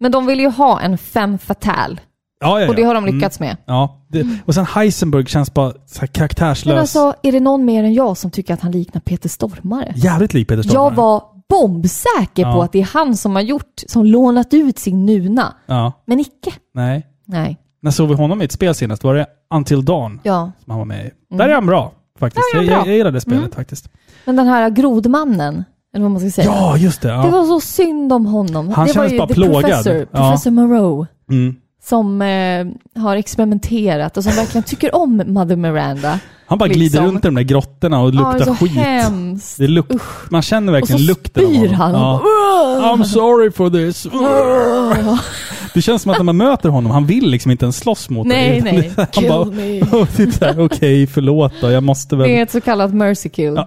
Men 0.00 0.12
de 0.12 0.26
vill 0.26 0.40
ju 0.40 0.48
ha 0.50 0.80
en 0.80 0.98
femme 0.98 1.38
fatale. 1.38 1.96
Ja, 2.40 2.58
ja, 2.58 2.60
ja. 2.64 2.68
Och 2.68 2.74
det 2.74 2.82
har 2.82 2.94
de 2.94 3.04
Mm. 3.04 3.14
lyckats 3.14 3.40
med. 3.40 3.56
Ja, 3.66 3.99
det, 4.12 4.26
och 4.46 4.54
sen 4.54 4.64
Heisenberg 4.66 5.26
känns 5.26 5.54
bara 5.54 5.72
så 5.86 6.00
här 6.00 6.06
karaktärslös. 6.06 6.72
Men 6.72 6.78
alltså, 6.78 7.14
är 7.22 7.32
det 7.32 7.40
någon 7.40 7.64
mer 7.64 7.84
än 7.84 7.94
jag 7.94 8.16
som 8.16 8.30
tycker 8.30 8.54
att 8.54 8.60
han 8.60 8.72
liknar 8.72 9.00
Peter 9.00 9.28
Stormare? 9.28 9.92
Jävligt 9.96 10.34
lik 10.34 10.48
Peter 10.48 10.62
Stormare. 10.62 10.84
Jag 10.84 10.94
var 10.94 11.22
bombsäker 11.48 12.42
Ja. 12.42 12.52
på 12.54 12.62
att 12.62 12.72
det 12.72 12.80
är 12.80 12.84
han 12.92 13.16
som 13.16 13.34
har 13.34 13.42
gjort, 13.42 13.82
som 13.86 14.04
lånat 14.06 14.54
ut 14.54 14.78
sin 14.78 15.06
Nuna. 15.06 15.54
Ja, 15.66 15.92
Men 16.06 16.20
icke. 16.20 16.52
nej. 16.74 17.06
Nej. 17.26 17.58
När 17.82 17.90
såg 17.90 18.08
vi 18.08 18.14
honom 18.14 18.42
i 18.42 18.44
ett 18.44 18.52
spel 18.52 18.74
senast? 18.74 19.04
Var 19.04 19.14
det 19.14 19.26
Until 19.54 19.84
Dawn 19.84 20.20
Ja. 20.22 20.52
som 20.64 20.70
han 20.70 20.78
var 20.78 20.86
med 20.86 21.06
i? 21.06 21.10
Där 21.36 21.48
är 21.48 21.54
han 21.54 21.66
bra, 21.66 21.92
faktiskt. 22.18 22.44
Han 22.54 22.64
jag, 22.66 22.72
jag, 22.72 22.78
bra. 22.82 22.86
jag 22.90 22.96
gillar 22.96 23.10
det 23.10 23.20
spelet 23.20 23.38
Mm. 23.38 23.50
faktiskt. 23.52 23.88
Men 24.24 24.36
den 24.36 24.46
här 24.46 24.70
grodmannen, 24.70 25.64
eller 25.94 26.02
vad 26.02 26.10
man 26.10 26.20
ska 26.20 26.30
säga. 26.30 26.46
Ja, 26.54 26.76
just 26.76 27.00
det. 27.02 27.08
Ja. 27.08 27.22
Det 27.22 27.30
var 27.30 27.44
så 27.44 27.60
synd 27.60 28.12
om 28.12 28.26
honom. 28.26 28.68
Han 28.68 28.86
det 28.86 28.92
var 28.92 28.94
kändes 28.94 29.12
ju 29.12 29.18
bara 29.18 29.26
plågad. 29.28 29.62
Professor. 29.62 30.04
Professor 30.04 30.50
Moreau, 30.50 31.06
Mm. 31.30 31.56
Som 31.84 32.22
eh, 32.22 32.66
har 33.02 33.16
experimenterat 33.16 34.16
och 34.16 34.24
som 34.24 34.32
verkligen 34.32 34.62
tycker 34.64 34.94
om 34.94 35.22
Mother 35.26 35.56
Miranda. 35.56 36.18
Han 36.46 36.58
bara 36.58 36.68
glider 36.68 36.84
Liksom. 36.84 37.04
runt 37.06 37.24
i 37.24 37.28
de 37.28 37.34
där 37.34 37.42
grottorna 37.42 38.00
och 38.00 38.14
luktar 38.14 38.44
så 38.44 38.54
skit. 38.54 38.72
hemskt. 38.72 39.58
Det 39.58 39.66
luk 39.68 39.86
man 40.30 40.42
känner 40.42 40.72
Och 40.72 40.88
så 40.88 40.92
verkligen 40.92 41.06
lukten 41.06 41.44
av 41.44 41.48
spyr 41.48 41.58
honom. 41.68 41.74
han. 41.74 41.92
Ja. 41.92 42.96
I'm 42.96 43.04
sorry 43.04 43.50
for 43.50 43.70
this. 43.70 44.06
Det 45.74 45.82
känns 45.82 46.02
som 46.02 46.10
att 46.12 46.18
när 46.18 46.24
man 46.24 46.36
möter 46.36 46.68
honom, 46.68 46.92
han 46.92 47.06
vill 47.06 47.30
liksom 47.30 47.50
inte 47.50 47.64
ens 47.64 47.76
slåss 47.76 48.10
mot 48.10 48.26
Nej, 48.26 48.60
dig. 48.60 48.72
nej. 48.72 48.92
Han 48.96 49.06
Kill 49.06 49.28
bara, 49.28 49.44
me. 49.44 49.80
typ 50.16 50.58
okej, 50.58 51.06
förlåt 51.06 51.52
då, 51.60 51.70
jag 51.70 51.82
måste 51.82 52.16
väl... 52.16 52.28
Det 52.28 52.38
är 52.38 52.42
ett 52.42 52.50
så 52.50 52.60
kallat 52.60 52.94
mercy 52.94 53.28
kill. 53.28 53.54
Ja. 53.56 53.66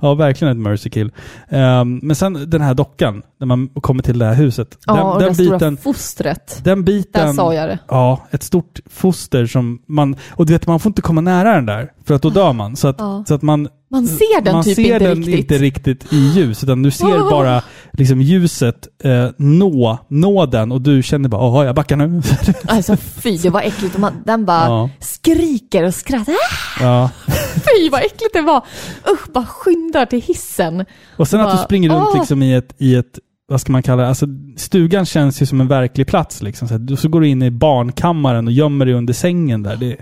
Ja, 0.00 0.14
verkligen 0.14 0.52
ett 0.52 0.62
mercy 0.62 0.90
kill. 0.90 1.12
Ehm, 1.48 2.00
men 2.02 2.16
sen 2.16 2.50
den 2.50 2.60
här 2.60 2.74
dockan, 2.74 3.22
när 3.38 3.46
man 3.46 3.68
kommer 3.68 4.02
till 4.02 4.18
det 4.18 4.24
här 4.24 4.34
huset. 4.34 4.78
Ja, 4.86 4.94
den, 4.94 5.06
och 5.06 5.20
den 5.20 5.34
stora 5.34 5.52
biten, 5.58 5.76
fostret. 5.76 6.60
den 6.64 6.84
biten... 6.84 7.26
Där 7.26 7.32
sa 7.32 7.54
jag 7.54 7.68
det. 7.68 7.78
Ja, 7.88 8.26
ett 8.30 8.42
stort 8.42 8.80
foster 8.90 9.46
som 9.46 9.82
man... 9.86 10.16
Och 10.30 10.46
du 10.46 10.52
vet, 10.52 10.66
man 10.66 10.80
får 10.80 10.90
inte 10.90 11.02
komma 11.02 11.20
nära 11.20 11.54
den 11.54 11.66
där, 11.66 11.92
för 12.04 12.14
att 12.14 12.22
då 12.22 12.30
dör 12.30 12.52
man. 12.52 12.76
Så 12.76 12.88
att, 12.88 12.96
Ja. 12.98 13.24
så 13.28 13.34
att 13.34 13.42
man... 13.42 13.68
Man 13.92 14.06
ser 14.06 14.40
den 14.40 14.54
man 14.54 14.64
typ 14.64 14.76
ser 14.76 14.82
inte 14.94 14.98
den 15.08 15.16
riktigt. 15.16 15.38
inte 15.38 15.58
riktigt 15.58 16.12
i 16.12 16.16
ljus, 16.16 16.64
utan 16.64 16.82
du 16.82 16.90
ser 16.90 17.30
bara 17.30 17.62
liksom 17.92 18.20
ljuset 18.20 18.88
eh, 19.04 19.28
nå, 19.38 19.98
nå 20.08 20.46
den 20.46 20.72
och 20.72 20.80
du 20.82 21.02
känner 21.02 21.28
bara 21.28 21.42
åh, 21.42 21.64
jag 21.64 21.74
backar 21.74 21.96
nu. 21.96 22.22
Alltså 22.66 22.96
fy, 22.96 23.36
det 23.36 23.50
var 23.50 23.60
äckligt. 23.60 23.98
Man, 23.98 24.12
den 24.26 24.44
bara 24.44 24.64
Ja. 24.66 24.90
skriker 25.00 25.84
och 25.84 25.94
skrattar. 25.94 26.32
Ah, 26.32 26.82
ja. 26.84 27.10
Fy 27.54 27.88
vad 27.90 28.00
äckligt 28.00 28.32
det 28.32 28.40
var. 28.42 28.64
Usch, 29.12 29.32
bara 29.32 29.46
skyndar 29.46 30.06
till 30.06 30.22
hissen. 30.22 30.84
Och 31.16 31.28
sen 31.28 31.40
att 31.40 31.50
du 31.50 31.56
Bara, 31.56 31.64
springer 31.64 31.90
runt 31.90 32.08
åh. 32.12 32.18
liksom 32.18 32.42
i 32.42 32.54
ett, 32.54 32.74
i 32.78 32.94
ett, 32.94 33.18
vad 33.48 33.60
ska 33.60 33.72
man 33.72 33.82
kalla 33.82 34.02
det, 34.02 34.08
alltså 34.08 34.26
stugan 34.56 35.06
känns 35.06 35.42
ju 35.42 35.46
som 35.46 35.60
en 35.60 35.68
verklig 35.68 36.06
plats 36.06 36.42
liksom. 36.42 36.68
Så, 36.68 36.74
här, 36.74 36.96
så 36.96 37.08
går 37.08 37.20
du 37.20 37.28
in 37.28 37.42
i 37.42 37.50
barnkammaren 37.50 38.46
och 38.46 38.52
gömmer 38.52 38.84
dig 38.86 38.94
under 38.94 39.12
sängen 39.14 39.62
där. 39.62 39.76
Det, 39.76 39.96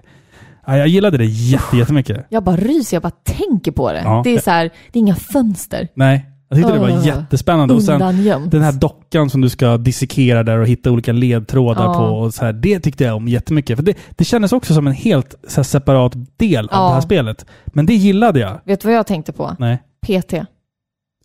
ja, 0.68 0.76
jag 0.76 0.88
gillade 0.88 1.18
det 1.18 1.24
jätte, 1.24 1.76
jättemycket. 1.76 2.26
Jag 2.28 2.44
bara 2.44 2.56
ryser, 2.56 2.96
jag 2.96 3.02
bara 3.02 3.12
tänker 3.24 3.72
på 3.72 3.92
det. 3.92 4.02
Ja. 4.04 4.20
Det 4.24 4.34
är 4.34 4.40
så 4.40 4.50
här, 4.50 4.70
det 4.92 4.98
är 4.98 5.00
inga 5.00 5.14
fönster. 5.14 5.88
Nej, 5.94 6.26
jag 6.48 6.58
tyckte 6.58 6.72
det 6.72 6.78
var 6.78 7.06
jättespännande. 7.06 7.74
Och 7.74 7.82
sen 7.82 7.94
Undangömt. 7.94 8.50
den 8.50 8.62
här 8.62 8.72
dockan 8.72 9.30
som 9.30 9.40
du 9.40 9.48
ska 9.48 9.76
dissekera 9.76 10.42
där 10.42 10.58
och 10.58 10.66
hitta 10.66 10.90
olika 10.90 11.12
ledtrådar 11.12 11.84
Ja. 11.84 11.94
på. 11.94 12.04
Och 12.04 12.34
så 12.34 12.44
här, 12.44 12.52
det 12.52 12.80
tyckte 12.80 13.04
jag 13.04 13.16
om 13.16 13.28
jättemycket. 13.28 13.76
För 13.76 13.82
det, 13.84 13.94
det 14.10 14.24
kändes 14.24 14.52
också 14.52 14.74
som 14.74 14.86
en 14.86 14.92
helt 14.92 15.34
så 15.48 15.56
här, 15.56 15.62
separat 15.64 16.12
del 16.36 16.64
av 16.68 16.70
Ja. 16.72 16.86
det 16.88 16.94
här 16.94 17.00
spelet. 17.00 17.46
Men 17.66 17.86
det 17.86 17.94
gillade 17.94 18.40
jag. 18.40 18.60
Vet 18.64 18.80
du 18.80 18.88
vad 18.88 18.96
jag 18.96 19.06
tänkte 19.06 19.32
på? 19.32 19.56
Nej. 19.58 19.78
PT. 20.06 20.34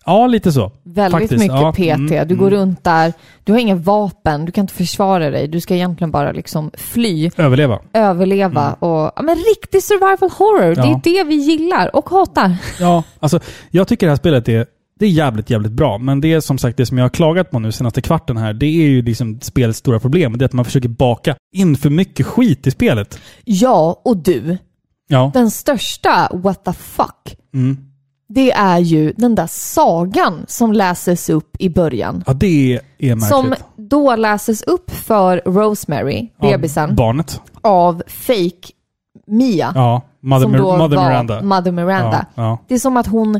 Ja, 0.05 0.27
lite 0.27 0.51
så. 0.51 0.71
Väldigt 0.83 1.11
Faktiskt, 1.21 1.43
mycket 1.43 1.59
ja. 1.61 1.71
PT. 1.73 1.79
Mm, 1.79 2.27
du 2.27 2.35
går 2.35 2.47
mm. 2.47 2.59
runt 2.59 2.83
där, 2.83 3.13
du 3.43 3.51
har 3.51 3.59
inga 3.59 3.75
vapen, 3.75 4.45
du 4.45 4.51
kan 4.51 4.61
inte 4.61 4.73
försvara 4.73 5.29
dig. 5.29 5.47
Du 5.47 5.61
ska 5.61 5.75
egentligen 5.75 6.11
bara 6.11 6.31
liksom 6.31 6.71
fly, 6.77 7.31
Överleva. 7.37 7.79
överleva 7.93 8.73
och... 8.73 9.11
Ja, 9.15 9.21
men 9.23 9.35
riktig 9.35 9.83
survival 9.83 10.29
horror, 10.29 10.75
det 10.75 10.81
Mm. 10.81 10.89
Ja. 10.91 10.95
är 10.97 11.01
det 11.03 11.23
vi 11.29 11.35
gillar 11.35 11.95
och 11.95 12.09
hatar. 12.09 12.55
Ja, 12.79 13.03
alltså 13.19 13.39
jag 13.71 13.87
tycker 13.87 14.05
det 14.07 14.11
här 14.11 14.17
spelet 14.17 14.49
är 14.49 14.65
Det 14.99 15.05
är 15.05 15.09
jävligt, 15.09 15.49
jävligt 15.49 15.71
bra. 15.71 15.97
Men 15.97 16.21
det 16.21 16.33
är 16.33 16.39
som 16.39 16.57
sagt 16.57 16.77
det 16.77 16.85
som 16.85 16.97
jag 16.97 17.05
har 17.05 17.09
klagat 17.09 17.51
på 17.51 17.59
nu 17.59 17.71
senaste 17.71 18.01
kvarten 18.01 18.37
här. 18.37 18.53
Det 18.53 18.65
är 18.65 18.87
ju 18.87 19.01
liksom 19.01 19.39
spelets 19.41 19.79
stora 19.79 19.99
problem. 19.99 20.37
Det 20.37 20.43
är 20.43 20.45
att 20.45 20.53
man 20.53 20.65
försöker 20.65 20.89
baka 20.89 21.35
in 21.55 21.75
för 21.77 21.89
mycket 21.89 22.25
skit 22.25 22.67
i 22.67 22.71
spelet. 22.71 23.19
Ja, 23.43 24.01
och 24.05 24.17
du. 24.17 24.57
Ja. 25.07 25.31
Den 25.33 25.51
största 25.51 26.29
what 26.33 26.65
the 26.65 26.73
fuck, 26.73 27.35
Mm. 27.53 27.77
Det 28.33 28.51
är 28.51 28.79
ju 28.79 29.13
den 29.17 29.35
där 29.35 29.47
sagan 29.47 30.45
som 30.47 30.73
läses 30.73 31.29
upp 31.29 31.55
i 31.59 31.69
början. 31.69 32.23
Ja, 32.27 32.33
det 32.33 32.79
är 32.97 33.15
märkligt. 33.15 33.29
Som 33.29 33.55
då 33.75 34.15
läses 34.15 34.63
upp 34.63 34.91
för 34.91 35.41
Rosemary, 35.45 36.29
Ja, 36.39 36.51
bebisen, 36.51 36.95
barnet. 36.95 37.41
av 37.61 38.03
fake 38.07 38.71
Mia. 39.27 39.71
Ja. 39.75 40.01
Mother, 40.21 40.41
som 40.41 40.51
då 40.51 40.77
Mother 40.77 40.95
var 40.95 41.09
Miranda. 41.09 41.41
Mother 41.41 41.71
Miranda. 41.71 42.25
Ja, 42.35 42.43
ja. 42.43 42.57
Det 42.67 42.75
är 42.75 42.79
som 42.79 42.97
att 42.97 43.07
hon 43.07 43.39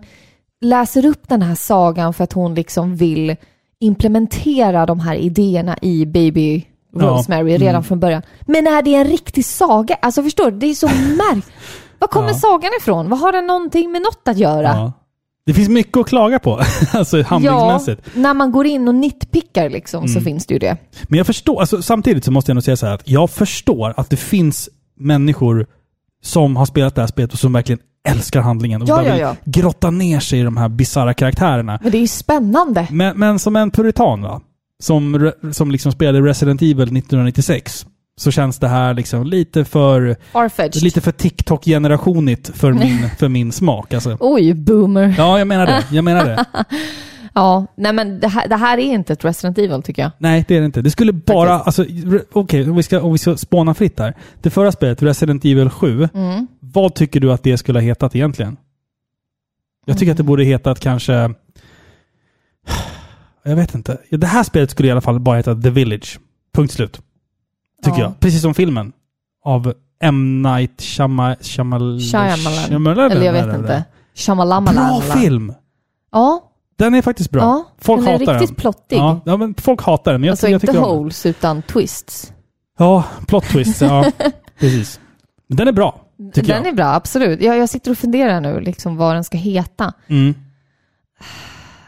läser 0.61 1.05
upp 1.05 1.29
den 1.29 1.41
här 1.41 1.55
sagan 1.55 2.13
för 2.13 2.23
att 2.23 2.33
hon 2.33 2.55
liksom 2.55 2.95
vill 2.95 3.35
implementera 3.79 4.85
de 4.85 4.99
här 4.99 5.15
idéerna 5.15 5.77
i 5.81 6.05
Baby 6.05 6.65
Ja, 6.95 7.07
Rosemary 7.07 7.51
redan 7.53 7.69
mm. 7.69 7.83
från 7.83 7.99
början. 7.99 8.21
Men 8.41 8.67
är 8.67 8.81
det 8.81 8.95
en 8.95 9.05
riktig 9.07 9.45
saga? 9.45 9.95
Alltså 10.01 10.23
förstår 10.23 10.51
du? 10.51 10.57
Det 10.57 10.67
är 10.67 10.73
så 10.73 10.87
märkligt. 11.33 11.51
Var 12.03 12.07
kommer 12.07 12.27
Ja. 12.27 12.33
sagan 12.33 12.71
ifrån? 12.81 13.09
Vad 13.09 13.19
har 13.19 13.31
den 13.31 13.47
någonting 13.47 13.91
med 13.91 14.01
något 14.01 14.27
att 14.27 14.37
göra? 14.37 14.63
Ja. 14.67 14.93
Det 15.45 15.53
finns 15.53 15.69
mycket 15.69 15.97
att 15.97 16.07
klaga 16.07 16.39
på, 16.39 16.61
alltså 16.93 17.21
handlingsmässigt. 17.23 18.01
Ja, 18.05 18.21
när 18.21 18.33
man 18.33 18.51
går 18.51 18.65
in 18.65 18.87
och 18.87 18.95
nitpickar 18.95 19.69
liksom 19.69 20.07
så 20.07 20.11
Mm. 20.13 20.23
finns 20.23 20.45
det 20.45 20.53
ju 20.53 20.59
det. 20.59 20.77
Men 21.03 21.17
jag 21.17 21.27
förstår, 21.27 21.59
alltså, 21.59 21.81
samtidigt 21.81 22.25
så 22.25 22.31
måste 22.31 22.49
jag 22.51 22.55
nog 22.55 22.63
säga 22.63 22.77
så 22.77 22.85
här 22.85 22.93
att 22.93 23.09
jag 23.09 23.29
förstår 23.29 23.93
att 23.97 24.09
det 24.09 24.17
finns 24.17 24.69
människor 24.99 25.65
som 26.23 26.55
har 26.55 26.65
spelat 26.65 26.95
det 26.95 27.01
här 27.01 27.07
spelet 27.07 27.33
och 27.33 27.39
som 27.39 27.53
verkligen 27.53 27.79
älskar 28.07 28.41
handlingen 28.41 28.81
och 28.81 28.87
Ja, 28.89 28.95
bara 28.95 29.05
ja, 29.07 29.11
vill 29.13 29.21
ja. 29.21 29.35
grotta 29.45 29.89
ner 29.91 30.19
sig 30.19 30.39
i 30.39 30.43
de 30.43 30.57
här 30.57 30.69
bisarra 30.69 31.13
karaktärerna. 31.13 31.79
Men 31.83 31.91
det 31.91 31.97
är 31.97 32.01
ju 32.01 32.07
spännande. 32.07 32.87
Men, 32.91 33.19
men 33.19 33.39
som 33.39 33.55
en 33.55 33.71
puritan 33.71 34.21
va? 34.21 34.41
Som, 34.83 35.31
som 35.51 35.71
liksom 35.71 35.91
spelade 35.91 36.21
Resident 36.21 36.61
Evil 36.61 36.81
1996 36.97 37.85
så 38.15 38.31
känns 38.31 38.59
det 38.59 38.67
här 38.67 38.93
liksom 38.93 39.27
lite 39.27 39.65
för, 39.65 40.15
lite 40.83 41.01
för 41.01 41.11
TikTok-generationigt 41.11 42.51
för 42.57 42.73
min, 42.73 43.09
för 43.09 43.29
min 43.29 43.51
smak. 43.51 43.93
Alltså. 43.93 44.17
Oj, 44.19 44.53
boomer. 44.53 45.15
Ja, 45.17 45.37
jag 45.37 45.47
menar 45.47 45.65
det. 45.65 45.83
Jag 45.91 46.03
menar 46.03 46.25
det. 46.25 46.45
Ja, 47.35 47.65
nej 47.75 47.93
men 47.93 48.19
det 48.19 48.27
här, 48.27 48.47
det 48.47 48.55
här 48.55 48.77
är 48.77 48.81
inte 48.93 49.13
ett 49.13 49.25
Resident 49.25 49.57
Evil 49.57 49.81
tycker 49.83 50.01
jag. 50.01 50.11
Nej, 50.17 50.45
det 50.47 50.55
är 50.55 50.59
det 50.59 50.65
inte. 50.65 50.81
Det 50.81 50.91
skulle 50.91 51.13
bara... 51.13 51.59
Alltså, 51.59 51.83
re- 51.83 52.23
Okej, 52.33 52.69
om, 52.69 52.75
vi 52.75 52.83
ska, 52.83 53.01
om 53.01 53.11
vi 53.11 53.17
ska 53.17 53.37
spåna 53.37 53.73
fritt 53.73 53.99
här. 53.99 54.13
Det 54.41 54.49
förra 54.49 54.71
spelet, 54.71 55.01
Resident 55.03 55.45
Evil 55.45 55.69
7, 55.69 56.09
Mm. 56.13 56.47
vad 56.59 56.95
tycker 56.95 57.19
du 57.19 57.31
att 57.33 57.43
det 57.43 57.57
skulle 57.57 57.79
ha 57.79 57.83
hetat 57.83 58.15
egentligen? 58.15 58.57
Jag 59.85 59.97
tycker 59.97 60.11
att 60.11 60.17
det 60.17 60.23
borde 60.23 60.43
hetat 60.43 60.79
kanske... 60.79 61.33
Jag 63.43 63.55
vet 63.55 63.75
inte. 63.75 63.97
Det 64.09 64.27
här 64.27 64.43
spelet 64.43 64.71
skulle 64.71 64.87
i 64.87 64.91
alla 64.91 65.01
fall 65.01 65.19
bara 65.19 65.37
heta 65.37 65.55
The 65.55 65.69
Village. 65.69 66.19
Punkt 66.55 66.73
slut. 66.73 67.01
Tycker 67.83 67.97
Ja. 67.99 68.03
jag. 68.03 68.19
Precis 68.19 68.41
som 68.41 68.53
filmen. 68.53 68.91
Av 69.45 69.73
M. 70.01 70.41
Night 70.41 70.81
Shyama- 70.81 71.35
Shyamalan... 71.43 71.99
Shyamalan. 71.99 72.37
Shyamalan- 72.69 73.11
Eller 73.11 73.25
jag 73.25 73.33
vet 73.33 73.55
inte. 73.55 73.83
Shamalamalan. 74.15 74.75
Bra 75.01 75.01
film! 75.01 75.53
Ja, 76.11 76.51
Den 76.77 76.93
är 76.95 77.01
faktiskt 77.01 77.31
bra. 77.31 77.41
ja. 77.41 77.63
Folk 77.81 77.99
den 78.05 78.07
är 78.07 78.19
hatar 78.19 78.33
riktigt 78.33 78.49
den. 78.49 78.55
plottig. 78.61 78.97
Ja, 78.97 79.19
ja, 79.25 79.37
men 79.37 79.53
folk 79.57 79.81
hatar 79.81 80.11
den. 80.11 80.23
Jag, 80.23 80.31
alltså 80.31 80.47
jag 80.47 80.55
inte 80.63 80.71
den. 80.73 80.83
holes 80.83 81.25
utan 81.25 81.61
twists. 81.61 82.33
Ja, 82.77 83.03
plot 83.27 83.43
twist. 83.43 83.81
Ja, 83.81 84.05
precis. 84.59 84.99
Men 85.47 85.57
den 85.57 85.67
är 85.67 85.71
bra, 85.71 86.01
tycker 86.33 86.53
den 86.53 86.63
jag. 86.63 86.71
är 86.71 86.75
bra, 86.75 86.85
absolut. 86.85 87.41
Jag, 87.41 87.57
jag 87.57 87.69
sitter 87.69 87.91
och 87.91 87.97
funderar 87.97 88.41
nu 88.41 88.59
liksom 88.59 88.95
vad 88.97 89.15
den 89.15 89.23
ska 89.23 89.37
heta. 89.37 89.93
Mm. 90.07 90.35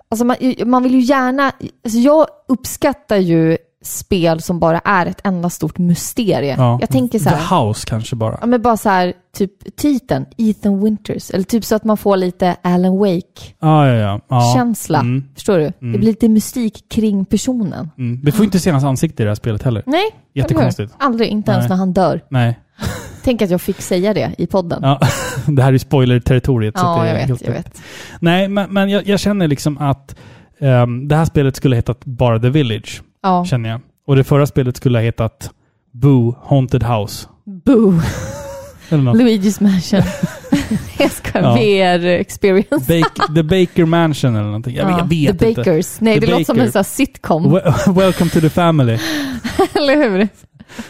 Alltså 0.10 0.26
man, 0.26 0.36
man 0.66 0.84
vill 0.84 0.94
ju 0.94 1.00
gärna... 1.02 1.52
Alltså 1.84 2.00
jag 2.00 2.28
uppskattar 2.48 3.18
ju 3.18 3.58
spel 3.86 4.42
som 4.42 4.60
bara 4.60 4.80
är 4.80 5.06
ett 5.06 5.22
enda 5.24 5.50
stort 5.50 5.78
mysterie. 5.78 6.56
Ja. 6.58 6.78
Jag 6.82 6.90
tänker 6.90 7.20
så 7.20 7.30
här... 7.30 7.38
The 7.38 7.56
House 7.56 7.88
kanske 7.88 8.16
bara. 8.16 8.38
Ja, 8.42 8.48
men 8.48 8.62
bara 8.62 8.78
så 8.78 8.90
här, 8.90 9.14
typ 9.38 9.76
titeln, 9.76 10.26
Ethan 10.38 10.84
Winters. 10.84 11.32
Eller 11.32 11.44
typ 11.44 11.66
så 11.66 11.76
att 11.76 11.84
man 11.84 11.98
får 11.98 12.18
lite 12.18 12.56
Alan 12.62 12.98
Wake-känsla. 12.98 14.98
Ja, 14.98 15.04
ja. 15.04 15.10
Mm. 15.10 15.24
Förstår 15.34 15.58
du? 15.58 15.66
Det 15.66 15.74
blir 15.80 16.00
lite 16.00 16.30
mystik 16.30 16.90
kring 16.90 17.26
personen. 17.26 17.90
Mm. 17.98 18.22
Vi 18.24 18.32
får 18.32 18.46
inte 18.46 18.60
se 18.60 18.72
hans 18.72 18.84
ansikte 18.84 19.24
i 19.24 19.26
det 19.26 19.30
här 19.30 19.36
spelet 19.36 19.64
heller. 19.64 19.84
Nej, 19.86 20.04
Jättekonstigt. 20.34 20.94
Aldrig, 20.98 21.30
inte 21.30 21.52
ens 21.52 21.62
Nej. 21.64 21.70
när 21.70 21.76
han 21.76 21.94
dör. 21.94 22.22
Nej. 22.30 22.60
Tänk 23.24 23.42
att 23.42 23.50
jag 23.50 23.62
fick 23.62 23.82
säga 23.82 24.14
det 24.14 24.32
i 24.38 24.48
podden. 24.48 24.80
Ja. 24.84 25.00
det 25.48 25.64
här 25.64 25.74
är 25.74 25.78
spoiler-territoriet. 25.78 26.74
Ja, 26.78 27.08
jag 27.08 27.14
vet, 27.14 27.28
helt 27.28 27.42
jag 27.42 27.54
rätt. 27.54 27.66
vet. 27.66 27.82
Nej, 28.20 28.48
men, 28.48 28.74
men 28.74 28.90
jag, 28.90 29.08
jag 29.08 29.20
känner 29.20 29.48
liksom 29.48 29.78
att 29.78 30.16
ehm, 30.60 31.08
det 31.08 31.16
här 31.16 31.26
spelet 31.26 31.56
skulle 31.56 31.76
hetat 31.76 32.06
bara 32.06 32.40
The 32.40 32.50
Village. 32.50 33.02
Ja, 33.26 33.46
Känner 33.46 33.70
jag. 33.70 33.82
Och 34.08 34.16
det 34.16 34.24
förra 34.24 34.46
spelet 34.46 34.78
skulle 34.78 34.98
ha 34.98 35.04
hetat 35.04 35.50
Boo 35.92 36.36
Haunted 36.44 36.84
House. 36.84 37.28
boo. 37.66 38.00
Luigi's 38.90 39.64
Mansion. 39.64 40.02
jag 41.00 41.12
ska 41.12 41.40
Ja. 41.40 41.56
VR-experience. 41.56 43.04
The 43.36 43.44
Baker 43.44 43.86
Mansion 43.86 44.36
eller 44.36 44.46
någonting. 44.46 44.76
Jag, 44.76 44.92
Ja, 44.92 44.98
jag 44.98 45.06
vet 45.10 45.40
The 45.40 45.50
inte. 45.50 45.62
Bakers. 45.62 46.02
Nej, 46.02 46.20
The 46.20 46.26
det 46.26 46.32
låter 46.32 46.44
som 46.46 46.56
Baker. 46.56 46.66
en 46.66 46.72
sån 46.72 46.84
sitcom. 46.84 47.56
We- 47.58 47.94
Welcome 48.00 48.30
to 48.30 48.40
the 48.42 48.50
family. 48.50 48.98
Eller 49.74 49.96
hur? 50.10 50.20
Ja, 50.20 50.28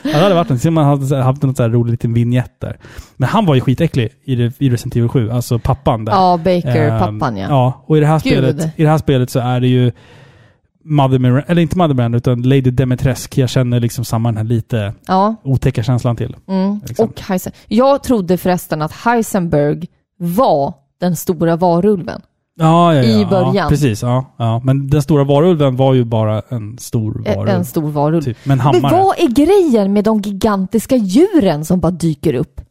det 0.04 0.18
hade 0.18 0.36
varit 0.36 0.66
en. 0.66 0.74
Man 0.74 0.86
hade 0.86 1.24
haft 1.24 1.44
något 1.44 1.58
så 1.58 1.64
här 1.64 1.70
rolig 1.70 1.92
liten 1.92 2.14
vignett 2.14 2.62
där. 2.62 2.78
Men 3.18 3.30
han 3.30 3.46
var 3.46 3.56
ju 3.56 3.62
skitäcklig 3.62 4.10
i, 4.26 4.34
i 4.34 4.70
Resident 4.70 4.96
Evil 4.96 5.10
7. 5.10 5.30
Alltså 5.32 5.60
pappan 5.60 6.06
där. 6.06 6.14
Ja, 6.14 6.38
Baker, 6.38 6.90
Ehm, 6.92 7.00
pappan 7.00 7.38
ja. 7.38 7.48
Ja, 7.50 7.84
och 7.88 7.98
i 7.98 8.00
det, 8.00 8.06
här 8.08 8.20
Gud. 8.24 8.34
spelet, 8.34 8.80
i 8.80 8.84
det 8.84 8.90
här 8.90 8.98
spelet 8.98 9.30
så 9.30 9.40
är 9.40 9.60
det 9.60 9.68
ju 9.68 9.92
Mother 10.86 11.20
Miranda, 11.20 11.44
eller 11.48 11.62
inte 11.62 11.78
Mother 11.78 11.94
Miranda, 11.94 12.18
utan 12.18 12.42
Lady 12.42 12.62
Demetresk. 12.72 13.38
Jag 13.38 13.50
känner 13.50 13.80
liksom 13.80 14.06
samma 14.06 14.30
den 14.30 14.38
här 14.38 14.44
lite 14.44 14.94
Ja, 15.08 15.36
otäcka 15.44 15.84
känslan 15.84 16.16
till. 16.16 16.36
mm. 16.48 16.80
Liksom. 16.88 17.10
och 17.10 17.22
Heisen. 17.22 17.54
Jag 17.68 18.04
trodde 18.04 18.38
förresten 18.38 18.82
att 18.82 18.92
Heisenberg 18.92 19.86
var 20.20 20.74
den 21.00 21.16
stora 21.16 21.56
varulven. 21.56 22.22
Ja, 22.60 22.94
ja, 22.96 23.04
ja. 23.04 23.04
I 23.04 23.22
Ja, 23.22 23.28
början. 23.30 23.70
precis, 23.70 24.02
ja, 24.02 24.34
ja. 24.38 24.62
Men 24.64 24.88
den 24.90 25.02
stora 25.02 25.24
varulven 25.24 25.76
var 25.76 25.94
ju 25.94 26.04
bara 26.04 26.42
en 26.50 26.78
stor 26.78 27.24
varulv. 27.26 27.50
En 27.50 27.66
stor 27.66 27.90
varulv. 27.92 28.22
Typ, 28.22 28.38
Men 28.44 28.60
hammare. 28.60 28.94
vad 28.94 29.20
är 29.20 29.28
grejen 29.28 29.94
med 29.94 30.04
de 30.04 30.22
gigantiska 30.22 30.96
djuren 30.96 31.66
som 31.66 31.80
bara 31.80 31.92
dyker 31.92 32.34
upp? 32.34 32.62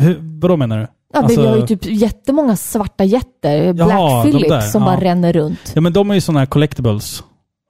Hur, 0.00 0.18
vadå 0.40 0.56
menar 0.56 0.78
du? 0.78 0.82
Ja, 0.82 0.88
men 1.14 1.24
Alltså- 1.24 1.40
vi 1.40 1.46
har 1.46 1.56
ju 1.56 1.66
typ 1.66 1.80
jättemånga 1.86 2.56
svarta 2.56 3.04
jätter, 3.04 3.72
Black 3.72 3.88
de 3.88 4.22
Phillip, 4.22 4.48
där, 4.48 4.60
som 4.60 4.82
ja. 4.82 4.88
bara 4.88 5.00
ränner 5.00 5.32
runt. 5.32 5.72
Ja, 5.74 5.80
men 5.80 5.92
de 5.92 6.10
är 6.10 6.14
ju 6.14 6.20
sådana 6.20 6.38
här 6.38 6.46
collectibles. 6.46 7.22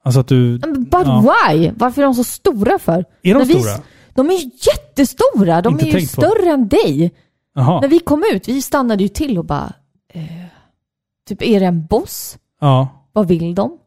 Alltså 0.03 0.19
att 0.19 0.27
du... 0.27 0.59
Men 0.61 0.83
But 0.83 1.01
Ja. 1.05 1.21
why? 1.49 1.71
Varför 1.75 2.01
är 2.01 2.05
de 2.05 2.13
så 2.13 2.23
stora 2.23 2.79
för? 2.79 2.93
Är 3.21 3.33
de 3.33 3.39
När 3.39 3.45
vi- 3.45 3.53
stora? 3.53 3.83
De 4.15 4.29
är 4.29 4.33
ju 4.33 4.49
jättestora! 4.71 5.61
De 5.61 5.73
Inte 5.73 5.83
är 5.83 5.87
ju 5.87 5.91
tänkt 5.91 6.15
på. 6.15 6.21
större 6.21 6.49
än 6.49 6.67
dig. 6.67 7.11
Jaha. 7.55 7.81
När 7.81 7.87
vi 7.87 7.99
kom 7.99 8.23
ut, 8.33 8.47
vi 8.47 8.61
stannade 8.61 9.03
ju 9.03 9.09
till 9.09 9.37
och 9.37 9.45
bara... 9.45 9.73
Eh, 10.13 10.21
typ, 11.29 11.41
är 11.41 11.59
det 11.59 11.65
en 11.65 11.85
boss? 11.85 12.37
Ja. 12.61 12.87
Vad 13.13 13.27
vill 13.27 13.55
de? 13.55 13.77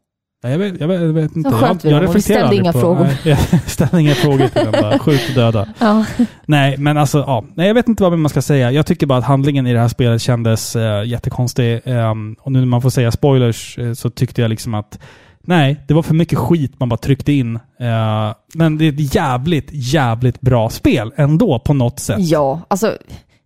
Nej, 0.42 0.52
Jag 0.52 0.58
vet, 0.58 0.80
jag 0.80 0.88
vet, 0.88 1.00
jag 1.00 1.08
vet 1.08 1.36
inte. 1.36 1.48
Jag, 1.60 1.78
jag 1.92 2.02
reflekterar 2.02 2.42
aldrig 2.42 2.60
inga 2.60 2.72
på, 2.72 2.80
frågor. 2.80 3.02
Nej, 3.04 3.16
jag 3.52 3.60
ställde 3.70 4.00
inga 4.00 4.14
frågor 4.14 4.48
till 4.48 4.64
dem. 4.64 4.72
Bara 4.82 4.98
skjut 4.98 5.28
och 5.28 5.34
döda. 5.34 5.68
Ja. 5.78 6.04
Nej, 6.46 6.76
men 6.78 6.96
alltså, 6.96 7.18
ja. 7.18 7.44
Nej, 7.54 7.66
jag 7.66 7.74
vet 7.74 7.88
inte 7.88 8.02
vad 8.02 8.18
man 8.18 8.28
ska 8.28 8.42
säga. 8.42 8.70
Jag 8.72 8.86
tycker 8.86 9.06
bara 9.06 9.18
att 9.18 9.24
handlingen 9.24 9.66
i 9.66 9.72
det 9.72 9.80
här 9.80 9.88
spelet 9.88 10.22
kändes 10.22 10.76
eh, 10.76 11.04
jättekonstig. 11.04 11.80
Ehm, 11.84 12.36
och 12.40 12.52
nu 12.52 12.58
när 12.58 12.66
man 12.66 12.82
får 12.82 12.90
säga 12.90 13.10
spoilers 13.10 13.78
eh, 13.78 13.92
så 13.92 14.10
tyckte 14.10 14.40
jag 14.42 14.48
liksom 14.48 14.74
att 14.74 14.98
nej, 15.46 15.84
det 15.88 15.94
var 15.94 16.02
för 16.02 16.14
mycket 16.14 16.38
skit 16.38 16.80
man 16.80 16.88
bara 16.88 16.96
tryckte 16.96 17.32
in. 17.32 17.56
Eh, 17.56 18.34
men 18.54 18.78
det 18.78 18.84
är 18.84 18.92
ett 18.92 19.14
jävligt, 19.14 19.68
jävligt 19.72 20.40
bra 20.40 20.70
spel 20.70 21.12
ändå 21.16 21.58
på 21.58 21.74
något 21.74 22.00
sätt. 22.00 22.16
ja, 22.20 22.60
alltså 22.68 22.96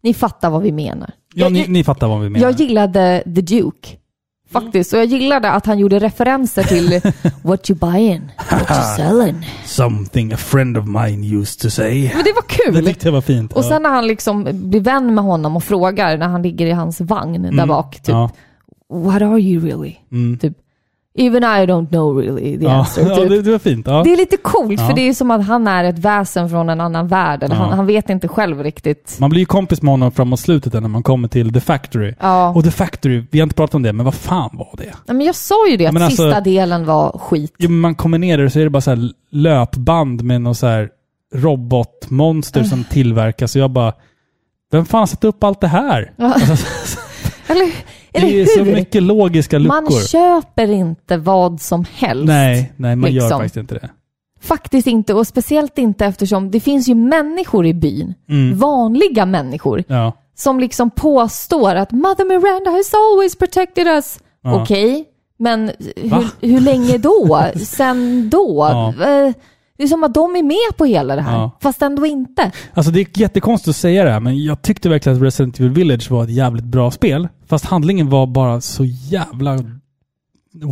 ni 0.02 0.14
fattar 0.14 0.50
vad 0.50 0.62
vi 0.62 0.72
menar. 0.72 1.10
Ja, 1.34 1.44
jag, 1.44 1.52
ni, 1.52 1.64
ni 1.68 1.84
fattar 1.84 2.08
vad 2.08 2.20
vi 2.20 2.28
menar. 2.28 2.46
jag 2.46 2.60
gillade 2.60 3.22
The 3.24 3.40
Duke. 3.40 3.88
Faktiskt. 4.52 4.92
Och 4.92 4.98
jag 4.98 5.06
gillade 5.06 5.50
att 5.50 5.66
han 5.66 5.78
gjorde 5.78 5.98
referenser 5.98 6.62
till 6.62 7.00
What 7.42 7.70
you 7.70 7.78
buying, 7.78 8.22
what 8.50 8.70
you 8.70 8.82
selling. 8.96 9.46
Something 9.64 10.32
a 10.32 10.36
friend 10.36 10.78
of 10.78 10.86
mine 10.86 11.36
used 11.40 11.60
to 11.60 11.70
say. 11.70 12.10
Men 12.14 12.24
det 12.24 12.32
var 12.32 12.72
Det 12.72 12.72
kul! 12.80 12.86
tyckte 12.86 13.06
jag 13.06 13.12
var 13.12 13.20
fint. 13.20 13.52
Och 13.52 13.64
sen 13.64 13.82
när 13.82 13.90
han 13.90 14.06
liksom 14.06 14.48
blir 14.52 14.80
vän 14.80 15.14
med 15.14 15.24
honom 15.24 15.56
och 15.56 15.64
frågar 15.64 16.16
när 16.18 16.28
han 16.28 16.42
ligger 16.42 16.66
i 16.66 16.70
hans 16.70 17.00
vagn 17.00 17.42
där 17.42 17.48
Mm. 17.48 17.68
bak. 17.68 17.94
Typ, 17.96 18.08
Ja. 18.08 18.30
What 18.92 19.22
are 19.22 19.40
you 19.40 19.66
really? 19.68 19.94
Mm. 20.12 20.38
Typ, 20.38 20.52
Even 21.14 21.42
I 21.44 21.66
don't 21.66 21.88
know 21.88 22.16
really 22.16 22.58
the 22.58 22.64
Ja, 22.64 22.70
answer. 22.72 23.02
ja 23.08 23.16
typ. 23.16 23.28
det, 23.28 23.42
det 23.42 23.50
var 23.50 23.58
fint. 23.58 23.86
Ja. 23.86 24.02
Det 24.04 24.12
är 24.12 24.16
lite 24.16 24.36
coolt, 24.36 24.80
Ja. 24.80 24.86
för 24.88 24.94
det 24.94 25.08
är 25.08 25.12
som 25.14 25.30
att 25.30 25.46
han 25.46 25.66
är 25.66 25.84
ett 25.84 25.98
väsen 25.98 26.50
från 26.50 26.68
en 26.68 26.80
annan 26.80 27.08
värld. 27.08 27.42
Eller 27.42 27.54
Ja. 27.54 27.60
han, 27.62 27.72
han 27.72 27.86
vet 27.86 28.10
inte 28.10 28.28
själv 28.28 28.62
riktigt. 28.62 29.16
Man 29.20 29.30
blir 29.30 29.40
ju 29.40 29.46
kompis 29.46 29.82
med 29.82 29.92
honom 29.92 30.12
framåt 30.12 30.40
slutet 30.40 30.72
när 30.72 30.80
man 30.80 31.02
kommer 31.02 31.28
till 31.28 31.52
The 31.52 31.60
Factory. 31.60 32.14
Ja. 32.20 32.48
Och 32.48 32.64
The 32.64 32.70
Factory, 32.70 33.24
vi 33.30 33.38
har 33.38 33.42
inte 33.42 33.54
pratat 33.54 33.74
om 33.74 33.82
det, 33.82 33.92
men 33.92 34.04
vad 34.04 34.14
fan 34.14 34.50
var 34.52 34.74
det? 34.76 34.92
Ja, 35.06 35.12
men 35.12 35.26
jag 35.26 35.34
sa 35.34 35.68
ju 35.68 35.76
det, 35.76 35.86
att 35.86 35.94
alltså- 36.02 36.10
sista 36.22 36.40
delen 36.40 36.86
var 36.86 37.18
skit. 37.18 37.54
Jo, 37.58 37.70
men 37.70 37.80
man 37.80 37.94
kommer 37.94 38.18
ner 38.18 38.38
där 38.38 38.44
och 38.44 38.52
så 38.52 38.58
är 38.60 38.64
det 38.64 38.70
bara 38.70 38.80
så 38.80 38.90
här 38.90 39.10
löpband 39.30 40.22
med 40.24 40.40
någon 40.40 40.54
så 40.54 40.66
här 40.66 40.88
robotmonster 41.34 42.64
som 42.64 42.84
tillverkas. 42.84 43.56
Och 43.56 43.62
jag 43.62 43.70
bara, 43.70 43.92
vem 44.72 44.84
fan 44.86 44.98
har 44.98 45.06
satt 45.06 45.24
upp 45.24 45.44
allt 45.44 45.60
det 45.60 45.68
här? 45.68 46.12
Ja. 46.16 46.24
Alltså, 46.34 46.66
Eller, 47.46 47.70
Eller 48.12 48.26
det 48.28 48.40
är 48.40 48.46
så 48.46 48.62
hur? 48.64 48.74
mycket 48.74 49.02
logiska 49.02 49.58
Man 49.58 49.84
luckor. 49.84 50.00
köper 50.08 50.70
inte 50.70 51.16
vad 51.16 51.60
som 51.60 51.84
helst. 51.94 52.24
Nej, 52.26 52.72
nej, 52.76 52.96
man 52.96 53.12
gör 53.12 53.22
liksom. 53.22 53.38
faktiskt 53.38 53.56
inte 53.56 53.74
det. 53.74 53.88
Faktiskt 54.42 54.86
inte, 54.86 55.14
och 55.14 55.26
speciellt 55.26 55.78
inte 55.78 56.06
eftersom 56.06 56.50
det 56.50 56.60
finns 56.60 56.88
ju 56.88 56.94
människor 56.94 57.66
i 57.66 57.74
byn, 57.74 58.14
Mm. 58.28 58.58
vanliga 58.58 59.26
människor, 59.26 59.84
Ja. 59.88 60.12
som 60.36 60.60
liksom 60.60 60.90
påstår 60.90 61.74
att 61.74 61.92
Mother 61.92 62.24
Miranda 62.24 62.70
has 62.70 62.92
always 62.94 63.36
protected 63.36 63.86
us. 63.86 64.18
Ja. 64.42 64.62
Okej, 64.62 65.04
men 65.38 65.70
Va? 66.04 66.24
hur, 66.40 66.48
hur 66.48 66.60
länge 66.60 66.98
då? 66.98 67.44
Sen 67.64 68.30
då? 68.30 68.68
Ja. 68.72 68.88
Eh, 68.88 69.32
Det 69.78 69.84
är 69.84 69.88
som 69.88 70.04
att 70.04 70.14
de 70.14 70.36
är 70.36 70.42
med 70.42 70.76
på 70.76 70.84
hela 70.84 71.16
det 71.16 71.22
här, 71.22 71.32
Ja. 71.32 71.50
fast 71.62 71.82
ändå 71.82 72.06
inte. 72.06 72.50
Alltså 72.74 72.92
det 72.92 73.00
är 73.00 73.06
jättekonstigt 73.20 73.68
att 73.68 73.76
säga 73.76 74.04
det 74.04 74.10
här, 74.10 74.20
men 74.20 74.44
jag 74.44 74.62
tyckte 74.62 74.88
verkligen 74.88 75.16
att 75.18 75.22
Resident 75.24 75.60
Evil 75.60 75.70
Village 75.72 76.10
var 76.10 76.24
ett 76.24 76.30
jävligt 76.30 76.64
bra 76.64 76.90
spel. 76.90 77.28
Fast 77.50 77.64
handlingen 77.64 78.10
var 78.10 78.26
bara 78.26 78.60
så 78.60 78.84
jävla 78.84 79.58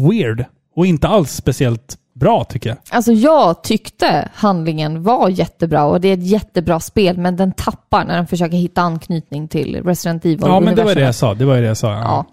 weird. 0.09 0.45
Och 0.75 0.87
inte 0.87 1.09
alls 1.09 1.33
speciellt 1.33 1.99
bra 2.15 2.45
tycker 2.45 2.71
jag. 2.71 2.79
Alltså 2.91 3.13
jag 3.13 3.63
tyckte 3.63 4.29
handlingen 4.35 5.03
var 5.03 5.29
jättebra 5.29 5.85
och 5.85 6.01
det 6.01 6.09
är 6.09 6.15
ett 6.15 6.27
jättebra 6.27 6.81
spel, 6.81 7.19
men 7.19 7.37
den 7.37 7.53
tappar 7.53 8.05
när 8.05 8.17
den 8.17 8.27
försöker 8.27 8.57
hitta 8.57 8.83
anknytning 8.83 9.49
till 9.49 9.83
Resident 9.85 10.25
Evil. 10.25 10.39
Ja, 10.41 10.61
men 10.61 10.77
det 10.77 10.85
var 10.85 10.95
det 10.95 11.01
jag 11.01 11.15
sa. 11.15 11.35
Det 11.35 11.45
var 11.45 11.57
det 11.57 11.67
jag 11.67 11.77
sa. 11.77 11.91
Ja. 11.91 12.01
ja. 12.03 12.27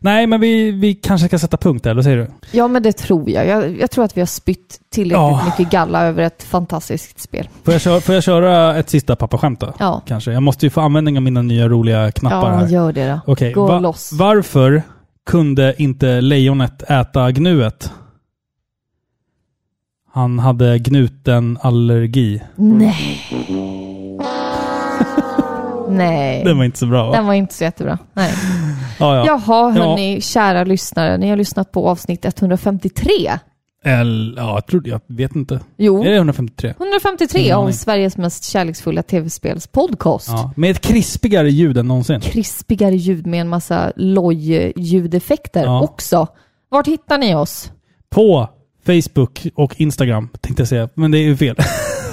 Nej, 0.00 0.26
men 0.26 0.40
vi, 0.40 0.70
vi 0.70 0.94
kanske 0.94 1.28
ska 1.28 1.38
sätta 1.38 1.56
punkt 1.56 1.84
där. 1.84 1.94
Vad 1.94 2.04
säger 2.04 2.16
du? 2.16 2.30
Ja, 2.52 2.68
men 2.68 2.82
det 2.82 2.92
tror 2.92 3.30
jag. 3.30 3.46
jag. 3.46 3.78
Jag 3.80 3.90
tror 3.90 4.04
att 4.04 4.16
vi 4.16 4.20
har 4.20 4.26
spytt 4.26 4.80
tillräckligt 4.90 5.12
Ja. 5.18 5.44
mycket 5.58 5.72
galla 5.72 6.04
över 6.06 6.22
ett 6.22 6.42
fantastiskt 6.42 7.20
spel. 7.20 7.48
Får 7.64 7.74
jag 7.74 7.80
köra, 7.80 8.00
får 8.00 8.14
jag 8.14 8.24
köra 8.24 8.76
ett 8.76 8.90
sista 8.90 9.16
pappaskämt 9.16 9.60
då? 9.60 9.72
Ja. 9.78 10.02
Kanske. 10.06 10.32
Jag 10.32 10.42
måste 10.42 10.66
ju 10.66 10.70
få 10.70 10.80
användning 10.80 11.16
av 11.16 11.22
mina 11.22 11.42
nya 11.42 11.68
roliga 11.68 12.12
knappar 12.12 12.52
Ja, 12.52 12.58
här. 12.58 12.66
gör 12.68 12.92
det 12.92 13.08
då. 13.08 13.32
Okej, 13.32 13.52
Gå 13.52 13.66
va- 13.66 13.78
loss. 13.80 14.12
Varför 14.12 14.82
kunde 15.26 15.74
inte 15.78 16.20
lejonet 16.20 16.82
äta 16.90 17.30
gnuet? 17.32 17.92
Han 20.12 20.38
hade 20.38 20.78
gnutenallergi. 20.78 22.42
Nej. 22.56 23.20
Nej. 25.90 26.44
Den 26.44 26.58
var 26.58 26.64
inte 26.64 26.78
så 26.78 26.86
bra 26.86 27.06
va? 27.06 27.12
Den 27.16 27.26
var 27.26 27.34
inte 27.34 27.54
så 27.54 27.64
jättebra. 27.64 27.98
Nej. 28.14 28.32
Ja, 29.00 29.16
ja. 29.16 29.26
Jaha, 29.26 29.70
hörni, 29.70 30.20
kära 30.20 30.64
lyssnare. 30.64 31.18
Ni 31.18 31.28
har 31.30 31.36
lyssnat 31.36 31.72
på 31.72 31.88
avsnitt 31.88 32.24
153. 32.24 33.04
Eller, 33.84 34.42
ja, 34.42 34.54
jag, 34.54 34.66
tror, 34.66 34.88
jag 34.88 35.00
vet 35.06 35.36
inte. 35.36 35.60
Jo, 35.76 36.04
Är 36.04 36.10
det 36.10 36.16
153? 36.16 36.74
153 36.78 37.40
Ingen 37.40 37.56
av. 37.56 37.72
Sveriges 37.72 38.16
mest 38.16 38.44
kärleksfulla 38.44 39.02
tv-spelspodcast. 39.02 40.28
Ja. 40.28 40.52
Med 40.56 40.70
ett 40.70 40.80
krispigare 40.80 41.50
ljud 41.50 41.78
än 41.78 41.88
någonsin. 41.88 42.20
Krispigare 42.20 42.96
ljud 42.96 43.26
med 43.26 43.40
en 43.40 43.48
massa 43.48 43.92
loj-ljudeffekter 43.96 45.64
Ja. 45.64 45.80
också. 45.82 46.26
Vart 46.70 46.86
hittar 46.86 47.18
ni 47.18 47.34
oss? 47.34 47.72
På 48.10 48.48
Facebook 48.86 49.46
och 49.54 49.80
Instagram 49.80 50.28
tänkte 50.40 50.60
jag 50.60 50.68
säga, 50.68 50.88
men 50.94 51.10
det 51.10 51.18
är 51.18 51.22
ju 51.22 51.36
fel. 51.36 51.56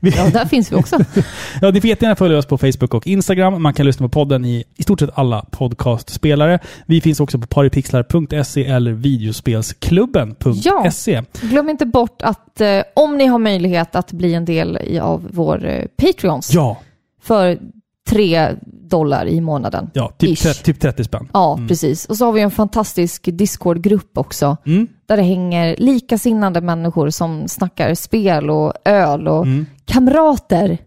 Ja, 0.00 0.30
där 0.32 0.44
finns 0.44 0.72
vi 0.72 0.76
också. 0.76 0.98
Ja, 1.60 1.70
ni 1.70 1.80
får 1.80 1.88
jättegärna 1.88 2.16
följa 2.16 2.38
oss 2.38 2.46
på 2.46 2.58
Facebook 2.58 2.94
och 2.94 3.06
Instagram. 3.06 3.62
Man 3.62 3.74
kan 3.74 3.86
lyssna 3.86 4.08
på 4.08 4.10
podden 4.10 4.44
i 4.44 4.64
i 4.76 4.82
stort 4.82 5.00
sett 5.00 5.10
alla 5.14 5.44
podcastspelare. 5.50 6.58
Vi 6.86 7.00
finns 7.00 7.20
också 7.20 7.38
på 7.38 7.46
paripixlar.se 7.46 8.66
eller 8.66 8.92
videospelsklubben.se. 8.92 11.22
Glöm 11.40 11.68
inte 11.68 11.86
bort 11.86 12.22
att 12.22 12.60
eh, 12.60 12.82
om 12.94 13.18
ni 13.18 13.26
har 13.26 13.38
möjlighet 13.38 13.96
att 13.96 14.12
bli 14.12 14.34
en 14.34 14.44
del 14.44 14.78
i, 14.84 14.98
av 14.98 15.28
vår 15.32 15.66
eh, 15.66 15.84
Patreons 15.96 16.54
Ja, 16.54 16.78
för 17.22 17.58
tre 18.08 18.48
dollar 18.90 19.26
i 19.26 19.40
månaden. 19.40 19.90
ja 19.92 20.12
typ, 20.18 20.30
Ish. 20.30 20.42
30, 20.42 20.62
typ 20.64 20.80
30 20.80 21.04
spänn. 21.04 21.28
Ja, 21.32 21.58
precis. 21.68 22.06
Och 22.06 22.16
så 22.16 22.24
har 22.24 22.32
vi 22.32 22.40
en 22.40 22.50
fantastisk 22.50 23.28
Discord-grupp 23.32 24.18
också. 24.18 24.56
Mm. 24.66 24.86
Där 25.08 25.16
det 25.16 25.22
hänger 25.22 25.76
likasinnande 25.78 26.60
människor 26.60 27.10
som 27.10 27.48
snackar 27.48 27.94
spel 27.94 28.50
och 28.50 28.72
öl 28.84 29.28
och 29.28 29.46
kamrater. 29.84 30.78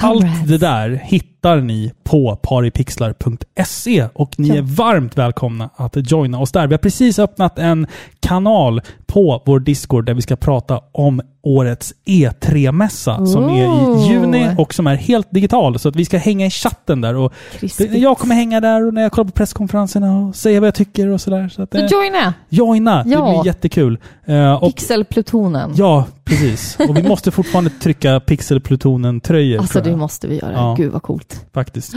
Allt 0.00 0.20
Comrades. 0.20 0.48
det 0.48 0.58
där 0.58 0.90
hittar 1.04 1.56
ni 1.60 1.92
på 2.04 2.36
paripixlar.se 2.36 4.08
och 4.14 4.38
ni 4.38 4.48
Ja. 4.48 4.54
är 4.56 4.62
varmt 4.62 5.18
välkomna 5.18 5.70
att 5.76 6.10
joina 6.10 6.38
oss 6.40 6.52
där. 6.52 6.66
Vi 6.66 6.74
har 6.74 6.78
precis 6.78 7.18
öppnat 7.18 7.58
en 7.58 7.86
kanal 8.20 8.80
på 9.06 9.42
vår 9.46 9.60
Discord 9.60 10.06
där 10.06 10.14
vi 10.14 10.22
ska 10.22 10.36
prata 10.36 10.80
om 10.92 11.20
årets 11.56 11.94
E3-mässa 12.06 13.26
som 13.26 13.44
är 13.48 13.64
i 13.64 13.66
Oh. 13.66 14.10
juni 14.10 14.48
och 14.58 14.74
som 14.74 14.86
är 14.86 14.94
helt 14.94 15.30
digital. 15.30 15.78
Så 15.78 15.88
att 15.88 15.96
vi 15.96 16.04
ska 16.04 16.18
hänga 16.18 16.46
i 16.46 16.50
chatten 16.50 17.00
där 17.00 17.14
och 17.16 17.32
Krispigt. 17.52 17.94
jag 17.94 18.18
kommer 18.18 18.34
hänga 18.34 18.60
där 18.60 18.86
och 18.86 18.94
när 18.94 19.02
jag 19.02 19.12
kollar 19.12 19.24
på 19.24 19.30
presskonferenserna 19.32 20.18
och 20.18 20.36
säga 20.36 20.60
vad 20.60 20.66
jag 20.66 20.74
tycker 20.74 21.08
och 21.08 21.20
sådär. 21.20 21.48
Så 21.48 21.62
att, 21.62 21.74
eh, 21.74 21.86
joina! 21.86 22.34
joina! 22.48 23.02
Ja. 23.06 23.24
Det 23.26 23.32
blir 23.32 23.46
jättekul. 23.46 23.98
Eh, 24.26 24.52
och, 24.52 24.74
Pixelplutonen. 24.76 25.72
ja, 25.76 26.04
precis. 26.24 26.76
Och 26.88 26.96
vi 26.96 27.02
måste 27.08 27.30
fortfarande 27.30 27.70
trycka 27.70 28.20
Pixelplutonen-tröjor. 28.20 29.58
Alltså 29.60 29.80
det 29.80 29.96
måste 29.96 30.26
vi 30.28 30.38
göra. 30.38 30.52
Ja. 30.52 30.74
Gud 30.78 30.92
vad 30.92 31.02
coolt. 31.02 31.46
Faktiskt. 31.54 31.92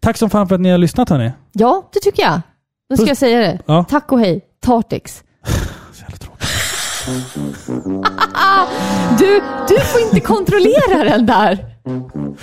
Tack 0.00 0.16
som 0.16 0.30
fan 0.30 0.48
för 0.48 0.54
att 0.54 0.60
ni 0.60 0.70
har 0.70 0.78
lyssnat 0.78 1.08
hörni. 1.10 1.32
Ja, 1.52 1.90
det 1.92 2.00
tycker 2.00 2.22
jag. 2.22 2.40
Nu 2.90 2.96
ska 2.96 3.02
Puss. 3.02 3.08
jag 3.08 3.16
säga 3.16 3.38
det. 3.38 3.58
Ja. 3.66 3.84
Tack 3.88 4.12
och 4.12 4.18
hej. 4.20 4.40
Tartix. 4.64 5.23
Du, 9.18 9.40
du 9.68 9.80
får 9.80 10.00
inte 10.00 10.20
kontrollera 10.20 11.04
den 11.04 11.26
där. 11.26 11.58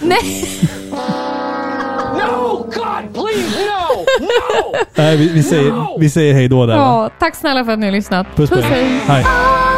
Nej. 0.01 0.47
No! 2.13 2.57
God, 2.57 3.13
please, 3.13 3.65
no! 3.65 4.05
No! 4.19 4.75
Nej, 4.95 5.17
vi, 5.17 5.29
vi, 5.29 5.43
säger, 5.43 5.99
vi 5.99 6.09
säger 6.09 6.33
hej 6.33 6.47
då 6.47 6.65
där. 6.65 6.77
va? 6.77 6.81
Ja, 6.81 7.09
tack 7.19 7.35
snälla 7.35 7.65
för 7.65 7.71
att 7.71 7.79
ni 7.79 7.85
har 7.85 7.93
lyssnat. 7.93 8.27
Puss 8.35 8.49
på 8.49 8.59
er. 8.59 8.63
Hej. 9.07 9.25
ア 9.25 9.70